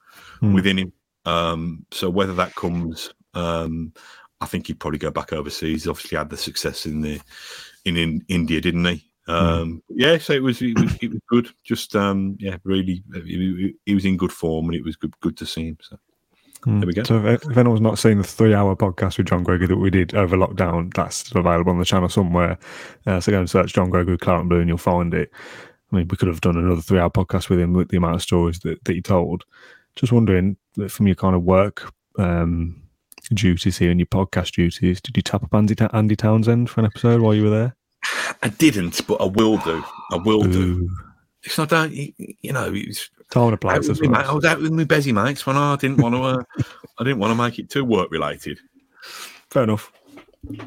Hmm. 0.40 0.53
within 0.53 0.78
him. 0.78 0.92
Um, 1.24 1.84
so 1.92 2.09
whether 2.11 2.34
that 2.34 2.55
comes, 2.55 3.12
um, 3.34 3.92
I 4.40 4.46
think 4.46 4.66
he'd 4.66 4.80
probably 4.80 4.99
go 4.99 5.11
back 5.11 5.32
overseas. 5.32 5.86
Obviously, 5.86 6.16
had 6.16 6.30
the 6.30 6.36
success 6.36 6.86
in 6.86 7.01
the 7.01 7.20
in, 7.84 7.96
in 7.96 8.24
India, 8.28 8.61
didn't 8.61 8.84
he? 8.84 9.05
Um, 9.26 9.82
Yeah, 9.90 10.16
so 10.18 10.32
it 10.32 10.42
was, 10.42 10.62
it 10.62 10.78
was 10.78 10.96
it 11.03 11.11
was 11.11 11.20
good. 11.28 11.51
Just 11.64 11.94
um, 11.94 12.36
yeah, 12.40 12.57
really, 12.64 13.03
he, 13.12 13.74
he 13.84 13.94
was 13.94 14.05
in 14.07 14.16
good 14.16 14.32
form, 14.32 14.66
and 14.66 14.74
it 14.74 14.84
was 14.84 14.96
good 14.96 15.12
good 15.20 15.36
to 15.36 15.46
see 15.46 15.66
him. 15.68 15.78
So 15.82 15.99
There 16.66 16.86
we 16.86 16.92
go. 16.92 17.04
So 17.04 17.24
if, 17.24 17.44
if 17.48 17.56
anyone's 17.56 17.80
not 17.80 17.98
seen 17.98 18.18
the 18.18 18.24
three-hour 18.24 18.76
podcast 18.76 19.16
with 19.16 19.28
John 19.28 19.44
Gregory 19.44 19.68
that 19.68 19.76
we 19.76 19.90
did 19.90 20.14
over 20.14 20.36
lockdown, 20.36 20.92
that's 20.92 21.16
still 21.16 21.40
available 21.40 21.72
on 21.72 21.78
the 21.78 21.84
channel 21.84 22.09
somewhere. 22.09 22.59
Uh, 23.06 23.20
so 23.20 23.30
go 23.30 23.38
and 23.38 23.48
search 23.48 23.74
John 23.74 23.90
Gregory 23.90 24.18
Claret 24.18 24.40
and 24.40 24.48
Blue, 24.48 24.59
and 24.59 24.68
you'll 24.68 24.78
find 24.78 25.14
it. 25.14 25.30
I 25.92 25.96
mean, 25.96 26.09
we 26.09 26.16
could 26.16 26.28
have 26.28 26.40
done 26.40 26.56
another 26.56 26.80
three-hour 26.80 27.11
podcast 27.11 27.48
with 27.48 27.61
him 27.61 27.72
with 27.72 27.88
the 27.88 27.96
amount 27.96 28.16
of 28.16 28.22
stories 28.22 28.59
that, 28.61 28.84
that 28.84 28.92
he 28.92 29.00
told. 29.00 29.44
Just 29.96 30.12
wondering, 30.12 30.56
from 30.88 31.06
your 31.06 31.16
kind 31.16 31.34
of 31.34 31.42
work 31.42 31.92
um, 32.18 32.82
duties 33.32 33.78
here 33.78 33.90
and 33.90 34.00
your 34.00 34.06
podcast 34.06 34.52
duties, 34.52 35.00
did 35.00 35.16
you 35.16 35.22
tap 35.22 35.42
up 35.44 35.54
Andy, 35.54 35.76
Andy 35.92 36.16
Townsend 36.16 36.70
for 36.70 36.80
an 36.80 36.86
episode 36.86 37.20
while 37.20 37.34
you 37.34 37.44
were 37.44 37.50
there? 37.50 37.76
I 38.42 38.48
didn't, 38.48 39.06
but 39.06 39.20
I 39.20 39.24
will 39.24 39.59
do. 39.59 39.82
I 40.12 40.16
will 40.16 40.42
do. 40.42 40.88
It's 41.42 41.56
not 41.56 41.70
that 41.70 41.90
you, 41.92 42.12
you 42.18 42.52
know. 42.52 42.70
It's 42.74 43.11
Time 43.30 43.44
and 43.44 43.52
a 43.52 43.54
out 43.54 43.60
place, 43.60 43.88
I 43.88 43.92
with 43.92 44.00
me. 44.00 44.08
I 44.08 44.32
was 44.32 44.44
out 44.44 44.60
with 44.60 44.72
my 44.72 44.84
busy 44.84 45.12
mates 45.12 45.44
when 45.44 45.56
I 45.56 45.76
didn't 45.76 45.98
want 45.98 46.14
to. 46.14 46.22
Uh, 46.22 46.42
I 46.98 47.04
didn't 47.04 47.18
want 47.18 47.30
to 47.30 47.42
make 47.42 47.58
it 47.58 47.68
too 47.68 47.84
work 47.84 48.10
related. 48.10 48.58
Fair 49.50 49.64
enough. 49.64 49.92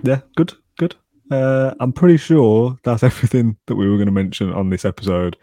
Yeah, 0.04 0.22
good, 0.36 0.54
good. 0.78 0.96
Uh, 1.32 1.74
I'm 1.80 1.92
pretty 1.92 2.18
sure 2.18 2.78
that's 2.84 3.04
everything 3.04 3.58
that 3.66 3.76
we 3.76 3.90
were 3.90 3.98
going 3.98 4.08
to 4.08 4.12
mention 4.12 4.54
on 4.54 4.70
this 4.70 4.86
episode. 4.86 5.38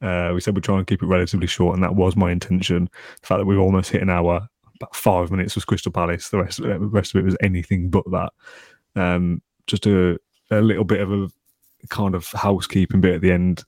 Uh, 0.00 0.32
we 0.34 0.40
said 0.40 0.54
we'd 0.54 0.64
try 0.64 0.78
and 0.78 0.86
keep 0.86 1.02
it 1.02 1.06
relatively 1.06 1.46
short, 1.46 1.74
and 1.74 1.84
that 1.84 1.94
was 1.94 2.16
my 2.16 2.30
intention. 2.30 2.88
The 3.20 3.26
fact 3.26 3.38
that 3.38 3.46
we've 3.46 3.58
almost 3.58 3.90
hit 3.90 4.02
an 4.02 4.10
hour, 4.10 4.48
about 4.76 4.96
five 4.96 5.30
minutes 5.30 5.54
was 5.54 5.64
Crystal 5.64 5.92
Palace. 5.92 6.30
The 6.30 6.38
rest 6.38 6.58
of 6.58 6.64
it, 6.66 6.80
the 6.80 6.86
rest 6.86 7.14
of 7.14 7.20
it 7.20 7.24
was 7.24 7.36
anything 7.42 7.90
but 7.90 8.10
that. 8.10 8.32
Um, 8.96 9.42
just 9.66 9.86
a, 9.86 10.18
a 10.50 10.60
little 10.60 10.84
bit 10.84 11.00
of 11.00 11.12
a 11.12 11.30
kind 11.88 12.14
of 12.14 12.26
housekeeping 12.28 13.00
bit 13.00 13.16
at 13.16 13.20
the 13.20 13.32
end 13.32 13.64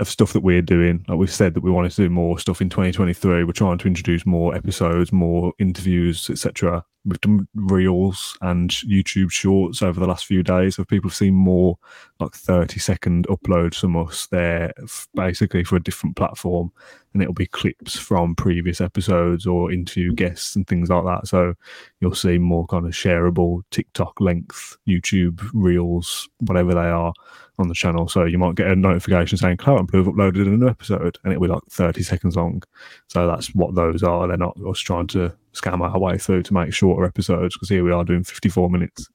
of 0.00 0.08
stuff 0.08 0.32
that 0.32 0.40
we're 0.40 0.62
doing. 0.62 1.04
Like 1.08 1.18
we've 1.18 1.32
said 1.32 1.54
that 1.54 1.62
we 1.62 1.70
wanted 1.70 1.90
to 1.92 2.02
do 2.02 2.10
more 2.10 2.38
stuff 2.38 2.60
in 2.60 2.70
2023. 2.70 3.44
We're 3.44 3.52
trying 3.52 3.78
to 3.78 3.86
introduce 3.86 4.26
more 4.26 4.54
episodes, 4.54 5.12
more 5.12 5.52
interviews, 5.58 6.28
etc. 6.30 6.84
We've 7.04 7.20
done 7.20 7.48
reels 7.54 8.36
and 8.42 8.70
YouTube 8.70 9.30
shorts 9.30 9.80
over 9.80 9.98
the 9.98 10.06
last 10.06 10.26
few 10.26 10.42
days. 10.42 10.76
So 10.76 10.84
people 10.84 11.08
have 11.08 11.16
seen 11.16 11.34
more 11.34 11.78
like 12.18 12.34
30 12.34 12.78
second 12.78 13.26
uploads 13.28 13.76
from 13.76 13.96
us 13.96 14.26
there, 14.26 14.72
basically 15.14 15.64
for 15.64 15.76
a 15.76 15.82
different 15.82 16.16
platform, 16.16 16.70
and 17.12 17.22
it'll 17.22 17.32
be 17.32 17.46
clips 17.46 17.96
from 17.96 18.34
previous 18.34 18.80
episodes 18.80 19.46
or 19.46 19.72
interview 19.72 20.12
guests 20.12 20.54
and 20.56 20.66
things 20.66 20.90
like 20.90 21.04
that. 21.04 21.26
So 21.26 21.54
you'll 22.00 22.14
see 22.14 22.38
more 22.38 22.66
kind 22.66 22.84
of 22.84 22.92
shareable 22.92 23.62
TikTok 23.70 24.20
length 24.20 24.76
YouTube 24.86 25.42
reels, 25.54 26.28
whatever 26.40 26.74
they 26.74 26.80
are, 26.80 27.14
on 27.58 27.68
the 27.68 27.74
channel. 27.74 28.08
So 28.08 28.24
you 28.24 28.38
might 28.38 28.54
get 28.54 28.68
a 28.68 28.76
notification 28.76 29.38
saying 29.38 29.58
Claret 29.58 29.80
and 29.80 29.88
Blue 29.90 30.04
have 30.04 30.12
uploaded 30.12 30.46
a 30.46 30.50
new 30.50 30.68
episode, 30.68 31.18
and 31.24 31.32
it'll 31.32 31.42
be 31.42 31.48
like 31.48 31.62
30 31.70 32.02
seconds 32.02 32.36
long. 32.36 32.62
So 33.08 33.26
that's 33.26 33.54
what 33.54 33.74
those 33.74 34.02
are. 34.02 34.26
They're 34.26 34.36
not 34.36 34.58
us 34.66 34.78
trying 34.78 35.06
to 35.08 35.34
scam 35.54 35.80
our 35.80 35.98
way 35.98 36.18
through 36.18 36.42
to 36.44 36.54
make 36.54 36.72
shorter 36.72 37.04
episodes 37.04 37.56
because 37.56 37.68
here 37.68 37.84
we 37.84 37.92
are 37.92 38.04
doing 38.04 38.24
54 38.24 38.70
minutes. 38.70 39.08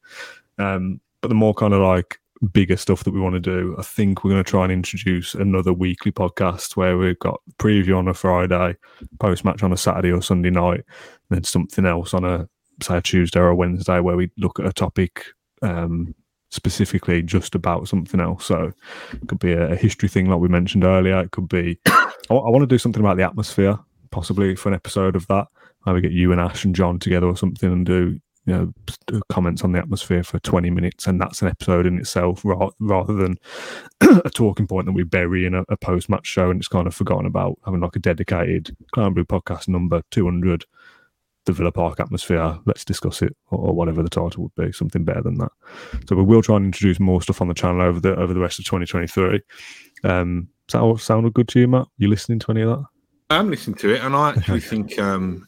Um, 0.58 1.00
but 1.22 1.30
the 1.30 1.36
more 1.36 1.54
kind 1.54 1.74
of 1.74 1.82
like 1.82 2.20
bigger 2.52 2.78
stuff 2.78 3.04
that 3.04 3.14
we 3.14 3.20
want 3.20 3.34
to 3.36 3.40
do, 3.40 3.76
I 3.78 3.82
think 3.82 4.24
we're 4.24 4.32
going 4.32 4.44
to 4.44 4.50
try 4.50 4.64
and 4.64 4.72
introduce 4.72 5.34
another 5.34 5.74
weekly 5.74 6.12
podcast 6.12 6.76
where 6.76 6.98
we've 6.98 7.20
got 7.20 7.42
preview 7.58 7.98
on 7.98 8.08
a 8.08 8.14
Friday, 8.14 8.76
post 9.20 9.46
match 9.46 9.64
on 9.64 9.74
a 9.74 9.78
Saturday 9.78 10.12
or 10.12 10.22
Sunday 10.22 10.50
night, 10.50 10.84
and 11.30 11.38
then 11.38 11.44
something 11.44 11.86
else 11.86 12.14
on 12.14 12.26
a 12.26 12.48
say 12.82 12.98
a 12.98 13.02
Tuesday 13.02 13.40
or 13.40 13.48
a 13.48 13.56
Wednesday 13.56 14.00
where 14.00 14.18
we 14.18 14.30
look 14.38 14.60
at 14.60 14.66
a 14.66 14.74
topic 14.74 15.26
um, 15.62 16.14
specifically 16.50 17.22
just 17.22 17.56
about 17.56 17.88
something 17.88 18.20
else. 18.20 18.46
So 18.46 18.72
it 19.14 19.28
could 19.28 19.40
be 19.40 19.54
a, 19.54 19.72
a 19.72 19.76
history 19.76 20.10
thing 20.10 20.30
like 20.30 20.40
we 20.40 20.48
mentioned 20.48 20.84
earlier. 20.84 21.20
It 21.22 21.32
could 21.32 21.48
be 21.48 21.80
I, 21.86 22.34
want 22.34 22.64
to 22.64 22.68
do 22.68 22.78
something 22.78 23.02
about 23.02 23.18
the 23.18 23.24
atmosphere, 23.24 23.78
possibly 24.12 24.56
for 24.56 24.70
an 24.70 24.76
episode 24.76 25.16
of 25.16 25.28
that. 25.28 25.48
Maybe 25.86 26.02
get 26.02 26.12
you 26.12 26.32
and 26.32 26.42
Ash 26.42 26.66
and 26.66 26.76
John 26.76 27.00
together 27.00 27.28
or 27.28 27.38
something 27.38 27.72
and 27.72 27.86
do 27.86 28.20
you 28.46 28.54
know 28.54 29.20
comments 29.30 29.64
on 29.64 29.72
the 29.72 29.80
atmosphere 29.80 30.24
for 30.24 30.40
20 30.40 30.70
minutes 30.70 31.08
and 31.08 31.20
that's 31.20 31.42
an 31.42 31.48
episode 31.48 31.86
in 31.86 31.98
itself 31.98 32.44
rather 32.80 33.14
than 33.14 33.38
a 34.24 34.30
talking 34.30 34.68
point 34.68 34.86
that 34.86 34.92
we 34.92 35.04
bury 35.04 35.46
in 35.46 35.56
a, 35.56 35.64
a 35.70 35.78
post-match 35.78 36.28
show 36.28 36.52
and 36.52 36.60
it's 36.60 36.68
kind 36.68 36.88
of 36.88 36.94
forgotten 36.94 37.26
about. 37.26 37.58
Having 37.66 37.82
like 37.82 37.96
a 37.96 38.00
dedicated 38.00 38.76
Clown 38.94 39.14
Blue 39.14 39.26
podcast 39.26 39.68
number 39.68 40.02
200 40.12 40.66
the 41.46 41.54
Villa 41.54 41.72
Park 41.72 42.00
atmosphere 42.00 42.58
let's 42.66 42.84
discuss 42.84 43.22
it 43.22 43.36
or, 43.52 43.70
or 43.70 43.74
whatever 43.74 44.02
the 44.02 44.10
title 44.10 44.44
would 44.44 44.56
be 44.56 44.72
something 44.72 45.04
better 45.04 45.22
than 45.22 45.38
that. 45.38 45.52
So 46.08 46.16
we 46.16 46.24
will 46.24 46.42
try 46.42 46.58
and 46.58 46.66
introduce 46.66 47.00
more 47.00 47.22
stuff 47.22 47.42
on 47.42 47.48
the 47.48 47.54
channel 47.54 47.82
over 47.82 48.00
the 48.00 48.16
over 48.16 48.34
the 48.34 48.40
rest 48.40 48.60
of 48.60 48.66
2023 48.66 49.42
um 50.04 50.50
does 50.68 50.74
that 50.74 50.82
all 50.82 50.98
sound 50.98 51.32
good 51.34 51.48
to 51.50 51.60
you 51.60 51.68
Matt? 51.68 51.88
You 51.98 52.08
listening 52.08 52.40
to 52.40 52.52
any 52.52 52.62
of 52.62 52.70
that? 52.70 52.86
I'm 53.30 53.50
listening 53.50 53.76
to 53.78 53.94
it, 53.94 54.02
and 54.04 54.16
I 54.16 54.30
actually 54.30 54.60
think, 54.62 55.00
um, 55.00 55.48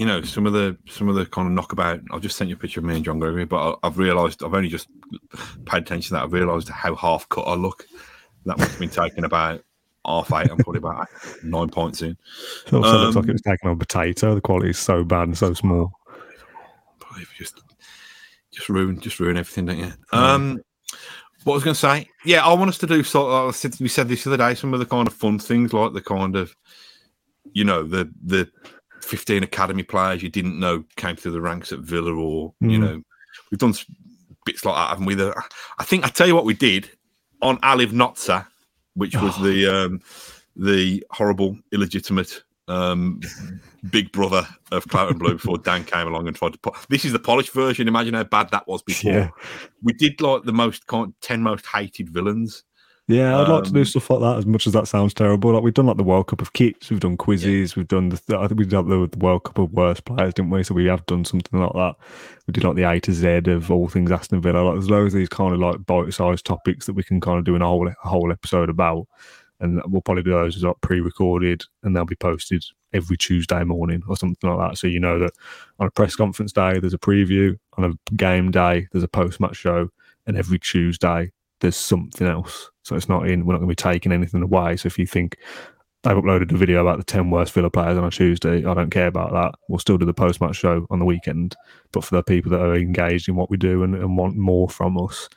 you 0.00 0.06
know, 0.06 0.22
some 0.22 0.46
of 0.46 0.54
the 0.54 0.78
some 0.88 1.10
of 1.10 1.14
the 1.14 1.26
kind 1.26 1.46
of 1.46 1.52
knockabout. 1.52 2.00
I've 2.10 2.22
just 2.22 2.36
sent 2.38 2.48
you 2.48 2.56
a 2.56 2.58
picture 2.58 2.80
of 2.80 2.84
me 2.86 2.96
and 2.96 3.04
John 3.04 3.18
Gregory, 3.18 3.44
but 3.44 3.72
I, 3.82 3.86
I've 3.86 3.98
realised 3.98 4.42
I've 4.42 4.54
only 4.54 4.70
just 4.70 4.88
paid 5.66 5.82
attention 5.82 6.08
to 6.08 6.14
that. 6.14 6.22
I've 6.24 6.32
realised 6.32 6.70
how 6.70 6.94
half 6.94 7.28
cut 7.28 7.42
I 7.42 7.54
look. 7.54 7.84
That 8.46 8.56
must 8.56 8.70
have 8.70 8.80
been 8.80 8.88
taken 8.88 9.24
about 9.24 9.62
half 10.06 10.32
eight. 10.32 10.50
I'm 10.50 10.56
probably 10.56 10.78
about 10.78 11.06
nine 11.44 11.68
points 11.68 12.00
in. 12.00 12.16
it 12.66 12.72
also 12.72 12.96
looks 12.98 13.14
like 13.16 13.24
Um, 13.24 13.28
it 13.28 13.32
was 13.34 13.42
taken 13.42 13.68
on 13.68 13.78
potato 13.78 14.34
the 14.34 14.40
quality 14.40 14.70
is 14.70 14.78
so 14.78 15.04
bad 15.04 15.28
and 15.28 15.36
so 15.36 15.52
small 15.52 15.92
just 17.36 17.60
just 18.50 18.68
ruin 18.70 18.98
just 19.00 19.20
ruin 19.20 19.36
everything, 19.36 19.66
don't 19.66 19.78
you? 19.78 19.92
Um, 20.12 20.60
what 21.44 21.52
I 21.52 21.56
was 21.56 21.64
going 21.64 21.74
to 21.74 21.80
say, 21.80 22.08
yeah, 22.24 22.44
I 22.46 22.52
want 22.54 22.70
us 22.70 22.78
to 22.78 22.86
do 22.86 23.02
sort 23.02 23.30
of. 23.32 23.48
I 23.48 23.50
said- 23.52 23.78
We 23.80 23.88
said 23.88 24.08
this 24.08 24.24
the 24.24 24.30
other 24.30 24.36
day. 24.38 24.54
Some 24.54 24.72
of 24.74 24.80
the 24.80 24.86
kind 24.86 25.06
of 25.06 25.12
fun 25.14 25.38
things, 25.38 25.72
like 25.74 25.92
the 25.92 26.00
kind 26.02 26.36
of, 26.36 26.54
you 27.52 27.64
know, 27.64 27.82
the 27.82 28.10
the 28.24 28.48
15 29.02 29.42
academy 29.42 29.82
players 29.82 30.22
you 30.22 30.28
didn't 30.28 30.58
know 30.58 30.84
came 30.96 31.16
through 31.16 31.32
the 31.32 31.40
ranks 31.40 31.72
at 31.72 31.80
Villa, 31.80 32.12
or 32.14 32.54
you 32.60 32.78
Mm. 32.78 32.80
know, 32.80 33.02
we've 33.50 33.58
done 33.58 33.74
bits 34.44 34.64
like 34.64 34.74
that, 34.74 34.88
haven't 34.90 35.06
we? 35.06 35.14
The, 35.14 35.34
I 35.78 35.84
think 35.84 36.04
I 36.04 36.08
tell 36.08 36.26
you 36.26 36.34
what 36.34 36.44
we 36.44 36.54
did 36.54 36.90
on 37.42 37.58
Aliv 37.58 37.92
Notza, 37.92 38.46
which 38.94 39.14
was 39.16 39.36
the 39.42 39.66
um, 39.66 40.00
the 40.56 41.04
horrible, 41.10 41.58
illegitimate 41.72 42.42
um, 42.68 43.20
big 43.90 44.12
brother 44.12 44.46
of 44.72 44.86
Claret 44.88 45.10
and 45.10 45.18
Blue 45.18 45.32
before 45.34 45.58
Dan 45.58 45.84
came 45.84 46.06
along 46.06 46.28
and 46.28 46.36
tried 46.36 46.52
to 46.52 46.58
put. 46.58 46.74
This 46.88 47.04
is 47.04 47.12
the 47.12 47.18
polished 47.18 47.52
version. 47.52 47.88
Imagine 47.88 48.14
how 48.14 48.24
bad 48.24 48.50
that 48.50 48.66
was 48.68 48.82
before. 48.92 49.12
Yeah. 49.12 49.30
We 49.82 49.92
did 49.92 50.20
like 50.20 50.44
the 50.44 50.52
most 50.52 50.86
kind 50.86 51.12
ten 51.20 51.42
most 51.42 51.66
hated 51.66 52.08
villains. 52.10 52.62
Yeah, 53.08 53.40
I'd 53.40 53.48
like 53.48 53.64
to 53.64 53.72
do 53.72 53.80
Um, 53.80 53.84
stuff 53.84 54.08
like 54.10 54.20
that. 54.20 54.38
As 54.38 54.46
much 54.46 54.68
as 54.68 54.72
that 54.74 54.86
sounds 54.86 55.14
terrible, 55.14 55.52
like 55.52 55.64
we've 55.64 55.74
done 55.74 55.86
like 55.86 55.96
the 55.96 56.04
World 56.04 56.28
Cup 56.28 56.40
of 56.40 56.52
kits, 56.52 56.90
we've 56.90 57.00
done 57.00 57.16
quizzes, 57.16 57.74
we've 57.74 57.88
done 57.88 58.10
the. 58.10 58.38
I 58.38 58.46
think 58.46 58.60
we 58.60 58.66
did 58.66 58.72
like 58.72 58.86
the, 58.86 59.08
the 59.10 59.18
World 59.18 59.42
Cup 59.42 59.58
of 59.58 59.72
worst 59.72 60.04
players, 60.04 60.32
didn't 60.34 60.50
we? 60.50 60.62
So 60.62 60.74
we 60.74 60.86
have 60.86 61.04
done 61.06 61.24
something 61.24 61.58
like 61.60 61.72
that. 61.72 61.96
We 62.46 62.52
did 62.52 62.62
like 62.62 62.76
the 62.76 62.84
A 62.88 63.00
to 63.00 63.12
Z 63.12 63.50
of 63.50 63.68
all 63.70 63.88
things 63.88 64.12
Aston 64.12 64.40
Villa. 64.40 64.60
Like 64.60 64.74
there's 64.74 64.90
loads 64.90 65.12
of 65.14 65.18
these 65.18 65.28
kind 65.28 65.52
of 65.52 65.58
like 65.58 65.84
bite-sized 65.86 66.46
topics 66.46 66.86
that 66.86 66.92
we 66.92 67.02
can 67.02 67.20
kind 67.20 67.38
of 67.38 67.44
do 67.44 67.56
in 67.56 67.62
a 67.62 67.66
whole 67.66 67.88
a 67.88 67.94
whole 68.08 68.30
episode 68.30 68.68
about, 68.68 69.08
and 69.58 69.82
we'll 69.86 70.02
probably 70.02 70.22
do 70.22 70.30
those 70.30 70.54
as 70.56 70.62
like 70.62 70.80
pre-recorded, 70.80 71.64
and 71.82 71.96
they'll 71.96 72.04
be 72.04 72.14
posted 72.14 72.64
every 72.92 73.16
Tuesday 73.16 73.64
morning 73.64 74.02
or 74.08 74.16
something 74.16 74.48
like 74.48 74.70
that. 74.70 74.78
So 74.78 74.86
you 74.86 75.00
know 75.00 75.18
that 75.18 75.32
on 75.80 75.88
a 75.88 75.90
press 75.90 76.14
conference 76.14 76.52
day 76.52 76.78
there's 76.78 76.94
a 76.94 76.98
preview, 76.98 77.58
on 77.76 77.84
a 77.84 78.12
game 78.14 78.52
day 78.52 78.86
there's 78.92 79.04
a 79.04 79.08
post-match 79.08 79.56
show, 79.56 79.88
and 80.28 80.36
every 80.36 80.60
Tuesday 80.60 81.32
there's 81.60 81.76
something 81.76 82.26
else. 82.26 82.70
So 82.82 82.96
it's 82.96 83.08
not 83.08 83.28
in, 83.28 83.46
we're 83.46 83.52
not 83.52 83.60
going 83.60 83.68
to 83.68 83.72
be 83.72 83.92
taking 83.92 84.12
anything 84.12 84.42
away. 84.42 84.76
So 84.76 84.86
if 84.86 84.98
you 84.98 85.06
think 85.06 85.36
they've 86.02 86.16
uploaded 86.16 86.52
a 86.52 86.56
video 86.56 86.80
about 86.80 86.98
the 86.98 87.04
10 87.04 87.30
worst 87.30 87.52
Villa 87.52 87.70
players 87.70 87.98
on 87.98 88.04
a 88.04 88.10
Tuesday, 88.10 88.64
I 88.64 88.74
don't 88.74 88.90
care 88.90 89.06
about 89.06 89.32
that. 89.32 89.58
We'll 89.68 89.78
still 89.78 89.98
do 89.98 90.06
the 90.06 90.14
post 90.14 90.40
match 90.40 90.56
show 90.56 90.86
on 90.90 90.98
the 90.98 91.04
weekend. 91.04 91.56
But 91.92 92.04
for 92.04 92.16
the 92.16 92.22
people 92.22 92.50
that 92.52 92.60
are 92.60 92.74
engaged 92.74 93.28
in 93.28 93.36
what 93.36 93.50
we 93.50 93.56
do 93.56 93.82
and, 93.82 93.94
and 93.94 94.16
want 94.16 94.36
more 94.36 94.68
from 94.68 94.98
us, 94.98 95.28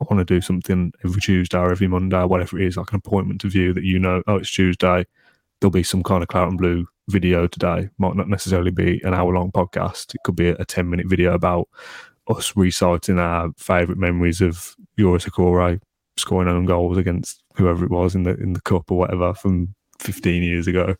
I 0.00 0.14
want 0.14 0.26
to 0.26 0.34
do 0.34 0.40
something 0.40 0.92
every 1.04 1.20
Tuesday 1.20 1.58
or 1.58 1.70
every 1.70 1.86
Monday, 1.86 2.18
or 2.18 2.26
whatever 2.26 2.58
it 2.58 2.66
is, 2.66 2.76
like 2.76 2.92
an 2.92 3.00
appointment 3.04 3.40
to 3.42 3.48
view 3.48 3.72
that 3.72 3.84
you 3.84 3.98
know, 3.98 4.22
oh, 4.26 4.36
it's 4.36 4.52
Tuesday. 4.52 5.06
There'll 5.60 5.70
be 5.70 5.84
some 5.84 6.02
kind 6.02 6.22
of 6.22 6.28
Claret 6.28 6.48
and 6.48 6.58
Blue 6.58 6.86
video 7.08 7.46
today. 7.46 7.88
Might 7.98 8.16
not 8.16 8.28
necessarily 8.28 8.72
be 8.72 9.00
an 9.04 9.14
hour 9.14 9.32
long 9.32 9.52
podcast. 9.52 10.14
It 10.14 10.22
could 10.24 10.34
be 10.34 10.48
a, 10.48 10.56
a 10.56 10.64
10 10.64 10.90
minute 10.90 11.06
video 11.08 11.34
about 11.34 11.68
us 12.36 12.56
reciting 12.56 13.18
our 13.18 13.50
favourite 13.56 13.98
memories 13.98 14.40
of 14.40 14.74
Yoris 14.96 15.24
Akore 15.24 15.80
scoring 16.16 16.48
own 16.48 16.66
goals 16.66 16.98
against 16.98 17.42
whoever 17.56 17.84
it 17.84 17.90
was 17.90 18.14
in 18.14 18.24
the 18.24 18.34
in 18.34 18.52
the 18.52 18.60
cup 18.60 18.90
or 18.90 18.98
whatever 18.98 19.34
from 19.34 19.74
15 20.02 20.42
years 20.42 20.66
ago. 20.66 20.96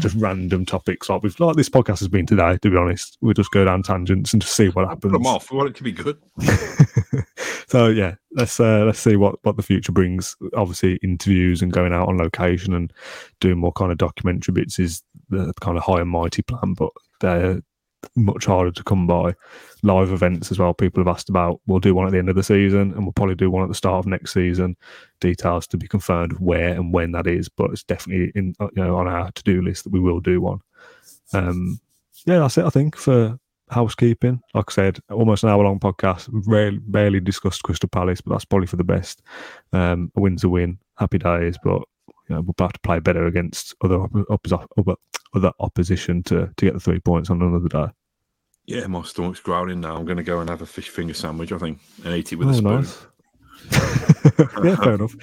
Just 0.00 0.16
random 0.16 0.64
topics 0.64 1.08
like 1.08 1.22
we've 1.22 1.38
like 1.38 1.56
this 1.56 1.68
podcast 1.68 1.98
has 2.00 2.08
been 2.08 2.26
today, 2.26 2.58
to 2.62 2.70
be 2.70 2.76
honest. 2.76 3.18
We'll 3.20 3.34
just 3.34 3.50
go 3.50 3.64
down 3.64 3.82
tangents 3.82 4.32
and 4.32 4.42
just 4.42 4.56
see 4.56 4.68
what 4.68 4.88
happens. 4.88 5.12
Put 5.12 5.12
them 5.12 5.26
off. 5.26 5.50
We 5.50 5.58
want 5.58 5.70
it 5.70 5.76
to 5.76 5.82
be 5.82 5.92
good. 5.92 6.18
so 7.68 7.88
yeah, 7.88 8.14
let's 8.32 8.58
uh, 8.58 8.84
let's 8.84 9.00
see 9.00 9.16
what 9.16 9.36
what 9.44 9.56
the 9.56 9.62
future 9.62 9.92
brings. 9.92 10.36
Obviously, 10.56 10.98
interviews 11.02 11.62
and 11.62 11.72
going 11.72 11.92
out 11.92 12.08
on 12.08 12.18
location 12.18 12.74
and 12.74 12.92
doing 13.40 13.58
more 13.58 13.72
kind 13.72 13.92
of 13.92 13.98
documentary 13.98 14.52
bits 14.52 14.78
is 14.78 15.02
the 15.28 15.52
kind 15.60 15.76
of 15.76 15.84
high 15.84 16.00
and 16.00 16.10
mighty 16.10 16.42
plan, 16.42 16.74
but 16.74 16.90
they're 17.20 17.60
much 18.14 18.46
harder 18.46 18.70
to 18.70 18.84
come 18.84 19.06
by. 19.06 19.34
Live 19.82 20.12
events 20.12 20.50
as 20.50 20.58
well. 20.58 20.74
People 20.74 21.00
have 21.00 21.14
asked 21.14 21.28
about. 21.28 21.60
We'll 21.66 21.80
do 21.80 21.94
one 21.94 22.06
at 22.06 22.12
the 22.12 22.18
end 22.18 22.28
of 22.28 22.36
the 22.36 22.42
season, 22.42 22.92
and 22.92 23.04
we'll 23.04 23.12
probably 23.12 23.34
do 23.34 23.50
one 23.50 23.62
at 23.62 23.68
the 23.68 23.74
start 23.74 23.98
of 23.98 24.06
next 24.06 24.32
season. 24.32 24.76
Details 25.20 25.66
to 25.68 25.76
be 25.76 25.88
confirmed 25.88 26.38
where 26.38 26.70
and 26.70 26.92
when 26.92 27.12
that 27.12 27.26
is, 27.26 27.48
but 27.48 27.70
it's 27.70 27.84
definitely 27.84 28.32
in 28.34 28.54
uh, 28.60 28.68
you 28.74 28.82
know 28.82 28.96
on 28.96 29.08
our 29.08 29.30
to 29.32 29.42
do 29.42 29.62
list 29.62 29.84
that 29.84 29.92
we 29.92 30.00
will 30.00 30.20
do 30.20 30.40
one. 30.40 30.60
Um, 31.32 31.80
yeah, 32.24 32.38
that's 32.38 32.58
it. 32.58 32.64
I 32.64 32.70
think 32.70 32.96
for 32.96 33.38
housekeeping. 33.70 34.40
Like 34.54 34.66
I 34.68 34.72
said, 34.72 34.98
almost 35.10 35.42
an 35.42 35.50
hour 35.50 35.64
long 35.64 35.80
podcast. 35.80 36.28
Rarely, 36.30 36.78
barely 36.78 37.20
discussed 37.20 37.62
Crystal 37.62 37.88
Palace, 37.88 38.20
but 38.20 38.32
that's 38.32 38.44
probably 38.44 38.66
for 38.66 38.76
the 38.76 38.84
best. 38.84 39.22
Um, 39.72 40.12
a 40.16 40.20
win's 40.20 40.44
a 40.44 40.48
win. 40.48 40.78
Happy 40.96 41.18
days, 41.18 41.56
but 41.62 41.82
you 42.28 42.34
know, 42.34 42.40
we're 42.42 42.50
about 42.50 42.74
to 42.74 42.80
play 42.80 42.98
better 42.98 43.26
against 43.26 43.74
other 43.82 44.06
other, 44.30 44.94
other 45.34 45.52
opposition 45.60 46.22
to 46.24 46.50
to 46.56 46.64
get 46.64 46.74
the 46.74 46.80
three 46.80 47.00
points 47.00 47.30
on 47.30 47.42
another 47.42 47.68
day. 47.68 47.92
Yeah, 48.66 48.86
my 48.88 49.02
stomach's 49.02 49.40
growling 49.40 49.80
now. 49.80 49.96
I'm 49.96 50.04
going 50.04 50.16
to 50.16 50.24
go 50.24 50.40
and 50.40 50.50
have 50.50 50.60
a 50.60 50.66
fish 50.66 50.88
finger 50.88 51.14
sandwich, 51.14 51.52
I 51.52 51.58
think, 51.58 51.78
and 52.04 52.14
eat 52.14 52.32
it 52.32 52.36
with 52.36 52.48
oh, 52.48 52.50
a 52.50 52.54
spoon. 52.54 52.80
Nice. 52.80 53.06
yeah, 54.64 54.76
fair 54.76 54.94
enough. 54.94 55.14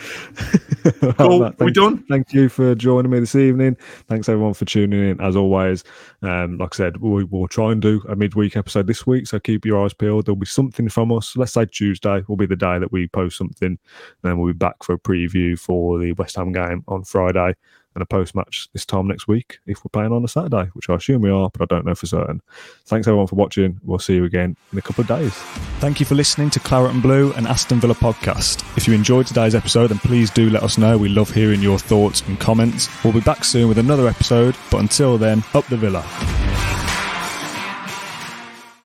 cool. 1.18 1.40
Matt, 1.40 1.60
we 1.60 1.72
done? 1.72 2.04
Thank 2.10 2.34
you 2.34 2.50
for 2.50 2.76
joining 2.76 3.12
me 3.12 3.20
this 3.20 3.36
evening. 3.36 3.78
Thanks 4.08 4.28
everyone 4.30 4.54
for 4.54 4.66
tuning 4.66 5.12
in. 5.12 5.22
As 5.22 5.36
always, 5.36 5.84
um, 6.22 6.58
like 6.58 6.76
I 6.76 6.78
said, 6.78 6.98
we, 6.98 7.24
will 7.24 7.48
try 7.48 7.72
and 7.72 7.82
do 7.82 8.02
a 8.10 8.16
midweek 8.16 8.58
episode 8.58 8.88
this 8.88 9.06
week. 9.06 9.28
So 9.28 9.40
keep 9.40 9.66
your 9.66 9.84
eyes 9.84 9.94
peeled. 9.94 10.26
There'll 10.26 10.36
be 10.36 10.46
something 10.46 10.90
from 10.90 11.12
us. 11.12 11.36
Let's 11.36 11.54
say 11.54 11.66
Tuesday 11.66 12.24
will 12.28 12.38
be 12.38 12.46
the 12.46 12.56
day 12.56 12.80
that 12.80 12.92
we 12.92 13.08
post 13.08 13.38
something. 13.38 13.68
And 13.68 13.80
then 14.22 14.40
we'll 14.40 14.54
be 14.54 14.58
back 14.58 14.84
for 14.84 14.94
a 14.94 15.00
preview 15.00 15.58
for 15.58 16.00
the 16.00 16.14
West 16.14 16.36
Ham 16.36 16.52
game 16.52 16.84
on 16.88 17.04
Friday 17.04 17.56
and 17.96 18.02
a 18.02 18.06
post 18.06 18.36
match 18.36 18.68
this 18.74 18.86
time 18.86 19.08
next 19.08 19.28
week 19.28 19.60
if 19.66 19.84
we're 19.84 19.89
playing 19.91 20.12
on 20.12 20.24
a 20.24 20.28
Saturday, 20.28 20.70
which 20.74 20.89
I 20.89 20.96
assume 20.96 21.22
we 21.22 21.30
are, 21.30 21.50
but 21.52 21.62
I 21.62 21.66
don't 21.74 21.86
know 21.86 21.96
for 21.96 22.06
certain. 22.06 22.41
Thanks 22.86 23.08
everyone 23.08 23.28
for 23.28 23.36
watching. 23.36 23.80
We'll 23.84 24.00
see 24.00 24.16
you 24.16 24.26
again 24.26 24.56
in 24.72 24.78
a 24.78 24.82
couple 24.82 25.02
of 25.02 25.08
days. 25.08 25.34
Thank 25.80 26.00
you 26.00 26.06
for 26.06 26.16
listening 26.16 26.50
to 26.52 26.60
Claret 26.60 26.91
and 26.91 27.02
Blue 27.02 27.34
and 27.34 27.48
Aston 27.48 27.80
Villa 27.80 27.96
podcast. 27.96 28.64
If 28.78 28.88
you 28.88 28.94
enjoyed 28.94 29.28
today's 29.28 29.56
episode, 29.56 29.88
then 29.88 30.00
please 30.00 30.30
do 30.30 30.50
let 30.50 30.64
us 30.64 30.78
know. 30.78 30.98
We 30.98 31.10
love 31.10 31.30
hearing 31.30 31.62
your 31.62 31.80
thoughts 31.80 32.22
and 32.22 32.39
comments. 32.39 32.89
We'll 33.04 33.14
be 33.14 33.22
back 33.22 33.44
soon 33.44 33.68
with 33.68 33.78
another 33.78 34.08
episode, 34.08 34.56
but 34.72 34.80
until 34.80 35.18
then, 35.18 35.44
up 35.54 35.66
the 35.68 35.78
Villa. 35.78 36.83